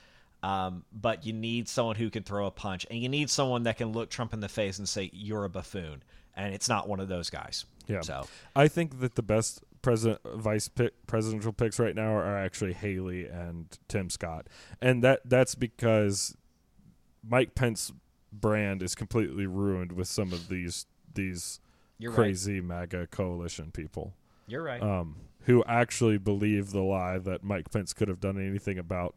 Um, 0.43 0.85
but 0.93 1.27
you 1.27 1.32
need 1.32 1.69
someone 1.69 1.97
who 1.97 2.10
can 2.10 2.23
throw 2.23 2.47
a 2.47 2.51
punch, 2.51 2.86
and 2.90 2.98
you 2.98 3.09
need 3.09 3.31
someone 3.31 3.65
that 3.65 3.77
can 3.77 3.93
look 3.93 4.10
Trump 4.10 4.32
in 4.32 4.40
the 4.40 4.48
face 4.48 4.78
and 4.78 4.89
say 4.89 5.10
you're 5.12 5.44
a 5.44 5.51
buffoon. 5.51 6.02
And 6.35 6.55
it's 6.55 6.69
not 6.69 6.89
one 6.89 7.01
of 7.01 7.09
those 7.09 7.31
guys. 7.31 7.65
Yeah. 7.89 8.02
So 8.02 8.27
I 8.55 8.69
think 8.69 9.01
that 9.01 9.16
the 9.16 9.23
best 9.23 9.65
president, 9.82 10.20
vice 10.36 10.69
pick, 10.69 11.06
presidential 11.06 11.52
picks 11.52 11.81
right 11.81 11.94
now 11.94 12.12
are 12.12 12.36
actually 12.36 12.74
Haley 12.74 13.27
and 13.27 13.66
Tim 13.89 14.10
Scott, 14.10 14.47
and 14.81 15.02
that 15.02 15.23
that's 15.24 15.56
because 15.56 16.36
Mike 17.27 17.56
Pence 17.56 17.93
brand 18.32 18.82
is 18.82 18.94
completely 18.94 19.47
ruined 19.47 19.93
with 19.93 20.06
some 20.06 20.32
of 20.32 20.48
these 20.48 20.86
these 21.15 21.59
you're 21.98 22.12
right. 22.12 22.16
crazy 22.16 22.60
MAGA 22.60 23.09
coalition 23.09 23.70
people. 23.73 24.15
You're 24.47 24.62
right. 24.62 24.82
um, 24.82 25.16
who 25.43 25.65
actually 25.66 26.19
believe 26.19 26.70
the 26.70 26.81
lie 26.81 27.19
that 27.19 27.43
Mike 27.43 27.70
Pence 27.70 27.93
could 27.93 28.09
have 28.09 28.20
done 28.20 28.39
anything 28.39 28.78
about 28.78 29.15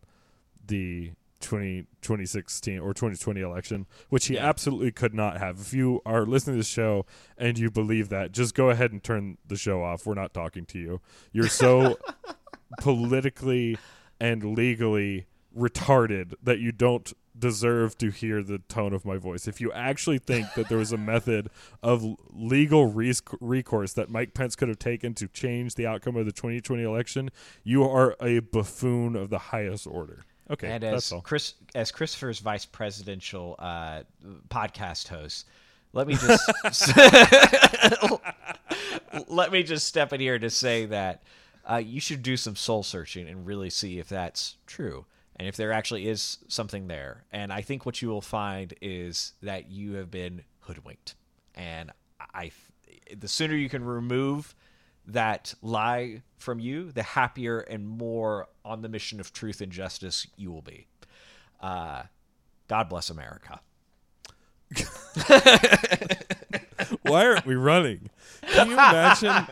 the 0.65 1.11
20, 1.41 1.87
2016 2.01 2.77
or 2.79 2.93
2020 2.93 3.41
election, 3.41 3.87
which 4.09 4.27
he 4.27 4.35
Yeah. 4.35 4.47
absolutely 4.47 4.91
could 4.91 5.13
not 5.15 5.37
have. 5.39 5.59
If 5.59 5.73
you 5.73 6.01
are 6.05 6.25
listening 6.25 6.55
to 6.57 6.59
the 6.59 6.63
show 6.63 7.05
and 7.37 7.57
you 7.57 7.71
believe 7.71 8.09
that, 8.09 8.31
just 8.31 8.53
go 8.53 8.69
ahead 8.69 8.91
and 8.91 9.03
turn 9.03 9.37
the 9.47 9.55
show 9.57 9.81
off. 9.83 10.05
We're 10.05 10.13
not 10.13 10.33
talking 10.35 10.65
to 10.67 10.77
you. 10.79 11.01
You're 11.31 11.47
so 11.47 11.97
politically 12.79 13.77
and 14.19 14.55
legally 14.55 15.25
retarded 15.57 16.33
that 16.41 16.59
you 16.59 16.71
don't 16.71 17.11
deserve 17.37 17.97
to 17.97 18.09
hear 18.11 18.43
the 18.43 18.59
tone 18.59 18.93
of 18.93 19.03
my 19.05 19.17
voice. 19.17 19.47
If 19.47 19.59
you 19.59 19.71
actually 19.71 20.19
think 20.19 20.53
that 20.55 20.69
there 20.69 20.77
was 20.77 20.91
a 20.91 20.97
method 20.97 21.49
of 21.81 22.05
legal 22.29 22.85
res- 22.87 23.21
recourse 23.39 23.93
that 23.93 24.09
Mike 24.09 24.33
Pence 24.33 24.55
could 24.55 24.67
have 24.67 24.79
taken 24.79 25.13
to 25.15 25.27
change 25.27 25.75
the 25.75 25.87
outcome 25.87 26.15
of 26.17 26.25
the 26.25 26.31
2020 26.31 26.83
election, 26.83 27.29
you 27.63 27.83
are 27.83 28.15
a 28.21 28.39
buffoon 28.39 29.15
of 29.15 29.29
the 29.29 29.39
highest 29.39 29.87
order. 29.87 30.23
Okay, 30.51 30.69
and 30.69 30.83
that's 30.83 31.11
as. 31.11 31.21
Chris, 31.23 31.53
as 31.73 31.91
Christopher's 31.91 32.39
vice 32.39 32.65
presidential 32.65 33.55
uh, 33.57 34.03
podcast 34.49 35.07
host, 35.07 35.47
let 35.93 36.07
me 36.07 36.15
just 36.15 36.97
let 39.27 39.51
me 39.51 39.63
just 39.63 39.87
step 39.87 40.13
in 40.13 40.19
here 40.19 40.39
to 40.39 40.49
say 40.49 40.85
that 40.85 41.23
uh, 41.69 41.77
you 41.77 41.99
should 41.99 42.23
do 42.23 42.37
some 42.37 42.55
soul 42.55 42.83
searching 42.83 43.27
and 43.27 43.45
really 43.45 43.69
see 43.69 43.99
if 43.99 44.09
that's 44.09 44.57
true 44.65 45.05
and 45.35 45.47
if 45.47 45.55
there 45.55 45.71
actually 45.71 46.07
is 46.07 46.37
something 46.47 46.87
there. 46.87 47.23
And 47.31 47.51
I 47.51 47.61
think 47.61 47.85
what 47.85 48.01
you 48.01 48.09
will 48.09 48.21
find 48.21 48.73
is 48.81 49.33
that 49.41 49.69
you 49.69 49.93
have 49.93 50.11
been 50.11 50.43
hoodwinked, 50.61 51.15
and 51.55 51.91
I, 52.33 52.51
the 53.15 53.27
sooner 53.27 53.55
you 53.55 53.69
can 53.69 53.83
remove 53.83 54.53
that 55.07 55.53
lie 55.61 56.21
from 56.37 56.59
you, 56.59 56.91
the 56.91 57.03
happier 57.03 57.59
and 57.59 57.87
more 57.87 58.47
on 58.63 58.81
the 58.81 58.89
mission 58.89 59.19
of 59.19 59.33
truth 59.33 59.61
and 59.61 59.71
justice 59.71 60.27
you 60.35 60.51
will 60.51 60.61
be. 60.61 60.87
Uh, 61.59 62.03
God 62.67 62.89
bless 62.89 63.09
America. 63.09 63.59
Why 67.03 67.25
aren't 67.25 67.45
we 67.45 67.55
running? 67.55 68.09
Can 68.41 68.67
you 68.67 68.73
imagine 68.73 69.45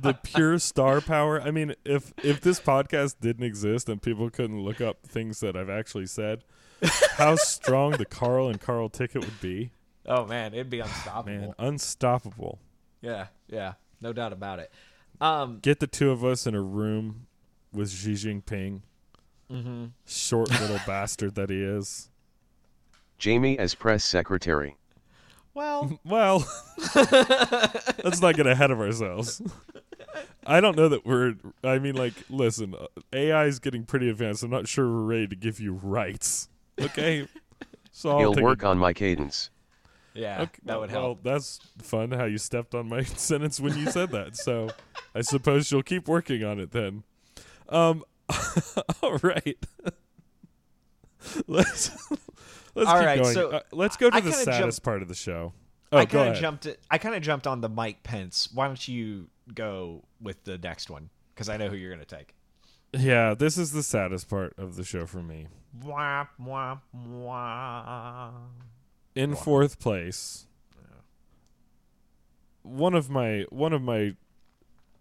the 0.00 0.14
pure 0.22 0.58
star 0.58 1.00
power? 1.00 1.40
I 1.42 1.50
mean, 1.50 1.74
if 1.84 2.12
if 2.22 2.40
this 2.40 2.60
podcast 2.60 3.16
didn't 3.20 3.44
exist 3.44 3.88
and 3.88 4.00
people 4.00 4.30
couldn't 4.30 4.60
look 4.60 4.80
up 4.80 5.04
things 5.06 5.40
that 5.40 5.56
I've 5.56 5.68
actually 5.70 6.06
said, 6.06 6.44
how 7.16 7.36
strong 7.36 7.92
the 7.92 8.04
Carl 8.04 8.48
and 8.48 8.60
Carl 8.60 8.88
ticket 8.88 9.24
would 9.24 9.40
be. 9.40 9.72
Oh 10.06 10.26
man, 10.26 10.54
it'd 10.54 10.70
be 10.70 10.80
unstoppable. 10.80 11.38
Man, 11.38 11.54
unstoppable. 11.58 12.58
Yeah, 13.00 13.26
yeah, 13.48 13.74
no 14.02 14.12
doubt 14.12 14.32
about 14.32 14.58
it. 14.58 14.70
Um, 15.20 15.58
Get 15.62 15.80
the 15.80 15.86
two 15.86 16.10
of 16.10 16.24
us 16.24 16.46
in 16.46 16.54
a 16.54 16.60
room 16.60 17.26
with 17.72 17.90
Xi 17.90 18.12
Jinping. 18.14 18.80
Mm-hmm. 19.50 19.86
Short 20.06 20.50
little 20.60 20.80
bastard 20.86 21.34
that 21.36 21.50
he 21.50 21.62
is. 21.62 22.10
Jamie 23.18 23.58
as 23.58 23.74
press 23.74 24.02
secretary. 24.04 24.76
well, 25.54 26.00
Well, 26.04 26.44
let's 28.02 28.20
not 28.20 28.34
get 28.34 28.46
ahead 28.46 28.70
of 28.70 28.80
ourselves. 28.80 29.40
I 30.44 30.60
don't 30.60 30.76
know 30.76 30.88
that 30.88 31.06
we're. 31.06 31.34
I 31.62 31.78
mean, 31.78 31.94
like, 31.94 32.14
listen, 32.28 32.74
uh, 32.74 32.86
AI 33.12 33.44
is 33.46 33.60
getting 33.60 33.84
pretty 33.84 34.10
advanced. 34.10 34.42
I'm 34.42 34.50
not 34.50 34.66
sure 34.66 34.86
we're 34.88 35.04
ready 35.04 35.28
to 35.28 35.36
give 35.36 35.60
you 35.60 35.74
rights. 35.74 36.48
Okay, 36.80 37.28
so 37.92 38.10
I'll 38.10 38.18
He'll 38.34 38.42
work 38.42 38.62
a, 38.62 38.66
on 38.66 38.78
my 38.78 38.92
cadence. 38.92 39.50
Yeah, 40.14 40.42
Okay, 40.42 40.60
that 40.64 40.80
would 40.80 40.90
well, 40.92 41.00
help. 41.02 41.24
Well, 41.24 41.34
that's 41.34 41.58
fun. 41.82 42.10
How 42.12 42.24
you 42.24 42.38
stepped 42.38 42.74
on 42.74 42.88
my 42.88 43.02
sentence 43.04 43.60
when 43.60 43.76
you 43.76 43.90
said 43.90 44.10
that. 44.12 44.36
So, 44.36 44.70
I 45.14 45.20
suppose 45.22 45.70
you'll 45.70 45.82
keep 45.82 46.08
working 46.08 46.44
on 46.44 46.58
it 46.60 46.72
then. 46.72 47.04
Um, 47.68 48.04
all 49.02 49.18
right. 49.22 49.56
let's 51.46 51.90
let's 52.74 52.88
All 52.90 52.96
keep 52.98 53.06
right, 53.06 53.22
going. 53.22 53.34
so 53.34 53.50
Uh, 53.50 53.60
let's 53.72 53.96
go 53.96 54.10
to 54.10 54.16
I 54.16 54.20
the 54.20 54.32
saddest 54.32 54.82
part 54.82 55.02
of 55.02 55.08
the 55.08 55.14
show. 55.14 55.52
Oh, 55.92 55.98
I 55.98 56.06
kind 56.06 56.30
of 56.30 56.36
jumped. 56.40 56.66
It, 56.66 56.80
I 56.90 56.98
kind 56.98 57.14
of 57.14 57.22
jumped 57.22 57.46
on 57.46 57.60
the 57.60 57.68
Mike 57.68 58.02
Pence. 58.02 58.48
Why 58.52 58.66
don't 58.66 58.88
you 58.88 59.28
go 59.54 60.04
with 60.20 60.42
the 60.44 60.56
next 60.58 60.88
one? 60.90 61.10
Because 61.34 61.48
I 61.48 61.56
know 61.56 61.68
who 61.68 61.76
you're 61.76 61.94
going 61.94 62.04
to 62.04 62.16
take. 62.16 62.34
Yeah, 62.94 63.34
this 63.34 63.56
is 63.58 63.72
the 63.72 63.82
saddest 63.82 64.28
part 64.28 64.54
of 64.58 64.76
the 64.76 64.84
show 64.84 65.06
for 65.06 65.22
me. 65.22 65.48
Wah, 65.82 66.26
wah, 66.38 66.78
wah. 66.92 68.30
In 69.14 69.34
fourth 69.34 69.78
place, 69.78 70.46
one 72.62 72.94
of 72.94 73.10
my 73.10 73.44
one 73.50 73.72
of 73.72 73.82
my 73.82 74.16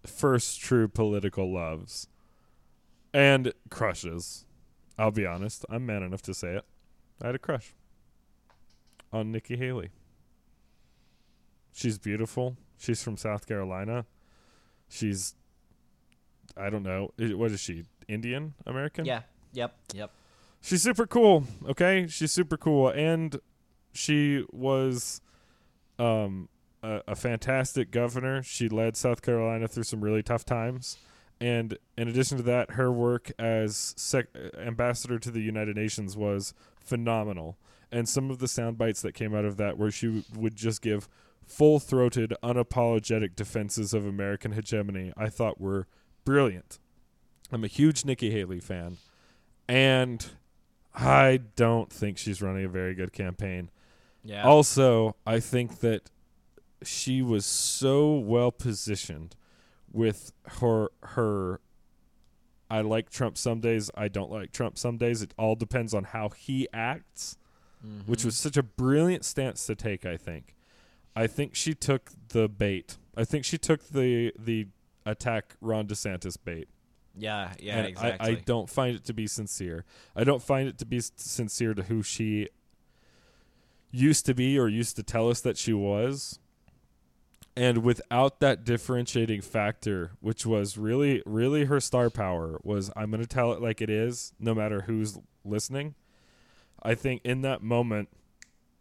first 0.05 0.59
true 0.59 0.88
political 0.88 1.51
loves 1.51 2.07
and 3.13 3.53
crushes. 3.69 4.45
I'll 4.97 5.11
be 5.11 5.25
honest, 5.25 5.65
I'm 5.69 5.85
man 5.85 6.03
enough 6.03 6.21
to 6.23 6.33
say 6.33 6.55
it. 6.55 6.65
I 7.21 7.27
had 7.27 7.35
a 7.35 7.39
crush 7.39 7.73
on 9.13 9.31
Nikki 9.31 9.55
Haley. 9.55 9.89
She's 11.71 11.97
beautiful. 11.97 12.57
She's 12.77 13.01
from 13.01 13.17
South 13.17 13.47
Carolina. 13.47 14.05
She's 14.89 15.35
I 16.57 16.69
don't 16.69 16.83
know. 16.83 17.11
What 17.17 17.51
is 17.51 17.59
she? 17.59 17.85
Indian 18.07 18.55
American? 18.65 19.05
Yeah. 19.05 19.21
Yep. 19.53 19.75
Yep. 19.93 20.11
She's 20.61 20.83
super 20.83 21.07
cool. 21.07 21.45
Okay, 21.67 22.07
she's 22.07 22.31
super 22.31 22.57
cool, 22.57 22.89
and 22.89 23.39
she 23.93 24.45
was 24.51 25.22
um, 25.99 26.49
a, 26.81 27.01
a 27.09 27.15
fantastic 27.15 27.91
governor. 27.91 28.43
She 28.43 28.69
led 28.69 28.95
South 28.95 29.22
Carolina 29.22 29.68
through 29.68 29.84
some 29.84 30.01
really 30.01 30.23
tough 30.23 30.45
times, 30.45 30.97
and 31.39 31.77
in 31.97 32.07
addition 32.07 32.38
to 32.38 32.43
that, 32.43 32.72
her 32.72 32.91
work 32.91 33.31
as 33.39 33.93
sec- 33.97 34.35
ambassador 34.57 35.19
to 35.19 35.31
the 35.31 35.41
United 35.41 35.76
Nations 35.76 36.15
was 36.15 36.53
phenomenal. 36.80 37.57
And 37.93 38.07
some 38.07 38.31
of 38.31 38.39
the 38.39 38.47
sound 38.47 38.77
bites 38.77 39.01
that 39.01 39.13
came 39.13 39.35
out 39.35 39.43
of 39.43 39.57
that, 39.57 39.77
where 39.77 39.91
she 39.91 40.07
w- 40.07 40.23
would 40.35 40.55
just 40.55 40.81
give 40.81 41.09
full-throated, 41.45 42.34
unapologetic 42.41 43.35
defenses 43.35 43.93
of 43.93 44.05
American 44.05 44.53
hegemony, 44.53 45.11
I 45.18 45.27
thought 45.27 45.59
were 45.59 45.88
brilliant. 46.23 46.80
I'm 47.51 47.65
a 47.65 47.68
huge 47.68 48.05
Nikki 48.05 48.31
Haley 48.31 48.61
fan. 48.61 48.97
And 49.68 50.26
I 50.95 51.41
don't 51.57 51.91
think 51.91 52.18
she's 52.18 52.41
running 52.41 52.63
a 52.63 52.69
very 52.69 52.95
good 52.95 53.11
campaign. 53.11 53.69
Yeah. 54.23 54.43
Also, 54.43 55.15
I 55.26 55.39
think 55.39 55.80
that 55.80 56.10
she 56.84 57.22
was 57.22 57.45
so 57.45 58.14
well 58.14 58.52
positioned 58.52 59.35
with 59.91 60.31
her 60.60 60.89
her 61.03 61.60
I 62.69 62.80
like 62.81 63.10
Trump 63.10 63.38
some 63.38 63.60
days, 63.60 63.91
I 63.95 64.07
don't 64.07 64.31
like 64.31 64.53
Trump 64.53 64.77
some 64.77 64.98
days. 64.98 65.22
It 65.22 65.34
all 65.38 65.56
depends 65.56 65.93
on 65.93 66.06
how 66.06 66.30
he 66.30 66.69
acts, 66.73 67.38
mm-hmm. 67.85 68.10
which 68.10 68.23
was 68.23 68.38
such 68.38 68.56
a 68.56 68.64
brilliant 68.64 69.26
stance 69.26 69.65
to 69.65 69.76
take, 69.76 70.06
I 70.06 70.15
think. 70.15 70.56
I 71.14 71.27
think 71.27 71.53
she 71.53 71.73
took 71.73 72.11
the 72.30 72.48
bait. 72.48 72.98
I 73.18 73.26
think 73.26 73.43
she 73.43 73.57
took 73.57 73.89
the 73.89 74.31
the 74.39 74.68
attack 75.06 75.56
Ron 75.60 75.85
DeSantis 75.88 76.38
bait. 76.43 76.69
yeah. 77.18 77.52
Yeah. 77.60 77.80
And 77.80 77.88
exactly. 77.88 78.27
I, 78.27 78.31
I 78.31 78.35
don't 78.35 78.69
find 78.69 78.95
it 78.95 79.03
to 79.06 79.14
be 79.14 79.27
sincere. 79.27 79.84
I 80.15 80.23
don't 80.23 80.41
find 80.41 80.69
it 80.69 80.77
to 80.77 80.85
be 80.85 81.02
sincere 81.02 81.73
to 81.73 81.84
who 81.84 82.02
she 82.02 82.48
used 83.91 84.26
to 84.26 84.34
be 84.34 84.57
or 84.57 84.68
used 84.68 84.95
to 84.95 85.03
tell 85.03 85.30
us 85.30 85.41
that 85.41 85.57
she 85.57 85.73
was. 85.73 86.39
And 87.55 87.80
without 87.80 88.39
that 88.39 88.63
differentiating 88.63 89.41
factor, 89.41 90.11
which 90.22 90.45
was 90.45 90.77
really, 90.77 91.22
really 91.26 91.65
her 91.65 91.81
star 91.81 92.09
power, 92.09 92.59
was 92.63 92.89
I'm 92.95 93.11
going 93.11 93.22
to 93.22 93.27
tell 93.27 93.51
it 93.51 93.61
like 93.61 93.81
it 93.81 93.89
is, 93.89 94.31
no 94.39 94.55
matter 94.55 94.81
who's 94.81 95.19
listening. 95.43 95.95
I 96.81 96.95
think 96.95 97.22
in 97.26 97.41
that 97.41 97.61
moment, 97.61 98.09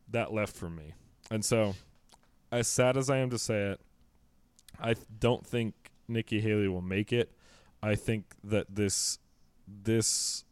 that 0.09 0.33
left 0.33 0.55
for 0.55 0.71
me. 0.71 0.95
And 1.31 1.45
so, 1.45 1.75
as 2.53 2.69
sad 2.69 2.97
as 2.97 3.11
I 3.11 3.19
am 3.19 3.31
to 3.31 3.39
say 3.39 3.73
it, 3.73 3.81
I 4.81 4.95
don't 5.19 5.47
think 5.47 5.75
Nikki 6.09 6.41
Haley 6.41 6.69
will 6.69 6.81
make 6.81 7.13
it. 7.13 7.33
I 7.83 7.95
think 7.95 8.35
that 8.45 8.75
this 8.75 9.19
this 9.67 10.45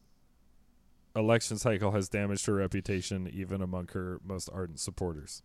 election 1.18 1.58
cycle 1.58 1.90
has 1.92 2.08
damaged 2.08 2.46
her 2.46 2.54
reputation 2.54 3.28
even 3.32 3.60
among 3.60 3.88
her 3.88 4.20
most 4.24 4.48
ardent 4.52 4.80
supporters. 4.80 5.42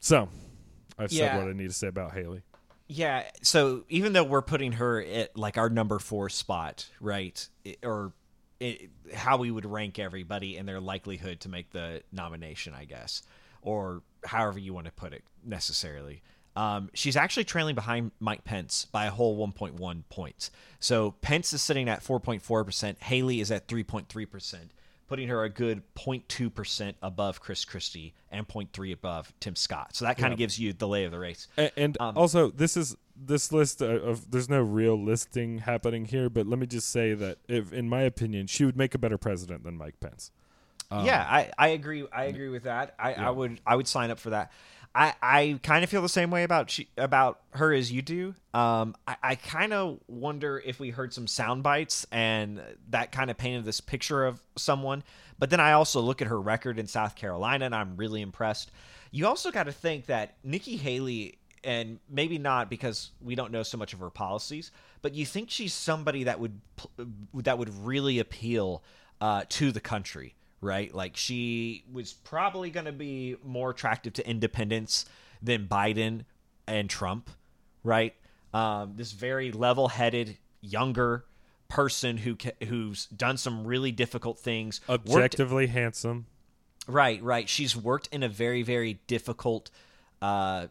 So, 0.00 0.28
I've 0.98 1.12
Yeah. 1.12 1.32
said 1.32 1.38
what 1.38 1.48
I 1.48 1.52
need 1.52 1.68
to 1.68 1.72
say 1.74 1.88
about 1.88 2.12
Haley. 2.14 2.42
Yeah. 2.86 3.28
So 3.42 3.84
even 3.88 4.12
though 4.12 4.24
we're 4.24 4.42
putting 4.42 4.72
her 4.72 5.02
at 5.02 5.36
like 5.36 5.56
our 5.56 5.70
number 5.70 5.98
four 5.98 6.28
spot, 6.28 6.88
right, 7.00 7.48
it- 7.64 7.78
or 7.82 8.12
it, 8.60 8.90
how 9.14 9.36
we 9.38 9.50
would 9.50 9.66
rank 9.66 9.98
everybody 9.98 10.56
and 10.56 10.68
their 10.68 10.80
likelihood 10.80 11.40
to 11.40 11.48
make 11.48 11.70
the 11.70 12.02
nomination, 12.12 12.72
I 12.74 12.84
guess, 12.84 13.22
or 13.62 14.02
however 14.24 14.58
you 14.58 14.72
want 14.72 14.86
to 14.86 14.92
put 14.92 15.12
it 15.12 15.24
necessarily. 15.42 16.22
Um, 16.56 16.90
she's 16.94 17.16
actually 17.16 17.44
trailing 17.44 17.74
behind 17.74 18.12
Mike 18.20 18.44
Pence 18.44 18.86
by 18.92 19.06
a 19.06 19.10
whole 19.10 19.36
1.1 19.36 20.02
points. 20.08 20.50
So 20.78 21.12
Pence 21.20 21.52
is 21.52 21.62
sitting 21.62 21.88
at 21.88 22.02
4.4%. 22.04 22.98
Haley 23.02 23.40
is 23.40 23.50
at 23.50 23.66
3.3%, 23.66 24.56
putting 25.08 25.28
her 25.28 25.42
a 25.42 25.48
good 25.48 25.82
0.2% 25.96 26.94
above 27.02 27.40
Chris 27.40 27.64
Christie 27.64 28.14
and 28.30 28.46
0.3 28.46 28.92
above 28.92 29.32
Tim 29.40 29.56
Scott. 29.56 29.96
So 29.96 30.04
that 30.04 30.16
kind 30.16 30.32
of 30.32 30.38
gives 30.38 30.58
you 30.58 30.72
the 30.72 30.86
lay 30.86 31.04
of 31.04 31.12
the 31.12 31.18
race. 31.18 31.48
And, 31.56 31.72
and 31.76 31.96
Um, 32.00 32.16
also, 32.16 32.50
this 32.50 32.76
is 32.76 32.96
this 33.16 33.52
list 33.52 33.80
of, 33.80 34.02
of 34.02 34.30
there's 34.30 34.48
no 34.48 34.60
real 34.60 35.00
listing 35.00 35.58
happening 35.58 36.04
here, 36.04 36.28
but 36.28 36.46
let 36.46 36.58
me 36.58 36.66
just 36.66 36.90
say 36.90 37.14
that 37.14 37.38
if, 37.48 37.72
in 37.72 37.88
my 37.88 38.02
opinion, 38.02 38.46
she 38.46 38.64
would 38.64 38.76
make 38.76 38.94
a 38.94 38.98
better 38.98 39.18
president 39.18 39.64
than 39.64 39.76
Mike 39.76 39.98
Pence. 40.00 40.30
yeah, 40.92 41.26
I, 41.28 41.50
I 41.58 41.68
agree. 41.68 42.06
I 42.12 42.24
agree 42.24 42.48
with 42.50 42.64
that. 42.64 42.94
I, 42.98 43.14
I 43.14 43.30
would 43.30 43.60
I 43.66 43.74
would 43.74 43.88
sign 43.88 44.10
up 44.12 44.18
for 44.20 44.30
that. 44.30 44.52
I, 44.94 45.14
I 45.20 45.60
kind 45.62 45.82
of 45.82 45.90
feel 45.90 46.02
the 46.02 46.08
same 46.08 46.30
way 46.30 46.44
about 46.44 46.70
she, 46.70 46.88
about 46.96 47.40
her 47.50 47.72
as 47.72 47.90
you 47.90 48.00
do. 48.00 48.34
Um, 48.52 48.94
I, 49.08 49.16
I 49.22 49.34
kind 49.34 49.72
of 49.72 49.98
wonder 50.06 50.62
if 50.64 50.78
we 50.78 50.90
heard 50.90 51.12
some 51.12 51.26
sound 51.26 51.64
bites 51.64 52.06
and 52.12 52.62
that 52.90 53.10
kind 53.10 53.30
of 53.30 53.36
painted 53.36 53.64
this 53.64 53.80
picture 53.80 54.24
of 54.24 54.40
someone. 54.56 55.02
But 55.38 55.50
then 55.50 55.58
I 55.58 55.72
also 55.72 56.00
look 56.00 56.22
at 56.22 56.28
her 56.28 56.40
record 56.40 56.78
in 56.78 56.86
South 56.86 57.16
Carolina 57.16 57.64
and 57.64 57.74
I'm 57.74 57.96
really 57.96 58.22
impressed. 58.22 58.70
You 59.10 59.26
also 59.26 59.50
got 59.50 59.64
to 59.64 59.72
think 59.72 60.06
that 60.06 60.36
Nikki 60.44 60.76
Haley, 60.76 61.38
and 61.64 61.98
maybe 62.08 62.38
not 62.38 62.70
because 62.70 63.10
we 63.20 63.34
don't 63.34 63.50
know 63.50 63.64
so 63.64 63.76
much 63.76 63.94
of 63.94 63.98
her 63.98 64.10
policies, 64.10 64.70
but 65.02 65.12
you 65.14 65.26
think 65.26 65.50
she's 65.50 65.74
somebody 65.74 66.24
that 66.24 66.38
would 66.38 66.60
that 67.34 67.58
would 67.58 67.84
really 67.84 68.20
appeal 68.20 68.82
uh, 69.20 69.42
to 69.48 69.72
the 69.72 69.80
country 69.80 70.34
right? 70.64 70.92
Like 70.92 71.16
she 71.16 71.84
was 71.92 72.12
probably 72.12 72.70
going 72.70 72.86
to 72.86 72.92
be 72.92 73.36
more 73.44 73.70
attractive 73.70 74.14
to 74.14 74.28
independents 74.28 75.04
than 75.42 75.68
Biden 75.68 76.24
and 76.66 76.90
Trump, 76.90 77.30
right? 77.84 78.14
Um, 78.52 78.94
this 78.96 79.12
very 79.12 79.52
level-headed, 79.52 80.38
younger 80.60 81.24
person 81.68 82.16
who 82.18 82.36
who's 82.66 83.06
done 83.06 83.36
some 83.36 83.66
really 83.66 83.92
difficult 83.92 84.38
things, 84.38 84.80
worked- 84.88 85.08
Objectively 85.08 85.66
handsome. 85.68 86.26
Right, 86.86 87.22
right. 87.22 87.48
She's 87.48 87.74
worked 87.76 88.08
in 88.12 88.22
a 88.22 88.28
very, 88.28 88.62
very 88.62 89.00
difficult 89.06 89.70
uh, 90.20 90.66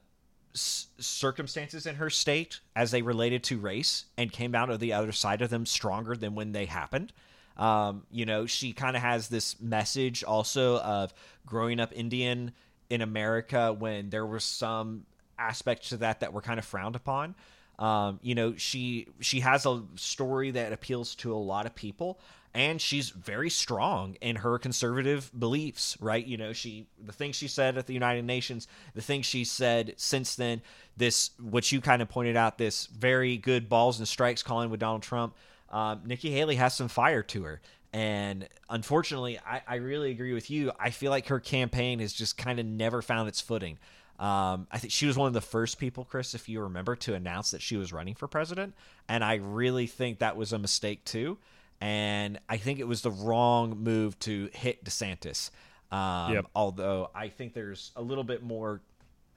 s- 0.53 0.87
circumstances 0.99 1.85
in 1.87 1.95
her 1.95 2.09
state 2.11 2.59
as 2.75 2.91
they 2.91 3.01
related 3.01 3.43
to 3.45 3.57
race 3.57 4.05
and 4.17 4.31
came 4.31 4.53
out 4.53 4.69
of 4.69 4.79
the 4.79 4.93
other 4.93 5.11
side 5.11 5.41
of 5.41 5.49
them 5.49 5.65
stronger 5.65 6.15
than 6.15 6.35
when 6.35 6.51
they 6.51 6.65
happened. 6.65 7.11
Um, 7.57 8.03
you 8.11 8.25
know, 8.25 8.45
she 8.45 8.73
kind 8.73 8.95
of 8.95 9.01
has 9.01 9.27
this 9.27 9.59
message 9.61 10.23
also 10.23 10.79
of 10.79 11.13
growing 11.45 11.79
up 11.79 11.91
Indian 11.93 12.53
in 12.89 13.01
America 13.01 13.73
when 13.73 14.09
there 14.09 14.25
was 14.25 14.43
some 14.43 15.05
aspects 15.37 15.89
to 15.89 15.97
that 15.97 16.19
that 16.21 16.33
were 16.33 16.41
kind 16.41 16.59
of 16.59 16.65
frowned 16.65 16.95
upon. 16.95 17.35
Um, 17.79 18.19
you 18.21 18.35
know, 18.35 18.55
she 18.55 19.07
she 19.19 19.39
has 19.39 19.65
a 19.65 19.81
story 19.95 20.51
that 20.51 20.73
appeals 20.73 21.15
to 21.15 21.33
a 21.33 21.35
lot 21.35 21.65
of 21.65 21.73
people, 21.73 22.19
and 22.53 22.79
she's 22.79 23.09
very 23.09 23.49
strong 23.49 24.15
in 24.21 24.37
her 24.37 24.59
conservative 24.59 25.31
beliefs. 25.37 25.97
Right? 25.99 26.25
You 26.25 26.37
know, 26.37 26.53
she 26.53 26.87
the 27.03 27.11
things 27.11 27.35
she 27.35 27.47
said 27.47 27.77
at 27.77 27.87
the 27.87 27.93
United 27.93 28.25
Nations, 28.25 28.67
the 28.93 29.01
things 29.01 29.25
she 29.25 29.43
said 29.43 29.95
since 29.97 30.35
then. 30.35 30.61
This, 30.95 31.31
what 31.39 31.71
you 31.71 31.81
kind 31.81 32.03
of 32.03 32.09
pointed 32.09 32.37
out, 32.37 32.59
this 32.59 32.85
very 32.85 33.37
good 33.37 33.67
balls 33.67 33.97
and 33.97 34.07
strikes 34.07 34.43
calling 34.43 34.69
with 34.69 34.79
Donald 34.79 35.01
Trump. 35.01 35.35
Um, 35.73 36.03
Nikki 36.05 36.31
Haley 36.31 36.55
has 36.55 36.73
some 36.73 36.87
fire 36.87 37.23
to 37.23 37.43
her. 37.43 37.61
And 37.91 38.47
unfortunately, 38.69 39.39
I, 39.45 39.61
I 39.67 39.75
really 39.75 40.11
agree 40.11 40.33
with 40.33 40.49
you. 40.49 40.71
I 40.79 40.91
feel 40.91 41.11
like 41.11 41.27
her 41.27 41.39
campaign 41.39 41.99
has 41.99 42.13
just 42.13 42.37
kind 42.37 42.59
of 42.59 42.65
never 42.65 43.01
found 43.01 43.27
its 43.27 43.41
footing. 43.41 43.77
Um, 44.19 44.67
I 44.71 44.77
think 44.77 44.93
she 44.93 45.05
was 45.05 45.17
one 45.17 45.27
of 45.27 45.33
the 45.33 45.41
first 45.41 45.79
people, 45.79 46.05
Chris, 46.05 46.33
if 46.33 46.47
you 46.47 46.61
remember, 46.61 46.95
to 46.97 47.13
announce 47.15 47.51
that 47.51 47.61
she 47.61 47.75
was 47.75 47.91
running 47.91 48.15
for 48.15 48.27
president. 48.27 48.73
And 49.09 49.23
I 49.23 49.35
really 49.35 49.87
think 49.87 50.19
that 50.19 50.37
was 50.37 50.53
a 50.53 50.59
mistake, 50.59 51.03
too. 51.05 51.39
And 51.81 52.39
I 52.47 52.57
think 52.57 52.79
it 52.79 52.87
was 52.87 53.01
the 53.01 53.11
wrong 53.11 53.77
move 53.79 54.17
to 54.19 54.49
hit 54.53 54.83
DeSantis. 54.85 55.49
Um, 55.91 56.33
Yep. 56.33 56.45
Although 56.55 57.09
I 57.13 57.27
think 57.27 57.53
there's 57.53 57.91
a 57.95 58.01
little 58.01 58.23
bit 58.23 58.41
more 58.41 58.81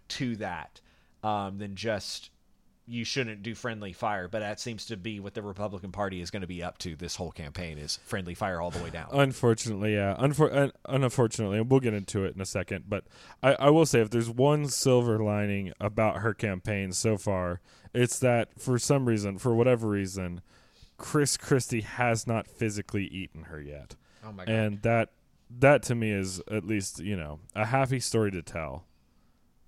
to 0.08 0.36
that 0.36 0.80
um, 1.24 1.58
than 1.58 1.74
just 1.74 2.30
you 2.86 3.04
shouldn't 3.04 3.42
do 3.42 3.54
friendly 3.54 3.92
fire. 3.92 4.28
But 4.28 4.40
that 4.40 4.60
seems 4.60 4.86
to 4.86 4.96
be 4.96 5.20
what 5.20 5.34
the 5.34 5.42
Republican 5.42 5.92
Party 5.92 6.20
is 6.20 6.30
going 6.30 6.42
to 6.42 6.46
be 6.46 6.62
up 6.62 6.78
to 6.78 6.94
this 6.96 7.16
whole 7.16 7.32
campaign 7.32 7.78
is 7.78 7.98
friendly 8.04 8.34
fire 8.34 8.60
all 8.60 8.70
the 8.70 8.82
way 8.82 8.90
down. 8.90 9.08
Unfortunately, 9.12 9.94
yeah. 9.94 10.16
Unfor- 10.18 10.54
un- 10.54 10.72
unfortunately, 10.86 11.58
and 11.58 11.70
we'll 11.70 11.80
get 11.80 11.94
into 11.94 12.24
it 12.24 12.34
in 12.34 12.40
a 12.40 12.46
second. 12.46 12.84
But 12.88 13.04
I, 13.42 13.54
I 13.54 13.70
will 13.70 13.86
say, 13.86 14.00
if 14.00 14.10
there's 14.10 14.30
one 14.30 14.68
silver 14.68 15.18
lining 15.18 15.72
about 15.80 16.18
her 16.18 16.34
campaign 16.34 16.92
so 16.92 17.16
far, 17.16 17.60
it's 17.92 18.18
that 18.20 18.60
for 18.60 18.78
some 18.78 19.06
reason, 19.06 19.38
for 19.38 19.54
whatever 19.54 19.88
reason, 19.88 20.42
Chris 20.98 21.36
Christie 21.36 21.82
has 21.82 22.26
not 22.26 22.46
physically 22.46 23.04
eaten 23.06 23.44
her 23.44 23.60
yet, 23.60 23.96
oh 24.24 24.32
my 24.32 24.44
god! 24.44 24.52
and 24.52 24.82
that 24.82 25.10
that 25.58 25.82
to 25.84 25.94
me 25.94 26.10
is 26.10 26.40
at 26.50 26.64
least 26.64 27.00
you 27.00 27.16
know 27.16 27.38
a 27.54 27.66
happy 27.66 28.00
story 28.00 28.30
to 28.30 28.42
tell 28.42 28.84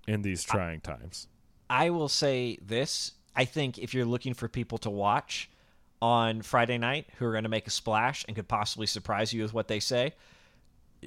in 0.06 0.22
these 0.22 0.42
trying 0.42 0.80
times. 0.80 1.28
I 1.70 1.90
will 1.90 2.08
say 2.08 2.58
this. 2.62 3.12
I 3.36 3.44
think 3.44 3.78
if 3.78 3.94
you're 3.94 4.04
looking 4.06 4.34
for 4.34 4.48
people 4.48 4.78
to 4.78 4.90
watch 4.90 5.50
on 6.00 6.42
Friday 6.42 6.78
night 6.78 7.06
who 7.18 7.26
are 7.26 7.32
going 7.32 7.44
to 7.44 7.48
make 7.50 7.66
a 7.66 7.70
splash 7.70 8.24
and 8.26 8.36
could 8.36 8.48
possibly 8.48 8.86
surprise 8.86 9.32
you 9.32 9.42
with 9.42 9.52
what 9.54 9.68
they 9.68 9.80
say, 9.80 10.14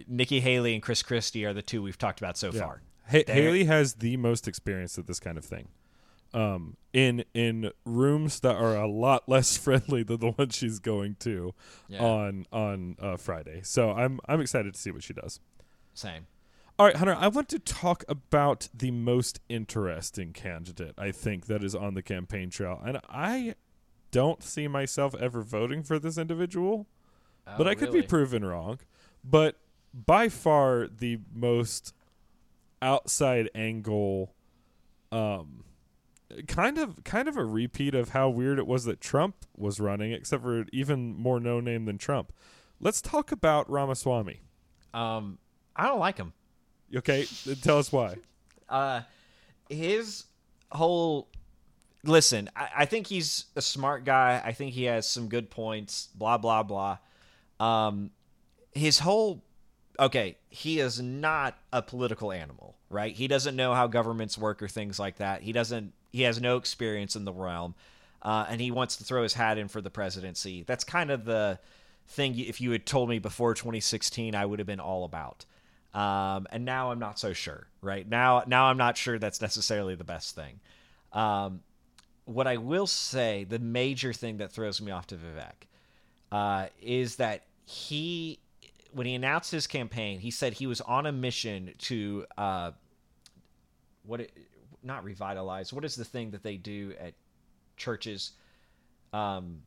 Nikki 0.08 0.40
Haley 0.40 0.74
and 0.74 0.82
Chris 0.84 1.04
Christie 1.04 1.46
are 1.46 1.54
the 1.54 1.62
two 1.62 1.82
we've 1.82 1.98
talked 1.98 2.20
about 2.22 2.38
so 2.38 2.52
far. 2.52 2.82
Ha- 3.10 3.24
They're- 3.28 3.36
Haley 3.36 3.66
has 3.66 3.96
the 3.96 4.16
most 4.18 4.48
experience 4.48 4.98
at 4.98 5.08
this 5.08 5.20
kind 5.20 5.38
of 5.38 5.44
thing. 5.46 5.68
Um, 6.34 6.78
in 6.94 7.26
in 7.34 7.72
rooms 7.84 8.40
that 8.40 8.56
are 8.56 8.78
a 8.78 8.88
lot 8.88 9.28
less 9.28 9.58
friendly 9.66 10.02
than 10.04 10.22
the 10.22 10.32
one 10.32 10.48
she's 10.50 10.80
going 10.80 11.16
to 11.20 11.54
Yeah. 11.90 12.02
on 12.02 12.46
on 12.54 12.96
uh, 13.02 13.18
Friday. 13.18 13.60
So 13.64 13.92
I'm 13.92 14.22
I'm 14.30 14.40
excited 14.40 14.74
to 14.74 14.80
see 14.80 14.92
what 14.92 15.04
she 15.04 15.14
does. 15.14 15.42
Same. 15.94 16.28
All 16.80 16.88
right, 16.88 16.95
Hunter, 16.95 17.15
I 17.15 17.27
want 17.27 17.48
to 17.49 17.60
talk 17.60 18.03
about 18.07 18.69
the 18.73 18.91
most 18.91 19.39
interesting 19.49 20.34
candidate 20.34 20.95
I 20.98 21.11
think 21.11 21.45
that 21.45 21.64
is 21.64 21.76
on 21.76 21.93
the 21.93 22.02
campaign 22.02 22.49
trail, 22.49 22.81
and 22.84 22.99
I 23.07 23.56
don't 24.10 24.41
see 24.43 24.68
myself 24.68 25.14
ever 25.19 25.41
voting 25.41 25.84
for 25.84 25.99
this 25.99 26.18
individual 26.18 26.88
but 27.57 27.68
I 27.68 27.76
could 27.76 27.91
be 27.91 28.02
proven 28.02 28.45
wrong. 28.45 28.80
But 29.23 29.57
by 29.93 30.30
far 30.30 30.88
the 30.88 31.19
most 31.34 31.93
outside 32.81 33.49
angle, 33.53 34.34
um, 35.11 35.65
kind 36.48 36.77
of 36.77 37.03
kind 37.03 37.27
of 37.27 37.38
a 37.38 37.45
repeat 37.45 37.93
of 37.93 38.10
how 38.10 38.30
weird 38.30 38.57
it 38.57 38.68
was 38.68 38.85
that 38.85 39.02
Trump 39.02 39.45
was 39.56 39.80
running, 39.80 40.11
except 40.11 40.43
for 40.43 40.65
even 40.72 41.15
more 41.15 41.39
no 41.39 41.60
name 41.60 41.85
than 41.85 41.98
Trump. 41.98 42.31
Let's 42.80 43.02
talk 43.02 43.31
about 43.31 43.69
Ramaswamy. 43.69 44.41
Um, 44.93 45.38
I 45.76 45.88
don't 45.88 45.99
like 45.99 46.18
him. 46.18 46.34
Okay, 46.95 47.26
tell 47.61 47.77
us 47.77 47.91
why. 47.91 48.15
Uh, 48.69 49.01
his 49.69 50.26
whole 50.72 51.27
listen. 52.03 52.49
I, 52.55 52.69
I 52.80 52.85
think 52.85 53.07
he's 53.07 53.45
a 53.55 53.61
smart 53.61 54.05
guy. 54.05 54.41
I 54.43 54.51
think 54.53 54.73
he 54.73 54.85
has 54.85 55.07
some 55.07 55.27
good 55.27 55.49
points. 55.49 56.09
Blah 56.15 56.38
blah 56.38 56.63
blah. 56.63 56.97
Um, 57.59 58.11
his 58.72 58.99
whole 58.99 59.43
okay. 59.99 60.38
He 60.49 60.80
is 60.80 61.01
not 61.01 61.57
a 61.72 61.81
political 61.81 62.31
animal, 62.31 62.76
right? 62.89 63.13
He 63.15 63.27
doesn't 63.27 63.55
know 63.55 63.73
how 63.73 63.88
governments 63.88 64.38
work 64.38 64.61
or 64.61 64.68
things 64.68 64.99
like 64.99 65.18
that. 65.18 65.41
He 65.41 65.51
doesn't. 65.51 65.93
He 66.11 66.23
has 66.23 66.41
no 66.41 66.57
experience 66.57 67.15
in 67.15 67.23
the 67.23 67.34
realm, 67.34 67.76
uh, 68.22 68.45
and 68.49 68.59
he 68.59 68.72
wants 68.72 68.97
to 68.97 69.03
throw 69.03 69.23
his 69.23 69.34
hat 69.34 69.57
in 69.57 69.68
for 69.68 69.81
the 69.81 69.89
presidency. 69.89 70.63
That's 70.63 70.84
kind 70.84 71.09
of 71.09 71.26
the 71.26 71.59
thing. 72.07 72.38
If 72.38 72.59
you 72.59 72.72
had 72.72 72.85
told 72.85 73.09
me 73.09 73.19
before 73.19 73.53
2016, 73.53 74.35
I 74.35 74.45
would 74.45 74.59
have 74.59 74.68
been 74.68 74.81
all 74.81 75.05
about. 75.05 75.45
Um, 75.93 76.47
and 76.51 76.63
now 76.63 76.91
I'm 76.91 76.99
not 76.99 77.19
so 77.19 77.34
sure. 77.34 77.68
Right 77.81 78.07
now, 78.07 78.43
now 78.47 78.65
I'm 78.65 78.77
not 78.77 78.97
sure 78.97 79.19
that's 79.19 79.41
necessarily 79.41 79.95
the 79.95 80.03
best 80.03 80.35
thing. 80.35 80.59
Um, 81.11 81.61
what 82.26 82.47
I 82.47 82.57
will 82.57 82.88
say, 82.88 83.43
the 83.43 83.59
major 83.59 84.13
thing 84.13 84.38
that 84.38 84.51
throws 84.51 84.81
me 84.81 84.91
off 84.91 85.07
to 85.07 85.15
Vivek 85.15 85.68
uh, 86.31 86.68
is 86.81 87.18
that 87.18 87.43
he, 87.65 88.39
when 88.93 89.05
he 89.05 89.15
announced 89.15 89.51
his 89.51 89.68
campaign, 89.68 90.19
he 90.19 90.31
said 90.31 90.53
he 90.53 90.68
was 90.68 90.80
on 90.81 91.05
a 91.05 91.11
mission 91.11 91.73
to 91.80 92.26
uh, 92.38 92.72
what 94.05 94.22
it, 94.22 94.31
not 94.84 95.03
revitalize. 95.03 95.73
What 95.73 95.84
is 95.84 95.95
the 95.95 96.05
thing 96.05 96.31
that 96.31 96.43
they 96.43 96.57
do 96.57 96.93
at 96.99 97.13
churches? 97.76 98.31
Um, 99.11 99.63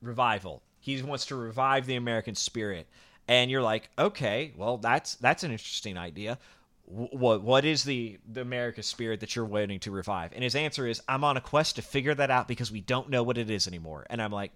revival. 0.00 0.62
He 0.80 1.02
wants 1.02 1.26
to 1.26 1.36
revive 1.36 1.86
the 1.86 1.96
American 1.96 2.34
spirit. 2.34 2.86
And 3.28 3.50
you're 3.50 3.62
like, 3.62 3.90
okay, 3.98 4.52
well, 4.56 4.78
that's 4.78 5.14
that's 5.16 5.42
an 5.44 5.52
interesting 5.52 5.96
idea. 5.98 6.38
What 6.86 7.42
what 7.42 7.64
is 7.66 7.84
the 7.84 8.18
the 8.26 8.40
America 8.40 8.82
spirit 8.82 9.20
that 9.20 9.36
you're 9.36 9.44
waiting 9.44 9.78
to 9.80 9.90
revive? 9.90 10.32
And 10.32 10.42
his 10.42 10.54
answer 10.54 10.86
is, 10.86 11.02
I'm 11.06 11.22
on 11.22 11.36
a 11.36 11.40
quest 11.40 11.76
to 11.76 11.82
figure 11.82 12.14
that 12.14 12.30
out 12.30 12.48
because 12.48 12.72
we 12.72 12.80
don't 12.80 13.10
know 13.10 13.22
what 13.22 13.36
it 13.36 13.50
is 13.50 13.66
anymore. 13.68 14.06
And 14.08 14.22
I'm 14.22 14.32
like, 14.32 14.52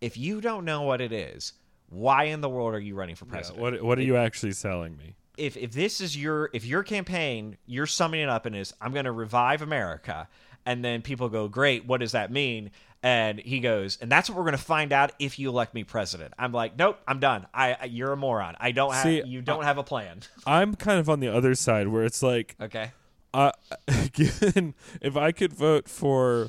if 0.00 0.16
you 0.16 0.40
don't 0.40 0.64
know 0.64 0.82
what 0.82 1.02
it 1.02 1.12
is, 1.12 1.52
why 1.90 2.24
in 2.24 2.40
the 2.40 2.48
world 2.48 2.74
are 2.74 2.80
you 2.80 2.94
running 2.94 3.14
for 3.16 3.26
Yeah, 3.26 3.32
president? 3.32 3.60
what 3.62 3.82
what 3.82 3.98
are 3.98 4.02
you 4.02 4.16
actually 4.16 4.52
selling 4.52 4.96
me? 4.96 5.14
if 5.36 5.54
if 5.58 5.72
this 5.72 6.00
is 6.00 6.16
your 6.16 6.48
if 6.54 6.64
your 6.64 6.82
campaign 6.82 7.58
you're 7.66 7.84
summing 7.86 8.22
it 8.22 8.28
up 8.30 8.46
and 8.46 8.56
is 8.56 8.72
i'm 8.80 8.90
going 8.94 9.04
to 9.04 9.12
revive 9.12 9.60
america 9.60 10.26
and 10.66 10.84
then 10.84 11.00
people 11.00 11.28
go 11.28 11.48
great 11.48 11.86
what 11.86 12.00
does 12.00 12.12
that 12.12 12.30
mean? 12.30 12.70
And 13.02 13.38
he 13.38 13.60
goes 13.60 13.98
and 14.00 14.10
that's 14.10 14.28
what 14.28 14.36
we're 14.36 14.44
going 14.44 14.52
to 14.52 14.58
find 14.58 14.92
out 14.92 15.12
if 15.18 15.38
you 15.38 15.48
elect 15.48 15.72
me 15.72 15.84
president. 15.84 16.34
I'm 16.38 16.52
like 16.52 16.76
nope 16.78 16.98
i'm 17.08 17.20
done. 17.20 17.46
I, 17.54 17.76
I 17.80 17.84
you're 17.86 18.12
a 18.12 18.16
moron. 18.16 18.56
I 18.60 18.72
don't 18.72 18.92
have 18.92 19.02
See, 19.02 19.22
you 19.24 19.40
don't 19.40 19.64
have 19.64 19.78
a 19.78 19.84
plan. 19.84 20.20
I'm 20.46 20.74
kind 20.74 20.98
of 20.98 21.08
on 21.08 21.20
the 21.20 21.28
other 21.28 21.54
side 21.54 21.88
where 21.88 22.04
it's 22.04 22.22
like 22.22 22.56
okay. 22.60 22.90
Uh, 23.32 23.52
given 24.12 24.74
if 25.00 25.16
I 25.16 25.30
could 25.30 25.52
vote 25.52 25.88
for 25.88 26.48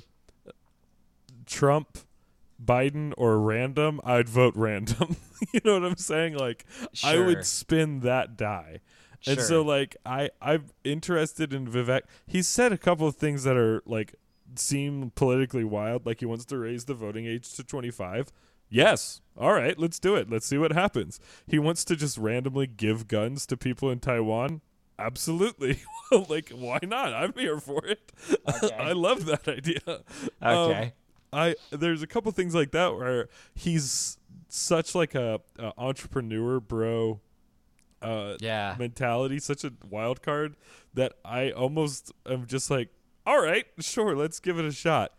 Trump, 1.46 1.98
Biden, 2.64 3.14
or 3.18 3.40
random, 3.40 4.00
I'd 4.04 4.30
vote 4.30 4.54
random. 4.56 5.18
you 5.54 5.62
know 5.66 5.74
what 5.74 5.84
I'm 5.84 5.98
saying? 5.98 6.38
Like 6.38 6.66
I 7.04 7.20
would 7.20 7.46
spin 7.46 8.02
that 8.02 8.38
die. 8.38 8.80
And 9.26 9.42
so 9.42 9.62
like 9.62 9.98
I 10.06 10.30
I'm 10.42 10.68
interested 10.84 11.54
in 11.54 11.68
Vivek. 11.68 12.02
He's 12.26 12.48
said 12.48 12.72
a 12.72 12.78
couple 12.78 13.08
of 13.08 13.16
things 13.16 13.44
that 13.44 13.58
are 13.58 13.82
like 13.86 14.16
seem 14.56 15.12
politically 15.16 15.64
wild 15.64 16.06
like 16.06 16.20
he 16.20 16.26
wants 16.26 16.46
to 16.46 16.58
raise 16.58 16.86
the 16.86 16.94
voting 16.94 17.26
age 17.26 17.54
to 17.54 17.64
25. 17.64 18.32
Yes. 18.70 19.22
All 19.38 19.54
right, 19.54 19.78
let's 19.80 20.00
do 20.00 20.16
it. 20.16 20.30
Let's 20.30 20.46
see 20.46 20.58
what 20.58 20.72
happens. 20.74 21.20
He 21.46 21.58
wants 21.58 21.86
to 21.86 21.96
just 21.96 22.18
randomly 22.18 22.68
give 22.68 23.08
guns 23.08 23.46
to 23.48 23.58
people 23.58 23.90
in 23.90 24.00
Taiwan. 24.00 24.62
Absolutely. 25.00 25.82
like 26.30 26.50
why 26.50 26.80
not? 26.84 27.14
I'm 27.14 27.34
here 27.34 27.60
for 27.60 27.86
it. 27.86 28.12
I 28.78 28.92
love 28.94 29.26
that 29.26 29.48
idea. 29.48 29.80
Um, 30.42 30.58
Okay. 30.72 30.94
I 31.34 31.56
there's 31.72 32.02
a 32.02 32.08
couple 32.08 32.32
things 32.32 32.56
like 32.56 32.72
that 32.72 32.96
where 32.96 33.28
he's 33.54 34.18
such 34.48 34.96
like 34.96 35.14
a, 35.14 35.42
a 35.60 35.74
entrepreneur 35.78 36.60
bro 36.62 37.20
uh 38.02 38.36
Yeah. 38.40 38.76
mentality, 38.78 39.40
such 39.40 39.64
a 39.64 39.74
wild 39.90 40.22
card 40.22 40.56
that 40.94 41.14
I 41.26 41.52
almost 41.52 42.12
am 42.26 42.46
just 42.48 42.70
like, 42.72 42.90
all 43.26 43.42
right, 43.42 43.66
sure, 43.80 44.16
let's 44.16 44.40
give 44.40 44.58
it 44.60 44.66
a 44.66 44.72
shot. 44.72 45.14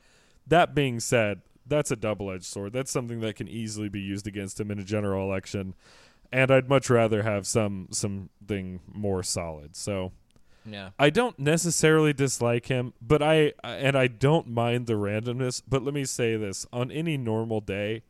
That 0.46 0.74
being 0.74 0.98
said, 1.00 1.42
that's 1.66 1.90
a 1.90 1.96
double 1.96 2.30
edged 2.30 2.44
sword. 2.46 2.72
That's 2.72 2.90
something 2.90 3.20
that 3.20 3.36
can 3.36 3.48
easily 3.48 3.88
be 3.88 4.00
used 4.00 4.26
against 4.26 4.58
him 4.58 4.70
in 4.70 4.78
a 4.78 4.84
general 4.84 5.28
election. 5.28 5.74
And 6.32 6.50
I'd 6.50 6.68
much 6.68 6.88
rather 6.90 7.22
have 7.22 7.46
some 7.46 7.88
something 7.90 8.80
more 8.92 9.22
solid. 9.22 9.76
So 9.76 10.12
yeah 10.66 10.90
I 10.98 11.08
don't 11.10 11.38
necessarily 11.38 12.12
dislike 12.12 12.66
him, 12.66 12.92
but 13.00 13.22
I 13.22 13.52
and 13.62 13.96
I 13.96 14.06
don't 14.08 14.46
mind 14.48 14.86
the 14.86 14.94
randomness. 14.94 15.62
But 15.66 15.82
let 15.82 15.94
me 15.94 16.04
say 16.04 16.36
this: 16.36 16.66
on 16.72 16.90
any 16.90 17.16
normal 17.16 17.60
day, 17.60 18.02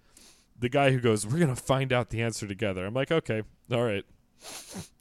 the 0.58 0.68
guy 0.68 0.90
who 0.90 1.00
goes, 1.00 1.26
"We're 1.26 1.38
gonna 1.38 1.54
find 1.54 1.92
out 1.92 2.10
the 2.10 2.20
answer 2.22 2.46
together," 2.48 2.84
I'm 2.86 2.94
like, 2.94 3.12
okay, 3.12 3.42
all 3.70 3.84
right, 3.84 4.04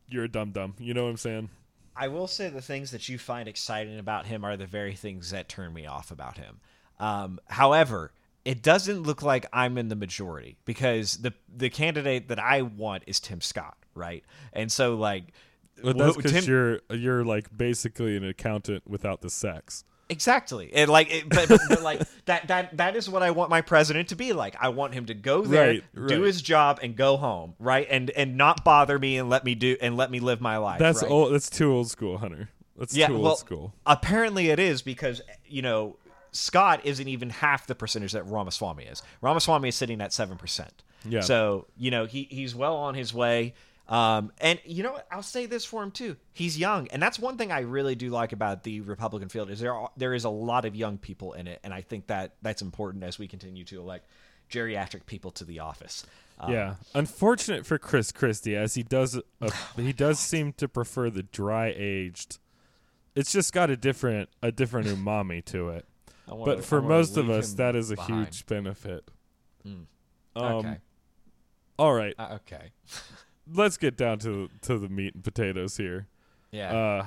you're 0.09 0.25
a 0.25 0.29
dumb 0.29 0.51
dumb. 0.51 0.75
You 0.79 0.93
know 0.93 1.03
what 1.03 1.09
I'm 1.09 1.17
saying? 1.17 1.49
I 1.95 2.07
will 2.09 2.27
say 2.27 2.49
the 2.49 2.61
things 2.61 2.91
that 2.91 3.09
you 3.09 3.17
find 3.17 3.49
exciting 3.49 3.97
about 3.97 4.27
him 4.27 4.43
are 4.43 4.55
the 4.55 4.67
very 4.67 4.93
things 4.93 5.31
that 5.31 5.49
turn 5.49 5.73
me 5.73 5.87
off 5.87 6.11
about 6.11 6.37
him. 6.37 6.59
Um, 6.99 7.39
however, 7.47 8.11
it 8.45 8.61
doesn't 8.61 9.03
look 9.03 9.21
like 9.23 9.45
I'm 9.51 9.77
in 9.77 9.89
the 9.89 9.95
majority 9.95 10.57
because 10.65 11.17
the 11.17 11.33
the 11.53 11.69
candidate 11.69 12.29
that 12.29 12.39
I 12.39 12.61
want 12.61 13.03
is 13.07 13.19
Tim 13.19 13.41
Scott, 13.41 13.77
right? 13.93 14.23
And 14.53 14.71
so 14.71 14.95
like 14.95 15.33
But 15.83 15.97
that's 15.97 16.15
because 16.15 16.31
Tim- 16.31 16.43
you're 16.45 16.79
you're 16.89 17.25
like 17.25 17.55
basically 17.55 18.15
an 18.15 18.23
accountant 18.23 18.87
without 18.87 19.21
the 19.21 19.29
sex. 19.29 19.83
Exactly, 20.09 20.71
and 20.73 20.89
like, 20.89 21.11
it, 21.13 21.27
but, 21.27 21.49
but, 21.49 21.59
but 21.67 21.81
like 21.81 22.01
that 22.25 22.47
that 22.47 22.77
that 22.77 22.95
is 22.95 23.09
what 23.09 23.23
I 23.23 23.31
want 23.31 23.49
my 23.49 23.61
president 23.61 24.09
to 24.09 24.15
be 24.15 24.31
like. 24.31 24.55
I 24.59 24.69
want 24.69 24.93
him 24.93 25.05
to 25.07 25.13
go 25.13 25.41
there, 25.41 25.81
Right, 25.93 26.07
do 26.07 26.21
his 26.21 26.41
job, 26.41 26.79
and 26.81 26.95
go 26.95 27.17
home, 27.17 27.55
right? 27.59 27.85
And 27.89 28.09
and 28.11 28.37
not 28.37 28.63
bother 28.63 28.97
me 28.97 29.17
and 29.17 29.29
let 29.29 29.43
me 29.43 29.53
do 29.53 29.75
and 29.81 29.97
let 29.97 30.09
me 30.09 30.19
live 30.21 30.39
my 30.39 30.57
life. 30.57 30.79
That's 30.79 31.01
right? 31.03 31.11
old. 31.11 31.33
That's 31.33 31.49
too 31.49 31.73
old 31.73 31.89
school, 31.89 32.19
Hunter. 32.19 32.49
That's 32.77 32.95
Yeah, 32.95 33.07
too 33.07 33.15
old 33.15 33.23
well, 33.23 33.35
school. 33.35 33.73
apparently 33.85 34.49
it 34.49 34.59
is 34.59 34.81
because 34.81 35.21
you 35.45 35.61
know 35.61 35.97
Scott 36.31 36.81
isn't 36.85 37.07
even 37.07 37.29
half 37.29 37.67
the 37.67 37.75
percentage 37.75 38.13
that 38.13 38.23
Ramaswamy 38.23 38.85
is. 38.85 39.01
Ramaswamy 39.21 39.69
is 39.69 39.75
sitting 39.75 39.99
at 39.99 40.13
seven 40.13 40.37
percent. 40.37 40.83
Yeah. 41.03 41.21
So 41.21 41.65
you 41.75 41.91
know 41.91 42.05
he 42.05 42.27
he's 42.29 42.55
well 42.55 42.77
on 42.77 42.93
his 42.95 43.13
way. 43.13 43.55
Um, 43.89 44.31
and 44.39 44.59
you 44.65 44.83
know 44.83 44.91
what? 44.93 45.07
I'll 45.11 45.23
say 45.23 45.45
this 45.45 45.63
for 45.63 45.81
him 45.81 45.91
too. 45.91 46.17
He's 46.33 46.57
young, 46.57 46.87
and 46.89 47.01
that's 47.01 47.17
one 47.17 47.37
thing 47.37 47.51
I 47.53 47.61
really 47.61 47.95
do 47.95 48.09
like 48.09 48.33
about 48.33 48.63
the 48.63 48.81
Republican 48.81 49.29
field 49.29 49.49
is 49.49 49.59
there 49.61 49.73
are, 49.73 49.89
there 49.95 50.13
is 50.13 50.25
a 50.25 50.29
lot 50.29 50.65
of 50.65 50.75
young 50.75 50.97
people 50.97 51.33
in 51.33 51.47
it, 51.47 51.59
and 51.63 51.73
I 51.73 51.81
think 51.81 52.07
that 52.07 52.35
that's 52.41 52.61
important 52.61 53.03
as 53.05 53.17
we 53.17 53.27
continue 53.27 53.63
to 53.65 53.79
elect 53.79 54.09
geriatric 54.51 55.05
people 55.05 55.31
to 55.31 55.45
the 55.45 55.59
office. 55.59 56.05
Um, 56.39 56.51
Yeah, 56.51 56.75
unfortunate 56.93 57.65
for 57.65 57.77
Chris 57.77 58.11
Christie, 58.11 58.55
as 58.57 58.75
he 58.75 58.83
does 58.83 59.19
uh, 59.41 59.49
he 59.77 59.93
does 59.93 60.19
seem 60.19 60.51
to 60.53 60.67
prefer 60.67 61.09
the 61.09 61.23
dry 61.23 61.73
aged. 61.75 62.39
It's 63.15 63.31
just 63.31 63.53
got 63.53 63.69
a 63.69 63.77
different 63.77 64.29
a 64.43 64.51
different 64.51 64.87
umami 64.95 65.43
to 65.45 65.69
it. 65.69 65.85
Wanna- 66.27 66.55
But 66.57 66.65
for 66.65 66.81
most 66.81 67.15
of 67.15 67.29
us, 67.29 67.53
that 67.53 67.73
is 67.75 67.89
a 67.91 67.95
behind. 67.95 68.25
huge 68.27 68.45
benefit. 68.47 69.09
Um, 69.65 69.87
okay. 70.35 70.77
All 71.79 71.93
right, 71.93 72.13
Uh, 72.19 72.37
okay. 72.41 72.71
let's 73.53 73.77
get 73.77 73.97
down 73.97 74.19
to 74.19 74.49
to 74.63 74.77
the 74.77 74.89
meat 74.89 75.15
and 75.15 75.23
potatoes 75.23 75.77
here. 75.77 76.07
Yeah. 76.51 76.75
Uh, 76.75 77.05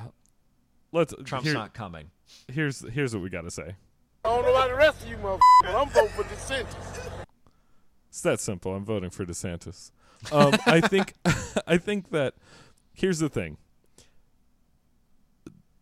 let's. 0.93 1.15
Trump's 1.25 1.47
here- 1.47 1.55
not 1.55 1.75
coming. 1.75 2.11
Here's 2.49 2.81
here's 2.91 3.15
what 3.15 3.23
we 3.23 3.31
got 3.31 3.43
to 3.43 3.51
say. 3.51 3.75
I 4.25 4.29
don't 4.29 4.43
know 4.45 4.51
about 4.55 4.69
the 4.69 4.75
rest 4.77 5.03
of 5.03 5.09
you 5.09 5.17
motherfuckers, 5.17 5.41
but 5.63 5.75
I'm 5.75 5.89
voting 5.89 6.11
for 6.11 6.23
DeSantis. 6.25 7.25
It's 8.09 8.21
that 8.23 8.41
simple. 8.41 8.75
I'm 8.75 8.85
voting 8.85 9.11
for 9.11 9.25
DeSantis. 9.25 9.91
Um, 10.31 10.53
I 10.67 10.81
think 10.81 11.15
I 11.67 11.79
think 11.79 12.11
that 12.11 12.35
here's 12.93 13.19
the 13.19 13.29
thing. 13.29 13.57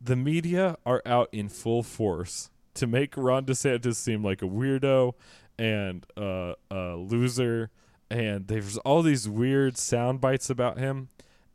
The 0.00 0.14
media 0.16 0.76
are 0.86 1.02
out 1.04 1.28
in 1.32 1.48
full 1.48 1.82
force 1.82 2.50
to 2.74 2.86
make 2.86 3.16
Ron 3.16 3.44
DeSantis 3.44 3.96
seem 3.96 4.22
like 4.22 4.40
a 4.42 4.46
weirdo 4.46 5.14
and 5.58 6.06
uh, 6.16 6.52
a 6.70 6.94
loser, 6.96 7.70
and 8.10 8.48
there's 8.48 8.78
all 8.78 9.02
these 9.02 9.28
weird 9.28 9.76
sound 9.76 10.20
bites 10.20 10.50
about 10.50 10.78
him. 10.78 11.08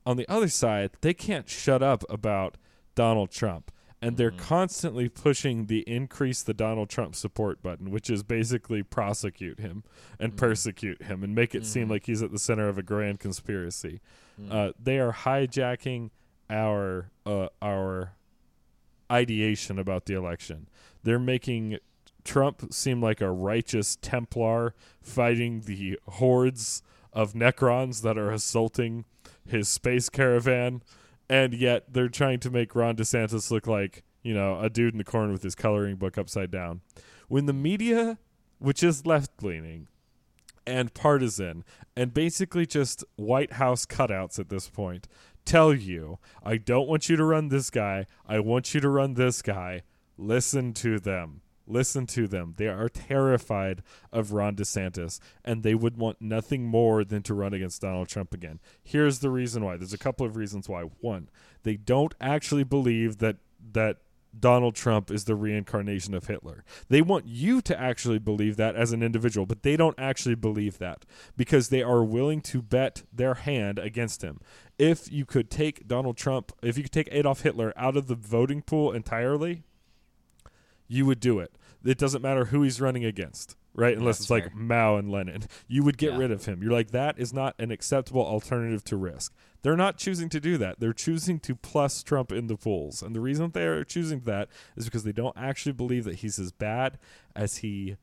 On 0.06 0.18
the 0.18 0.28
other 0.30 0.50
side, 0.50 0.92
they 1.02 1.14
can't 1.14 1.50
shut 1.50 1.82
up 1.82 2.04
about 2.10 2.58
Donald 2.96 3.32
Trump. 3.32 3.72
And 4.02 4.18
they're 4.18 4.32
constantly 4.32 5.08
pushing 5.08 5.68
the 5.68 5.80
increase 5.88 6.44
the 6.44 6.54
Donald 6.54 6.90
Trump 6.90 7.16
support 7.16 7.64
button, 7.64 7.90
which 7.90 8.10
is 8.10 8.22
basically 8.22 8.84
prosecute 8.84 9.62
him 9.62 9.86
and 10.20 10.36
persecute 10.36 11.04
him 11.04 11.24
and 11.24 11.34
make 11.34 11.56
it 11.56 11.66
seem 11.66 11.88
like 11.88 12.06
he's 12.06 12.22
at 12.22 12.34
the 12.34 12.38
center 12.38 12.68
of 12.68 12.78
a 12.78 12.84
grand 12.84 13.22
conspiracy. 13.22 14.02
Uh, 14.52 14.74
they 14.78 15.00
are 15.00 15.14
hijacking 15.14 16.10
our 16.50 17.12
uh, 17.26 17.48
our 17.62 18.18
ideation 19.10 19.80
about 19.80 20.06
the 20.06 20.16
election. 20.16 20.68
They're 21.04 21.18
making 21.18 21.78
Trump 22.24 22.74
seemed 22.74 23.04
like 23.04 23.22
a 23.22 23.32
righteous 23.32 23.98
Templar 24.02 24.74
fighting 25.02 25.62
the 25.62 26.00
hordes 26.08 26.84
of 27.12 27.34
Necrons 27.34 28.02
that 28.02 28.18
are 28.18 28.32
assaulting 28.32 29.06
his 29.46 29.68
space 29.70 30.10
caravan, 30.10 30.82
and 31.30 31.54
yet 31.54 31.94
they're 31.94 32.10
trying 32.10 32.40
to 32.40 32.50
make 32.50 32.76
Ron 32.76 32.96
DeSantis 32.96 33.52
look 33.52 33.68
like, 33.68 34.04
you 34.22 34.34
know, 34.34 34.60
a 34.60 34.70
dude 34.70 34.94
in 34.94 34.98
the 34.98 35.04
corner 35.04 35.32
with 35.32 35.44
his 35.44 35.56
coloring 35.56 35.96
book 35.96 36.18
upside 36.18 36.52
down. 36.52 36.82
When 37.28 37.46
the 37.46 37.54
media, 37.54 38.18
which 38.60 38.84
is 38.84 39.06
left 39.06 39.44
leaning, 39.44 39.88
and 40.66 40.94
partisan 40.94 41.64
and 41.96 42.14
basically 42.14 42.66
just 42.66 43.04
White 43.16 43.54
House 43.54 43.86
cutouts 43.86 44.40
at 44.40 44.50
this 44.50 44.70
point 44.70 45.08
tell 45.46 45.74
you, 45.74 46.20
I 46.44 46.58
don't 46.58 46.88
want 46.88 47.10
you 47.10 47.16
to 47.18 47.24
run 47.24 47.50
this 47.50 47.70
guy. 47.70 48.06
I 48.26 48.40
want 48.40 48.74
you 48.74 48.80
to 48.80 48.90
run 48.90 49.16
this 49.16 49.42
guy. 49.42 49.82
Listen 50.18 50.74
to 50.76 51.00
them. 51.00 51.42
Listen 51.66 52.06
to 52.08 52.28
them. 52.28 52.56
They 52.58 52.68
are 52.68 52.90
terrified 52.90 53.84
of 54.12 54.34
Ron 54.34 54.56
DeSantis 54.56 55.20
and 55.44 55.64
they 55.64 55.76
would 55.76 55.98
want 55.98 56.22
nothing 56.22 56.66
more 56.66 57.04
than 57.04 57.24
to 57.24 57.34
run 57.34 57.54
against 57.54 57.82
Donald 57.82 58.10
Trump 58.10 58.34
again. 58.34 58.60
Here's 58.84 59.20
the 59.20 59.30
reason 59.30 59.64
why. 59.64 59.78
There's 59.78 59.94
a 59.94 59.98
couple 59.98 60.26
of 60.26 60.36
reasons 60.36 60.68
why. 60.68 60.84
One, 61.00 61.30
they 61.64 61.78
don't 61.78 62.14
actually 62.20 62.64
believe 62.64 63.20
that 63.20 63.38
that 63.72 63.98
Donald 64.38 64.76
Trump 64.76 65.12
is 65.12 65.26
the 65.26 65.36
reincarnation 65.36 66.14
of 66.14 66.28
Hitler. 66.28 66.64
They 66.90 67.02
want 67.02 67.28
you 67.28 67.62
to 67.62 67.80
actually 67.80 68.20
believe 68.20 68.58
that 68.58 68.76
as 68.76 68.92
an 68.92 69.04
individual, 69.04 69.46
but 69.46 69.64
they 69.64 69.78
don't 69.78 69.98
actually 69.98 70.36
believe 70.36 70.80
that 70.80 71.06
because 71.38 71.70
they 71.70 71.84
are 71.84 72.04
willing 72.04 72.42
to 72.42 72.62
bet 72.62 73.04
their 73.14 73.36
hand 73.36 73.78
against 73.78 74.24
him. 74.24 74.40
If 74.80 75.12
you 75.12 75.26
could 75.26 75.52
take 75.52 75.88
Donald 75.88 76.18
Trump, 76.18 76.52
if 76.62 76.78
you 76.78 76.84
could 76.84 76.92
take 76.92 77.10
Adolf 77.12 77.42
Hitler 77.42 77.74
out 77.76 77.96
of 77.96 78.08
the 78.08 78.16
voting 78.16 78.64
pool 78.64 78.92
entirely, 78.92 79.64
you 80.88 81.06
would 81.06 81.20
do 81.20 81.40
it. 81.40 81.56
It 81.84 81.98
doesn't 81.98 82.22
matter 82.22 82.46
who 82.46 82.62
he's 82.64 82.80
running 82.80 83.04
against, 83.04 83.58
right? 83.74 83.98
Unless 83.98 84.20
That's 84.20 84.24
it's 84.26 84.30
like. 84.32 84.56
Mao 84.56 84.96
and 84.96 85.12
Lenin. 85.12 85.44
You 85.68 85.84
would 85.84 85.98
get 85.98 86.14
Yeah. 86.14 86.20
rid 86.20 86.32
of 86.32 86.46
him. 86.46 86.64
You're 86.64 86.72
like, 86.72 86.92
that 86.92 87.20
is 87.20 87.34
not 87.34 87.56
an 87.60 87.72
acceptable 87.72 88.26
alternative 88.26 88.84
to 88.86 88.96
risk. 88.96 89.34
They're 89.64 89.76
not 89.78 89.98
choosing 89.98 90.30
to 90.30 90.40
do 90.40 90.58
that. 90.58 90.80
They're 90.80 90.94
choosing 90.94 91.40
to 91.42 91.56
plus 91.56 92.04
Trump 92.04 92.32
in 92.32 92.48
the 92.48 92.58
polls. 92.58 93.02
And 93.02 93.16
the 93.16 93.22
reason 93.22 93.52
they 93.52 93.66
are 93.66 93.84
choosing 93.84 94.22
that 94.22 94.50
is 94.78 94.86
because 94.86 95.04
they 95.04 95.12
don't 95.14 95.36
actually 95.38 95.72
believe 95.74 96.04
that 96.06 96.16
he's 96.16 96.38
as 96.40 96.52
bad 96.52 97.00
as 97.36 97.58
he 97.58 97.96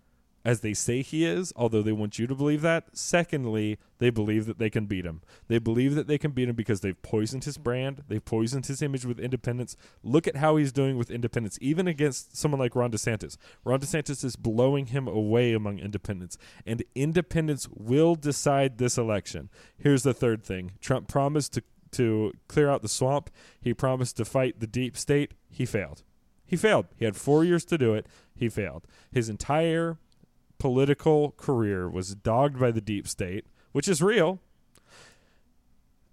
as 0.45 0.61
they 0.61 0.73
say 0.73 1.03
he 1.03 1.25
is, 1.25 1.53
although 1.55 1.83
they 1.83 1.93
want 1.93 2.19
you 2.19 2.27
to 2.27 2.35
believe 2.35 2.62
that. 2.62 2.97
Secondly, 2.97 3.79
they 3.99 4.11
believe 4.11 4.47
that 4.47 4.59
they 4.59 4.71
can 4.71 4.87
beat 4.87 5.05
him. 5.05 5.21
They 5.49 5.59
believe 5.59 5.95
that 5.95 6.07
they 6.07 6.19
can 6.19 6.31
beat 6.31 6.49
him 6.49 6.57
because 6.57 6.81
they've 6.81 7.01
poisoned 7.03 7.45
his 7.45 7.59
brand, 7.59 8.05
they've 8.09 8.25
poisoned 8.25 8.67
his 8.67 8.81
image 8.81 9.05
with 9.05 9.21
independents. 9.21 9.77
Look 10.03 10.27
at 10.27 10.37
how 10.37 10.57
he's 10.57 10.73
doing 10.73 10.97
with 10.97 11.11
independents, 11.11 11.59
even 11.61 11.87
against 11.87 12.37
someone 12.37 12.59
like 12.59 12.75
Ron 12.75 12.91
DeSantis. 12.91 13.37
Ron 13.65 13.81
DeSantis 13.81 14.25
is 14.25 14.37
blowing 14.37 14.87
him 14.87 15.07
away 15.07 15.53
among 15.53 15.79
independents, 15.79 16.39
and 16.65 16.83
independents 16.95 17.69
will 17.69 18.15
decide 18.15 18.79
this 18.79 18.97
election. 18.97 19.51
Here's 19.77 20.03
the 20.03 20.15
third 20.15 20.43
thing 20.43 20.73
Trump 20.81 21.09
promised 21.09 21.53
to, 21.55 21.62
to 21.93 22.33
clear 22.49 22.71
out 22.71 22.83
the 22.83 22.89
swamp, 22.89 23.31
he 23.61 23.75
promised 23.75 24.17
to 24.17 24.25
fight 24.25 24.61
the 24.61 24.67
deep 24.67 24.97
state. 24.97 25.33
He 25.51 25.67
failed. 25.67 26.03
He 26.47 26.57
failed. 26.57 26.87
He 26.97 27.05
had 27.05 27.15
four 27.17 27.45
years 27.45 27.65
to 27.67 27.79
do 27.79 27.95
it. 27.95 28.07
He 28.35 28.49
failed. 28.49 28.85
His 29.12 29.29
entire 29.29 29.99
political 30.61 31.32
career 31.32 31.91
was 31.91 32.15
dogged 32.15 32.61
by 32.61 32.70
the 32.70 32.81
deep 32.81 33.09
state, 33.09 33.45
which 33.73 33.89
is 33.89 34.01
real. 34.01 34.39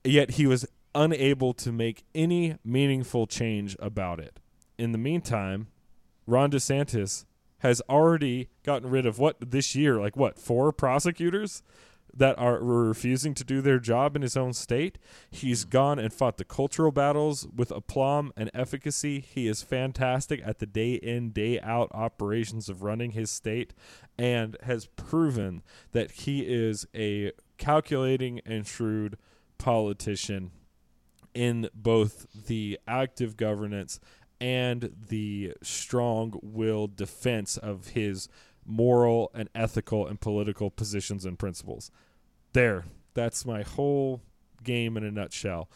Yet 0.04 0.32
he 0.32 0.48
was 0.48 0.66
unable 0.96 1.54
to 1.54 1.72
make 1.72 2.04
any 2.16 2.58
meaningful 2.64 3.28
change 3.28 3.76
about 3.78 4.20
it. 4.20 4.40
In 4.80 4.94
the 4.94 4.98
meantime, 4.98 5.68
Ron 6.26 6.50
DeSantis 6.50 7.26
has 7.60 7.82
already 7.90 8.50
gotten 8.64 8.90
rid 8.90 9.06
of 9.06 9.20
what 9.20 9.36
this 9.40 9.76
year, 9.76 10.00
like 10.00 10.16
what, 10.16 10.40
four 10.40 10.72
prosecutors 10.72 11.62
that 12.18 12.38
are 12.40 12.60
refusing 12.60 13.34
to 13.36 13.44
do 13.44 13.62
their 13.62 13.80
job 13.80 14.16
in 14.16 14.22
his 14.22 14.36
own 14.36 14.54
state. 14.54 14.98
He's 15.30 15.64
gone 15.66 16.00
and 16.00 16.12
fought 16.12 16.38
the 16.38 16.44
cultural 16.44 16.92
battles 16.92 17.48
with 17.56 17.72
aplomb 17.72 18.34
and 18.36 18.50
efficacy. 18.54 19.20
He 19.20 19.48
is 19.48 19.62
fantastic 19.62 20.42
at 20.44 20.60
the 20.60 20.66
day 20.66 20.96
in, 20.96 21.30
day 21.30 21.60
out 21.62 21.90
operations 21.94 22.70
of 22.70 22.82
running 22.82 23.12
his 23.12 23.30
state 23.30 23.74
and 24.18 24.58
has 24.64 24.88
proven 24.88 25.62
that 25.92 26.12
he 26.12 26.42
is 26.42 26.88
a 26.96 27.32
calculating 27.58 28.42
and 28.46 28.66
shrewd 28.66 29.18
politician 29.58 30.52
in 31.34 31.70
both 31.74 32.26
the 32.48 32.80
active 32.88 33.38
governance 33.38 34.00
and 34.42 34.92
the 35.10 35.54
strong 35.62 36.40
willed 36.42 36.96
defense 36.96 37.58
of 37.58 37.90
his 37.90 38.28
moral 38.66 39.32
and 39.34 39.50
ethical 39.56 40.06
and 40.06 40.20
political 40.20 40.70
positions 40.70 41.26
and 41.26 41.40
principles. 41.40 41.92
There. 42.58 42.86
That's 43.14 43.46
my 43.46 43.62
whole 43.62 44.24
game 44.64 44.98
in 44.98 45.04
a 45.04 45.12
nutshell. 45.12 45.70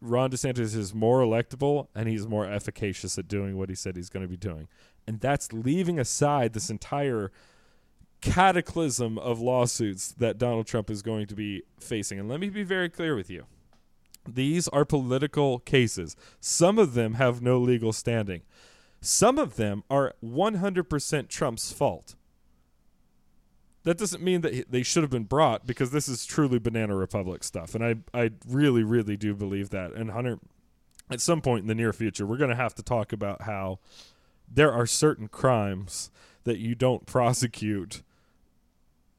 Ron 0.00 0.28
DeSantis 0.28 0.74
is 0.74 0.92
more 0.92 1.20
electable 1.20 1.86
and 1.94 2.08
he's 2.08 2.26
more 2.26 2.44
efficacious 2.44 3.16
at 3.16 3.28
doing 3.28 3.56
what 3.56 3.68
he 3.68 3.76
said 3.76 3.94
he's 3.94 4.08
going 4.08 4.24
to 4.24 4.28
be 4.28 4.36
doing. 4.36 4.66
And 5.06 5.20
that's 5.20 5.52
leaving 5.52 6.00
aside 6.00 6.52
this 6.52 6.68
entire 6.68 7.30
cataclysm 8.22 9.18
of 9.18 9.40
lawsuits 9.40 10.16
that 10.18 10.36
Donald 10.36 10.66
Trump 10.66 10.90
is 10.90 11.00
going 11.00 11.28
to 11.28 11.36
be 11.36 11.62
facing. 11.78 12.18
And 12.18 12.28
let 12.28 12.40
me 12.40 12.50
be 12.50 12.64
very 12.64 12.88
clear 12.88 13.14
with 13.14 13.30
you. 13.30 13.44
These 14.28 14.66
are 14.66 14.84
political 14.84 15.60
cases. 15.60 16.16
Some 16.40 16.76
of 16.76 16.94
them 16.94 17.14
have 17.14 17.40
no 17.40 17.60
legal 17.60 17.92
standing. 17.92 18.42
Some 19.00 19.38
of 19.38 19.54
them 19.54 19.84
are 19.88 20.12
100% 20.24 21.28
Trump's 21.28 21.72
fault. 21.72 22.16
That 23.86 23.98
doesn't 23.98 24.20
mean 24.20 24.40
that 24.40 24.68
they 24.68 24.82
should 24.82 25.04
have 25.04 25.12
been 25.12 25.24
brought 25.24 25.64
because 25.64 25.92
this 25.92 26.08
is 26.08 26.26
truly 26.26 26.58
Banana 26.58 26.96
Republic 26.96 27.44
stuff. 27.44 27.72
And 27.72 27.84
I, 27.84 27.94
I 28.12 28.32
really, 28.44 28.82
really 28.82 29.16
do 29.16 29.32
believe 29.32 29.70
that. 29.70 29.92
And 29.92 30.10
Hunter, 30.10 30.40
at 31.08 31.20
some 31.20 31.40
point 31.40 31.62
in 31.62 31.68
the 31.68 31.74
near 31.76 31.92
future, 31.92 32.26
we're 32.26 32.36
going 32.36 32.50
to 32.50 32.56
have 32.56 32.74
to 32.74 32.82
talk 32.82 33.12
about 33.12 33.42
how 33.42 33.78
there 34.52 34.72
are 34.72 34.86
certain 34.86 35.28
crimes 35.28 36.10
that 36.42 36.58
you 36.58 36.74
don't 36.74 37.06
prosecute 37.06 38.02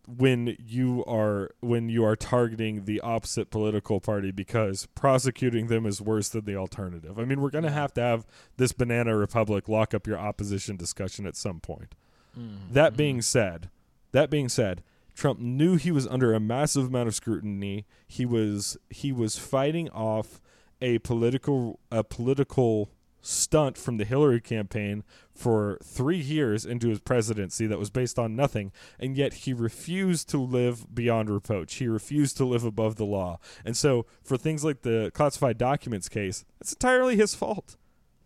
when 0.06 0.58
you 0.60 1.02
are 1.06 1.52
when 1.62 1.88
you 1.88 2.04
are 2.04 2.18
targeting 2.18 2.84
the 2.84 3.00
opposite 3.00 3.50
political 3.50 4.02
party 4.02 4.32
because 4.32 4.86
prosecuting 4.96 5.68
them 5.68 5.86
is 5.86 6.02
worse 6.02 6.28
than 6.28 6.44
the 6.44 6.58
alternative. 6.58 7.18
I 7.18 7.24
mean, 7.24 7.40
we're 7.40 7.52
going 7.52 7.64
to 7.64 7.72
have 7.72 7.94
to 7.94 8.02
have 8.02 8.28
this 8.58 8.74
banana 8.74 9.16
republic 9.16 9.70
lock 9.70 9.94
up 9.94 10.06
your 10.08 10.18
opposition 10.18 10.76
discussion 10.76 11.26
at 11.26 11.38
some 11.38 11.62
point. 11.62 11.96
Mm-hmm. 12.38 12.74
That 12.74 12.90
mm-hmm. 12.90 12.98
being 12.98 13.22
said, 13.22 13.70
that 14.12 14.30
being 14.30 14.50
said, 14.50 14.84
Trump 15.16 15.40
knew 15.40 15.76
he 15.76 15.92
was 15.92 16.08
under 16.08 16.34
a 16.34 16.40
massive 16.40 16.88
amount 16.88 17.08
of 17.08 17.16
scrutiny. 17.16 17.86
He 18.08 18.26
was 18.26 18.78
he 18.90 19.12
was 19.12 19.38
fighting 19.38 19.90
off 19.90 20.42
a 20.82 21.00
political 21.00 21.80
a 21.92 22.04
political 22.04 22.92
stunt 23.20 23.78
from 23.78 23.98
the 23.98 24.06
Hillary 24.06 24.40
campaign 24.40 25.04
for 25.34 25.80
3 25.84 26.18
years 26.18 26.66
into 26.66 26.88
his 26.88 27.00
presidency 27.00 27.66
that 27.66 27.80
was 27.80 27.90
based 27.90 28.18
on 28.18 28.36
nothing 28.36 28.72
and 29.00 29.18
yet 29.18 29.34
he 29.34 29.54
refused 29.54 30.30
to 30.30 30.38
live 30.38 30.94
beyond 30.94 31.30
reproach. 31.30 31.76
He 31.76 31.88
refused 31.88 32.38
to 32.38 32.46
live 32.46 32.64
above 32.64 32.96
the 32.96 33.06
law. 33.06 33.40
And 33.66 33.76
so 33.76 34.06
for 34.24 34.38
things 34.38 34.64
like 34.64 34.84
the 34.84 35.12
classified 35.14 35.58
documents 35.58 36.08
case, 36.08 36.46
it's 36.62 36.74
entirely 36.74 37.18
his 37.18 37.36
fault. 37.36 37.76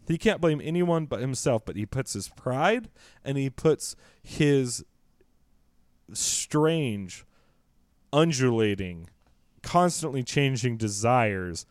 He 0.07 0.17
can't 0.17 0.41
blame 0.41 0.61
anyone 0.61 1.05
but 1.05 1.21
himself, 1.21 1.63
but 1.65 1.77
he 1.77 1.85
puts 1.85 2.13
his 2.13 2.27
pride 2.27 2.89
and 3.23 3.37
he 3.37 3.49
puts 3.49 3.95
his 4.21 4.83
strange, 6.13 7.25
undulating, 8.11 9.09
constantly 9.61 10.23
changing 10.23 10.77
desires 10.77 11.65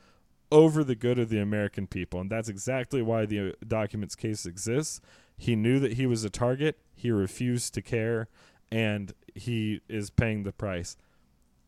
over 0.53 0.83
the 0.83 0.95
good 0.95 1.19
of 1.19 1.29
the 1.29 1.39
American 1.41 1.87
people. 1.87 2.21
And 2.21 2.31
that's 2.31 2.49
exactly 2.49 3.03
why 3.03 3.27
the 3.27 3.51
uh, 3.51 3.53
documents 3.67 4.15
case 4.15 4.47
exists. 4.47 5.01
He 5.37 5.57
knew 5.57 5.79
that 5.79 5.95
he 5.95 6.07
was 6.07 6.25
a 6.25 6.31
target, 6.31 6.79
he 6.95 7.11
refused 7.11 7.73
to 7.75 7.83
care, 7.83 8.29
and 8.71 9.15
he 9.35 9.81
is 9.89 10.11
paying 10.11 10.43
the 10.43 10.53
price. 10.53 10.97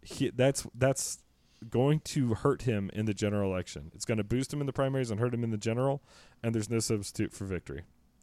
He, 0.03 0.31
that's 0.31 0.67
that's 0.75 1.19
going 1.71 2.01
to 2.01 2.35
hurt 2.35 2.63
him 2.63 2.91
in 2.93 3.07
the 3.07 3.15
general 3.15 3.53
election. 3.53 3.93
It's 3.95 4.05
going 4.05 4.19
to 4.19 4.25
boost 4.25 4.53
him 4.53 4.61
in 4.61 4.67
the 4.67 4.73
primaries 4.73 5.11
and 5.11 5.21
hurt 5.21 5.33
him 5.33 5.45
in 5.45 5.51
the 5.51 5.57
general, 5.57 6.03
and 6.43 6.55
there's 6.55 6.69
no 6.69 6.81
substitute 6.81 7.33
for 7.33 7.45
victory. 7.45 7.83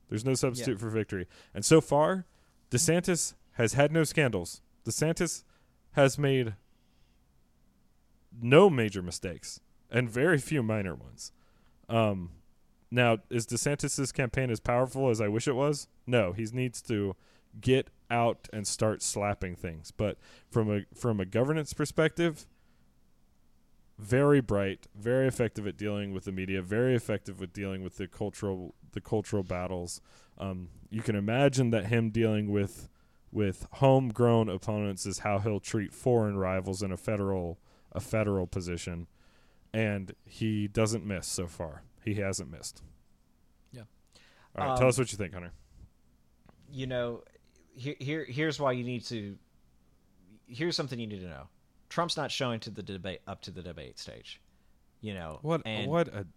There's 0.09 0.25
no 0.25 0.33
substitute 0.33 0.79
for 0.79 0.89
victory. 0.89 1.25
And 1.53 1.63
so 1.63 1.81
far, 1.81 2.25
DeSantis 2.71 3.33
has 3.59 3.73
had 3.73 3.91
no 3.91 4.05
scandals. 4.05 4.61
DeSantis 4.85 5.43
has 5.91 6.17
made 6.17 6.53
no 8.41 8.69
major 8.69 9.01
mistakes 9.01 9.59
and 9.91 10.09
very 10.09 10.37
few 10.37 10.63
minor 10.63 10.95
ones. 10.95 11.33
Um, 11.89 12.31
now, 12.89 13.17
is 13.29 13.45
DeSantis' 13.45 14.13
campaign 14.13 14.49
as 14.49 14.61
powerful 14.61 15.09
as 15.09 15.19
I 15.19 15.27
wish 15.27 15.45
it 15.45 15.55
was? 15.55 15.89
No, 16.07 16.31
he 16.31 16.45
needs 16.53 16.81
to 16.83 17.17
get 17.59 17.89
out 18.09 18.47
and 18.53 18.65
start 18.65 19.03
slapping 19.03 19.57
things. 19.57 19.91
But 19.91 20.17
from 20.49 20.71
a 20.71 20.85
from 20.95 21.19
a 21.19 21.25
governance 21.25 21.73
perspective, 21.73 22.47
very 23.97 24.39
bright, 24.39 24.87
very 24.95 25.27
effective 25.27 25.67
at 25.67 25.75
dealing 25.75 26.13
with 26.13 26.23
the 26.23 26.31
media, 26.31 26.61
very 26.61 26.95
effective 26.95 27.41
with 27.41 27.51
dealing 27.51 27.83
with 27.83 27.97
the 27.97 28.07
cultural 28.07 28.73
the 28.93 29.01
cultural 29.01 29.43
battles. 29.43 29.99
Um, 30.37 30.69
you 30.89 31.01
can 31.01 31.17
imagine 31.17 31.71
that 31.71 31.87
him 31.87 32.09
dealing 32.09 32.49
with 32.49 32.87
with 33.31 33.67
homegrown 33.73 34.49
opponents 34.49 35.05
is 35.05 35.19
how 35.19 35.39
he'll 35.39 35.59
treat 35.59 35.93
foreign 35.93 36.37
rivals 36.37 36.81
in 36.81 36.91
a 36.91 36.97
federal 36.97 37.59
a 37.91 37.99
federal 37.99 38.45
position, 38.47 39.07
and 39.73 40.13
he 40.25 40.67
doesn't 40.67 41.05
miss 41.05 41.25
so 41.27 41.47
far. 41.47 41.83
He 42.03 42.15
hasn't 42.15 42.51
missed. 42.51 42.83
Yeah. 43.71 43.81
All 44.55 44.63
right, 44.65 44.71
Um, 44.73 44.77
tell 44.77 44.87
us 44.87 44.97
what 44.97 45.11
you 45.11 45.17
think, 45.17 45.33
Hunter. 45.33 45.51
you 46.71 46.85
know, 46.87 47.23
here, 47.75 47.95
here 47.99 48.25
here's 48.25 48.59
why 48.59 48.73
you 48.73 48.83
need 48.83 49.03
to. 49.05 49.37
Here's 50.47 50.75
something 50.75 50.99
you 50.99 51.07
need 51.07 51.21
to 51.21 51.27
know. 51.27 51.47
Trump's 51.89 52.17
not 52.17 52.31
showing 52.31 52.59
to 52.61 52.69
the 52.69 52.83
debate 52.83 53.21
up 53.27 53.41
to 53.43 53.51
the 53.51 53.61
debate 53.63 53.97
stage. 53.99 54.39
You 55.01 55.13
know 55.13 55.39
What 55.41 55.61
and 55.65 55.89
what 55.89 56.07
a 56.09 56.27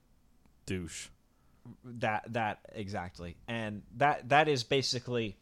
douche. 0.66 1.08
that 1.84 2.24
that 2.32 2.60
exactly, 2.72 3.36
and 3.48 3.82
that 3.96 4.28
that 4.30 4.48
is 4.48 4.64
basically. 4.64 5.36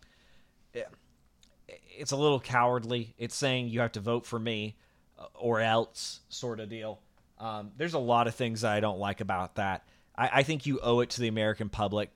It's 1.97 2.13
a 2.13 2.17
little 2.17 2.41
cowardly. 2.41 3.15
It's 3.19 3.35
saying 3.35 3.69
you 3.69 3.81
have 3.81 3.93
to 3.93 4.01
vote 4.01 4.27
for 4.27 4.39
me, 4.39 4.77
uh, 5.19 5.27
or 5.35 5.61
else, 5.61 6.21
sort 6.29 6.61
of 6.61 6.69
deal. 6.69 7.01
Um, 7.39 7.73
there's 7.77 7.95
a 7.95 7.99
lot 7.99 8.27
of 8.27 8.35
things 8.35 8.63
that 8.63 8.73
I 8.73 8.81
don't 8.81 8.99
like 8.99 9.21
about 9.21 9.57
that. 9.57 9.87
I, 10.17 10.31
I 10.35 10.43
think 10.43 10.67
you 10.67 10.81
owe 10.83 11.01
it 11.01 11.11
to 11.11 11.21
the 11.21 11.29
American 11.29 11.69
public 11.69 12.11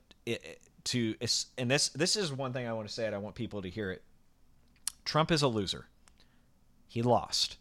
to, 0.84 1.14
and 1.56 1.70
this 1.70 1.88
this 1.90 2.16
is 2.16 2.32
one 2.32 2.52
thing 2.52 2.66
I 2.66 2.72
want 2.72 2.88
to 2.88 2.94
say, 2.94 3.06
and 3.06 3.14
I 3.14 3.18
want 3.18 3.34
people 3.34 3.62
to 3.62 3.70
hear 3.70 3.90
it. 3.90 4.02
Trump 5.04 5.30
is 5.30 5.42
a 5.42 5.48
loser. 5.48 5.88
He 6.86 7.02
lost. 7.02 7.58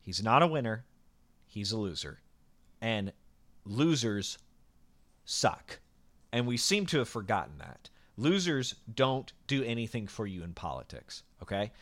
He's 0.00 0.22
not 0.22 0.42
a 0.42 0.46
winner. 0.46 0.84
He's 1.46 1.72
a 1.72 1.78
loser, 1.78 2.20
and 2.80 3.12
losers 3.64 4.38
suck. 5.24 5.80
And 6.32 6.46
we 6.46 6.56
seem 6.56 6.84
to 6.86 6.98
have 6.98 7.08
forgotten 7.08 7.58
that. 7.58 7.90
Losers 8.16 8.76
don't 8.92 9.32
do 9.46 9.62
anything 9.64 10.06
for 10.06 10.26
you 10.26 10.42
in 10.42 10.52
politics. 10.52 11.22
Okay. 11.42 11.72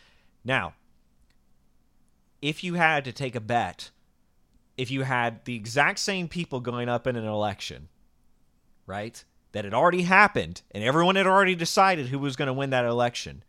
Now, 0.45 0.75
if 2.41 2.65
you 2.65 2.75
had 2.75 3.05
to 3.05 3.13
take 3.13 3.35
a 3.35 3.41
bet, 3.41 3.91
if 4.77 4.91
you 4.91 5.03
had 5.03 5.45
the 5.45 5.55
exact 5.55 5.99
same 5.99 6.29
people 6.29 6.61
going 6.61 6.89
up 6.89 7.07
in 7.07 7.17
an 7.17 7.27
election, 7.27 7.89
right, 8.87 9.25
that 9.53 9.65
had 9.65 9.75
already 9.75 10.03
happened 10.03 10.63
and 10.73 10.83
everyone 10.83 11.17
had 11.17 11.27
already 11.27 11.55
decided 11.55 12.07
who 12.07 12.19
was 12.19 12.37
going 12.37 12.47
to 12.47 12.53
win 12.53 12.71
that 12.71 12.85
election, 12.85 13.45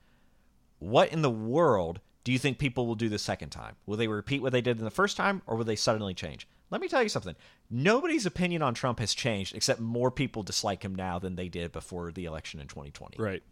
what 0.80 1.11
in 1.11 1.22
the 1.22 1.31
world 1.31 2.01
do 2.23 2.31
you 2.31 2.39
think 2.39 2.57
people 2.57 2.85
will 2.85 2.95
do 2.95 3.10
the 3.10 3.18
second 3.18 3.49
time? 3.49 3.76
Will 3.85 3.97
they 3.97 4.07
repeat 4.07 4.41
what 4.41 4.51
they 4.51 4.61
did 4.61 4.77
in 4.77 4.84
the 4.84 4.91
first 4.91 5.18
time 5.18 5.41
or 5.47 5.55
will 5.55 5.65
they 5.65 5.76
suddenly 5.76 6.14
change? 6.14 6.47
Let 6.74 6.82
me 6.82 6.88
tell 6.88 7.04
you 7.04 7.10
something. 7.10 7.36
Nobody's 7.70 8.26
opinion 8.26 8.64
on 8.64 8.74
Trump 8.74 8.98
has 8.98 9.14
changed 9.14 9.56
except 9.56 9.80
more 9.80 10.10
people 10.10 10.41
dislike 10.41 10.84
him 10.84 10.95
now 10.95 11.20
than 11.20 11.36
they 11.36 11.48
did 11.48 11.72
before 11.72 12.12
the 12.12 12.26
election 12.26 12.60
in 12.60 12.66
2020. 12.66 13.22
Right. 13.22 13.44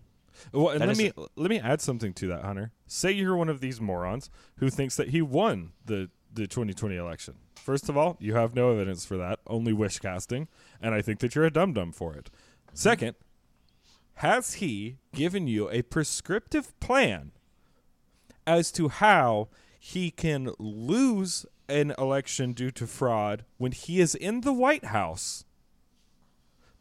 Well, 0.52 0.70
and 0.70 0.82
That 0.82 0.88
let 0.88 0.98
me 0.98 1.12
let 1.36 1.52
me 1.52 1.60
add 1.60 1.82
something 1.82 2.14
to 2.14 2.28
that, 2.30 2.44
Hunter. 2.44 2.72
Say 2.88 3.12
you're 3.12 3.36
one 3.36 3.48
of 3.48 3.62
these 3.62 3.80
morons 3.80 4.32
who 4.58 4.72
thinks 4.72 4.96
that 4.96 5.10
he 5.10 5.22
won 5.22 5.74
the 5.86 6.10
the 6.34 6.48
2020 6.48 6.96
election. 6.96 7.36
First 7.58 7.90
of 7.90 7.96
all, 7.96 8.18
you 8.20 8.34
have 8.34 8.56
no 8.56 8.72
evidence 8.72 9.06
for 9.06 9.18
that, 9.18 9.40
only 9.46 9.72
wish 9.72 10.00
casting, 10.00 10.48
and 10.82 10.96
I 10.96 11.04
think 11.04 11.20
that 11.20 11.36
you're 11.36 11.46
a 11.46 11.52
dum 11.52 11.74
dum 11.74 11.92
for 11.92 12.16
it. 12.16 12.32
Second, 12.74 13.16
has 14.16 14.56
he 14.56 14.98
given 15.14 15.46
you 15.46 15.70
a 15.70 15.84
prescriptive 15.84 16.80
plan 16.80 17.34
as 18.48 18.72
to 18.72 18.88
how 18.88 19.50
he 19.80 20.10
can 20.10 20.54
lose 20.58 21.46
an 21.72 21.94
election 21.98 22.54
due 22.54 22.72
to 22.72 22.86
fraud 22.86 23.46
when 23.58 23.72
he 23.72 24.00
is 24.00 24.16
in 24.16 24.42
the 24.42 24.54
White 24.54 24.86
House? 24.86 25.46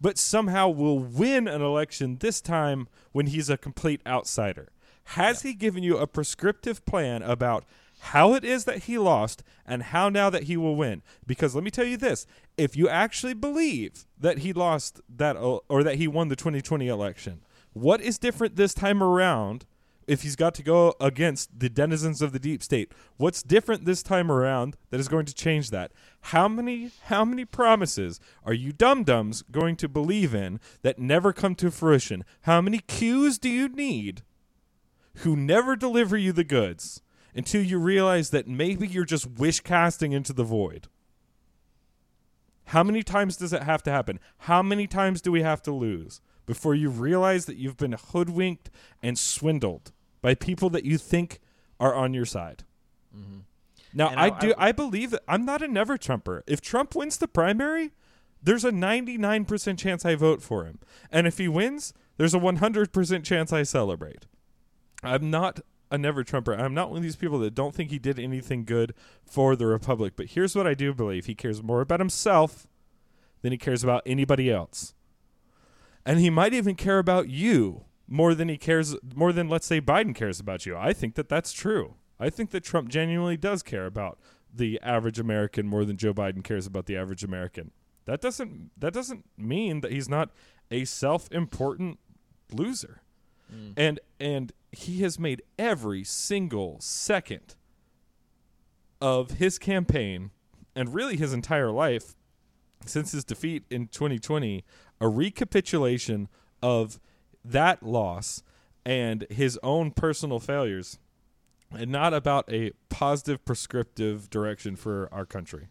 but 0.01 0.19
somehow 0.19 0.69
will 0.69 0.99
win 0.99 1.47
an 1.47 1.61
election 1.61 2.17
this 2.17 2.41
time 2.41 2.89
when 3.13 3.27
he's 3.27 3.51
a 3.51 3.59
complete 3.59 4.01
outsider. 4.07 4.69
Has 5.05 5.43
he 5.43 5.53
given 5.55 5.83
you 5.83 5.99
a 5.99 6.07
prescriptive 6.07 6.85
plan 6.87 7.23
about 7.23 7.65
how 8.05 8.33
it 8.33 8.45
is 8.45 8.65
that 8.65 8.85
he 8.85 8.97
lost 8.97 9.43
and 9.67 9.83
how 9.83 10.09
now 10.09 10.31
that 10.31 10.45
he 10.45 10.57
will 10.57 10.77
win? 10.77 11.03
Because 11.27 11.55
let 11.55 11.65
me 11.65 11.71
tell 11.71 11.85
you 11.85 11.97
this 11.97 12.27
if 12.57 12.77
you 12.77 12.89
actually 12.89 13.35
believe 13.35 14.07
that 14.19 14.39
he 14.39 14.53
lost 14.53 15.01
that 15.15 15.37
or 15.37 15.83
that 15.83 15.97
he 15.97 16.09
won 16.09 16.29
the 16.29 16.37
2020 16.37 16.89
election, 16.89 17.43
what 17.73 18.01
is 18.01 18.19
different 18.19 18.57
this 18.57 18.75
time 18.75 19.03
around 19.03 19.67
if 20.11 20.23
he's 20.23 20.35
got 20.35 20.57
to 20.57 20.63
go 20.65 20.93
against 21.01 21.61
the 21.61 21.69
denizens 21.69 22.21
of 22.21 22.33
the 22.33 22.41
deep 22.41 22.65
state 22.65 22.91
what's 23.17 23.45
different 23.45 23.85
this 23.85 24.03
time 24.03 24.29
around 24.29 24.77
that 24.91 24.99
is 24.99 25.07
going 25.07 25.25
to 25.25 25.33
change 25.33 25.71
that? 25.71 25.93
How 26.23 26.49
many 26.49 26.91
how 27.05 27.25
many 27.25 27.45
promises 27.45 28.19
are 28.45 28.53
you 28.53 28.73
dum-dums 28.73 29.43
going 29.43 29.77
to 29.77 29.89
believe 29.89 30.35
in 30.35 30.59
that 30.83 30.99
never 30.99 31.33
come 31.33 31.55
to 31.57 31.71
fruition? 31.71 32.25
How 32.43 32.61
many 32.61 32.81
cues 32.81 33.39
do 33.39 33.49
you 33.49 33.69
need 33.69 34.23
who 35.19 35.37
never 35.37 35.77
deliver 35.77 36.17
you 36.17 36.33
the 36.33 36.43
goods 36.43 37.03
until 37.33 37.63
you 37.63 37.79
realize 37.79 38.31
that 38.31 38.49
maybe 38.49 38.89
you're 38.89 39.05
just 39.05 39.27
wish 39.27 39.61
casting 39.61 40.11
into 40.11 40.33
the 40.33 40.43
void? 40.43 40.89
How 42.65 42.83
many 42.83 43.05
times 43.05 43.37
does 43.37 43.53
it 43.53 43.63
have 43.63 43.85
to 43.85 43.93
happen? 43.93 44.19
How 44.39 44.61
many 44.61 44.89
times 44.89 45.21
do 45.21 45.31
we 45.31 45.43
have 45.43 45.63
to 45.63 45.73
lose 45.73 46.21
before 46.47 46.75
you 46.75 46.91
realize 46.91 47.47
that 47.47 47.59
you've 47.59 47.77
been 47.77 47.93
hoodwinked 47.93 48.71
and 49.05 49.17
swindled 49.17 49.93
by 50.23 50.35
people 50.35 50.71
that 50.71 50.85
you 50.85 50.99
think 50.99 51.41
are 51.79 51.95
on 51.95 52.13
your 52.15 52.25
side. 52.27 52.65
Mm-hmm. 53.17 53.39
Now, 53.95 54.09
I, 54.09 54.27
I- 54.27 54.31
do. 54.39 54.55
I- 54.57 54.69
I 54.69 54.73
believe 54.73 55.11
that 55.11 55.23
I'm 55.27 55.45
not 55.45 55.63
a 55.63 55.69
never 55.69 55.97
Trumper. 55.99 56.45
If 56.47 56.61
Trump 56.61 56.95
wins 56.95 57.17
the 57.17 57.27
primary, 57.29 57.93
there's 58.43 58.65
a 58.65 58.71
99% 58.71 59.79
chance 59.79 60.05
I 60.05 60.15
vote 60.15 60.43
for 60.43 60.65
him, 60.65 60.79
and 61.11 61.27
if 61.27 61.39
he 61.39 61.49
wins, 61.49 61.93
there's 62.17 62.35
a 62.35 62.39
100% 62.39 63.25
chance 63.25 63.53
I 63.53 63.63
celebrate. 63.65 64.27
I'm 65.03 65.31
not 65.31 65.61
a 65.91 65.99
never 65.99 66.23
Trumper. 66.23 66.53
I'm 66.55 66.75
not 66.75 66.91
one 66.91 66.99
of 66.99 67.03
these 67.03 67.17
people 67.17 67.39
that 67.41 67.55
don't 67.55 67.75
think 67.75 67.91
he 67.91 67.99
did 67.99 68.19
anything 68.19 68.65
good 68.65 68.95
for 69.25 69.57
the 69.57 69.67
Republic. 69.67 70.13
But 70.17 70.27
here's 70.27 70.55
what 70.55 70.67
I 70.67 70.75
do 70.75 70.95
believe: 70.95 71.27
he 71.27 71.35
cares 71.35 71.63
more 71.63 71.81
about 71.81 71.99
himself 72.01 72.67
than 73.43 73.51
he 73.53 73.59
cares 73.59 73.83
about 73.83 74.03
anybody 74.05 74.51
else 74.51 74.93
and 76.05 76.19
he 76.21 76.29
might 76.31 76.53
even 76.55 76.75
care 76.75 76.99
about 76.99 77.29
you 77.29 77.85
more 78.11 78.35
than 78.35 78.49
he 78.49 78.59
cares 78.59 78.97
more 79.15 79.33
than 79.33 79.49
let's 79.49 79.67
say 79.67 79.81
Biden 79.81 80.15
cares 80.15 80.41
about 80.41 80.67
you. 80.67 80.77
I 80.77 80.93
think 80.93 81.15
that 81.15 81.29
that's 81.29 81.53
true. 81.53 81.95
I 82.19 82.29
think 82.29 82.51
that 82.51 82.65
Trump 82.65 82.89
genuinely 82.89 83.39
does 83.39 83.63
care 83.63 83.87
about 83.87 84.19
the 84.53 84.79
average 84.83 85.19
American 85.19 85.67
more 85.67 85.85
than 85.85 85.97
Joe 85.97 86.13
Biden 86.13 86.43
cares 86.43 86.67
about 86.67 86.87
the 86.87 86.97
average 86.97 87.23
American. 87.23 87.71
That 88.05 88.21
doesn't 88.21 88.73
that 88.77 88.93
doesn't 88.93 89.25
mean 89.39 89.81
that 89.81 89.93
he's 89.93 90.09
not 90.09 90.31
a 90.71 90.85
self-important 90.85 92.01
loser. 92.53 93.01
Mm. 93.51 93.75
And 93.77 94.01
and 94.19 94.53
he 94.73 95.03
has 95.03 95.19
made 95.19 95.43
every 95.59 96.03
single 96.03 96.79
second 96.81 97.55
of 99.01 99.33
his 99.33 99.59
campaign 99.59 100.31
and 100.75 100.93
really 100.93 101.17
his 101.17 101.33
entire 101.33 101.71
life 101.71 102.17
since 102.87 103.13
his 103.13 103.25
defeat 103.25 103.65
in 103.71 103.87
2020 103.87 104.65
a 105.01 105.09
recapitulation 105.09 106.29
of 106.63 107.01
that 107.45 107.83
loss 107.83 108.43
and 108.85 109.27
his 109.31 109.59
own 109.63 109.91
personal 109.91 110.41
failures 110.41 110.99
and 111.73 111.91
not 111.91 112.13
about 112.13 112.51
a 112.53 112.73
positive 112.89 113.45
prescriptive 113.45 114.29
direction 114.31 114.77
for 114.77 115.09
our 115.13 115.25
country. 115.25 115.69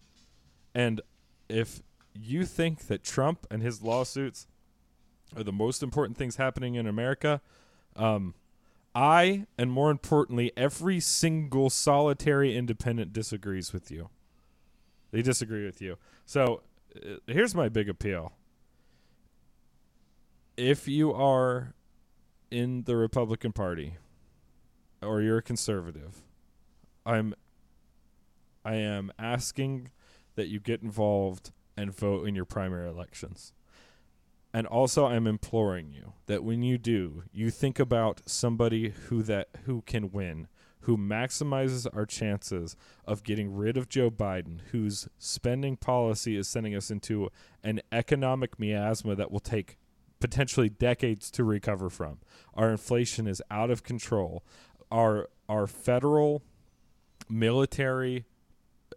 And 0.74 1.02
if 1.50 1.82
you 2.14 2.46
think 2.46 2.88
that 2.88 3.04
Trump 3.04 3.46
and 3.52 3.62
his 3.62 3.82
lawsuits 3.82 4.48
are 5.36 5.44
the 5.44 5.52
most 5.52 5.84
important 5.84 6.18
things 6.18 6.38
happening 6.38 6.76
in 6.76 6.88
America, 6.88 7.41
um, 7.96 8.34
I, 8.96 9.46
and 9.58 9.72
more 9.72 9.91
importantly, 9.91 10.52
every 10.58 11.00
single 11.00 11.70
solitary 11.70 12.56
independent 12.56 13.14
disagrees 13.14 13.74
with 13.74 13.91
you. 13.91 14.10
They 15.12 15.22
disagree 15.22 15.66
with 15.66 15.82
you. 15.82 15.98
So 16.26 16.62
uh, 16.96 17.16
here's 17.28 17.54
my 17.54 17.70
big 17.70 17.90
appeal. 17.90 18.34
If 20.60 20.90
you 20.90 21.14
are 21.14 21.73
in 22.52 22.84
the 22.84 22.98
Republican 22.98 23.53
Party 23.53 23.95
or 25.02 25.22
you're 25.22 25.38
a 25.38 25.41
conservative, 25.41 26.22
I'm 27.06 27.34
I 28.65 28.76
am 28.76 29.10
asking 29.18 29.88
that 30.36 30.49
you 30.49 30.60
get 30.60 30.81
involved 30.81 31.53
and 31.77 31.95
vote 31.95 32.27
in 32.27 32.36
your 32.36 32.44
primary 32.44 32.90
elections. 32.90 33.53
And 34.53 34.68
also 34.68 35.06
I'm 35.06 35.27
imploring 35.27 35.94
you 35.94 36.11
that 36.26 36.44
when 36.44 36.61
you 36.61 36.77
do, 36.77 37.23
you 37.31 37.52
think 37.52 37.80
about 37.80 38.23
somebody 38.26 38.90
who 38.90 39.23
that 39.23 39.48
who 39.64 39.81
can 39.84 40.11
win, 40.11 40.49
who 40.81 40.98
maximizes 40.98 41.88
our 41.95 42.06
chances 42.06 42.76
of 43.06 43.23
getting 43.23 43.56
rid 43.56 43.77
of 43.77 43.88
Joe 43.88 44.11
Biden, 44.11 44.60
whose 44.72 45.07
spending 45.18 45.77
policy 45.77 46.36
is 46.36 46.49
sending 46.49 46.76
us 46.76 46.91
into 46.91 47.30
an 47.64 47.80
economic 47.94 48.60
miasma 48.60 49.15
that 49.15 49.31
will 49.31 49.40
take 49.40 49.77
potentially 50.20 50.70
decades 50.70 51.32
to 51.32 51.44
recover 51.44 51.90
from. 51.90 52.20
Our 52.54 52.70
inflation 52.70 53.28
is 53.28 53.41
out 53.50 53.70
of 53.70 53.84
control. 53.84 54.44
Our 54.91 55.30
our 55.48 55.68
federal 55.68 56.44
military 57.30 58.26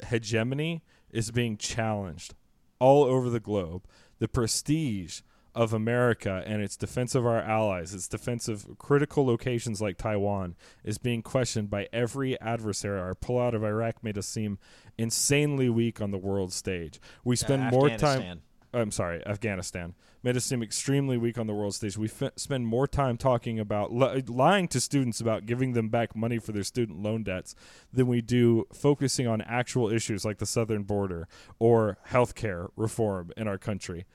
hegemony 0.07 0.83
is 1.11 1.31
being 1.31 1.57
challenged 1.57 2.35
all 2.79 3.05
over 3.05 3.31
the 3.31 3.41
globe. 3.41 3.85
The 4.19 4.29
prestige 4.29 5.21
of 5.55 5.73
America 5.73 6.43
and 6.47 6.63
its 6.63 6.77
defense 6.77 7.15
of 7.15 7.27
our 7.27 7.41
allies, 7.41 7.93
its 7.93 8.09
defense 8.09 8.49
of 8.49 8.79
critical 8.79 9.27
locations 9.27 9.83
like 9.83 9.99
Taiwan, 9.99 10.57
is 10.83 10.97
being 10.99 11.23
questioned 11.23 11.69
by 11.69 11.89
every 11.93 12.41
adversary. 12.41 12.99
Our 12.99 13.15
pullout 13.15 13.55
of 13.55 13.63
Iraq 13.63 14.03
made 14.03 14.17
us 14.17 14.27
seem 14.27 14.59
insanely 14.97 15.69
weak 15.69 16.01
on 16.01 16.11
the 16.11 16.19
world 16.19 16.53
stage. 16.53 17.01
We 17.25 17.37
spend 17.37 17.71
more 17.71 17.89
time. 17.99 18.43
I'm 18.73 18.91
sorry, 18.91 19.25
Afghanistan 19.27 19.95
made 20.23 20.37
us 20.37 20.45
seem 20.45 20.63
extremely 20.63 21.19
weak 21.19 21.39
on 21.39 21.47
the 21.47 21.55
world 21.55 21.75
stage. 21.75 21.99
We 21.99 22.09
f- 22.09 22.33
spend 22.37 22.67
more 22.67 22.87
time 22.87 23.17
talking 23.17 23.59
about 23.59 23.93
li- 23.93 24.23
lying 24.27 24.69
to 24.69 24.81
students 24.81 25.21
about 25.21 25.47
giving 25.47 25.73
them 25.73 25.89
back 25.89 26.15
money 26.15 26.39
for 26.39 26.53
their 26.53 26.63
student 26.63 27.03
loan 27.03 27.23
debts 27.25 27.55
than 27.93 28.07
we 28.07 28.21
do 28.21 28.67
focusing 28.73 29.27
on 29.27 29.41
actual 29.43 29.91
issues 29.91 30.25
like 30.25 30.39
the 30.39 30.47
southern 30.47 30.85
border 30.85 31.27
or 31.59 31.99
healthcare 32.11 32.69
reform 32.77 33.33
in 33.37 33.49
our 33.49 33.59
country. 33.59 34.07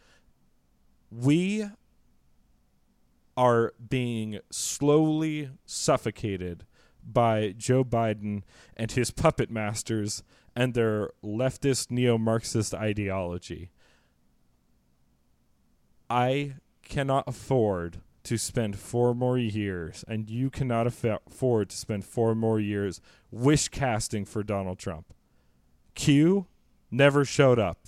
We 1.11 1.65
are 3.35 3.73
being 3.89 4.39
slowly 4.49 5.49
suffocated 5.65 6.65
by 7.03 7.53
Joe 7.57 7.83
Biden 7.83 8.43
and 8.75 8.91
his 8.91 9.11
puppet 9.11 9.51
masters 9.51 10.23
and 10.55 10.73
their 10.73 11.11
leftist 11.23 11.91
neo 11.91 12.17
Marxist 12.17 12.73
ideology. 12.73 13.69
I 16.09 16.55
cannot 16.83 17.25
afford 17.27 18.01
to 18.23 18.37
spend 18.37 18.77
four 18.77 19.13
more 19.13 19.37
years, 19.37 20.03
and 20.07 20.29
you 20.29 20.49
cannot 20.49 20.87
afford 20.87 21.69
to 21.69 21.77
spend 21.77 22.03
four 22.03 22.35
more 22.35 22.59
years 22.59 22.99
wish 23.31 23.69
casting 23.69 24.25
for 24.25 24.43
Donald 24.43 24.79
Trump. 24.79 25.13
Q 25.95 26.45
never 26.91 27.25
showed 27.25 27.59
up. 27.59 27.87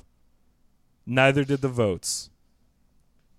Neither 1.05 1.43
did 1.43 1.61
the 1.61 1.67
votes. 1.67 2.29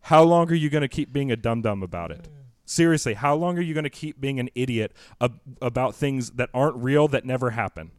How 0.02 0.22
long 0.22 0.50
are 0.50 0.54
you 0.54 0.70
going 0.70 0.82
to 0.82 0.88
keep 0.88 1.12
being 1.12 1.30
a 1.30 1.36
dum 1.36 1.62
dum 1.62 1.82
about 1.82 2.10
it? 2.10 2.28
Seriously, 2.64 3.14
how 3.14 3.34
long 3.34 3.58
are 3.58 3.62
you 3.62 3.74
going 3.74 3.84
to 3.84 3.90
keep 3.90 4.20
being 4.20 4.38
an 4.38 4.48
idiot 4.54 4.92
ab- 5.20 5.40
about 5.60 5.94
things 5.94 6.32
that 6.32 6.50
aren't 6.54 6.76
real 6.76 7.08
that 7.08 7.24
never 7.24 7.50
happen? 7.50 7.90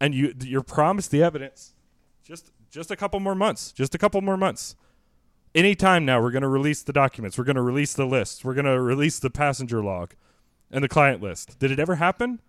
And 0.00 0.14
you 0.14 0.34
you're 0.42 0.62
promised 0.62 1.10
the 1.10 1.22
evidence. 1.22 1.74
Just 2.22 2.52
just 2.70 2.90
a 2.90 2.96
couple 2.96 3.18
more 3.20 3.34
months. 3.34 3.72
Just 3.72 3.94
a 3.94 3.98
couple 3.98 4.20
more 4.20 4.36
months. 4.36 4.76
Anytime 5.58 6.04
now, 6.04 6.22
we're 6.22 6.30
going 6.30 6.42
to 6.42 6.48
release 6.48 6.84
the 6.84 6.92
documents. 6.92 7.36
We're 7.36 7.42
going 7.42 7.56
to 7.56 7.62
release 7.62 7.92
the 7.92 8.06
lists. 8.06 8.44
We're 8.44 8.54
going 8.54 8.64
to 8.64 8.80
release 8.80 9.18
the 9.18 9.28
passenger 9.28 9.82
log 9.82 10.14
and 10.70 10.84
the 10.84 10.88
client 10.88 11.20
list. 11.20 11.58
Did 11.58 11.72
it 11.72 11.80
ever 11.80 11.96
happen? 11.96 12.40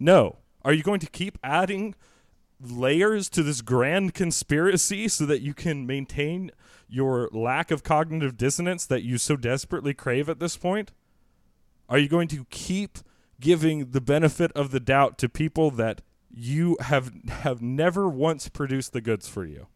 No. 0.00 0.38
Are 0.64 0.72
you 0.72 0.82
going 0.82 1.00
to 1.00 1.10
keep 1.10 1.36
adding 1.44 1.94
layers 2.58 3.28
to 3.28 3.42
this 3.42 3.60
grand 3.60 4.14
conspiracy 4.14 5.08
so 5.08 5.26
that 5.26 5.42
you 5.42 5.52
can 5.52 5.86
maintain 5.86 6.50
your 6.88 7.28
lack 7.32 7.70
of 7.70 7.84
cognitive 7.84 8.38
dissonance 8.38 8.86
that 8.86 9.02
you 9.02 9.18
so 9.18 9.36
desperately 9.36 9.92
crave 9.92 10.30
at 10.30 10.40
this 10.40 10.56
point? 10.56 10.92
Are 11.86 11.98
you 11.98 12.08
going 12.08 12.28
to 12.28 12.46
keep 12.48 12.96
giving 13.38 13.90
the 13.90 14.00
benefit 14.00 14.52
of 14.52 14.70
the 14.70 14.80
doubt 14.80 15.18
to 15.18 15.28
people 15.28 15.70
that 15.72 16.00
you 16.30 16.78
have 16.80 17.12
have 17.28 17.60
never 17.60 18.08
once 18.08 18.48
produced 18.48 18.94
the 18.94 19.02
goods 19.02 19.28
for 19.28 19.44
you? 19.44 19.66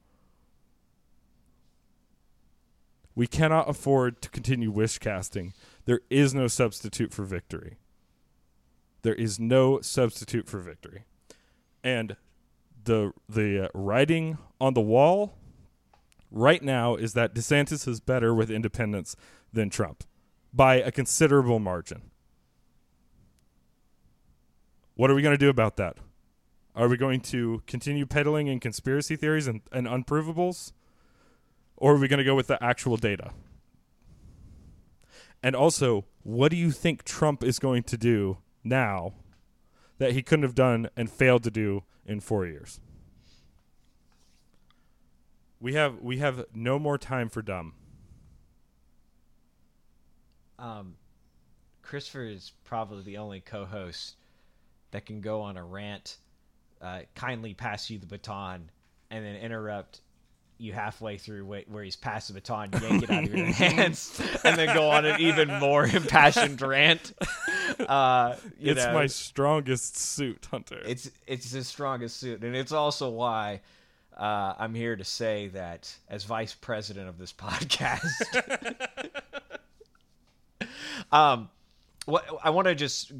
We 3.14 3.26
cannot 3.26 3.68
afford 3.68 4.22
to 4.22 4.30
continue 4.30 4.70
wish 4.70 4.98
casting. 4.98 5.52
There 5.84 6.00
is 6.08 6.34
no 6.34 6.48
substitute 6.48 7.12
for 7.12 7.24
victory. 7.24 7.76
There 9.02 9.14
is 9.14 9.38
no 9.38 9.80
substitute 9.80 10.48
for 10.48 10.60
victory. 10.60 11.04
And 11.84 12.16
the 12.84 13.12
the 13.28 13.64
uh, 13.64 13.68
writing 13.74 14.38
on 14.60 14.74
the 14.74 14.80
wall 14.80 15.34
right 16.30 16.62
now 16.62 16.96
is 16.96 17.12
that 17.12 17.34
DeSantis 17.34 17.86
is 17.86 18.00
better 18.00 18.34
with 18.34 18.50
independents 18.50 19.14
than 19.52 19.70
Trump 19.70 20.04
by 20.52 20.76
a 20.76 20.90
considerable 20.90 21.58
margin. 21.58 22.10
What 24.94 25.10
are 25.10 25.14
we 25.14 25.22
going 25.22 25.34
to 25.34 25.38
do 25.38 25.48
about 25.48 25.76
that? 25.76 25.96
Are 26.74 26.88
we 26.88 26.96
going 26.96 27.20
to 27.20 27.62
continue 27.66 28.06
peddling 28.06 28.46
in 28.46 28.60
conspiracy 28.60 29.16
theories 29.16 29.46
and, 29.46 29.60
and 29.70 29.86
unprovables? 29.86 30.72
Or 31.82 31.94
are 31.94 31.98
we 31.98 32.06
going 32.06 32.18
to 32.18 32.24
go 32.24 32.36
with 32.36 32.46
the 32.46 32.62
actual 32.62 32.96
data? 32.96 33.32
And 35.42 35.56
also, 35.56 36.04
what 36.22 36.52
do 36.52 36.56
you 36.56 36.70
think 36.70 37.02
Trump 37.02 37.42
is 37.42 37.58
going 37.58 37.82
to 37.82 37.96
do 37.96 38.38
now 38.62 39.14
that 39.98 40.12
he 40.12 40.22
couldn't 40.22 40.44
have 40.44 40.54
done 40.54 40.90
and 40.96 41.10
failed 41.10 41.42
to 41.42 41.50
do 41.50 41.82
in 42.06 42.20
four 42.20 42.46
years? 42.46 42.78
We 45.58 45.74
have 45.74 45.98
we 46.00 46.18
have 46.18 46.44
no 46.54 46.78
more 46.78 46.98
time 46.98 47.28
for 47.28 47.42
dumb. 47.42 47.74
Um, 50.60 50.94
Christopher 51.82 52.26
is 52.26 52.52
probably 52.62 53.02
the 53.02 53.16
only 53.16 53.40
co-host 53.40 54.14
that 54.92 55.04
can 55.04 55.20
go 55.20 55.40
on 55.40 55.56
a 55.56 55.64
rant, 55.64 56.18
uh, 56.80 57.00
kindly 57.16 57.54
pass 57.54 57.90
you 57.90 57.98
the 57.98 58.06
baton, 58.06 58.70
and 59.10 59.24
then 59.24 59.34
interrupt 59.34 60.00
you 60.62 60.72
halfway 60.72 61.18
through 61.18 61.44
wh- 61.44 61.70
where 61.70 61.82
he's 61.82 61.96
passed 61.96 62.28
the 62.28 62.34
baton, 62.34 62.70
yank 62.80 63.02
it 63.02 63.10
out 63.10 63.24
of 63.24 63.34
your 63.34 63.46
hands, 63.52 64.20
and 64.44 64.56
then 64.56 64.74
go 64.74 64.90
on 64.90 65.04
an 65.04 65.20
even 65.20 65.48
more 65.58 65.84
impassioned 65.92 66.60
rant. 66.62 67.12
Uh, 67.80 68.36
it's 68.60 68.84
know, 68.84 68.94
my 68.94 69.06
strongest 69.06 69.96
suit, 69.96 70.46
Hunter. 70.50 70.80
it's 70.86 71.10
it's 71.26 71.50
his 71.50 71.66
strongest 71.66 72.18
suit, 72.18 72.42
and 72.42 72.54
it's 72.54 72.72
also 72.72 73.10
why 73.10 73.60
uh, 74.16 74.54
I'm 74.58 74.74
here 74.74 74.96
to 74.96 75.04
say 75.04 75.48
that 75.48 75.94
as 76.08 76.24
vice 76.24 76.54
president 76.54 77.08
of 77.08 77.18
this 77.18 77.32
podcast, 77.38 78.10
um, 81.10 81.50
what 82.06 82.24
I 82.42 82.50
want 82.50 82.68
to 82.68 82.74
just 82.74 83.12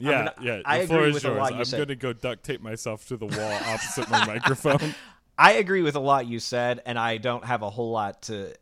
yeah, 0.00 0.32
mean, 0.38 0.46
yeah. 0.46 0.56
The 0.58 0.62
I 0.64 0.86
floor 0.86 1.00
agree 1.00 1.16
is 1.16 1.22
yours. 1.24 1.50
I'm 1.52 1.78
going 1.78 1.88
to 1.88 1.96
go 1.96 2.12
duct 2.12 2.44
tape 2.44 2.62
myself 2.62 3.06
to 3.08 3.16
the 3.16 3.26
wall 3.26 3.58
opposite 3.66 4.10
my 4.10 4.26
microphone. 4.26 4.94
I 5.40 5.52
agree 5.52 5.80
with 5.80 5.96
a 5.96 6.00
lot 6.00 6.26
you 6.26 6.38
said, 6.38 6.82
and 6.84 6.98
I 6.98 7.16
don't 7.16 7.46
have 7.46 7.62
a 7.62 7.70
whole 7.70 7.92
lot 7.92 8.20
to 8.24 8.52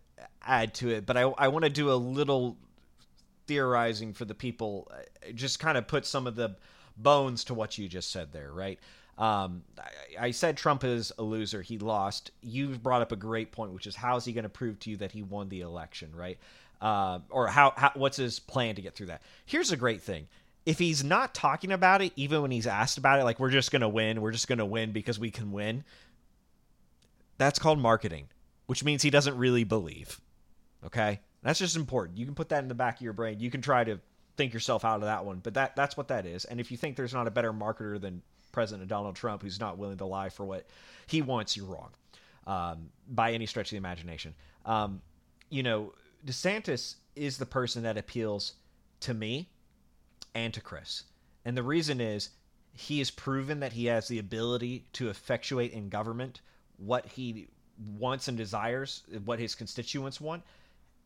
add 0.41 0.75
to 0.75 0.91
it, 0.91 1.07
but 1.07 1.17
I, 1.17 1.23
I 1.23 1.49
want 1.49 1.65
to 1.65 1.71
do 1.71 1.91
a 1.91 1.95
little 1.95 2.57
theorizing 3.49 4.13
for 4.13 4.25
the 4.25 4.35
people, 4.35 4.89
uh, 4.93 5.33
just 5.33 5.59
kind 5.59 5.77
of 5.77 5.89
put 5.89 6.07
some 6.07 6.29
of 6.29 6.37
the 6.37 6.55
bones 6.97 7.43
to 7.45 7.55
what 7.55 7.79
you 7.79 7.89
just 7.89 8.13
said 8.13 8.33
there, 8.33 8.53
right? 8.53 8.79
Um, 9.19 9.65
I, 9.77 10.27
I 10.27 10.31
said 10.31 10.57
Trump 10.57 10.85
is 10.85 11.11
a 11.19 11.23
loser. 11.25 11.63
He 11.63 11.79
lost. 11.79 12.31
You've 12.43 12.81
brought 12.81 13.03
up 13.03 13.11
a 13.11 13.17
great 13.17 13.51
point, 13.51 13.73
which 13.73 13.89
is 13.89 13.97
how 13.97 14.15
is 14.15 14.25
he 14.25 14.33
going 14.33 14.45
to 14.45 14.49
prove 14.49 14.79
to 14.81 14.91
you 14.91 14.99
that 14.99 15.11
he 15.11 15.25
won 15.25 15.49
the 15.49 15.63
election, 15.63 16.15
right? 16.15 16.39
Uh, 16.81 17.19
or 17.31 17.49
how, 17.49 17.73
how 17.77 17.91
what's 17.95 18.19
his 18.19 18.39
plan 18.39 18.77
to 18.77 18.83
get 18.83 18.95
through 18.95 19.07
that? 19.07 19.23
Here's 19.47 19.73
a 19.73 19.77
great 19.77 20.01
thing. 20.01 20.29
If 20.65 20.79
he's 20.79 21.03
not 21.03 21.35
talking 21.35 21.73
about 21.73 22.03
it, 22.03 22.13
even 22.15 22.41
when 22.41 22.53
he's 22.53 22.69
asked 22.69 22.99
about 22.99 23.19
it, 23.19 23.25
like 23.25 23.41
we're 23.41 23.51
just 23.51 23.73
going 23.73 23.83
to 23.83 23.89
win, 23.89 24.21
we're 24.21 24.31
just 24.31 24.47
going 24.47 24.59
to 24.59 24.67
win 24.67 24.93
because 24.93 25.19
we 25.19 25.33
can 25.33 25.51
win. 25.51 25.83
That's 27.39 27.59
called 27.59 27.79
marketing, 27.79 28.29
which 28.67 28.85
means 28.85 29.03
he 29.03 29.11
doesn't 29.11 29.37
really 29.37 29.65
believe. 29.65 30.21
Okay? 30.85 31.21
That's 31.43 31.59
just 31.59 31.77
important. 31.77 32.19
You 32.19 32.27
can 32.27 32.35
put 32.35 32.49
that 32.51 32.63
in 32.63 32.69
the 32.69 32.75
back 32.75 32.97
of 32.97 33.03
your 33.03 33.13
brain. 33.13 33.41
You 33.41 33.51
can 33.51 33.63
try 33.63 33.85
to 33.85 34.01
think 34.37 34.53
yourself 34.53 34.85
out 34.85 34.97
of 34.97 35.03
that 35.03 35.25
one, 35.25 35.41
but 35.43 35.55
that 35.55 35.75
that's 35.77 35.97
what 35.97 36.09
that 36.09 36.27
is. 36.27 36.45
And 36.45 36.61
if 36.61 36.71
you 36.71 36.77
think 36.77 36.97
there's 36.97 37.15
not 37.15 37.27
a 37.27 37.31
better 37.31 37.53
marketer 37.53 38.01
than 38.01 38.23
President 38.53 38.89
Donald 38.89 39.17
Trump 39.17 39.43
who's 39.43 39.61
not 39.61 39.79
willing 39.79 39.99
to 39.99 40.05
lie 40.05 40.29
for 40.29 40.45
what 40.45 40.67
he 41.07 41.23
wants, 41.23 41.57
you're 41.57 41.67
wrong. 41.67 41.91
Um, 42.47 42.89
by 43.07 43.33
any 43.33 43.45
stretch 43.45 43.67
of 43.67 43.71
the 43.73 43.77
imagination. 43.77 44.35
Um, 44.65 45.03
you 45.51 45.63
know, 45.63 45.93
DeSantis 46.25 46.95
is 47.15 47.37
the 47.37 47.45
person 47.45 47.83
that 47.83 47.99
appeals 47.99 48.55
to 49.01 49.13
me 49.13 49.51
and 50.35 50.55
to 50.55 50.61
Chris. 50.61 51.05
And 51.45 51.57
the 51.57 51.63
reason 51.63 52.01
is 52.01 52.31
he 52.73 53.01
has 53.01 53.11
proven 53.11 53.61
that 53.61 53.75
he 53.75 53.87
has 53.87 54.09
the 54.09 54.19
ability 54.19 54.87
to 54.95 55.11
effectuate 55.11 55.73
in 55.73 55.89
government 55.91 56.41
what 56.79 57.07
he 57.07 57.49
wants 57.99 58.29
and 58.29 58.37
desires, 58.37 59.03
what 59.25 59.39
his 59.39 59.55
constituents 59.55 60.21
want, 60.21 60.43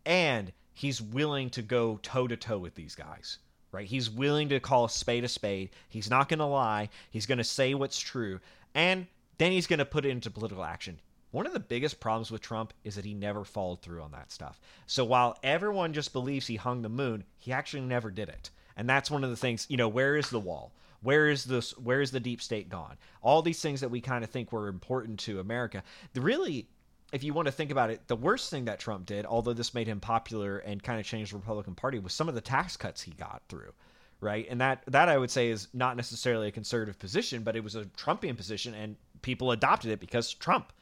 and 0.06 0.52
he's 0.72 1.02
willing 1.02 1.50
to 1.50 1.62
go 1.62 1.98
toe 2.02 2.28
to 2.28 2.36
toe 2.36 2.58
with 2.58 2.74
these 2.74 2.94
guys. 2.94 3.38
Right? 3.72 3.86
He's 3.86 4.10
willing 4.10 4.50
to 4.50 4.60
call 4.60 4.84
a 4.84 4.90
spade 4.90 5.24
a 5.24 5.28
spade. 5.28 5.70
He's 5.88 6.10
not 6.10 6.28
going 6.28 6.40
to 6.40 6.44
lie. 6.44 6.90
He's 7.10 7.24
going 7.24 7.38
to 7.38 7.44
say 7.44 7.72
what's 7.72 7.98
true, 7.98 8.38
and 8.74 9.06
then 9.38 9.50
he's 9.52 9.66
going 9.66 9.78
to 9.78 9.84
put 9.84 10.04
it 10.04 10.10
into 10.10 10.30
political 10.30 10.62
action. 10.62 11.00
One 11.30 11.46
of 11.46 11.54
the 11.54 11.60
biggest 11.60 11.98
problems 11.98 12.30
with 12.30 12.42
Trump 12.42 12.74
is 12.84 12.96
that 12.96 13.06
he 13.06 13.14
never 13.14 13.42
followed 13.42 13.80
through 13.80 14.02
on 14.02 14.12
that 14.12 14.30
stuff. 14.30 14.60
So 14.86 15.02
while 15.02 15.38
everyone 15.42 15.94
just 15.94 16.12
believes 16.12 16.46
he 16.46 16.56
hung 16.56 16.82
the 16.82 16.90
moon, 16.90 17.24
he 17.38 17.52
actually 17.52 17.80
never 17.80 18.10
did 18.10 18.28
it. 18.28 18.50
And 18.76 18.86
that's 18.86 19.10
one 19.10 19.24
of 19.24 19.30
the 19.30 19.36
things, 19.36 19.66
you 19.70 19.78
know, 19.78 19.88
where 19.88 20.16
is 20.16 20.28
the 20.28 20.38
wall? 20.38 20.72
Where 21.02 21.28
is 21.28 21.44
this 21.44 21.76
where 21.78 22.00
is 22.00 22.10
the 22.10 22.20
deep 22.20 22.40
state 22.40 22.68
gone? 22.68 22.96
All 23.20 23.42
these 23.42 23.60
things 23.60 23.80
that 23.80 23.90
we 23.90 24.00
kind 24.00 24.24
of 24.24 24.30
think 24.30 24.52
were 24.52 24.68
important 24.68 25.18
to 25.20 25.40
America. 25.40 25.82
The 26.14 26.20
really 26.20 26.68
if 27.12 27.22
you 27.22 27.34
want 27.34 27.46
to 27.46 27.52
think 27.52 27.70
about 27.70 27.90
it, 27.90 28.08
the 28.08 28.16
worst 28.16 28.50
thing 28.50 28.64
that 28.64 28.78
Trump 28.80 29.04
did, 29.04 29.26
although 29.26 29.52
this 29.52 29.74
made 29.74 29.86
him 29.86 30.00
popular 30.00 30.58
and 30.58 30.82
kind 30.82 30.98
of 30.98 31.04
changed 31.04 31.32
the 31.32 31.36
Republican 31.36 31.74
Party, 31.74 31.98
was 31.98 32.14
some 32.14 32.28
of 32.28 32.34
the 32.34 32.40
tax 32.40 32.76
cuts 32.76 33.02
he 33.02 33.12
got 33.12 33.42
through. 33.48 33.72
Right. 34.20 34.46
And 34.48 34.60
that 34.60 34.82
that 34.86 35.08
I 35.08 35.18
would 35.18 35.30
say 35.30 35.48
is 35.48 35.68
not 35.74 35.96
necessarily 35.96 36.48
a 36.48 36.52
conservative 36.52 36.98
position, 36.98 37.42
but 37.42 37.56
it 37.56 37.64
was 37.64 37.74
a 37.74 37.84
Trumpian 37.84 38.36
position 38.36 38.74
and 38.74 38.96
people 39.20 39.50
adopted 39.50 39.90
it 39.90 40.00
because 40.00 40.32
Trump. 40.32 40.72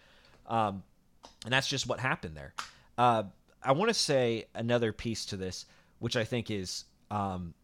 Um, 0.47 0.83
and 1.45 1.53
that's 1.53 1.69
just 1.69 1.87
what 1.87 2.01
happened 2.01 2.37
there. 2.37 2.55
Uh, 2.99 3.25
I 3.63 3.73
want 3.73 3.89
to 3.89 3.95
say 3.95 4.47
another 4.55 4.93
piece 4.93 5.27
to 5.27 5.37
this, 5.37 5.67
which 5.99 6.17
I 6.17 6.25
think 6.25 6.51
is 6.51 6.85
um, 7.11 7.55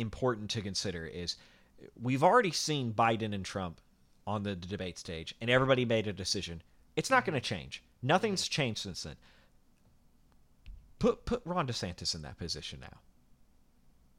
important 0.00 0.50
to 0.50 0.62
consider, 0.62 1.06
is 1.06 1.36
we've 2.00 2.24
already 2.24 2.50
seen 2.50 2.92
Biden 2.92 3.34
and 3.34 3.44
Trump 3.44 3.80
on 4.26 4.42
the 4.42 4.56
debate 4.56 4.98
stage, 4.98 5.34
and 5.40 5.50
everybody 5.50 5.84
made 5.84 6.06
a 6.06 6.12
decision. 6.12 6.62
It's 6.96 7.10
not 7.10 7.24
going 7.24 7.34
to 7.34 7.40
change. 7.40 7.82
Nothing's 8.02 8.48
changed 8.48 8.80
since 8.80 9.02
then. 9.02 9.16
Put 10.98 11.24
put 11.24 11.42
Ron 11.44 11.66
DeSantis 11.66 12.14
in 12.14 12.22
that 12.22 12.38
position 12.38 12.80
now. 12.80 12.98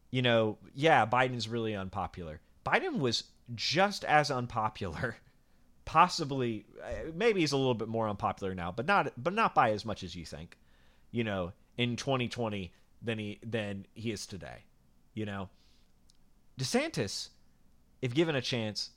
You 0.09 0.21
know, 0.21 0.57
yeah, 0.73 1.05
Biden's 1.05 1.47
really 1.47 1.75
unpopular. 1.75 2.41
Biden 2.65 2.99
was 2.99 3.23
just 3.55 4.03
as 4.05 4.31
unpopular 4.31 5.17
possibly 5.85 6.65
uh, 6.83 7.11
maybe 7.13 7.41
he's 7.41 7.51
a 7.51 7.57
little 7.57 7.73
bit 7.73 7.87
more 7.87 8.07
unpopular 8.07 8.55
now, 8.55 8.71
but 8.71 8.85
not 8.85 9.11
but 9.17 9.33
not 9.33 9.53
by 9.53 9.71
as 9.71 9.85
much 9.85 10.03
as 10.03 10.15
you 10.15 10.25
think. 10.25 10.57
You 11.11 11.23
know, 11.23 11.51
in 11.77 11.97
2020 11.97 12.71
than 13.01 13.19
he 13.19 13.39
than 13.43 13.85
he 13.93 14.11
is 14.11 14.25
today. 14.25 14.63
You 15.13 15.25
know, 15.25 15.49
DeSantis, 16.59 17.29
if 18.01 18.13
given 18.13 18.35
a 18.35 18.41
chance, 18.41 18.91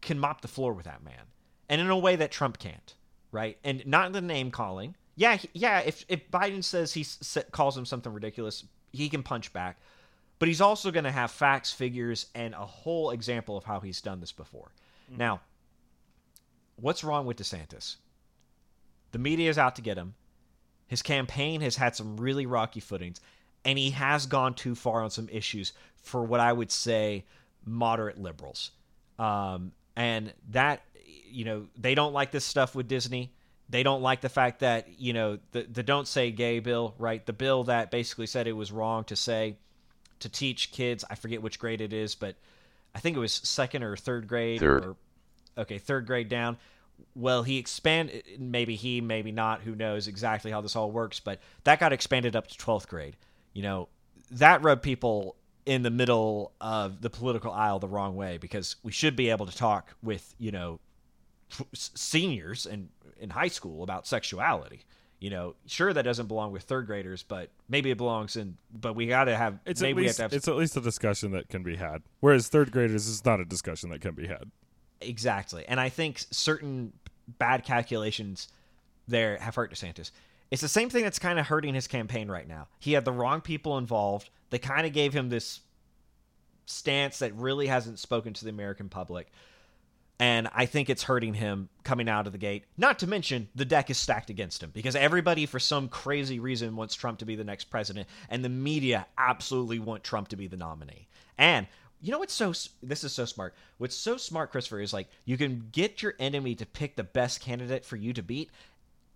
can 0.00 0.18
mop 0.18 0.40
the 0.40 0.48
floor 0.48 0.72
with 0.72 0.84
that 0.86 1.02
man, 1.02 1.26
and 1.68 1.80
in 1.80 1.90
a 1.90 1.98
way 1.98 2.16
that 2.16 2.30
Trump 2.30 2.58
can't. 2.58 2.94
Right, 3.32 3.58
and 3.62 3.86
not 3.86 4.12
the 4.12 4.20
name 4.20 4.50
calling. 4.50 4.96
Yeah, 5.14 5.36
he- 5.36 5.50
yeah. 5.52 5.78
If 5.80 6.04
if 6.08 6.28
Biden 6.32 6.64
says 6.64 6.92
he 6.94 7.02
s- 7.02 7.38
calls 7.52 7.76
him 7.78 7.86
something 7.86 8.12
ridiculous, 8.12 8.64
he 8.92 9.08
can 9.08 9.22
punch 9.22 9.52
back. 9.52 9.78
But 10.40 10.48
he's 10.48 10.60
also 10.60 10.90
going 10.90 11.04
to 11.04 11.12
have 11.12 11.30
facts, 11.30 11.72
figures, 11.72 12.26
and 12.34 12.54
a 12.54 12.66
whole 12.66 13.10
example 13.10 13.56
of 13.56 13.64
how 13.64 13.78
he's 13.80 14.00
done 14.00 14.18
this 14.20 14.32
before. 14.32 14.72
Mm. 15.12 15.18
Now, 15.18 15.40
what's 16.76 17.04
wrong 17.04 17.26
with 17.26 17.36
DeSantis? 17.36 17.96
The 19.12 19.18
media 19.18 19.50
is 19.50 19.58
out 19.58 19.76
to 19.76 19.82
get 19.82 19.98
him. 19.98 20.14
His 20.88 21.02
campaign 21.02 21.60
has 21.60 21.76
had 21.76 21.94
some 21.94 22.16
really 22.16 22.46
rocky 22.46 22.80
footings, 22.80 23.20
and 23.64 23.78
he 23.78 23.90
has 23.90 24.26
gone 24.26 24.54
too 24.54 24.74
far 24.74 25.02
on 25.02 25.10
some 25.10 25.28
issues 25.28 25.72
for 26.02 26.22
what 26.24 26.40
I 26.40 26.52
would 26.52 26.70
say 26.70 27.24
moderate 27.64 28.20
liberals. 28.20 28.70
Um, 29.18 29.72
and 29.96 30.32
that, 30.50 30.82
you 31.30 31.44
know, 31.44 31.66
they 31.76 31.94
don't 31.94 32.12
like 32.12 32.30
this 32.30 32.44
stuff 32.44 32.74
with 32.74 32.88
Disney. 32.88 33.32
They 33.68 33.82
don't 33.82 34.02
like 34.02 34.20
the 34.20 34.28
fact 34.28 34.60
that, 34.60 34.88
you 34.98 35.12
know, 35.12 35.38
the, 35.52 35.62
the 35.62 35.82
Don't 35.82 36.08
Say 36.08 36.30
Gay 36.32 36.58
bill, 36.58 36.94
right? 36.98 37.24
The 37.24 37.32
bill 37.32 37.64
that 37.64 37.90
basically 37.90 38.26
said 38.26 38.46
it 38.46 38.52
was 38.52 38.72
wrong 38.72 39.04
to 39.04 39.16
say, 39.16 39.56
to 40.20 40.28
teach 40.28 40.72
kids, 40.72 41.04
I 41.08 41.14
forget 41.14 41.42
which 41.42 41.58
grade 41.58 41.80
it 41.80 41.92
is, 41.92 42.14
but 42.14 42.36
I 42.94 43.00
think 43.00 43.16
it 43.16 43.20
was 43.20 43.32
second 43.32 43.82
or 43.82 43.96
third 43.96 44.26
grade. 44.26 44.60
Third. 44.60 44.84
Or, 44.84 44.96
okay, 45.58 45.78
third 45.78 46.06
grade 46.06 46.28
down. 46.28 46.56
Well, 47.14 47.42
he 47.42 47.58
expanded, 47.58 48.24
maybe 48.38 48.76
he, 48.76 49.00
maybe 49.00 49.32
not, 49.32 49.62
who 49.62 49.74
knows 49.74 50.08
exactly 50.08 50.50
how 50.50 50.60
this 50.60 50.76
all 50.76 50.90
works, 50.90 51.20
but 51.20 51.40
that 51.64 51.80
got 51.80 51.92
expanded 51.92 52.36
up 52.36 52.48
to 52.48 52.58
12th 52.58 52.88
grade. 52.88 53.16
You 53.54 53.62
know, 53.62 53.88
that 54.32 54.62
rubbed 54.62 54.82
people 54.82 55.36
in 55.66 55.82
the 55.82 55.90
middle 55.90 56.52
of 56.60 57.00
the 57.00 57.10
political 57.10 57.52
aisle 57.52 57.78
the 57.78 57.88
wrong 57.88 58.16
way 58.16 58.38
because 58.38 58.76
we 58.82 58.92
should 58.92 59.16
be 59.16 59.30
able 59.30 59.46
to 59.46 59.56
talk 59.56 59.94
with, 60.02 60.34
you 60.38 60.50
know, 60.50 60.80
seniors 61.74 62.66
in, 62.66 62.88
in 63.18 63.30
high 63.30 63.48
school 63.48 63.82
about 63.82 64.06
sexuality. 64.06 64.84
You 65.18 65.28
know, 65.28 65.54
sure 65.66 65.92
that 65.92 66.02
doesn't 66.02 66.28
belong 66.28 66.50
with 66.50 66.62
third 66.62 66.86
graders, 66.86 67.22
but 67.22 67.50
maybe 67.68 67.90
it 67.90 67.98
belongs 67.98 68.36
in. 68.36 68.56
But 68.72 68.94
we 68.94 69.06
got 69.06 69.24
to 69.24 69.36
have. 69.36 69.58
It's 69.66 69.82
maybe 69.82 69.90
at 69.90 69.96
we 69.96 70.02
least 70.04 70.18
have 70.18 70.30
to 70.30 70.36
have 70.36 70.38
it's 70.38 70.48
at 70.48 70.56
least 70.56 70.76
a 70.78 70.80
discussion 70.80 71.32
that 71.32 71.50
can 71.50 71.62
be 71.62 71.76
had. 71.76 72.02
Whereas 72.20 72.48
third 72.48 72.72
graders 72.72 73.06
is 73.06 73.22
not 73.22 73.38
a 73.38 73.44
discussion 73.44 73.90
that 73.90 74.00
can 74.00 74.14
be 74.14 74.26
had. 74.26 74.50
Exactly. 75.02 75.66
And 75.68 75.78
I 75.78 75.90
think 75.90 76.24
certain 76.30 76.94
bad 77.38 77.64
calculations 77.64 78.48
there 79.08 79.36
have 79.38 79.54
hurt 79.54 79.72
DeSantis. 79.72 80.10
It's 80.50 80.62
the 80.62 80.68
same 80.68 80.90
thing 80.90 81.04
that's 81.04 81.18
kind 81.18 81.38
of 81.38 81.46
hurting 81.46 81.74
his 81.74 81.86
campaign 81.86 82.30
right 82.30 82.48
now. 82.48 82.68
He 82.78 82.92
had 82.92 83.04
the 83.04 83.12
wrong 83.12 83.40
people 83.40 83.78
involved. 83.78 84.30
They 84.50 84.58
kind 84.58 84.86
of 84.86 84.92
gave 84.92 85.12
him 85.12 85.28
this 85.28 85.60
stance 86.66 87.20
that 87.20 87.34
really 87.34 87.66
hasn't 87.66 87.98
spoken 87.98 88.32
to 88.34 88.44
the 88.44 88.50
American 88.50 88.88
public. 88.88 89.30
And 90.18 90.48
I 90.52 90.66
think 90.66 90.90
it's 90.90 91.04
hurting 91.04 91.32
him 91.34 91.70
coming 91.82 92.08
out 92.08 92.26
of 92.26 92.32
the 92.32 92.38
gate. 92.38 92.64
Not 92.76 92.98
to 92.98 93.06
mention, 93.06 93.48
the 93.54 93.64
deck 93.64 93.88
is 93.88 93.96
stacked 93.96 94.28
against 94.28 94.62
him 94.62 94.70
because 94.70 94.94
everybody, 94.94 95.46
for 95.46 95.58
some 95.58 95.88
crazy 95.88 96.38
reason, 96.38 96.76
wants 96.76 96.94
Trump 96.94 97.20
to 97.20 97.24
be 97.24 97.36
the 97.36 97.44
next 97.44 97.64
president, 97.64 98.06
and 98.28 98.44
the 98.44 98.50
media 98.50 99.06
absolutely 99.16 99.78
want 99.78 100.04
Trump 100.04 100.28
to 100.28 100.36
be 100.36 100.46
the 100.46 100.58
nominee. 100.58 101.08
And 101.38 101.66
you 102.02 102.12
know 102.12 102.18
what's 102.18 102.34
so 102.34 102.52
this 102.82 103.02
is 103.02 103.12
so 103.12 103.24
smart. 103.24 103.54
What's 103.78 103.96
so 103.96 104.18
smart, 104.18 104.50
Christopher, 104.50 104.80
is 104.80 104.92
like 104.92 105.08
you 105.24 105.38
can 105.38 105.68
get 105.72 106.02
your 106.02 106.14
enemy 106.18 106.54
to 106.56 106.66
pick 106.66 106.96
the 106.96 107.04
best 107.04 107.40
candidate 107.40 107.84
for 107.86 107.96
you 107.96 108.12
to 108.12 108.22
beat, 108.22 108.50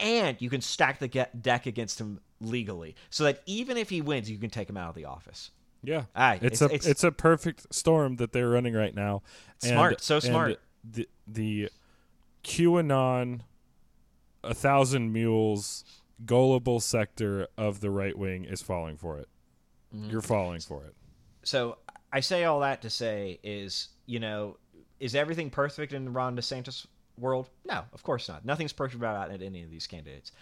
and 0.01 0.41
you 0.41 0.51
can 0.51 0.61
stack 0.61 0.99
the 0.99 1.09
ge- 1.09 1.43
deck 1.43 1.67
against 1.67 2.01
him 2.01 2.21
legally, 2.41 2.95
so 3.11 3.25
that 3.25 3.43
even 3.47 3.77
if 3.77 3.91
he 3.91 4.01
wins, 4.01 4.31
you 4.31 4.39
can 4.39 4.51
take 4.51 4.69
him 4.69 4.77
out 4.77 4.89
of 4.91 4.95
the 4.95 5.05
office. 5.05 5.51
Yeah, 5.83 6.05
Aye, 6.15 6.41
it's, 6.43 6.61
it's- 6.61 6.63
a 6.63 6.65
it's- 6.67 6.87
it's, 6.87 7.05
a 7.05 7.13
perfect 7.13 7.73
storm 7.75 8.17
that 8.17 8.33
they're 8.33 8.49
running 8.49 8.75
right 8.75 8.95
now. 8.95 9.23
Smart, 9.59 10.01
so 10.01 10.19
smart. 10.21 10.59
The 10.83 11.09
the 11.27 11.69
QAnon, 12.43 13.41
a 14.43 14.55
thousand 14.55 15.13
mules, 15.13 15.85
gullible 16.25 16.81
sector 16.81 17.49
of 17.57 17.81
the 17.81 17.91
right 17.91 18.17
wing 18.17 18.45
is 18.45 18.63
falling 18.63 18.97
for 18.97 19.19
it. 19.19 19.29
Mm-hmm. 19.95 20.11
You're 20.11 20.23
falling 20.23 20.61
for 20.61 20.85
it. 20.85 20.95
So 21.43 21.79
I 22.13 22.21
say 22.21 22.45
all 22.45 22.61
that 22.61 22.83
to 22.83 22.91
say 22.91 23.39
is, 23.43 23.89
you 24.07 24.21
know, 24.21 24.57
is 25.01 25.15
everything 25.15 25.51
perfect 25.51 25.93
in 25.93 26.13
Ron 26.13 26.37
DeSantis 26.37 26.87
world? 27.19 27.49
No, 27.65 27.85
of 27.93 28.03
course 28.03 28.29
not. 28.29 28.45
Nothing's 28.45 28.73
perfect 28.73 28.97
about 28.97 29.31
any 29.31 29.63
of 29.63 29.71
these 29.71 29.87
candidates. 29.87 30.33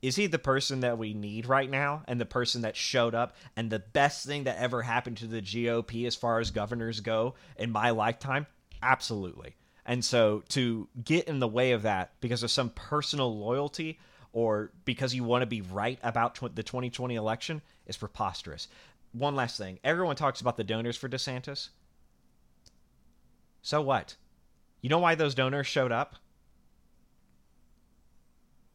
Is 0.00 0.16
he 0.16 0.26
the 0.26 0.38
person 0.38 0.80
that 0.80 0.98
we 0.98 1.12
need 1.12 1.46
right 1.46 1.68
now 1.68 2.02
and 2.06 2.20
the 2.20 2.26
person 2.26 2.62
that 2.62 2.76
showed 2.76 3.14
up 3.14 3.34
and 3.56 3.68
the 3.68 3.80
best 3.80 4.24
thing 4.24 4.44
that 4.44 4.58
ever 4.58 4.82
happened 4.82 5.16
to 5.18 5.26
the 5.26 5.42
GOP 5.42 6.06
as 6.06 6.14
far 6.14 6.38
as 6.38 6.52
governors 6.52 7.00
go 7.00 7.34
in 7.56 7.72
my 7.72 7.90
lifetime? 7.90 8.46
Absolutely. 8.80 9.56
And 9.84 10.04
so 10.04 10.44
to 10.50 10.86
get 11.02 11.26
in 11.26 11.40
the 11.40 11.48
way 11.48 11.72
of 11.72 11.82
that 11.82 12.12
because 12.20 12.42
of 12.42 12.50
some 12.50 12.70
personal 12.70 13.36
loyalty 13.36 13.98
or 14.32 14.70
because 14.84 15.14
you 15.14 15.24
want 15.24 15.42
to 15.42 15.46
be 15.46 15.62
right 15.62 15.98
about 16.02 16.36
tw- 16.36 16.54
the 16.54 16.62
2020 16.62 17.16
election 17.16 17.62
is 17.86 17.96
preposterous. 17.96 18.68
One 19.12 19.34
last 19.34 19.56
thing. 19.56 19.80
Everyone 19.82 20.14
talks 20.14 20.40
about 20.40 20.56
the 20.56 20.64
donors 20.64 20.96
for 20.96 21.08
DeSantis. 21.08 21.70
So 23.62 23.80
what? 23.80 24.14
You 24.80 24.88
know 24.88 24.98
why 24.98 25.14
those 25.14 25.34
donors 25.34 25.66
showed 25.66 25.92
up? 25.92 26.16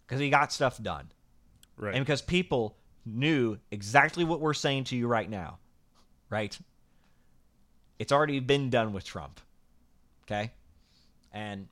Because 0.06 0.20
he 0.20 0.30
got 0.30 0.52
stuff 0.52 0.82
done. 0.82 1.10
Right. 1.78 1.96
And 1.96 2.06
because 2.06 2.22
people 2.22 2.78
knew 3.06 3.58
exactly 3.72 4.24
what 4.24 4.40
we're 4.40 4.54
saying 4.54 4.86
to 4.86 4.96
you 4.96 5.08
right 5.08 5.30
now. 5.30 5.60
Right? 6.30 6.58
It's 8.00 8.12
already 8.12 8.40
been 8.40 8.70
done 8.70 8.94
with 8.94 9.06
Trump. 9.06 9.40
Okay? 10.24 10.52
And 11.32 11.68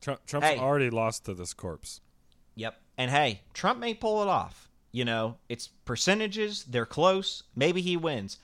Trump, 0.00 0.24
Trump's 0.26 0.48
Hey. 0.48 0.58
already 0.58 0.90
lost 0.90 1.24
to 1.26 1.34
this 1.34 1.54
corpse. 1.54 2.00
Yep. 2.54 2.80
And 2.98 3.10
hey, 3.10 3.42
Trump 3.54 3.78
may 3.78 3.94
pull 3.94 4.22
it 4.22 4.28
off. 4.28 4.68
You 4.90 5.04
know, 5.06 5.38
it's 5.48 5.68
percentages, 5.68 6.64
they're 6.64 6.84
close. 6.86 7.44
Maybe 7.56 7.80
he 7.80 7.96
wins. 7.96 8.38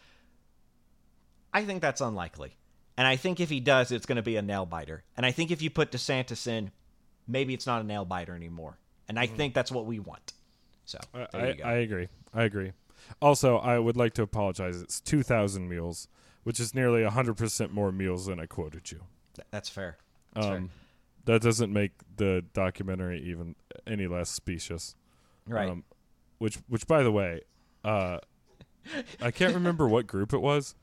I 1.53 1.65
think 1.65 1.83
that's 1.83 2.01
unlikely. 2.01 2.57
And 2.99 3.07
I 3.07 3.15
think 3.15 3.39
if 3.39 3.49
he 3.49 3.61
does, 3.61 3.93
it's 3.93 4.07
going 4.07 4.17
to 4.17 4.23
be 4.23 4.37
a 4.37 4.43
nail 4.43 4.67
biter. 4.67 5.05
And 5.17 5.25
I 5.25 5.31
think 5.31 5.53
if 5.53 5.63
you 5.63 5.71
put 5.71 5.93
DeSantis 5.93 6.49
in, 6.49 6.73
maybe 7.29 7.55
it's 7.55 7.65
not 7.65 7.81
a 7.81 7.85
nail 7.85 8.05
biter 8.05 8.35
anymore. 8.35 8.77
And 9.09 9.21
I 9.21 9.27
think 9.27 9.55
that's 9.55 9.71
what 9.71 9.87
we 9.87 10.01
want. 10.01 10.33
So, 10.85 10.99
I, 11.15 11.27
there 11.31 11.41
I, 11.41 11.49
you 11.49 11.55
go. 11.55 11.65
I 11.65 11.73
agree. 11.75 12.09
I 12.35 12.43
agree. 12.43 12.73
Also, 13.23 13.57
I 13.57 13.79
would 13.79 13.97
like 13.97 14.15
to 14.15 14.23
apologize. 14.23 14.83
It's 14.83 15.01
2,000 15.01 15.69
meals, 15.69 16.09
which 16.43 16.59
is 16.59 16.75
nearly 16.75 17.03
100% 17.03 17.71
more 17.71 17.93
meals 17.93 18.27
than 18.27 18.41
I 18.41 18.47
quoted 18.47 18.91
you. 18.91 19.03
Th- 19.37 19.47
that's 19.53 19.69
fair. 19.69 19.97
That's 20.35 20.47
fair. 20.49 20.57
Um, 20.57 20.71
that 21.27 21.41
doesn't 21.41 21.73
make 21.73 21.93
the 22.17 22.45
documentary 22.53 23.23
even 23.23 23.55
any 23.87 24.09
less 24.09 24.29
specious. 24.29 24.97
Right. 25.47 25.71
Um, 25.71 25.85
which, 26.39 26.59
which, 26.67 26.89
by 26.89 27.05
the 27.05 27.13
way, 27.13 27.43
uh, 27.85 28.19
I 29.23 29.31
can't 29.31 29.55
remember 29.55 29.87
what 29.87 30.09
group 30.09 30.33
it 30.33 30.41
was. 30.41 30.75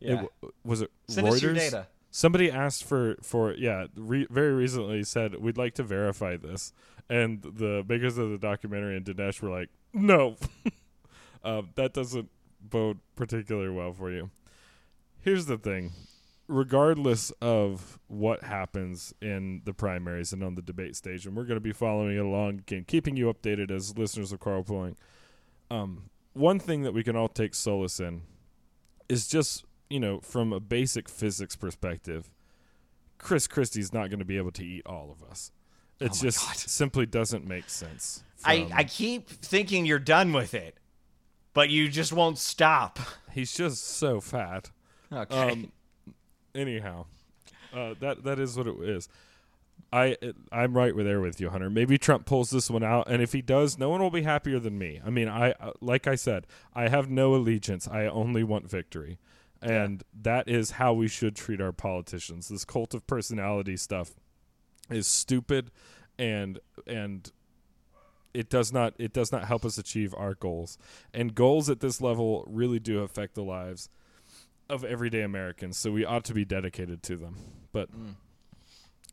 It 0.00 0.08
yeah. 0.08 0.14
w- 0.14 0.30
was 0.64 0.82
it 0.82 0.90
Send 1.08 1.26
Reuters? 1.26 1.32
us 1.32 1.42
your 1.42 1.54
data. 1.54 1.86
Somebody 2.10 2.50
asked 2.50 2.84
for 2.84 3.16
for 3.22 3.54
yeah, 3.54 3.86
re- 3.96 4.26
very 4.30 4.52
recently 4.54 5.02
said 5.02 5.36
we'd 5.36 5.58
like 5.58 5.74
to 5.74 5.82
verify 5.82 6.36
this, 6.36 6.72
and 7.10 7.42
the 7.42 7.84
makers 7.88 8.16
of 8.18 8.30
the 8.30 8.38
documentary 8.38 8.96
and 8.96 9.04
Dinesh 9.04 9.42
were 9.42 9.50
like, 9.50 9.68
no, 9.92 10.36
um, 11.44 11.70
that 11.74 11.92
doesn't 11.92 12.30
bode 12.60 12.98
particularly 13.16 13.70
well 13.70 13.92
for 13.92 14.10
you. 14.10 14.30
Here's 15.20 15.46
the 15.46 15.58
thing. 15.58 15.92
Regardless 16.48 17.32
of 17.42 17.98
what 18.06 18.44
happens 18.44 19.12
in 19.20 19.62
the 19.64 19.74
primaries 19.74 20.32
and 20.32 20.44
on 20.44 20.54
the 20.54 20.62
debate 20.62 20.94
stage, 20.94 21.26
and 21.26 21.36
we're 21.36 21.42
going 21.42 21.56
to 21.56 21.60
be 21.60 21.72
following 21.72 22.16
it 22.16 22.20
along 22.24 22.60
again, 22.60 22.84
keeping 22.86 23.16
you 23.16 23.26
updated 23.32 23.70
as 23.72 23.98
listeners 23.98 24.30
of 24.30 24.38
carlpooling. 24.38 24.94
Um, 25.72 26.04
one 26.34 26.60
thing 26.60 26.82
that 26.84 26.94
we 26.94 27.02
can 27.02 27.16
all 27.16 27.28
take 27.28 27.52
solace 27.52 27.98
in 27.98 28.22
is 29.08 29.26
just 29.26 29.64
you 29.90 30.00
know 30.00 30.20
from 30.20 30.52
a 30.52 30.60
basic 30.60 31.08
physics 31.08 31.54
perspective 31.56 32.30
chris 33.18 33.46
christie's 33.46 33.92
not 33.92 34.08
going 34.10 34.18
to 34.18 34.24
be 34.24 34.36
able 34.36 34.50
to 34.52 34.64
eat 34.64 34.82
all 34.86 35.10
of 35.10 35.28
us 35.28 35.52
it 36.00 36.10
Oh 36.12 36.14
just 36.22 36.44
God. 36.46 36.56
simply 36.56 37.06
doesn't 37.06 37.46
make 37.46 37.68
sense 37.70 38.22
I, 38.44 38.64
from- 38.64 38.72
I 38.74 38.84
keep 38.84 39.28
thinking 39.30 39.86
you're 39.86 39.98
done 39.98 40.32
with 40.34 40.52
it, 40.52 40.76
but 41.54 41.70
you 41.70 41.88
just 41.88 42.12
won't 42.12 42.36
stop. 42.38 42.98
he's 43.32 43.54
just 43.54 43.82
so 43.84 44.20
fat 44.20 44.70
Okay. 45.12 45.52
um 45.52 45.72
anyhow 46.54 47.06
uh, 47.72 47.94
that 48.00 48.24
that 48.24 48.38
is 48.38 48.56
what 48.56 48.66
it 48.66 48.76
is 48.80 49.08
I 49.92 50.16
I'm 50.50 50.76
right 50.76 50.96
with 50.96 51.06
there 51.06 51.20
with 51.20 51.40
you, 51.40 51.48
Hunter. 51.50 51.70
Maybe 51.70 51.96
Trump 51.96 52.26
pulls 52.26 52.50
this 52.50 52.68
one 52.68 52.82
out, 52.82 53.06
and 53.08 53.22
if 53.22 53.32
he 53.32 53.40
does, 53.40 53.78
no 53.78 53.88
one 53.88 54.00
will 54.02 54.10
be 54.10 54.22
happier 54.22 54.58
than 54.58 54.76
me. 54.78 55.00
I 55.04 55.10
mean, 55.10 55.28
I 55.28 55.52
uh, 55.52 55.72
like 55.80 56.08
I 56.08 56.16
said, 56.16 56.46
I 56.74 56.88
have 56.88 57.08
no 57.08 57.34
allegiance. 57.36 57.86
I 57.86 58.06
only 58.06 58.42
want 58.42 58.68
victory, 58.68 59.18
and 59.62 60.02
that 60.22 60.48
is 60.48 60.72
how 60.72 60.92
we 60.92 61.08
should 61.08 61.36
treat 61.36 61.60
our 61.60 61.72
politicians. 61.72 62.48
This 62.48 62.64
cult 62.64 62.94
of 62.94 63.06
personality 63.06 63.76
stuff 63.76 64.14
is 64.90 65.06
stupid, 65.06 65.70
and 66.18 66.58
and 66.86 67.30
it 68.34 68.50
does 68.50 68.72
not 68.72 68.94
it 68.98 69.12
does 69.12 69.32
not 69.32 69.44
help 69.44 69.64
us 69.64 69.78
achieve 69.78 70.14
our 70.16 70.34
goals. 70.34 70.78
And 71.14 71.34
goals 71.34 71.70
at 71.70 71.80
this 71.80 72.00
level 72.00 72.44
really 72.46 72.78
do 72.78 73.00
affect 73.00 73.34
the 73.34 73.42
lives 73.42 73.88
of 74.68 74.84
everyday 74.84 75.22
Americans. 75.22 75.78
So 75.78 75.90
we 75.90 76.04
ought 76.04 76.24
to 76.24 76.34
be 76.34 76.44
dedicated 76.44 77.02
to 77.04 77.16
them. 77.16 77.36
But 77.72 77.90
mm. 77.92 78.14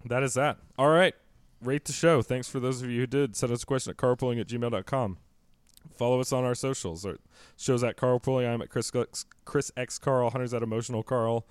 that 0.05 0.23
is 0.23 0.33
that. 0.33 0.57
All 0.77 0.89
right. 0.89 1.13
Rate 1.61 1.85
the 1.85 1.93
show. 1.93 2.21
Thanks 2.21 2.49
for 2.49 2.59
those 2.59 2.81
of 2.81 2.89
you 2.89 3.01
who 3.01 3.07
did. 3.07 3.35
Send 3.35 3.53
us 3.53 3.63
a 3.63 3.65
question 3.65 3.91
at 3.91 3.97
carlpooling 3.97 4.41
at 4.41 4.47
gmail.com. 4.47 5.17
Follow 5.97 6.19
us 6.19 6.33
on 6.33 6.43
our 6.43 6.55
socials. 6.55 7.05
Our 7.05 7.17
shows 7.57 7.83
at 7.83 7.97
carlpooling. 7.97 8.51
I'm 8.51 8.61
at 8.61 8.69
Chris, 8.69 8.91
X- 8.95 9.25
Chris 9.45 9.71
X 9.77 9.99
Carl. 9.99 10.29
Hunter's 10.31 10.53
at 10.53 10.63
Emotional 10.63 11.03
Carl. 11.03 11.45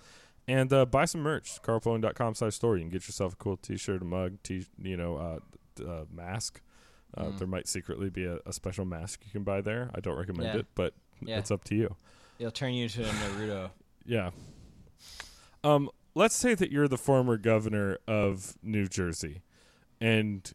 And 0.49 0.73
uh, 0.73 0.85
buy 0.87 1.05
some 1.05 1.21
merch. 1.23 1.63
Carlpooling.com 1.63 2.35
slash 2.35 2.55
store. 2.57 2.77
You 2.77 2.83
can 2.83 2.91
get 2.91 3.07
yourself 3.07 3.35
a 3.35 3.37
cool 3.37 3.57
t 3.57 3.77
shirt, 3.77 4.03
a 4.03 4.05
mug, 4.05 4.39
t- 4.43 4.67
you 4.83 4.97
know, 4.97 5.17
uh, 5.17 5.83
uh, 5.89 6.05
mask. 6.13 6.61
Uh, 7.17 7.31
There 7.37 7.47
might 7.47 7.69
secretly 7.69 8.11
be 8.11 8.25
a, 8.25 8.39
a 8.47 8.53
special 8.53 8.85
mask 8.85 9.21
you 9.25 9.31
can 9.31 9.45
buy 9.45 9.61
there. 9.61 9.91
I 9.95 10.01
don't 10.01 10.17
recommend 10.17 10.53
Yeah. 10.55 10.61
it, 10.61 10.67
but 10.75 10.95
Yeah. 11.25 11.39
it's 11.39 11.51
up 11.51 11.63
to 11.65 11.75
you. 11.77 11.95
It'll 12.39 12.51
turn 12.51 12.73
you 12.75 12.85
into 12.85 13.03
a 13.05 13.09
Naruto. 13.13 13.71
Yeah. 14.05 14.31
Um, 15.63 15.91
let's 16.15 16.35
say 16.35 16.55
that 16.55 16.73
you're 16.73 16.89
the 16.89 16.99
former 16.99 17.37
governor 17.37 17.99
of 18.09 18.57
New 18.63 18.89
Jersey, 18.89 19.43
and 20.01 20.53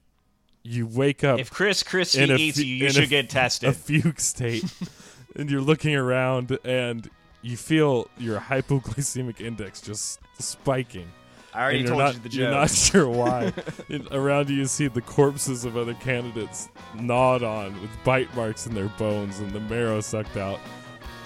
you 0.68 0.86
wake 0.86 1.24
up 1.24 1.40
If 1.40 1.50
Chris 1.50 1.82
Christie 1.82 2.24
in 2.24 2.32
a 2.32 2.36
eats 2.36 2.58
fu- 2.58 2.64
you, 2.66 2.76
you 2.76 2.84
in 2.86 2.90
a 2.92 2.94
should 2.94 3.04
f- 3.04 3.10
get 3.10 3.30
tested. 3.30 3.70
a 3.70 3.74
fugue 3.74 4.20
state, 4.20 4.64
and 5.36 5.50
you're 5.50 5.62
looking 5.62 5.96
around, 5.96 6.58
and 6.66 7.10
you 7.42 7.56
feel 7.56 8.10
your 8.18 8.40
hypoglycemic 8.40 9.40
index 9.40 9.80
just 9.82 10.20
spiking. 10.40 11.08
I 11.54 11.64
already 11.64 11.86
told 11.86 12.00
not, 12.00 12.14
you 12.16 12.20
the 12.20 12.30
joke. 12.30 12.40
You're 12.40 12.52
not 12.52 12.70
sure 12.90 13.08
why. 13.10 13.54
And 13.90 14.08
around 14.12 14.50
you, 14.50 14.58
you 14.58 14.66
see 14.66 14.88
the 14.88 15.02
corpses 15.02 15.64
of 15.66 15.78
other 15.78 15.94
candidates 15.96 16.68
gnawed 17.00 17.42
on 17.42 17.80
with 17.82 17.90
bite 18.04 18.34
marks 18.36 18.68
in 18.68 18.76
their 18.76 18.90
bones 19.00 19.40
and 19.40 19.52
the 19.52 19.62
marrow 19.62 20.02
sucked 20.02 20.36
out. 20.38 20.60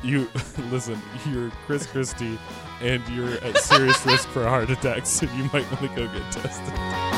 You 0.03 0.29
listen. 0.69 1.01
You're 1.29 1.49
Chris 1.65 1.85
Christie, 1.87 2.37
and 2.81 3.01
you're 3.09 3.33
at 3.43 3.57
serious 3.57 4.05
risk 4.05 4.27
for 4.29 4.43
a 4.45 4.49
heart 4.49 4.69
attack, 4.69 5.05
so 5.05 5.25
you 5.35 5.43
might 5.51 5.69
want 5.71 5.81
to 5.81 5.87
go 5.95 6.07
get 6.07 6.31
tested. 6.31 7.10